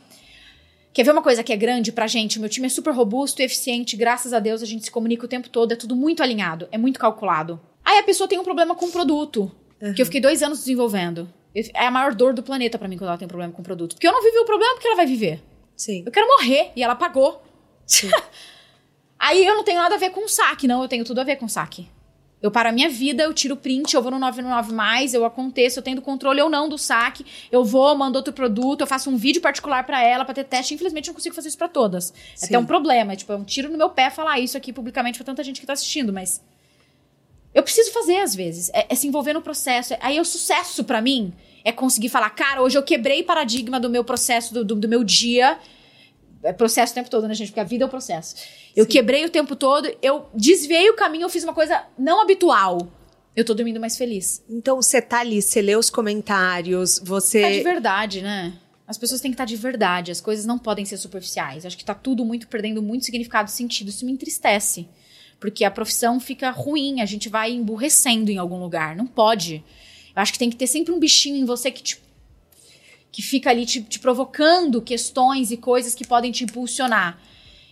Quer 0.92 1.04
ver 1.04 1.12
uma 1.12 1.24
coisa 1.24 1.44
que 1.44 1.52
é 1.52 1.58
grande 1.58 1.92
pra 1.92 2.08
gente? 2.08 2.38
O 2.38 2.42
meu 2.42 2.50
time 2.50 2.68
é 2.68 2.70
super 2.70 2.94
robusto 2.94 3.42
e 3.42 3.46
eficiente, 3.46 3.96
graças 3.96 4.34
a 4.34 4.40
Deus 4.40 4.62
a 4.62 4.66
gente 4.66 4.86
se 4.86 4.92
comunica 4.92 5.26
o 5.26 5.30
tempo 5.30 5.50
todo, 5.50 5.72
é 5.72 5.76
tudo 5.76 5.96
muito 5.96 6.24
alinhado, 6.24 6.68
é 6.72 6.78
muito 6.78 7.00
calculado. 7.00 7.60
Aí 7.84 8.00
a 8.00 8.04
pessoa 8.04 8.28
tem 8.28 8.40
um 8.40 8.44
problema 8.44 8.76
com 8.76 8.86
o 8.86 8.92
produto, 8.92 9.52
uhum. 9.82 9.94
que 9.94 10.02
eu 10.02 10.06
fiquei 10.06 10.22
dois 10.22 10.42
anos 10.42 10.60
desenvolvendo. 10.60 11.28
É 11.56 11.86
a 11.86 11.92
maior 11.92 12.16
dor 12.16 12.34
do 12.34 12.42
planeta 12.42 12.80
para 12.80 12.88
mim 12.88 12.98
quando 12.98 13.10
ela 13.10 13.18
tem 13.18 13.26
um 13.26 13.30
problema 13.30 13.54
com 13.54 13.62
o 13.62 13.66
produto. 13.66 13.94
Porque 13.94 14.08
eu 14.08 14.12
não 14.12 14.24
vivi 14.24 14.38
o 14.40 14.46
problema, 14.46 14.74
porque 14.74 14.88
ela 14.88 14.96
vai 14.96 15.06
viver. 15.06 15.44
Sim. 15.76 16.04
Eu 16.06 16.12
quero 16.12 16.28
morrer. 16.28 16.72
E 16.76 16.84
ela 16.84 16.96
pagou. 16.96 17.44
Sim. 17.86 18.10
Aí 19.20 19.46
eu 19.46 19.56
não 19.56 19.64
tenho 19.64 19.80
nada 19.80 19.96
a 19.96 19.98
ver 19.98 20.10
com 20.10 20.28
saque, 20.28 20.68
não. 20.68 20.82
Eu 20.82 20.88
tenho 20.88 21.06
tudo 21.06 21.22
a 21.22 21.24
ver 21.24 21.38
com 21.38 21.48
saque. 21.48 21.90
Eu 22.42 22.52
paro 22.52 22.68
a 22.68 22.72
minha 22.74 22.90
vida, 22.90 23.24
eu 23.24 23.34
tiro 23.34 23.56
print, 23.56 23.94
eu 23.94 24.02
vou 24.02 24.12
no 24.12 24.20
999 24.20 24.74
mais, 24.76 25.14
eu 25.14 25.24
aconteço, 25.24 25.80
eu 25.80 25.84
tenho 25.84 26.02
controle 26.02 26.42
ou 26.42 26.50
não 26.50 26.68
do 26.68 26.78
saque, 26.78 27.26
eu 27.50 27.64
vou, 27.64 27.96
mando 27.96 28.18
outro 28.18 28.34
produto, 28.34 28.82
eu 28.82 28.88
faço 28.88 29.10
um 29.10 29.16
vídeo 29.16 29.42
particular 29.42 29.86
para 29.86 30.04
ela 30.04 30.26
para 30.26 30.34
ter 30.34 30.44
teste. 30.44 30.74
Infelizmente, 30.74 31.08
eu 31.08 31.12
não 31.14 31.16
consigo 31.16 31.34
fazer 31.34 31.48
isso 31.48 31.58
para 31.58 31.70
todas. 31.70 32.14
É 32.42 32.46
até 32.46 32.60
um 32.60 32.66
problema. 32.66 33.14
É, 33.14 33.16
tipo, 33.16 33.32
é 33.32 33.36
um 33.38 33.46
tiro 33.46 33.70
no 33.70 33.78
meu 33.78 33.90
pé 33.90 34.10
falar 34.10 34.42
isso 34.42 34.58
aqui 34.58 34.74
publicamente 34.74 35.18
pra 35.18 35.26
tanta 35.26 35.42
gente 35.42 35.62
que 35.62 35.66
tá 35.66 35.72
assistindo, 35.72 36.12
mas. 36.12 36.44
Eu 37.56 37.64
preciso 37.64 37.94
fazer 37.94 38.18
às 38.18 38.36
vezes. 38.36 38.70
É, 38.74 38.88
é 38.90 38.96
se 38.96 39.08
envolver 39.08 39.32
no 39.32 39.42
processo. 39.42 39.96
Aí 40.02 40.18
é 40.18 40.22
o 40.22 40.26
sucesso 40.26 40.84
para 40.84 41.02
mim 41.02 41.32
é 41.64 41.72
conseguir 41.72 42.10
falar, 42.10 42.30
cara, 42.32 42.62
hoje 42.62 42.78
eu 42.78 42.84
quebrei 42.84 43.24
paradigma 43.24 43.80
do 43.80 43.90
meu 43.90 44.04
processo, 44.04 44.54
do, 44.54 44.66
do, 44.66 44.76
do 44.76 44.88
meu 44.88 45.04
dia. 45.04 45.58
É 46.44 46.52
processo 46.52 46.92
o 46.92 46.96
tempo 46.96 47.10
todo, 47.10 47.28
né, 47.28 47.34
gente? 47.34 47.48
Porque 47.48 47.60
a 47.60 47.64
vida 47.64 47.86
é 47.86 47.88
o 47.88 47.90
processo. 47.90 48.36
Eu 48.76 48.84
Sim. 48.84 48.92
quebrei 48.92 49.24
o 49.24 49.30
tempo 49.30 49.56
todo, 49.56 49.90
eu 50.02 50.28
desviei 50.34 50.90
o 50.90 50.96
caminho, 50.96 51.24
eu 51.24 51.30
fiz 51.30 51.44
uma 51.44 51.54
coisa 51.54 51.84
não 51.98 52.22
habitual. 52.22 52.92
Eu 53.36 53.44
tô 53.44 53.54
dormindo 53.54 53.80
mais 53.80 53.98
feliz. 53.98 54.44
Então 54.50 54.82
você 54.82 55.02
tá 55.02 55.22
ali, 55.22 55.42
você 55.42 55.62
lê 55.62 55.76
os 55.76 55.90
comentários, 55.90 57.00
você. 57.04 57.42
Tá 57.42 57.50
de 57.50 57.64
verdade, 57.64 58.22
né? 58.22 58.54
As 58.86 58.98
pessoas 58.98 59.22
têm 59.22 59.32
que 59.32 59.36
estar 59.36 59.46
tá 59.46 59.50
de 59.50 59.56
verdade, 59.56 60.12
as 60.12 60.20
coisas 60.20 60.46
não 60.46 60.60
podem 60.60 60.86
ser 60.86 60.98
superficiais. 60.98 61.66
Acho 61.66 61.78
que 61.78 61.86
tá 61.86 61.96
tudo 61.96 62.26
muito 62.26 62.48
perdendo 62.48 62.82
muito 62.82 63.06
significado 63.06 63.50
e 63.50 63.52
sentido. 63.52 63.90
Isso 63.90 64.06
me 64.06 64.12
entristece. 64.12 64.88
Porque 65.40 65.64
a 65.66 65.72
profissão 65.72 66.20
fica 66.20 66.52
ruim, 66.52 67.02
a 67.02 67.06
gente 67.06 67.28
vai 67.28 67.52
emburrecendo 67.52 68.30
em 68.30 68.38
algum 68.38 68.60
lugar. 68.60 68.96
Não 68.96 69.08
pode. 69.08 69.64
Eu 70.16 70.22
acho 70.22 70.34
que 70.34 70.40
tem 70.40 70.50
que 70.50 70.56
ter 70.56 70.68
sempre 70.68 70.94
um 70.94 71.00
bichinho 71.00 71.38
em 71.38 71.46
você 71.46 71.72
que 71.72 71.82
te, 71.82 72.02
que 73.12 73.22
fica 73.22 73.50
ali 73.50 73.66
te, 73.66 73.82
te 73.82 74.00
provocando 74.00 74.82
questões 74.82 75.52
e 75.52 75.58
coisas 75.58 75.96
que 75.96 76.06
podem 76.06 76.32
te 76.32 76.44
impulsionar. 76.44 77.20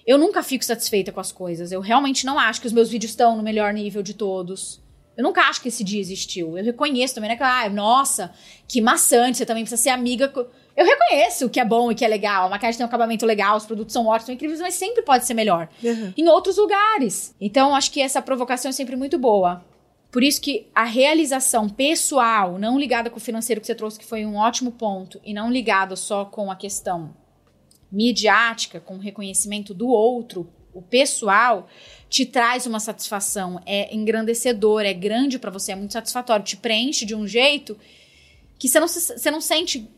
Eu 0.05 0.17
nunca 0.17 0.41
fico 0.41 0.65
satisfeita 0.65 1.11
com 1.11 1.19
as 1.19 1.31
coisas. 1.31 1.71
Eu 1.71 1.79
realmente 1.79 2.25
não 2.25 2.39
acho 2.39 2.61
que 2.61 2.67
os 2.67 2.73
meus 2.73 2.89
vídeos 2.89 3.11
estão 3.11 3.37
no 3.37 3.43
melhor 3.43 3.73
nível 3.73 4.01
de 4.01 4.13
todos. 4.13 4.81
Eu 5.15 5.23
nunca 5.23 5.41
acho 5.41 5.61
que 5.61 5.67
esse 5.67 5.83
dia 5.83 5.99
existiu. 5.99 6.57
Eu 6.57 6.63
reconheço 6.63 7.13
também, 7.13 7.29
né? 7.29 7.35
Que, 7.35 7.43
ah, 7.43 7.69
nossa, 7.69 8.33
que 8.67 8.81
maçante, 8.81 9.37
você 9.37 9.45
também 9.45 9.63
precisa 9.63 9.81
ser 9.81 9.89
amiga. 9.89 10.31
Eu 10.75 10.85
reconheço 10.85 11.45
o 11.45 11.49
que 11.49 11.59
é 11.59 11.65
bom 11.65 11.91
e 11.91 11.95
que 11.95 12.03
é 12.03 12.07
legal. 12.07 12.47
A 12.47 12.49
maquiagem 12.49 12.77
tem 12.77 12.85
um 12.85 12.87
acabamento 12.87 13.25
legal, 13.25 13.57
os 13.57 13.65
produtos 13.65 13.93
são 13.93 14.07
ótimos, 14.07 14.25
são 14.25 14.35
incríveis, 14.35 14.61
mas 14.61 14.73
sempre 14.73 15.03
pode 15.03 15.25
ser 15.25 15.33
melhor. 15.33 15.69
Uhum. 15.83 16.13
Em 16.17 16.27
outros 16.27 16.57
lugares. 16.57 17.35
Então, 17.39 17.75
acho 17.75 17.91
que 17.91 18.01
essa 18.01 18.21
provocação 18.21 18.69
é 18.69 18.71
sempre 18.71 18.95
muito 18.95 19.19
boa. 19.19 19.63
Por 20.11 20.23
isso 20.23 20.41
que 20.41 20.67
a 20.75 20.83
realização 20.83 21.69
pessoal, 21.69 22.59
não 22.59 22.77
ligada 22.77 23.09
com 23.09 23.17
o 23.17 23.21
financeiro 23.21 23.61
que 23.61 23.67
você 23.67 23.73
trouxe, 23.73 23.97
que 23.97 24.05
foi 24.05 24.25
um 24.25 24.35
ótimo 24.35 24.71
ponto, 24.71 25.21
e 25.23 25.33
não 25.33 25.49
ligada 25.49 25.95
só 25.95 26.25
com 26.25 26.51
a 26.51 26.55
questão 26.55 27.15
midiática, 27.89 28.79
com 28.79 28.95
o 28.95 28.99
reconhecimento 28.99 29.73
do 29.73 29.87
outro, 29.87 30.51
o 30.73 30.81
pessoal, 30.81 31.67
te 32.09 32.25
traz 32.25 32.65
uma 32.65 32.79
satisfação, 32.79 33.61
é 33.65 33.93
engrandecedor, 33.93 34.81
é 34.81 34.93
grande 34.93 35.39
para 35.39 35.51
você, 35.51 35.71
é 35.71 35.75
muito 35.75 35.93
satisfatório, 35.93 36.45
te 36.45 36.57
preenche 36.57 37.05
de 37.05 37.15
um 37.15 37.27
jeito 37.27 37.77
que 38.57 38.67
você 38.67 38.79
não, 38.79 38.87
você 38.87 39.31
não 39.31 39.41
sente 39.41 39.89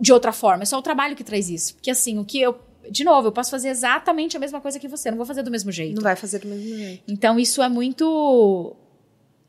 de 0.00 0.12
outra 0.12 0.32
forma, 0.32 0.62
é 0.62 0.66
só 0.66 0.78
o 0.78 0.82
trabalho 0.82 1.16
que 1.16 1.24
traz 1.24 1.48
isso. 1.48 1.74
Porque 1.74 1.90
assim, 1.90 2.18
o 2.18 2.24
que 2.24 2.40
eu 2.40 2.60
de 2.90 3.04
novo, 3.04 3.28
eu 3.28 3.32
posso 3.32 3.50
fazer 3.50 3.68
exatamente 3.68 4.36
a 4.36 4.40
mesma 4.40 4.60
coisa 4.60 4.76
que 4.76 4.88
você, 4.88 5.08
não 5.08 5.16
vou 5.16 5.24
fazer 5.24 5.44
do 5.44 5.50
mesmo 5.52 5.70
jeito. 5.70 5.94
Não 5.94 6.02
vai 6.02 6.16
fazer 6.16 6.40
do 6.40 6.48
mesmo 6.48 6.76
jeito. 6.76 7.04
Então 7.06 7.38
isso 7.38 7.62
é 7.62 7.68
muito 7.68 8.76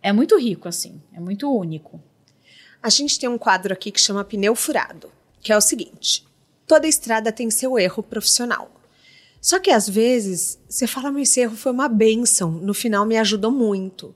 é 0.03 0.11
muito 0.11 0.37
rico 0.37 0.67
assim, 0.67 1.01
é 1.13 1.19
muito 1.19 1.49
único. 1.49 1.99
A 2.81 2.89
gente 2.89 3.17
tem 3.17 3.29
um 3.29 3.37
quadro 3.37 3.73
aqui 3.73 3.89
que 3.89 4.01
chama 4.01 4.25
pneu 4.25 4.53
furado, 4.53 5.09
que 5.41 5.53
é 5.53 5.57
o 5.57 5.61
seguinte: 5.61 6.25
toda 6.67 6.87
estrada 6.87 7.31
tem 7.31 7.49
seu 7.49 7.79
erro 7.79 8.03
profissional. 8.03 8.69
Só 9.41 9.59
que 9.59 9.71
às 9.71 9.89
vezes 9.89 10.59
você 10.69 10.85
fala, 10.85 11.11
meu 11.11 11.23
esse 11.23 11.39
erro 11.39 11.55
foi 11.55 11.71
uma 11.71 11.87
benção, 11.87 12.51
no 12.51 12.73
final 12.73 13.05
me 13.05 13.17
ajudou 13.17 13.51
muito. 13.51 14.13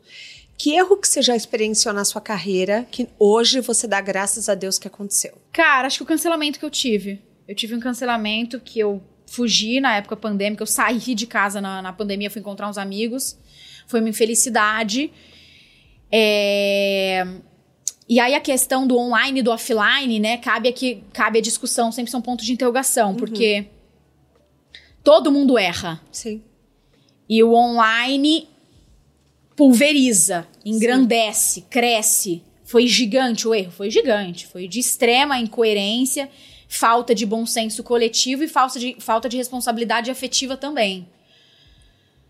Que 0.58 0.74
erro 0.74 0.98
que 0.98 1.08
você 1.08 1.22
já 1.22 1.36
experienciou 1.36 1.94
na 1.94 2.04
sua 2.04 2.20
carreira 2.20 2.88
que 2.90 3.08
hoje 3.20 3.62
você 3.62 3.88
dá 3.88 4.02
graças 4.02 4.50
a 4.50 4.56
Deus 4.56 4.80
que 4.80 4.88
aconteceu? 4.88 5.38
Cara, 5.52 5.88
acho 5.88 5.98
que 5.98 6.04
o 6.04 6.08
cancelamento 6.08 6.58
que 6.58 6.66
eu 6.66 6.70
tive. 6.70 7.22
Eu 7.48 7.56
tive 7.56 7.76
um 7.76 7.80
cancelamento 7.80 8.60
que 8.60 8.80
eu 8.80 9.02
fugi 9.28 9.80
na 9.80 9.96
época 9.98 10.16
pandêmica, 10.16 10.64
eu 10.64 10.68
saí 10.68 11.14
de 11.14 11.28
casa 11.28 11.62
na, 11.62 11.82
na 11.82 11.94
pandemia, 11.94 12.32
fui 12.32 12.42
encontrar 12.42 12.68
uns 12.70 12.78
amigos. 12.78 13.38
Foi 13.86 14.00
uma 14.00 14.10
infelicidade. 14.10 15.12
É... 16.12 17.26
E 18.10 18.20
aí 18.20 18.34
a 18.34 18.40
questão 18.40 18.88
do 18.88 18.98
online 18.98 19.42
e 19.42 19.44
do 19.44 19.52
offline, 19.52 20.20
né? 20.20 20.38
Cabe 20.38 20.70
aqui, 20.70 21.04
cabe 21.12 21.40
a 21.40 21.42
discussão, 21.42 21.92
sempre 21.92 22.10
são 22.10 22.22
pontos 22.22 22.46
de 22.46 22.54
interrogação, 22.54 23.10
uhum. 23.10 23.16
porque 23.16 23.68
todo 25.04 25.32
mundo 25.32 25.58
erra. 25.58 26.02
Sim. 26.12 26.42
E 27.28 27.44
o 27.44 27.54
online 27.54 28.48
pulveriza, 29.58 30.48
engrandece, 30.64 31.62
Sim. 31.62 31.66
cresce. 31.70 32.44
Foi 32.64 32.88
gigante 32.88 33.48
o 33.48 33.56
erro, 33.56 33.72
foi 33.72 33.90
gigante, 33.90 34.46
foi 34.46 34.68
de 34.68 34.80
extrema 34.80 35.40
incoerência, 35.40 36.30
falta 36.68 37.16
de 37.16 37.26
bom 37.26 37.46
senso 37.46 37.84
coletivo 37.84 38.44
e 38.44 38.48
falta 38.48 38.80
de, 38.80 38.96
falta 39.00 39.28
de 39.28 39.38
responsabilidade 39.38 40.12
afetiva 40.12 40.56
também. 40.56 41.08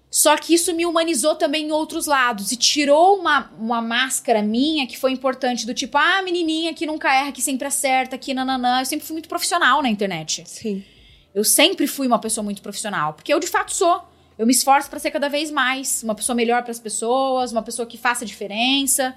Só 0.10 0.38
que 0.38 0.54
isso 0.54 0.74
me 0.74 0.86
humanizou 0.86 1.36
também 1.36 1.68
em 1.68 1.72
outros 1.72 2.06
lados 2.06 2.52
e 2.52 2.56
tirou 2.56 3.20
uma, 3.20 3.52
uma 3.60 3.82
máscara 3.82 4.42
minha 4.42 4.88
que 4.88 4.98
foi 4.98 5.12
importante, 5.12 5.66
do 5.66 5.74
tipo, 5.74 5.98
ah, 5.98 6.22
menininha 6.22 6.74
que 6.74 6.86
nunca 6.86 7.14
erra, 7.14 7.32
que 7.32 7.42
sempre 7.42 7.68
acerta, 7.68 8.18
que 8.18 8.34
nananã. 8.34 8.80
Eu 8.80 8.86
sempre 8.86 9.06
fui 9.06 9.14
muito 9.14 9.28
profissional 9.28 9.82
na 9.82 9.90
internet. 9.90 10.44
Sim. 10.46 10.84
Eu 11.36 11.44
sempre 11.44 11.88
fui 11.88 12.08
uma 12.08 12.20
pessoa 12.20 12.44
muito 12.44 12.62
profissional, 12.62 13.14
porque 13.14 13.34
eu 13.34 13.40
de 13.40 13.48
fato 13.48 13.74
sou. 13.74 14.02
Eu 14.38 14.46
me 14.46 14.54
esforço 14.54 14.90
para 14.90 15.00
ser 15.00 15.12
cada 15.12 15.28
vez 15.28 15.52
mais 15.52 16.04
uma 16.04 16.16
pessoa 16.16 16.36
melhor 16.36 16.62
para 16.64 16.72
as 16.72 16.80
pessoas, 16.80 17.52
uma 17.52 17.62
pessoa 17.62 17.86
que 17.86 17.98
faça 17.98 18.26
diferença, 18.26 19.16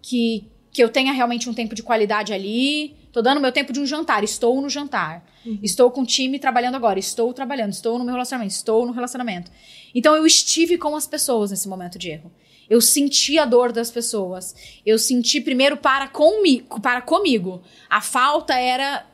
que, 0.00 0.48
que 0.72 0.82
eu 0.82 0.88
tenha 0.88 1.12
realmente 1.12 1.48
um 1.48 1.54
tempo 1.54 1.74
de 1.74 1.82
qualidade 1.82 2.32
ali. 2.32 2.96
Tô 3.12 3.20
dando 3.20 3.40
meu 3.40 3.50
tempo 3.50 3.72
de 3.72 3.80
um 3.80 3.86
jantar, 3.86 4.22
estou 4.22 4.60
no 4.60 4.68
jantar. 4.68 5.24
Uhum. 5.44 5.58
Estou 5.62 5.90
com 5.90 6.02
o 6.02 6.06
time 6.06 6.38
trabalhando 6.38 6.76
agora, 6.76 6.98
estou 6.98 7.32
trabalhando, 7.32 7.72
estou 7.72 7.98
no 7.98 8.04
meu 8.04 8.12
relacionamento, 8.12 8.54
estou 8.54 8.86
no 8.86 8.92
relacionamento. 8.92 9.50
Então 9.94 10.14
eu 10.14 10.24
estive 10.24 10.78
com 10.78 10.94
as 10.94 11.06
pessoas 11.06 11.50
nesse 11.50 11.68
momento 11.68 11.98
de 11.98 12.10
erro. 12.10 12.30
Eu 12.68 12.80
senti 12.80 13.36
a 13.36 13.44
dor 13.44 13.72
das 13.72 13.90
pessoas. 13.90 14.54
Eu 14.86 14.96
senti 14.96 15.40
primeiro 15.40 15.76
para 15.76 16.06
comigo, 16.06 16.80
para 16.80 17.00
comigo. 17.00 17.62
A 17.88 18.00
falta 18.00 18.54
era 18.54 19.04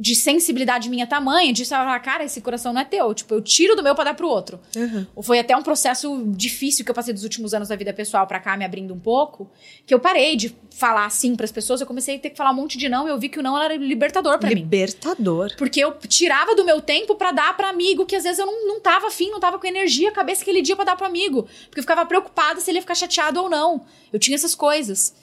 de 0.00 0.14
sensibilidade 0.14 0.88
minha 0.88 1.06
tamanha, 1.06 1.52
de 1.52 1.62
falar, 1.66 2.00
cara, 2.00 2.24
esse 2.24 2.40
coração 2.40 2.72
não 2.72 2.80
é 2.80 2.84
teu. 2.84 3.12
Tipo, 3.12 3.34
eu 3.34 3.42
tiro 3.42 3.76
do 3.76 3.82
meu 3.82 3.94
pra 3.94 4.04
dar 4.04 4.14
pro 4.14 4.26
outro. 4.26 4.58
Uhum. 4.74 5.22
Foi 5.22 5.38
até 5.38 5.54
um 5.54 5.62
processo 5.62 6.24
difícil 6.28 6.86
que 6.86 6.90
eu 6.90 6.94
passei 6.94 7.12
dos 7.12 7.22
últimos 7.22 7.52
anos 7.52 7.68
da 7.68 7.76
vida 7.76 7.92
pessoal 7.92 8.26
pra 8.26 8.40
cá, 8.40 8.56
me 8.56 8.64
abrindo 8.64 8.94
um 8.94 8.98
pouco, 8.98 9.50
que 9.84 9.92
eu 9.92 10.00
parei 10.00 10.36
de 10.36 10.56
falar 10.70 11.04
assim 11.04 11.36
pras 11.36 11.52
pessoas, 11.52 11.82
eu 11.82 11.86
comecei 11.86 12.16
a 12.16 12.18
ter 12.18 12.30
que 12.30 12.36
falar 12.36 12.52
um 12.52 12.54
monte 12.54 12.78
de 12.78 12.88
não, 12.88 13.06
e 13.06 13.10
eu 13.10 13.18
vi 13.18 13.28
que 13.28 13.38
o 13.38 13.42
não 13.42 13.60
era 13.60 13.76
libertador 13.76 14.38
para 14.38 14.48
mim. 14.48 14.54
Libertador. 14.54 15.54
Porque 15.58 15.78
eu 15.78 15.92
tirava 16.08 16.54
do 16.54 16.64
meu 16.64 16.80
tempo 16.80 17.14
para 17.14 17.32
dar 17.32 17.54
para 17.54 17.68
amigo, 17.68 18.06
que 18.06 18.16
às 18.16 18.22
vezes 18.22 18.38
eu 18.38 18.46
não, 18.46 18.66
não 18.66 18.80
tava 18.80 19.08
afim, 19.08 19.30
não 19.30 19.38
tava 19.38 19.58
com 19.58 19.66
energia, 19.66 20.10
cabeça 20.10 20.40
aquele 20.40 20.62
dia 20.62 20.74
para 20.74 20.86
dar 20.86 20.96
pro 20.96 21.06
amigo. 21.06 21.46
Porque 21.66 21.80
eu 21.80 21.82
ficava 21.82 22.06
preocupada 22.06 22.58
se 22.58 22.70
ele 22.70 22.78
ia 22.78 22.82
ficar 22.82 22.94
chateado 22.94 23.42
ou 23.42 23.50
não. 23.50 23.84
Eu 24.10 24.18
tinha 24.18 24.34
essas 24.34 24.54
coisas. 24.54 25.14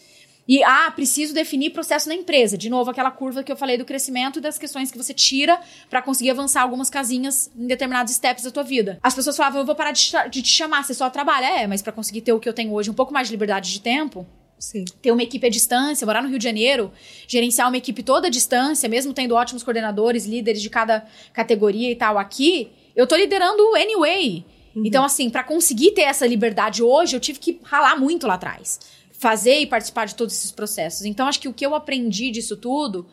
E, 0.47 0.63
ah, 0.63 0.89
preciso 0.95 1.33
definir 1.33 1.71
processo 1.71 2.07
na 2.07 2.15
empresa. 2.15 2.57
De 2.57 2.69
novo, 2.69 2.89
aquela 2.89 3.11
curva 3.11 3.43
que 3.43 3.51
eu 3.51 3.57
falei 3.57 3.77
do 3.77 3.83
crescimento 3.83 4.39
e 4.39 4.41
das 4.41 4.57
questões 4.57 4.89
que 4.89 4.97
você 4.97 5.13
tira 5.13 5.59
para 5.89 6.01
conseguir 6.01 6.29
avançar 6.29 6.61
algumas 6.61 6.89
casinhas 6.89 7.51
em 7.57 7.67
determinados 7.67 8.13
steps 8.13 8.43
da 8.43 8.51
tua 8.51 8.63
vida. 8.63 8.97
As 9.03 9.13
pessoas 9.13 9.35
falavam, 9.35 9.59
eu 9.59 9.65
vou 9.65 9.75
parar 9.75 9.91
de, 9.91 10.09
de 10.31 10.41
te 10.41 10.49
chamar, 10.49 10.83
você 10.83 10.93
só 10.93 11.09
trabalha. 11.09 11.47
É, 11.47 11.67
mas 11.67 11.81
para 11.81 11.91
conseguir 11.91 12.21
ter 12.21 12.31
o 12.31 12.39
que 12.39 12.47
eu 12.47 12.53
tenho 12.53 12.71
hoje, 12.71 12.89
um 12.89 12.93
pouco 12.93 13.13
mais 13.13 13.27
de 13.27 13.33
liberdade 13.33 13.71
de 13.71 13.81
tempo, 13.81 14.25
Sim. 14.59 14.85
Ter 15.03 15.11
uma 15.11 15.21
equipe 15.21 15.45
à 15.45 15.49
distância, 15.51 16.03
morar 16.03 16.23
no 16.23 16.29
Rio 16.29 16.39
de 16.39 16.43
Janeiro, 16.43 16.91
gerenciar 17.27 17.67
uma 17.67 17.77
equipe 17.77 18.01
toda 18.01 18.25
à 18.25 18.29
distância, 18.29 18.89
mesmo 18.89 19.13
tendo 19.13 19.35
ótimos 19.35 19.61
coordenadores, 19.61 20.25
líderes 20.25 20.63
de 20.63 20.69
cada 20.69 21.05
categoria 21.31 21.91
e 21.91 21.95
tal 21.95 22.17
aqui, 22.17 22.71
eu 22.95 23.05
tô 23.05 23.15
liderando 23.15 23.61
anyway. 23.75 24.43
Uhum. 24.75 24.83
Então, 24.83 25.03
assim, 25.03 25.29
para 25.29 25.43
conseguir 25.43 25.91
ter 25.91 26.01
essa 26.01 26.25
liberdade 26.25 26.81
hoje, 26.81 27.15
eu 27.15 27.19
tive 27.19 27.37
que 27.37 27.59
ralar 27.63 27.99
muito 27.99 28.25
lá 28.25 28.33
atrás 28.33 28.79
fazer 29.17 29.59
e 29.59 29.67
participar 29.67 30.05
de 30.05 30.15
todos 30.15 30.35
esses 30.35 30.51
processos. 30.51 31.05
Então, 31.05 31.27
acho 31.27 31.39
que 31.39 31.47
o 31.47 31.53
que 31.53 31.65
eu 31.65 31.73
aprendi 31.73 32.29
disso 32.29 32.55
tudo 32.55 33.07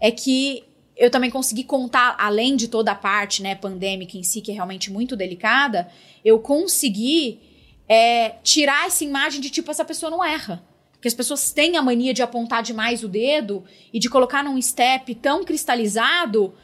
é 0.00 0.10
que 0.10 0.64
eu 0.96 1.10
também 1.10 1.30
consegui 1.30 1.64
contar, 1.64 2.16
além 2.18 2.56
de 2.56 2.68
toda 2.68 2.92
a 2.92 2.94
parte 2.94 3.42
né, 3.42 3.54
pandêmica 3.54 4.16
em 4.16 4.22
si, 4.22 4.40
que 4.40 4.50
é 4.50 4.54
realmente 4.54 4.90
muito 4.90 5.14
delicada, 5.14 5.90
eu 6.24 6.38
consegui 6.38 7.40
é, 7.88 8.30
tirar 8.42 8.86
essa 8.86 9.04
imagem 9.04 9.40
de 9.40 9.50
tipo, 9.50 9.70
essa 9.70 9.84
pessoa 9.84 10.10
não 10.10 10.24
erra. 10.24 10.62
Que 11.00 11.08
as 11.08 11.14
pessoas 11.14 11.50
têm 11.50 11.76
a 11.76 11.82
mania 11.82 12.14
de 12.14 12.22
apontar 12.22 12.62
demais 12.62 13.02
o 13.02 13.08
dedo 13.08 13.64
e 13.92 13.98
de 13.98 14.08
colocar 14.08 14.42
num 14.44 14.60
step 14.60 15.14
tão 15.16 15.44
cristalizado 15.44 16.54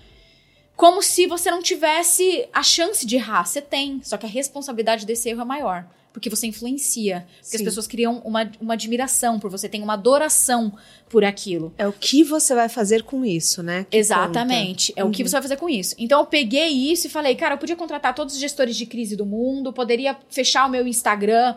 como 0.77 1.03
se 1.03 1.27
você 1.27 1.51
não 1.51 1.61
tivesse 1.61 2.49
a 2.53 2.63
chance 2.63 3.05
de 3.05 3.17
errar. 3.17 3.45
Você 3.45 3.61
tem, 3.61 4.01
só 4.03 4.17
que 4.17 4.25
a 4.25 4.29
responsabilidade 4.29 5.05
desse 5.05 5.29
erro 5.29 5.43
é 5.43 5.45
maior 5.45 5.98
porque 6.19 6.29
você 6.29 6.49
influencia. 6.49 7.25
Porque 7.37 7.57
Sim. 7.57 7.57
as 7.59 7.63
pessoas 7.63 7.87
criam 7.87 8.21
uma, 8.25 8.51
uma 8.61 8.75
admiração 8.75 9.39
por 9.39 9.49
você, 9.49 9.69
tem 9.69 9.83
uma 9.83 9.93
adoração 9.93 10.73
por 11.09 11.25
aquilo. 11.25 11.73
É 11.79 11.87
o 11.87 11.93
que 11.93 12.25
você 12.25 12.57
vai 12.57 12.69
fazer 12.69 13.05
com 13.05 13.25
isso, 13.25 13.63
né? 13.63 13.87
Que 13.89 13.97
Exatamente. 13.97 14.93
Conta. 14.93 15.01
É 15.01 15.05
uhum. 15.05 15.11
o 15.11 15.13
que 15.13 15.23
uhum. 15.23 15.29
você 15.29 15.33
vai 15.33 15.43
fazer 15.43 15.57
com 15.57 15.69
isso. 15.69 15.95
Então 15.97 16.19
eu 16.19 16.27
peguei 16.27 16.69
isso 16.69 17.07
e 17.07 17.11
falei, 17.11 17.37
cara, 17.37 17.55
eu 17.55 17.59
podia 17.59 17.77
contratar 17.77 18.15
todos 18.15 18.35
os 18.35 18.41
gestores 18.41 18.77
de 18.77 18.85
crise 18.85 19.15
do 19.15 19.25
mundo, 19.25 19.73
poderia 19.73 20.17
fechar 20.29 20.67
o 20.67 20.69
meu 20.69 20.87
Instagram 20.89 21.55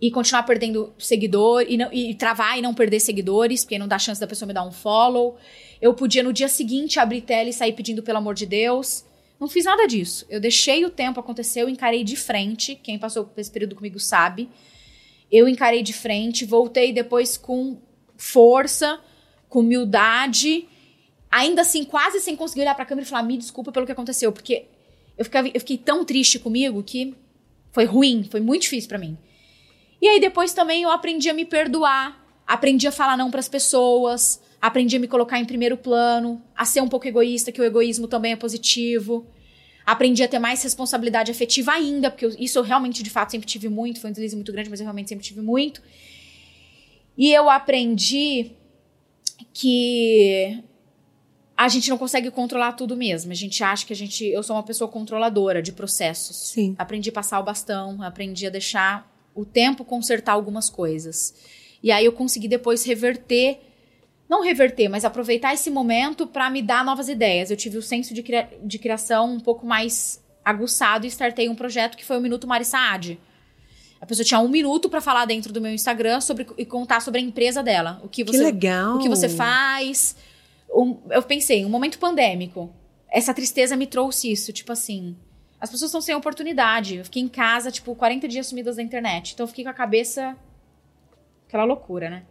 e 0.00 0.10
continuar 0.10 0.44
perdendo 0.44 0.92
seguidor 0.98 1.64
e, 1.68 1.76
não, 1.76 1.92
e 1.92 2.14
travar 2.14 2.58
e 2.58 2.62
não 2.62 2.72
perder 2.72 3.00
seguidores, 3.00 3.64
porque 3.64 3.78
não 3.78 3.86
dá 3.86 3.98
chance 3.98 4.20
da 4.20 4.26
pessoa 4.26 4.46
me 4.46 4.54
dar 4.54 4.64
um 4.64 4.72
follow. 4.72 5.36
Eu 5.80 5.92
podia 5.92 6.22
no 6.22 6.32
dia 6.32 6.48
seguinte 6.48 6.98
abrir 6.98 7.20
tela 7.20 7.50
e 7.50 7.52
sair 7.52 7.72
pedindo 7.74 8.02
pelo 8.02 8.16
amor 8.16 8.34
de 8.34 8.46
Deus. 8.46 9.04
Não 9.42 9.48
fiz 9.48 9.64
nada 9.64 9.88
disso. 9.88 10.24
Eu 10.30 10.38
deixei 10.38 10.84
o 10.84 10.90
tempo 10.90 11.18
acontecer, 11.18 11.62
eu 11.62 11.68
encarei 11.68 12.04
de 12.04 12.14
frente. 12.14 12.76
Quem 12.76 12.96
passou 12.96 13.24
por 13.24 13.40
esse 13.40 13.50
período 13.50 13.74
comigo 13.74 13.98
sabe. 13.98 14.48
Eu 15.32 15.48
encarei 15.48 15.82
de 15.82 15.92
frente, 15.92 16.44
voltei 16.44 16.92
depois 16.92 17.36
com 17.36 17.82
força, 18.16 19.00
com 19.48 19.58
humildade, 19.58 20.68
ainda 21.28 21.62
assim, 21.62 21.82
quase 21.82 22.20
sem 22.20 22.36
conseguir 22.36 22.60
olhar 22.60 22.76
para 22.76 22.84
a 22.84 22.86
câmera 22.86 23.04
e 23.04 23.10
falar: 23.10 23.24
me 23.24 23.36
desculpa 23.36 23.72
pelo 23.72 23.84
que 23.84 23.90
aconteceu, 23.90 24.30
porque 24.30 24.66
eu, 25.18 25.24
ficava, 25.24 25.48
eu 25.48 25.58
fiquei 25.58 25.76
tão 25.76 26.04
triste 26.04 26.38
comigo 26.38 26.80
que 26.80 27.12
foi 27.72 27.84
ruim, 27.84 28.22
foi 28.30 28.40
muito 28.40 28.62
difícil 28.62 28.88
para 28.88 28.98
mim. 28.98 29.18
E 30.00 30.06
aí 30.06 30.20
depois 30.20 30.54
também 30.54 30.84
eu 30.84 30.90
aprendi 30.90 31.28
a 31.28 31.34
me 31.34 31.44
perdoar, 31.44 32.24
aprendi 32.46 32.86
a 32.86 32.92
falar 32.92 33.16
não 33.16 33.28
para 33.28 33.40
as 33.40 33.48
pessoas, 33.48 34.40
Aprendi 34.62 34.96
a 34.96 35.00
me 35.00 35.08
colocar 35.08 35.40
em 35.40 35.44
primeiro 35.44 35.76
plano, 35.76 36.40
a 36.56 36.64
ser 36.64 36.80
um 36.80 36.88
pouco 36.88 37.08
egoísta, 37.08 37.50
que 37.50 37.60
o 37.60 37.64
egoísmo 37.64 38.06
também 38.06 38.30
é 38.30 38.36
positivo. 38.36 39.26
Aprendi 39.84 40.22
a 40.22 40.28
ter 40.28 40.38
mais 40.38 40.62
responsabilidade 40.62 41.32
afetiva 41.32 41.72
ainda, 41.72 42.12
porque 42.12 42.24
eu, 42.24 42.30
isso 42.38 42.60
eu 42.60 42.62
realmente, 42.62 43.02
de 43.02 43.10
fato, 43.10 43.32
sempre 43.32 43.48
tive 43.48 43.68
muito. 43.68 44.00
Foi 44.00 44.10
um 44.10 44.12
deslize 44.12 44.36
muito 44.36 44.52
grande, 44.52 44.70
mas 44.70 44.78
eu 44.78 44.84
realmente 44.84 45.08
sempre 45.08 45.24
tive 45.24 45.40
muito. 45.40 45.82
E 47.18 47.32
eu 47.32 47.50
aprendi 47.50 48.52
que 49.52 50.62
a 51.56 51.68
gente 51.68 51.90
não 51.90 51.98
consegue 51.98 52.30
controlar 52.30 52.72
tudo 52.72 52.96
mesmo. 52.96 53.32
A 53.32 53.34
gente 53.34 53.62
acha 53.64 53.84
que 53.84 53.92
a 53.92 53.96
gente. 53.96 54.24
Eu 54.24 54.44
sou 54.44 54.54
uma 54.54 54.62
pessoa 54.62 54.88
controladora 54.88 55.60
de 55.60 55.72
processos. 55.72 56.36
Sim. 56.36 56.76
Aprendi 56.78 57.10
a 57.10 57.12
passar 57.12 57.40
o 57.40 57.42
bastão, 57.42 58.00
aprendi 58.00 58.46
a 58.46 58.50
deixar 58.50 59.10
o 59.34 59.44
tempo 59.44 59.84
consertar 59.84 60.32
algumas 60.32 60.70
coisas. 60.70 61.34
E 61.82 61.90
aí 61.90 62.04
eu 62.04 62.12
consegui 62.12 62.46
depois 62.46 62.84
reverter. 62.84 63.58
Não 64.32 64.42
reverter, 64.42 64.88
mas 64.88 65.04
aproveitar 65.04 65.52
esse 65.52 65.70
momento 65.70 66.26
para 66.26 66.48
me 66.48 66.62
dar 66.62 66.82
novas 66.82 67.06
ideias. 67.06 67.50
Eu 67.50 67.56
tive 67.56 67.76
o 67.76 67.82
senso 67.82 68.14
de, 68.14 68.22
cria 68.22 68.48
de 68.62 68.78
criação 68.78 69.34
um 69.34 69.38
pouco 69.38 69.66
mais 69.66 70.24
aguçado 70.42 71.04
e 71.04 71.08
startei 71.08 71.50
um 71.50 71.54
projeto 71.54 71.98
que 71.98 72.04
foi 72.04 72.16
o 72.16 72.20
Minuto 72.22 72.46
Mari 72.46 72.64
Saad. 72.64 73.20
A 74.00 74.06
pessoa 74.06 74.24
tinha 74.24 74.40
um 74.40 74.48
minuto 74.48 74.88
para 74.88 75.02
falar 75.02 75.26
dentro 75.26 75.52
do 75.52 75.60
meu 75.60 75.70
Instagram 75.70 76.22
sobre, 76.22 76.46
e 76.56 76.64
contar 76.64 77.02
sobre 77.02 77.20
a 77.20 77.22
empresa 77.22 77.62
dela. 77.62 78.00
O 78.02 78.08
que 78.08 78.24
você, 78.24 78.38
que 78.38 78.44
legal. 78.44 78.96
O 78.96 79.00
que 79.00 79.08
você 79.10 79.28
faz. 79.28 80.16
Um, 80.74 80.96
eu 81.10 81.22
pensei, 81.22 81.62
um 81.66 81.68
momento 81.68 81.98
pandêmico. 81.98 82.74
Essa 83.10 83.34
tristeza 83.34 83.76
me 83.76 83.86
trouxe 83.86 84.32
isso. 84.32 84.50
Tipo 84.50 84.72
assim, 84.72 85.14
as 85.60 85.70
pessoas 85.70 85.90
estão 85.90 86.00
sem 86.00 86.14
oportunidade. 86.14 86.96
Eu 86.96 87.04
fiquei 87.04 87.20
em 87.20 87.28
casa, 87.28 87.70
tipo, 87.70 87.94
40 87.94 88.26
dias 88.28 88.46
sumidas 88.46 88.76
da 88.76 88.82
internet. 88.82 89.34
Então 89.34 89.44
eu 89.44 89.48
fiquei 89.48 89.62
com 89.62 89.70
a 89.70 89.74
cabeça. 89.74 90.34
Aquela 91.46 91.64
loucura, 91.64 92.08
né? 92.08 92.22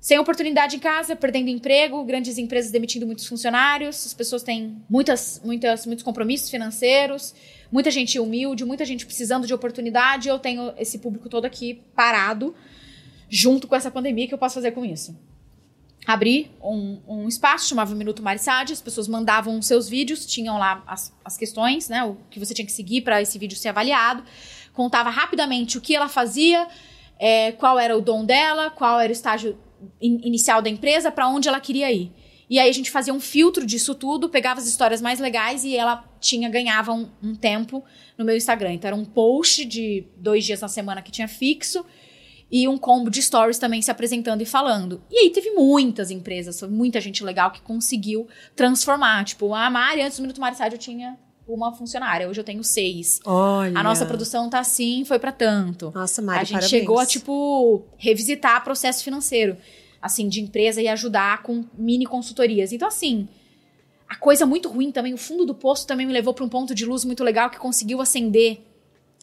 Sem 0.00 0.16
oportunidade 0.18 0.76
em 0.76 0.78
casa, 0.78 1.16
perdendo 1.16 1.48
emprego, 1.48 2.04
grandes 2.04 2.38
empresas 2.38 2.70
demitindo 2.70 3.04
muitos 3.04 3.26
funcionários, 3.26 4.06
as 4.06 4.14
pessoas 4.14 4.44
têm 4.44 4.80
muitas, 4.88 5.40
muitas, 5.44 5.86
muitos 5.86 6.04
compromissos 6.04 6.48
financeiros, 6.48 7.34
muita 7.70 7.90
gente 7.90 8.18
humilde, 8.18 8.64
muita 8.64 8.84
gente 8.84 9.04
precisando 9.04 9.44
de 9.44 9.52
oportunidade. 9.52 10.28
Eu 10.28 10.38
tenho 10.38 10.72
esse 10.78 10.98
público 10.98 11.28
todo 11.28 11.46
aqui 11.46 11.82
parado, 11.96 12.54
junto 13.28 13.66
com 13.66 13.74
essa 13.74 13.90
pandemia, 13.90 14.28
que 14.28 14.34
eu 14.34 14.38
posso 14.38 14.54
fazer 14.54 14.70
com 14.70 14.84
isso? 14.84 15.18
Abri 16.06 16.50
um, 16.62 17.00
um 17.06 17.28
espaço, 17.28 17.68
chamava 17.68 17.92
Minuto 17.94 18.22
Marissade, 18.22 18.72
as 18.72 18.80
pessoas 18.80 19.08
mandavam 19.08 19.60
seus 19.60 19.88
vídeos, 19.88 20.24
tinham 20.24 20.56
lá 20.58 20.82
as, 20.86 21.12
as 21.24 21.36
questões, 21.36 21.88
né? 21.88 22.04
O 22.04 22.16
que 22.30 22.38
você 22.38 22.54
tinha 22.54 22.64
que 22.64 22.72
seguir 22.72 23.02
para 23.02 23.20
esse 23.20 23.36
vídeo 23.36 23.58
ser 23.58 23.70
avaliado. 23.70 24.22
Contava 24.72 25.10
rapidamente 25.10 25.76
o 25.76 25.80
que 25.80 25.94
ela 25.94 26.08
fazia, 26.08 26.68
é, 27.18 27.50
qual 27.52 27.80
era 27.80 27.96
o 27.96 28.00
dom 28.00 28.24
dela, 28.24 28.70
qual 28.70 29.00
era 29.00 29.10
o 29.10 29.12
estágio 29.12 29.58
in, 30.00 30.20
inicial 30.22 30.62
da 30.62 30.68
empresa, 30.68 31.10
para 31.10 31.28
onde 31.28 31.48
ela 31.48 31.60
queria 31.60 31.90
ir. 31.92 32.12
E 32.50 32.58
aí 32.58 32.68
a 32.68 32.72
gente 32.72 32.90
fazia 32.90 33.12
um 33.12 33.20
filtro 33.20 33.66
disso 33.66 33.94
tudo, 33.94 34.28
pegava 34.28 34.58
as 34.58 34.66
histórias 34.66 35.02
mais 35.02 35.20
legais 35.20 35.64
e 35.64 35.76
ela 35.76 36.04
tinha 36.18 36.48
ganhava 36.48 36.92
um, 36.92 37.06
um, 37.22 37.34
tempo 37.34 37.84
no 38.16 38.24
meu 38.24 38.36
Instagram. 38.36 38.72
Então 38.72 38.88
era 38.88 38.96
um 38.96 39.04
post 39.04 39.64
de 39.64 40.06
dois 40.16 40.44
dias 40.44 40.60
na 40.60 40.68
semana 40.68 41.02
que 41.02 41.12
tinha 41.12 41.28
fixo 41.28 41.84
e 42.50 42.66
um 42.66 42.78
combo 42.78 43.10
de 43.10 43.20
stories 43.20 43.58
também 43.58 43.82
se 43.82 43.90
apresentando 43.90 44.40
e 44.40 44.46
falando. 44.46 45.02
E 45.10 45.18
aí 45.18 45.30
teve 45.30 45.50
muitas 45.50 46.10
empresas, 46.10 46.62
muita 46.62 47.00
gente 47.00 47.22
legal 47.22 47.50
que 47.50 47.60
conseguiu 47.60 48.26
transformar. 48.56 49.24
Tipo, 49.24 49.52
a 49.54 49.68
Mari, 49.68 50.00
antes 50.00 50.16
do 50.16 50.22
Minuto 50.22 50.40
Marissade, 50.40 50.74
eu 50.74 50.78
tinha 50.78 51.18
uma 51.54 51.72
funcionária. 51.72 52.28
Hoje 52.28 52.40
eu 52.40 52.44
tenho 52.44 52.62
seis. 52.62 53.20
Olha. 53.24 53.78
A 53.78 53.82
nossa 53.82 54.04
produção 54.04 54.50
tá 54.50 54.58
assim, 54.60 55.04
foi 55.04 55.18
para 55.18 55.32
tanto. 55.32 55.90
Nossa, 55.94 56.20
Mari, 56.20 56.40
A 56.40 56.44
gente 56.44 56.52
parabéns. 56.52 56.70
chegou 56.70 56.98
a, 56.98 57.06
tipo, 57.06 57.84
revisitar 57.96 58.62
processo 58.62 59.02
financeiro, 59.02 59.56
assim, 60.00 60.28
de 60.28 60.40
empresa 60.40 60.80
e 60.82 60.88
ajudar 60.88 61.42
com 61.42 61.64
mini 61.76 62.06
consultorias. 62.06 62.72
Então, 62.72 62.86
assim, 62.86 63.28
a 64.08 64.16
coisa 64.16 64.46
muito 64.46 64.68
ruim 64.68 64.90
também, 64.90 65.14
o 65.14 65.18
fundo 65.18 65.44
do 65.44 65.54
poço 65.54 65.86
também 65.86 66.06
me 66.06 66.12
levou 66.12 66.32
para 66.34 66.44
um 66.44 66.48
ponto 66.48 66.74
de 66.74 66.84
luz 66.84 67.04
muito 67.04 67.24
legal 67.24 67.50
que 67.50 67.58
conseguiu 67.58 68.00
acender. 68.00 68.64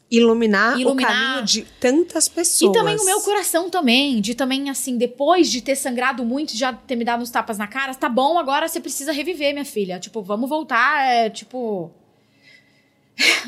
Iluminar, 0.10 0.80
Iluminar. 0.80 1.12
o 1.12 1.16
caminho 1.16 1.46
de 1.46 1.62
tantas 1.80 2.28
pessoas. 2.30 2.70
E 2.70 2.78
também 2.78 2.96
o 2.96 3.06
meu 3.06 3.22
coração 3.22 3.72
também, 3.72 4.22
de 4.22 4.36
também, 4.36 4.70
assim, 4.70 4.98
depois 4.98 5.50
de 5.50 5.62
ter 5.62 5.76
sangrado 5.76 6.24
muito, 6.24 6.54
de 6.54 6.60
já 6.60 6.72
ter 6.72 6.96
me 6.96 7.04
dado 7.04 7.24
uns 7.24 7.32
tapas 7.32 7.58
na 7.58 7.66
cara, 7.66 7.94
tá 7.96 8.08
bom, 8.08 8.38
agora 8.38 8.68
você 8.68 8.80
precisa 8.80 9.12
reviver, 9.12 9.52
minha 9.54 9.66
filha. 9.66 10.00
Tipo, 10.00 10.22
vamos 10.22 10.48
voltar, 10.48 11.08
é, 11.08 11.30
tipo... 11.30 11.92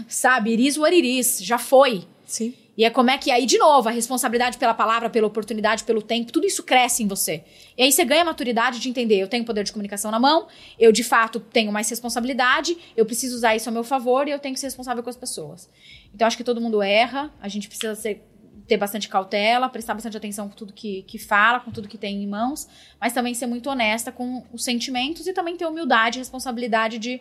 Sabe, 0.08 0.52
iris 0.52 0.78
what 0.78 0.96
it 0.96 1.20
is, 1.20 1.40
já 1.44 1.58
foi. 1.58 2.06
Sim. 2.26 2.54
E 2.78 2.86
é 2.86 2.92
como 2.92 3.10
é 3.10 3.18
que 3.18 3.32
aí, 3.32 3.48
de 3.48 3.58
novo, 3.58 3.90
a 3.90 3.92
responsabilidade 3.92 4.60
pela 4.60 4.74
palavra, 4.74 5.10
pela 5.10 5.26
oportunidade, 5.26 5.84
pelo 5.84 6.00
tempo, 6.00 6.32
tudo 6.32 6.46
isso 6.46 6.62
cresce 6.62 7.02
em 7.02 7.08
você. 7.08 7.44
E 7.76 7.82
aí 7.82 7.92
você 7.92 8.06
ganha 8.06 8.22
a 8.22 8.26
maturidade 8.26 8.80
de 8.80 8.88
entender, 8.88 9.18
eu 9.18 9.28
tenho 9.28 9.44
poder 9.44 9.64
de 9.64 9.72
comunicação 9.72 10.12
na 10.12 10.20
mão, 10.20 10.48
eu 10.78 10.92
de 10.92 11.04
fato 11.04 11.40
tenho 11.40 11.72
mais 11.72 11.90
responsabilidade, 11.90 12.78
eu 12.96 13.04
preciso 13.04 13.36
usar 13.36 13.56
isso 13.56 13.68
a 13.68 13.72
meu 13.72 13.84
favor 13.84 14.28
e 14.28 14.32
eu 14.32 14.38
tenho 14.38 14.54
que 14.54 14.60
ser 14.60 14.68
responsável 14.68 15.02
com 15.02 15.10
as 15.10 15.18
pessoas. 15.18 15.68
Então 16.14 16.28
acho 16.28 16.38
que 16.38 16.44
todo 16.44 16.62
mundo 16.62 16.80
erra, 16.84 17.34
a 17.42 17.48
gente 17.48 17.68
precisa 17.68 17.96
ser, 17.96 18.24
ter 18.68 18.78
bastante 18.78 19.10
cautela, 19.10 19.68
prestar 19.70 19.96
bastante 19.96 20.16
atenção 20.16 20.48
com 20.48 20.56
tudo 20.56 20.72
que, 20.72 21.02
que 21.08 21.18
fala, 21.18 21.60
com 21.60 21.72
tudo 21.72 21.88
que 21.88 21.98
tem 21.98 22.22
em 22.22 22.28
mãos, 22.28 22.68
mas 23.02 23.12
também 23.12 23.34
ser 23.34 23.48
muito 23.48 23.72
honesta 23.72 24.12
com 24.12 24.44
os 24.54 24.64
sentimentos 24.64 25.26
e 25.26 25.34
também 25.34 25.58
ter 25.58 25.66
humildade 25.66 26.20
e 26.20 26.22
responsabilidade 26.22 27.00
de, 27.00 27.20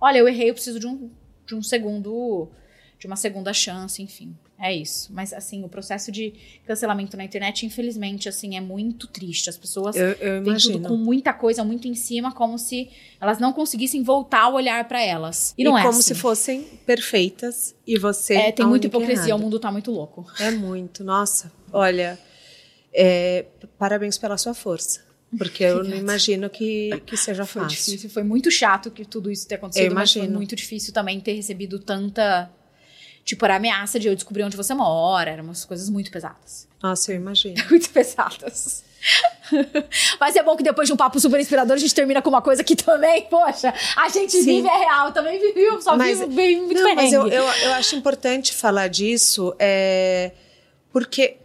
olha, 0.00 0.16
eu 0.16 0.26
errei, 0.26 0.48
eu 0.48 0.54
preciso 0.54 0.80
de 0.80 0.86
um, 0.86 1.10
de 1.46 1.54
um 1.54 1.62
segundo, 1.62 2.48
de 2.98 3.06
uma 3.06 3.16
segunda 3.16 3.52
chance, 3.52 4.02
enfim. 4.02 4.36
É 4.56 4.72
isso. 4.72 5.12
Mas, 5.12 5.32
assim, 5.32 5.64
o 5.64 5.68
processo 5.68 6.12
de 6.12 6.32
cancelamento 6.64 7.16
na 7.16 7.24
internet, 7.24 7.66
infelizmente, 7.66 8.28
assim, 8.28 8.56
é 8.56 8.60
muito 8.60 9.08
triste. 9.08 9.50
As 9.50 9.56
pessoas 9.58 9.96
Eu, 9.96 10.12
eu 10.12 10.36
imagino. 10.38 10.74
tudo 10.74 10.88
com 10.88 10.96
muita 10.96 11.32
coisa 11.34 11.64
muito 11.64 11.88
em 11.88 11.94
cima, 11.94 12.32
como 12.32 12.56
se 12.56 12.88
elas 13.20 13.38
não 13.40 13.52
conseguissem 13.52 14.02
voltar 14.04 14.48
o 14.48 14.54
olhar 14.54 14.86
pra 14.86 15.02
elas. 15.02 15.52
E 15.58 15.62
E, 15.62 15.64
não 15.64 15.76
é 15.76 15.82
como 15.82 15.98
assim. 15.98 16.02
se 16.02 16.14
fossem 16.14 16.62
perfeitas 16.86 17.74
e 17.86 17.98
você. 17.98 18.34
É, 18.36 18.52
tem 18.52 18.64
a 18.64 18.68
muita 18.68 18.86
hipocrisia, 18.86 19.34
o 19.34 19.38
mundo 19.38 19.58
tá 19.58 19.72
muito 19.72 19.90
louco. 19.90 20.24
É 20.38 20.50
muito. 20.52 21.02
Nossa, 21.02 21.52
olha. 21.72 22.16
é, 22.94 23.46
parabéns 23.76 24.16
pela 24.16 24.38
sua 24.38 24.54
força. 24.54 25.03
Porque 25.38 25.64
eu 25.64 25.82
não 25.84 25.96
imagino 25.96 26.48
que, 26.50 26.90
que 27.06 27.16
seja 27.16 27.44
Foi 27.44 27.62
fácil. 27.62 27.76
difícil, 27.78 28.10
foi 28.10 28.22
muito 28.22 28.50
chato 28.50 28.90
que 28.90 29.04
tudo 29.04 29.30
isso 29.30 29.46
ter 29.48 29.56
acontecido, 29.56 29.86
Eu 29.90 29.94
mas 29.94 30.12
foi 30.12 30.20
imagino. 30.22 30.38
muito 30.38 30.54
difícil 30.56 30.92
também 30.92 31.20
ter 31.20 31.32
recebido 31.34 31.78
tanta. 31.78 32.50
Tipo, 33.24 33.44
era 33.46 33.56
ameaça 33.56 33.98
de 33.98 34.06
eu 34.08 34.14
descobrir 34.14 34.42
onde 34.42 34.56
você 34.56 34.74
mora, 34.74 35.30
eram 35.30 35.44
umas 35.44 35.64
coisas 35.64 35.88
muito 35.88 36.10
pesadas. 36.10 36.68
Nossa, 36.82 37.10
eu 37.12 37.16
imagino. 37.16 37.54
Muito 37.70 37.88
pesadas. 37.90 38.84
Mas 40.20 40.36
é 40.36 40.42
bom 40.42 40.56
que 40.56 40.62
depois 40.62 40.86
de 40.88 40.92
um 40.94 40.96
papo 40.96 41.18
super 41.20 41.38
inspirador, 41.40 41.74
a 41.76 41.78
gente 41.78 41.94
termina 41.94 42.20
com 42.22 42.28
uma 42.30 42.40
coisa 42.42 42.62
que 42.64 42.74
também, 42.76 43.22
poxa, 43.28 43.72
a 43.96 44.08
gente 44.08 44.32
Sim. 44.32 44.44
vive 44.44 44.68
é 44.68 44.76
real, 44.78 45.12
também 45.12 45.38
vive, 45.38 45.82
só 45.82 45.96
Mas- 45.96 46.18
vive 46.20 46.34
bem 46.34 46.60
muito 46.62 46.80
não, 46.82 46.94
mas 46.94 47.12
eu, 47.12 47.26
eu, 47.28 47.44
eu 47.44 47.72
acho 47.74 47.96
importante 47.96 48.52
falar 48.54 48.88
disso, 48.88 49.54
é, 49.58 50.32
porque 50.92 51.36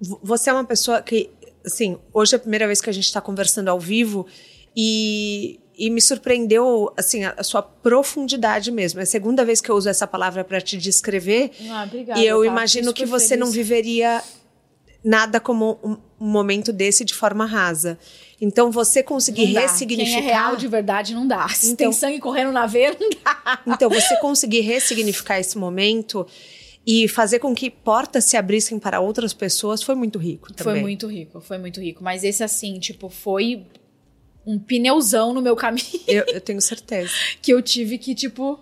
vo- 0.00 0.20
você 0.22 0.50
é 0.50 0.52
uma 0.52 0.64
pessoa 0.64 1.00
que, 1.02 1.30
assim, 1.64 1.98
hoje 2.12 2.34
é 2.34 2.36
a 2.36 2.38
primeira 2.40 2.66
vez 2.66 2.80
que 2.80 2.90
a 2.90 2.92
gente 2.92 3.04
está 3.06 3.20
conversando 3.20 3.68
ao 3.68 3.78
vivo 3.80 4.26
e, 4.76 5.58
e 5.76 5.90
me 5.90 6.00
surpreendeu, 6.00 6.92
assim, 6.96 7.24
a, 7.24 7.34
a 7.36 7.42
sua 7.42 7.62
profundidade 7.62 8.70
mesmo. 8.70 9.00
É 9.00 9.02
a 9.02 9.06
segunda 9.06 9.44
vez 9.44 9.60
que 9.60 9.70
eu 9.70 9.74
uso 9.76 9.88
essa 9.88 10.06
palavra 10.06 10.44
para 10.44 10.60
te 10.60 10.76
descrever 10.76 11.50
Ah, 11.70 11.84
obrigada, 11.86 12.20
e 12.20 12.26
eu 12.26 12.40
tá? 12.40 12.46
imagino 12.46 12.92
que 12.92 13.04
você 13.06 13.36
não 13.36 13.46
feliz. 13.48 13.66
viveria 13.68 14.22
nada 15.02 15.40
como 15.40 15.78
um, 15.82 15.96
um 16.20 16.28
momento 16.30 16.72
desse 16.72 17.04
de 17.04 17.14
forma 17.14 17.46
rasa. 17.46 17.98
Então, 18.40 18.70
você 18.70 19.02
conseguir 19.02 19.46
Não 19.46 19.52
dá. 19.54 19.60
ressignificar... 19.62 20.18
Quem 20.20 20.28
é 20.28 20.32
real 20.32 20.56
de 20.56 20.68
verdade 20.68 21.14
não 21.14 21.26
dá. 21.26 21.48
Se 21.48 21.66
Então- 21.72 21.76
tem 21.90 21.92
sangue 21.92 22.18
correndo 22.18 22.52
na 22.52 22.66
veia, 22.66 22.94
não 22.98 23.08
dá. 23.24 23.60
Então, 23.66 23.88
você 23.90 24.16
conseguir 24.18 24.60
ressignificar 24.60 25.38
esse 25.40 25.56
momento 25.58 26.26
e 26.86 27.06
fazer 27.08 27.38
com 27.38 27.54
que 27.54 27.70
portas 27.70 28.24
se 28.24 28.36
abrissem 28.36 28.78
para 28.78 29.00
outras 29.00 29.32
pessoas 29.32 29.82
foi 29.82 29.94
muito 29.94 30.18
rico 30.18 30.52
também. 30.52 30.74
Foi 30.74 30.80
muito 30.80 31.06
rico, 31.06 31.40
foi 31.40 31.58
muito 31.58 31.80
rico. 31.80 32.02
Mas 32.02 32.24
esse, 32.24 32.42
assim, 32.42 32.78
tipo, 32.78 33.08
foi 33.08 33.66
um 34.46 34.58
pneuzão 34.58 35.32
no 35.32 35.42
meu 35.42 35.54
caminho 35.54 35.86
Eu, 36.08 36.24
eu 36.26 36.40
tenho 36.40 36.60
certeza. 36.60 37.10
que 37.40 37.52
eu 37.52 37.62
tive 37.62 37.98
que, 37.98 38.14
tipo. 38.14 38.58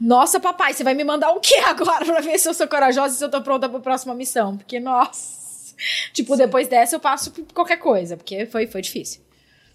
Nossa, 0.00 0.40
papai, 0.40 0.72
você 0.74 0.82
vai 0.82 0.94
me 0.94 1.04
mandar 1.04 1.30
o 1.30 1.40
quê 1.40 1.56
agora 1.64 2.04
pra 2.04 2.20
ver 2.20 2.38
se 2.38 2.48
eu 2.48 2.54
sou 2.54 2.66
corajosa 2.66 3.14
e 3.14 3.18
se 3.18 3.24
eu 3.24 3.30
tô 3.30 3.40
pronta 3.40 3.68
pra 3.68 3.78
próxima 3.78 4.14
missão? 4.14 4.56
Porque, 4.56 4.80
nossa. 4.80 5.74
Tipo, 6.12 6.36
depois 6.36 6.66
dessa 6.66 6.96
eu 6.96 7.00
passo 7.00 7.30
por 7.30 7.44
qualquer 7.52 7.76
coisa, 7.76 8.16
porque 8.16 8.46
foi, 8.46 8.66
foi 8.66 8.82
difícil. 8.82 9.20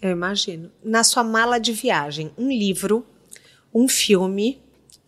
Eu 0.02 0.10
imagino. 0.10 0.70
Na 0.82 1.04
sua 1.04 1.22
mala 1.22 1.58
de 1.58 1.72
viagem, 1.72 2.30
um 2.36 2.48
livro, 2.48 3.06
um 3.72 3.88
filme, 3.88 4.60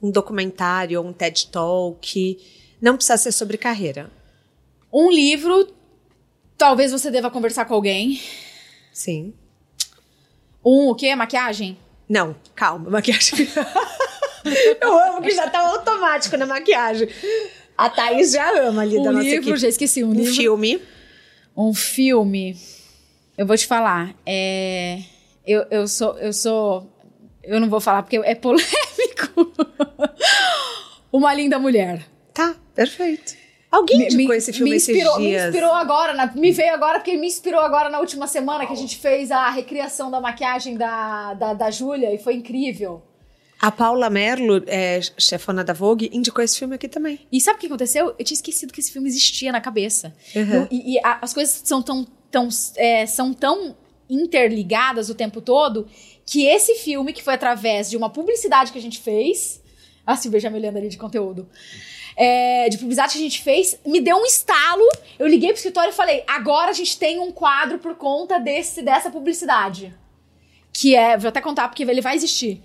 um 0.03 0.11
documentário, 0.11 1.01
um 1.01 1.13
TED 1.13 1.47
Talk. 1.49 2.39
Não 2.81 2.97
precisa 2.97 3.17
ser 3.17 3.33
sobre 3.33 3.57
carreira. 3.57 4.11
Um 4.93 5.11
livro, 5.11 5.69
talvez 6.59 6.91
você 6.93 7.11
deva 7.11 7.31
conversar 7.31 7.65
com 7.65 7.75
alguém. 7.75 8.21
Sim. 8.93 9.33
Um, 10.65 10.89
o 10.89 10.95
quê? 10.95 11.15
Maquiagem? 11.15 11.79
Não, 12.09 12.37
calma, 12.55 12.91
maquiagem. 12.91 13.49
eu 14.83 14.99
amo 14.99 15.23
que 15.23 15.31
já 15.31 15.49
tá 15.49 15.61
automático 15.61 16.37
na 16.37 16.47
maquiagem. 16.47 17.09
A 17.79 17.89
Thaís 17.89 18.33
já 18.33 18.51
ama 18.69 18.83
ali 18.83 18.97
da 18.97 19.11
Um 19.11 19.13
nossa 19.13 19.25
livro, 19.25 19.43
equipe. 19.51 19.57
já 19.57 19.69
esqueci, 19.69 20.05
um, 20.05 20.11
Um 20.11 20.15
livro. 20.15 20.35
filme. 20.35 20.83
Um 21.57 21.73
filme. 21.73 22.57
Eu 23.37 23.47
vou 23.47 23.57
te 23.57 23.67
falar. 23.67 24.15
É, 24.27 25.03
eu, 25.47 25.65
eu 25.71 25.89
sou. 25.89 26.19
Eu 26.19 26.33
sou. 26.33 26.87
Eu 27.43 27.59
não 27.61 27.69
vou 27.69 27.81
falar 27.81 28.03
porque 28.03 28.17
é 28.19 28.35
polêmico. 28.35 28.73
Uma 31.13 31.35
linda 31.35 31.59
mulher. 31.59 32.07
Tá, 32.33 32.55
perfeito. 32.75 33.43
Alguém 33.71 34.03
indicou 34.03 34.29
me, 34.29 34.37
esse 34.37 34.53
filme 34.53 34.71
me 34.71 34.77
inspirou, 34.77 35.13
esses 35.13 35.23
dias. 35.23 35.43
Me 35.43 35.49
inspirou 35.49 35.73
agora, 35.73 36.13
na, 36.13 36.27
me 36.27 36.53
veio 36.53 36.75
agora 36.75 36.99
porque 36.99 37.17
me 37.17 37.27
inspirou 37.27 37.61
agora 37.61 37.89
na 37.89 38.01
última 38.01 38.27
semana 38.27 38.67
que 38.67 38.73
a 38.73 38.77
gente 38.77 38.99
fez 38.99 39.31
a 39.31 39.49
recriação 39.49 40.11
da 40.11 40.21
maquiagem 40.21 40.77
da, 40.77 41.33
da, 41.33 41.55
da 41.55 41.71
Júlia 41.71 42.15
e 42.15 42.19
foi 42.19 42.35
incrível. 42.35 43.03
A 43.59 43.71
Paula 43.71 44.11
Merlo, 44.11 44.63
é, 44.67 45.01
chefona 45.17 45.65
da 45.65 45.73
Vogue, 45.73 46.11
indicou 46.13 46.45
esse 46.45 46.59
filme 46.59 46.75
aqui 46.75 46.89
também. 46.89 47.21
E 47.31 47.41
sabe 47.41 47.57
o 47.57 47.61
que 47.61 47.67
aconteceu? 47.67 48.15
Eu 48.19 48.25
tinha 48.25 48.35
esquecido 48.35 48.73
que 48.73 48.81
esse 48.81 48.93
filme 48.93 49.09
existia 49.09 49.53
na 49.53 49.61
cabeça. 49.61 50.15
Uhum. 50.35 50.67
e, 50.71 50.95
e 50.95 50.99
a, 50.99 51.21
as 51.23 51.33
coisas 51.33 51.63
são 51.65 51.81
tão, 51.81 52.07
tão, 52.31 52.49
é, 52.77 53.07
são 53.07 53.33
tão 53.33 53.77
interligadas 54.11 55.09
o 55.09 55.15
tempo 55.15 55.41
todo 55.41 55.87
que 56.27 56.47
esse 56.47 56.77
filme, 56.77 57.13
que 57.13 57.23
foi 57.23 57.35
através 57.35 57.91
de 57.91 57.97
uma 57.97 58.11
publicidade 58.11 58.73
que 58.73 58.79
a 58.79 58.83
gente 58.83 59.01
fez. 59.01 59.63
A 60.07 60.17
Silvia 60.17 60.41
já 60.41 60.51
me 60.51 60.59
olhando 60.59 60.79
ali 60.79 60.89
de 60.89 60.99
conteúdo. 60.99 61.49
É, 62.17 62.69
de 62.69 62.77
publicidade 62.77 63.13
que 63.13 63.19
a 63.19 63.23
gente 63.23 63.41
fez, 63.41 63.79
me 63.87 64.01
deu 64.01 64.17
um 64.17 64.25
estalo. 64.27 64.85
Eu 65.19 65.27
liguei 65.27 65.49
pro 65.49 65.57
escritório 65.57 65.91
e 65.91 65.95
falei: 65.95 66.25
agora 66.27 66.71
a 66.71 66.75
gente 66.75 66.99
tem 66.99 67.19
um 67.21 67.33
quadro 67.33 67.79
por 67.79 67.95
conta 67.95 68.39
desse, 68.39 68.83
dessa 68.83 69.11
publicidade. 69.11 69.95
Que 70.73 70.97
é, 70.97 71.17
vou 71.17 71.29
até 71.29 71.41
contar 71.41 71.69
porque 71.69 71.83
ele 71.83 72.01
vai 72.01 72.15
existir 72.15 72.63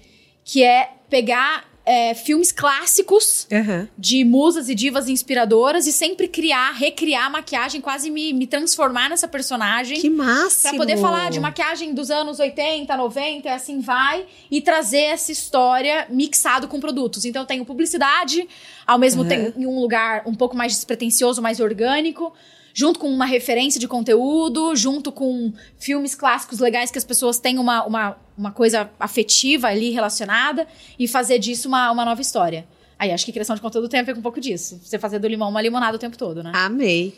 que 0.47 0.63
é 0.63 0.91
pegar 1.09 1.65
é, 1.87 2.13
filmes 2.13 2.51
clássicos 2.51 3.47
uhum. 3.49 3.87
de 3.97 4.25
musas 4.25 4.67
e 4.67 4.75
divas 4.75 5.07
inspiradoras 5.07 5.87
e 5.87 5.93
sempre 5.93 6.27
criar, 6.27 6.71
recriar 6.71 7.31
maquiagem, 7.31 7.79
quase 7.79 8.11
me, 8.11 8.33
me 8.33 8.45
transformar 8.45 9.09
nessa 9.09 9.25
personagem. 9.25 9.97
Que 10.01 10.09
massa! 10.09 10.67
Pra 10.67 10.77
poder 10.77 10.97
falar 10.97 11.31
de 11.31 11.39
maquiagem 11.39 11.93
dos 11.93 12.11
anos 12.11 12.39
80, 12.39 12.95
90, 12.95 13.53
assim 13.53 13.79
vai, 13.79 14.25
e 14.51 14.59
trazer 14.59 15.03
essa 15.03 15.31
história 15.31 16.05
mixado 16.09 16.67
com 16.67 16.77
produtos. 16.77 17.23
Então 17.23 17.43
eu 17.43 17.47
tenho 17.47 17.63
publicidade, 17.63 18.45
ao 18.85 18.99
mesmo 18.99 19.21
uhum. 19.21 19.29
tempo 19.29 19.57
em 19.57 19.65
um 19.65 19.79
lugar 19.79 20.23
um 20.25 20.35
pouco 20.35 20.57
mais 20.57 20.73
despretensioso, 20.73 21.41
mais 21.41 21.61
orgânico 21.61 22.33
junto 22.77 22.99
com 22.99 23.09
uma 23.09 23.25
referência 23.25 23.79
de 23.79 23.87
conteúdo, 23.87 24.75
junto 24.75 25.11
com 25.11 25.51
filmes 25.79 26.13
clássicos 26.13 26.59
legais 26.59 26.91
que 26.91 26.97
as 26.99 27.03
pessoas 27.03 27.39
têm 27.39 27.57
uma, 27.57 27.83
uma, 27.83 28.17
uma 28.37 28.51
coisa 28.51 28.87
afetiva 28.99 29.67
ali 29.67 29.89
relacionada 29.89 30.67
e 30.99 31.07
fazer 31.07 31.39
disso 31.39 31.67
uma, 31.67 31.91
uma 31.91 32.05
nova 32.05 32.21
história. 32.21 32.67
Aí 32.99 33.11
acho 33.11 33.25
que 33.25 33.31
criação 33.31 33.55
de 33.55 33.63
conteúdo 33.63 33.89
tem 33.89 33.99
a 33.99 34.03
ver 34.03 34.13
com 34.13 34.19
um 34.19 34.21
pouco 34.21 34.39
disso. 34.39 34.79
Você 34.83 34.99
fazer 34.99 35.17
do 35.17 35.27
limão 35.27 35.49
uma 35.49 35.59
limonada 35.59 35.95
o 35.95 35.99
tempo 35.99 36.15
todo, 36.15 36.43
né? 36.43 36.51
Amei 36.53 37.15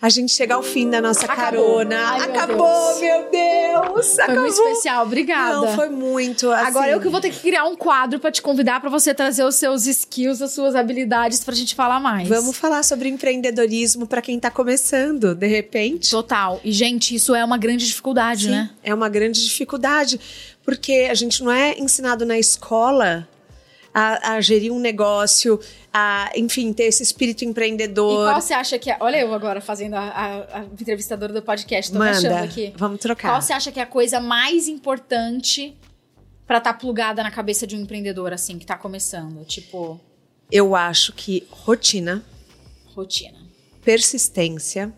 a 0.00 0.08
gente 0.08 0.32
chega 0.32 0.54
ao 0.54 0.62
fim 0.62 0.88
da 0.88 1.00
nossa 1.00 1.24
acabou. 1.24 1.76
carona. 1.76 1.96
Ai, 1.96 2.20
acabou, 2.22 3.00
meu 3.00 3.30
Deus! 3.30 4.14
Foi 4.14 4.24
acabou. 4.24 4.42
muito 4.42 4.54
especial, 4.54 5.04
obrigada. 5.04 5.54
Não, 5.54 5.74
foi 5.74 5.88
muito. 5.88 6.50
Assim... 6.50 6.66
Agora 6.66 6.90
eu 6.90 7.00
que 7.00 7.08
vou 7.08 7.20
ter 7.20 7.30
que 7.30 7.40
criar 7.40 7.64
um 7.64 7.74
quadro 7.74 8.20
para 8.20 8.30
te 8.30 8.40
convidar 8.40 8.80
para 8.80 8.88
você 8.88 9.12
trazer 9.12 9.42
os 9.42 9.56
seus 9.56 9.86
skills, 9.86 10.40
as 10.40 10.52
suas 10.52 10.76
habilidades 10.76 11.42
pra 11.42 11.52
gente 11.54 11.74
falar 11.74 11.98
mais. 11.98 12.28
Vamos 12.28 12.56
falar 12.56 12.84
sobre 12.84 13.08
empreendedorismo 13.08 14.06
para 14.06 14.22
quem 14.22 14.38
tá 14.38 14.50
começando, 14.52 15.34
de 15.34 15.46
repente. 15.48 16.10
Total. 16.10 16.60
E 16.62 16.70
gente, 16.70 17.16
isso 17.16 17.34
é 17.34 17.44
uma 17.44 17.58
grande 17.58 17.84
dificuldade, 17.84 18.44
Sim, 18.44 18.50
né? 18.50 18.70
É 18.84 18.94
uma 18.94 19.08
grande 19.08 19.42
dificuldade, 19.42 20.20
porque 20.64 21.08
a 21.10 21.14
gente 21.14 21.42
não 21.42 21.50
é 21.50 21.76
ensinado 21.76 22.24
na 22.24 22.38
escola 22.38 23.26
a, 23.98 24.34
a, 24.34 24.40
gerir 24.40 24.72
um 24.72 24.78
negócio, 24.78 25.58
a, 25.92 26.30
enfim, 26.36 26.72
ter 26.72 26.84
esse 26.84 27.02
espírito 27.02 27.44
empreendedor. 27.44 28.28
E 28.28 28.30
qual 28.30 28.40
você 28.40 28.54
acha 28.54 28.78
que 28.78 28.90
é. 28.90 28.96
Olha, 29.00 29.16
eu 29.16 29.34
agora 29.34 29.60
fazendo 29.60 29.94
a, 29.94 30.08
a, 30.08 30.58
a 30.60 30.64
entrevistadora 30.64 31.32
do 31.32 31.42
podcast, 31.42 31.90
tô 31.90 31.98
Manda, 31.98 32.12
achando 32.12 32.44
aqui. 32.44 32.72
Vamos 32.76 33.00
trocar. 33.00 33.30
Qual 33.30 33.42
você 33.42 33.52
acha 33.52 33.72
que 33.72 33.80
é 33.80 33.82
a 33.82 33.86
coisa 33.86 34.20
mais 34.20 34.68
importante 34.68 35.76
para 36.46 36.58
estar 36.58 36.74
tá 36.74 36.78
plugada 36.78 37.24
na 37.24 37.30
cabeça 37.30 37.66
de 37.66 37.74
um 37.74 37.80
empreendedor, 37.80 38.32
assim, 38.32 38.56
que 38.56 38.64
tá 38.64 38.76
começando? 38.76 39.44
Tipo. 39.44 40.00
Eu 40.50 40.76
acho 40.76 41.12
que 41.12 41.44
rotina. 41.50 42.22
Rotina. 42.94 43.38
Persistência. 43.84 44.92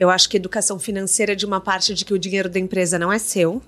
Eu 0.00 0.08
acho 0.08 0.28
que 0.28 0.38
educação 0.38 0.78
financeira 0.78 1.36
de 1.36 1.44
uma 1.44 1.60
parte 1.60 1.92
de 1.92 2.04
que 2.04 2.14
o 2.14 2.18
dinheiro 2.18 2.48
da 2.48 2.58
empresa 2.58 2.98
não 2.98 3.12
é 3.12 3.18
seu. 3.18 3.62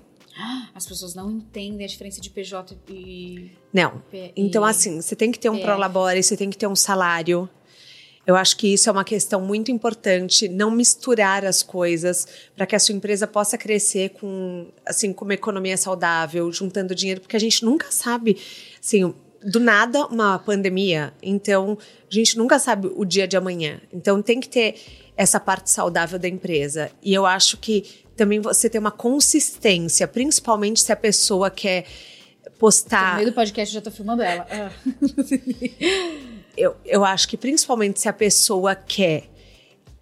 As 0.73 0.85
pessoas 0.85 1.13
não 1.13 1.29
entendem 1.31 1.85
a 1.85 1.87
diferença 1.87 2.21
de 2.21 2.29
PJ 2.29 2.77
e. 2.89 3.51
Não. 3.73 4.01
P 4.11 4.31
então, 4.35 4.63
assim, 4.63 5.01
você 5.01 5.15
tem 5.15 5.31
que 5.31 5.39
ter 5.39 5.49
um 5.49 5.59
prolabore, 5.59 6.21
você 6.21 6.37
tem 6.37 6.49
que 6.49 6.57
ter 6.57 6.67
um 6.67 6.75
salário. 6.75 7.49
Eu 8.25 8.35
acho 8.35 8.57
que 8.57 8.71
isso 8.71 8.87
é 8.87 8.91
uma 8.91 9.03
questão 9.03 9.41
muito 9.41 9.71
importante, 9.71 10.47
não 10.47 10.69
misturar 10.69 11.43
as 11.43 11.63
coisas 11.63 12.27
para 12.55 12.67
que 12.67 12.75
a 12.75 12.79
sua 12.79 12.93
empresa 12.93 13.25
possa 13.25 13.57
crescer 13.57 14.09
com, 14.09 14.67
assim, 14.85 15.11
com 15.11 15.25
uma 15.25 15.33
economia 15.33 15.75
saudável, 15.75 16.51
juntando 16.51 16.93
dinheiro, 16.93 17.21
porque 17.21 17.35
a 17.35 17.39
gente 17.39 17.65
nunca 17.65 17.91
sabe, 17.91 18.37
assim, 18.79 19.15
do 19.43 19.59
nada 19.59 20.05
uma 20.05 20.37
pandemia, 20.37 21.13
então 21.23 21.77
a 22.09 22.13
gente 22.13 22.37
nunca 22.37 22.59
sabe 22.59 22.91
o 22.95 23.03
dia 23.03 23.27
de 23.27 23.35
amanhã. 23.35 23.81
Então 23.91 24.21
tem 24.21 24.39
que 24.39 24.49
ter 24.49 24.75
essa 25.17 25.39
parte 25.39 25.69
saudável 25.71 26.19
da 26.19 26.27
empresa. 26.27 26.91
E 27.01 27.13
eu 27.13 27.25
acho 27.25 27.57
que 27.57 27.83
também 28.19 28.41
você 28.41 28.69
tem 28.69 28.79
uma 28.79 28.91
consistência, 28.91 30.05
principalmente 30.05 30.81
se 30.81 30.91
a 30.91 30.95
pessoa 30.95 31.49
quer 31.49 31.85
postar. 32.59 33.11
No 33.11 33.15
meio 33.15 33.31
do 33.31 33.33
podcast 33.33 33.73
eu 33.73 33.81
já 33.81 33.81
tô 33.81 33.95
filmando 33.95 34.21
ela. 34.21 34.45
Ah. 34.51 34.71
eu, 36.57 36.75
eu 36.85 37.05
acho 37.05 37.29
que 37.29 37.37
principalmente 37.37 38.01
se 38.01 38.09
a 38.09 38.13
pessoa 38.13 38.75
quer 38.75 39.23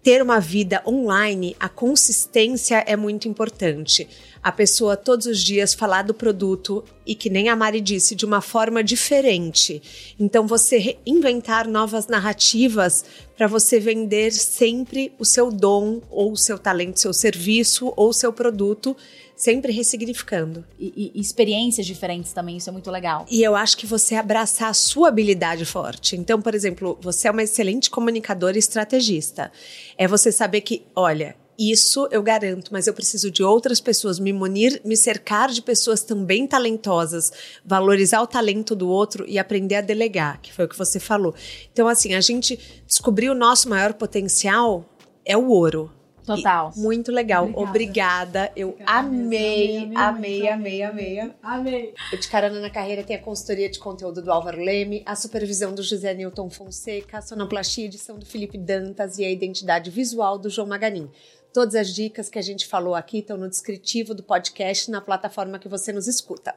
ter 0.02 0.20
uma 0.20 0.40
vida 0.40 0.82
online, 0.84 1.54
a 1.60 1.68
consistência 1.68 2.82
é 2.88 2.96
muito 2.96 3.28
importante. 3.28 4.08
A 4.42 4.52
pessoa 4.52 4.96
todos 4.96 5.26
os 5.26 5.40
dias 5.40 5.74
falar 5.74 6.02
do 6.02 6.14
produto 6.14 6.84
e 7.06 7.14
que 7.14 7.30
nem 7.30 7.48
a 7.48 7.56
Mari 7.56 7.80
disse, 7.80 8.14
de 8.14 8.24
uma 8.24 8.40
forma 8.40 8.82
diferente. 8.82 9.82
Então 10.18 10.46
você 10.46 10.98
inventar 11.06 11.66
novas 11.66 12.06
narrativas 12.06 13.04
para 13.36 13.46
você 13.46 13.78
vender 13.78 14.32
sempre 14.32 15.12
o 15.18 15.24
seu 15.24 15.50
dom 15.50 16.00
ou 16.10 16.32
o 16.32 16.36
seu 16.36 16.58
talento, 16.58 17.00
seu 17.00 17.12
serviço 17.12 17.92
ou 17.96 18.12
seu 18.12 18.32
produto 18.32 18.96
sempre 19.38 19.72
ressignificando. 19.72 20.64
E, 20.78 21.12
e, 21.14 21.20
experiências 21.20 21.86
diferentes 21.86 22.32
também, 22.32 22.56
isso 22.56 22.68
é 22.68 22.72
muito 22.72 22.90
legal. 22.90 23.24
E 23.30 23.40
eu 23.40 23.54
acho 23.54 23.76
que 23.76 23.86
você 23.86 24.16
abraçar 24.16 24.68
a 24.68 24.74
sua 24.74 25.08
habilidade 25.08 25.64
forte. 25.64 26.16
Então, 26.16 26.42
por 26.42 26.54
exemplo, 26.54 26.98
você 27.00 27.28
é 27.28 27.30
uma 27.30 27.44
excelente 27.44 27.88
comunicadora 27.88 28.56
e 28.56 28.58
estrategista. 28.58 29.52
É 29.96 30.08
você 30.08 30.32
saber 30.32 30.62
que, 30.62 30.82
olha, 30.94 31.36
isso 31.58 32.08
eu 32.12 32.22
garanto, 32.22 32.72
mas 32.72 32.86
eu 32.86 32.94
preciso 32.94 33.30
de 33.30 33.42
outras 33.42 33.80
pessoas, 33.80 34.20
me 34.20 34.32
munir, 34.32 34.80
me 34.84 34.96
cercar 34.96 35.50
de 35.50 35.60
pessoas 35.60 36.02
também 36.02 36.46
talentosas, 36.46 37.32
valorizar 37.64 38.22
o 38.22 38.26
talento 38.26 38.76
do 38.76 38.88
outro 38.88 39.24
e 39.26 39.38
aprender 39.38 39.74
a 39.74 39.80
delegar, 39.80 40.40
que 40.40 40.52
foi 40.52 40.66
o 40.66 40.68
que 40.68 40.78
você 40.78 41.00
falou. 41.00 41.34
Então, 41.72 41.88
assim, 41.88 42.14
a 42.14 42.20
gente 42.20 42.58
descobrir 42.86 43.28
o 43.28 43.34
nosso 43.34 43.68
maior 43.68 43.94
potencial 43.94 44.84
é 45.24 45.36
o 45.36 45.48
ouro. 45.48 45.90
Total. 46.36 46.72
E 46.76 46.80
muito 46.80 47.10
legal. 47.10 47.44
Obrigada. 47.44 47.70
Obrigada. 47.70 48.52
Eu 48.54 48.68
Obrigada. 48.68 48.98
amei, 48.98 49.90
amei, 49.94 50.48
amei, 50.48 50.82
amei, 50.82 50.82
amei. 50.82 51.34
Amei. 51.42 51.94
O 52.12 52.16
De 52.18 52.28
Carona 52.28 52.60
na 52.60 52.68
Carreira 52.68 53.02
tem 53.02 53.16
a 53.16 53.18
consultoria 53.18 53.70
de 53.70 53.78
conteúdo 53.78 54.20
do 54.20 54.30
Álvaro 54.30 54.62
Leme, 54.62 55.02
a 55.06 55.16
supervisão 55.16 55.74
do 55.74 55.82
José 55.82 56.12
Newton 56.12 56.50
Fonseca, 56.50 57.18
a 57.18 57.22
sonoplastia 57.22 57.86
edição 57.86 58.18
do 58.18 58.26
Felipe 58.26 58.58
Dantas 58.58 59.18
e 59.18 59.24
a 59.24 59.30
identidade 59.30 59.90
visual 59.90 60.38
do 60.38 60.50
João 60.50 60.68
Maganin. 60.68 61.10
Todas 61.58 61.74
as 61.74 61.92
dicas 61.92 62.30
que 62.30 62.38
a 62.38 62.42
gente 62.42 62.68
falou 62.68 62.94
aqui 62.94 63.18
estão 63.18 63.36
no 63.36 63.48
descritivo 63.48 64.14
do 64.14 64.22
podcast 64.22 64.88
na 64.92 65.00
plataforma 65.00 65.58
que 65.58 65.66
você 65.66 65.92
nos 65.92 66.06
escuta. 66.06 66.54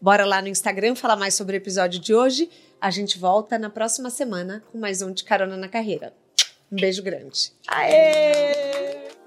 Bora 0.00 0.24
lá 0.24 0.40
no 0.40 0.46
Instagram 0.46 0.94
falar 0.94 1.16
mais 1.16 1.34
sobre 1.34 1.56
o 1.56 1.58
episódio 1.58 1.98
de 1.98 2.14
hoje. 2.14 2.48
A 2.80 2.88
gente 2.88 3.18
volta 3.18 3.58
na 3.58 3.68
próxima 3.68 4.10
semana 4.10 4.62
com 4.70 4.78
mais 4.78 5.02
um 5.02 5.10
de 5.10 5.24
Carona 5.24 5.56
na 5.56 5.68
Carreira. 5.68 6.14
Um 6.70 6.76
beijo 6.76 7.02
grande. 7.02 7.50
Aê! 7.66 9.23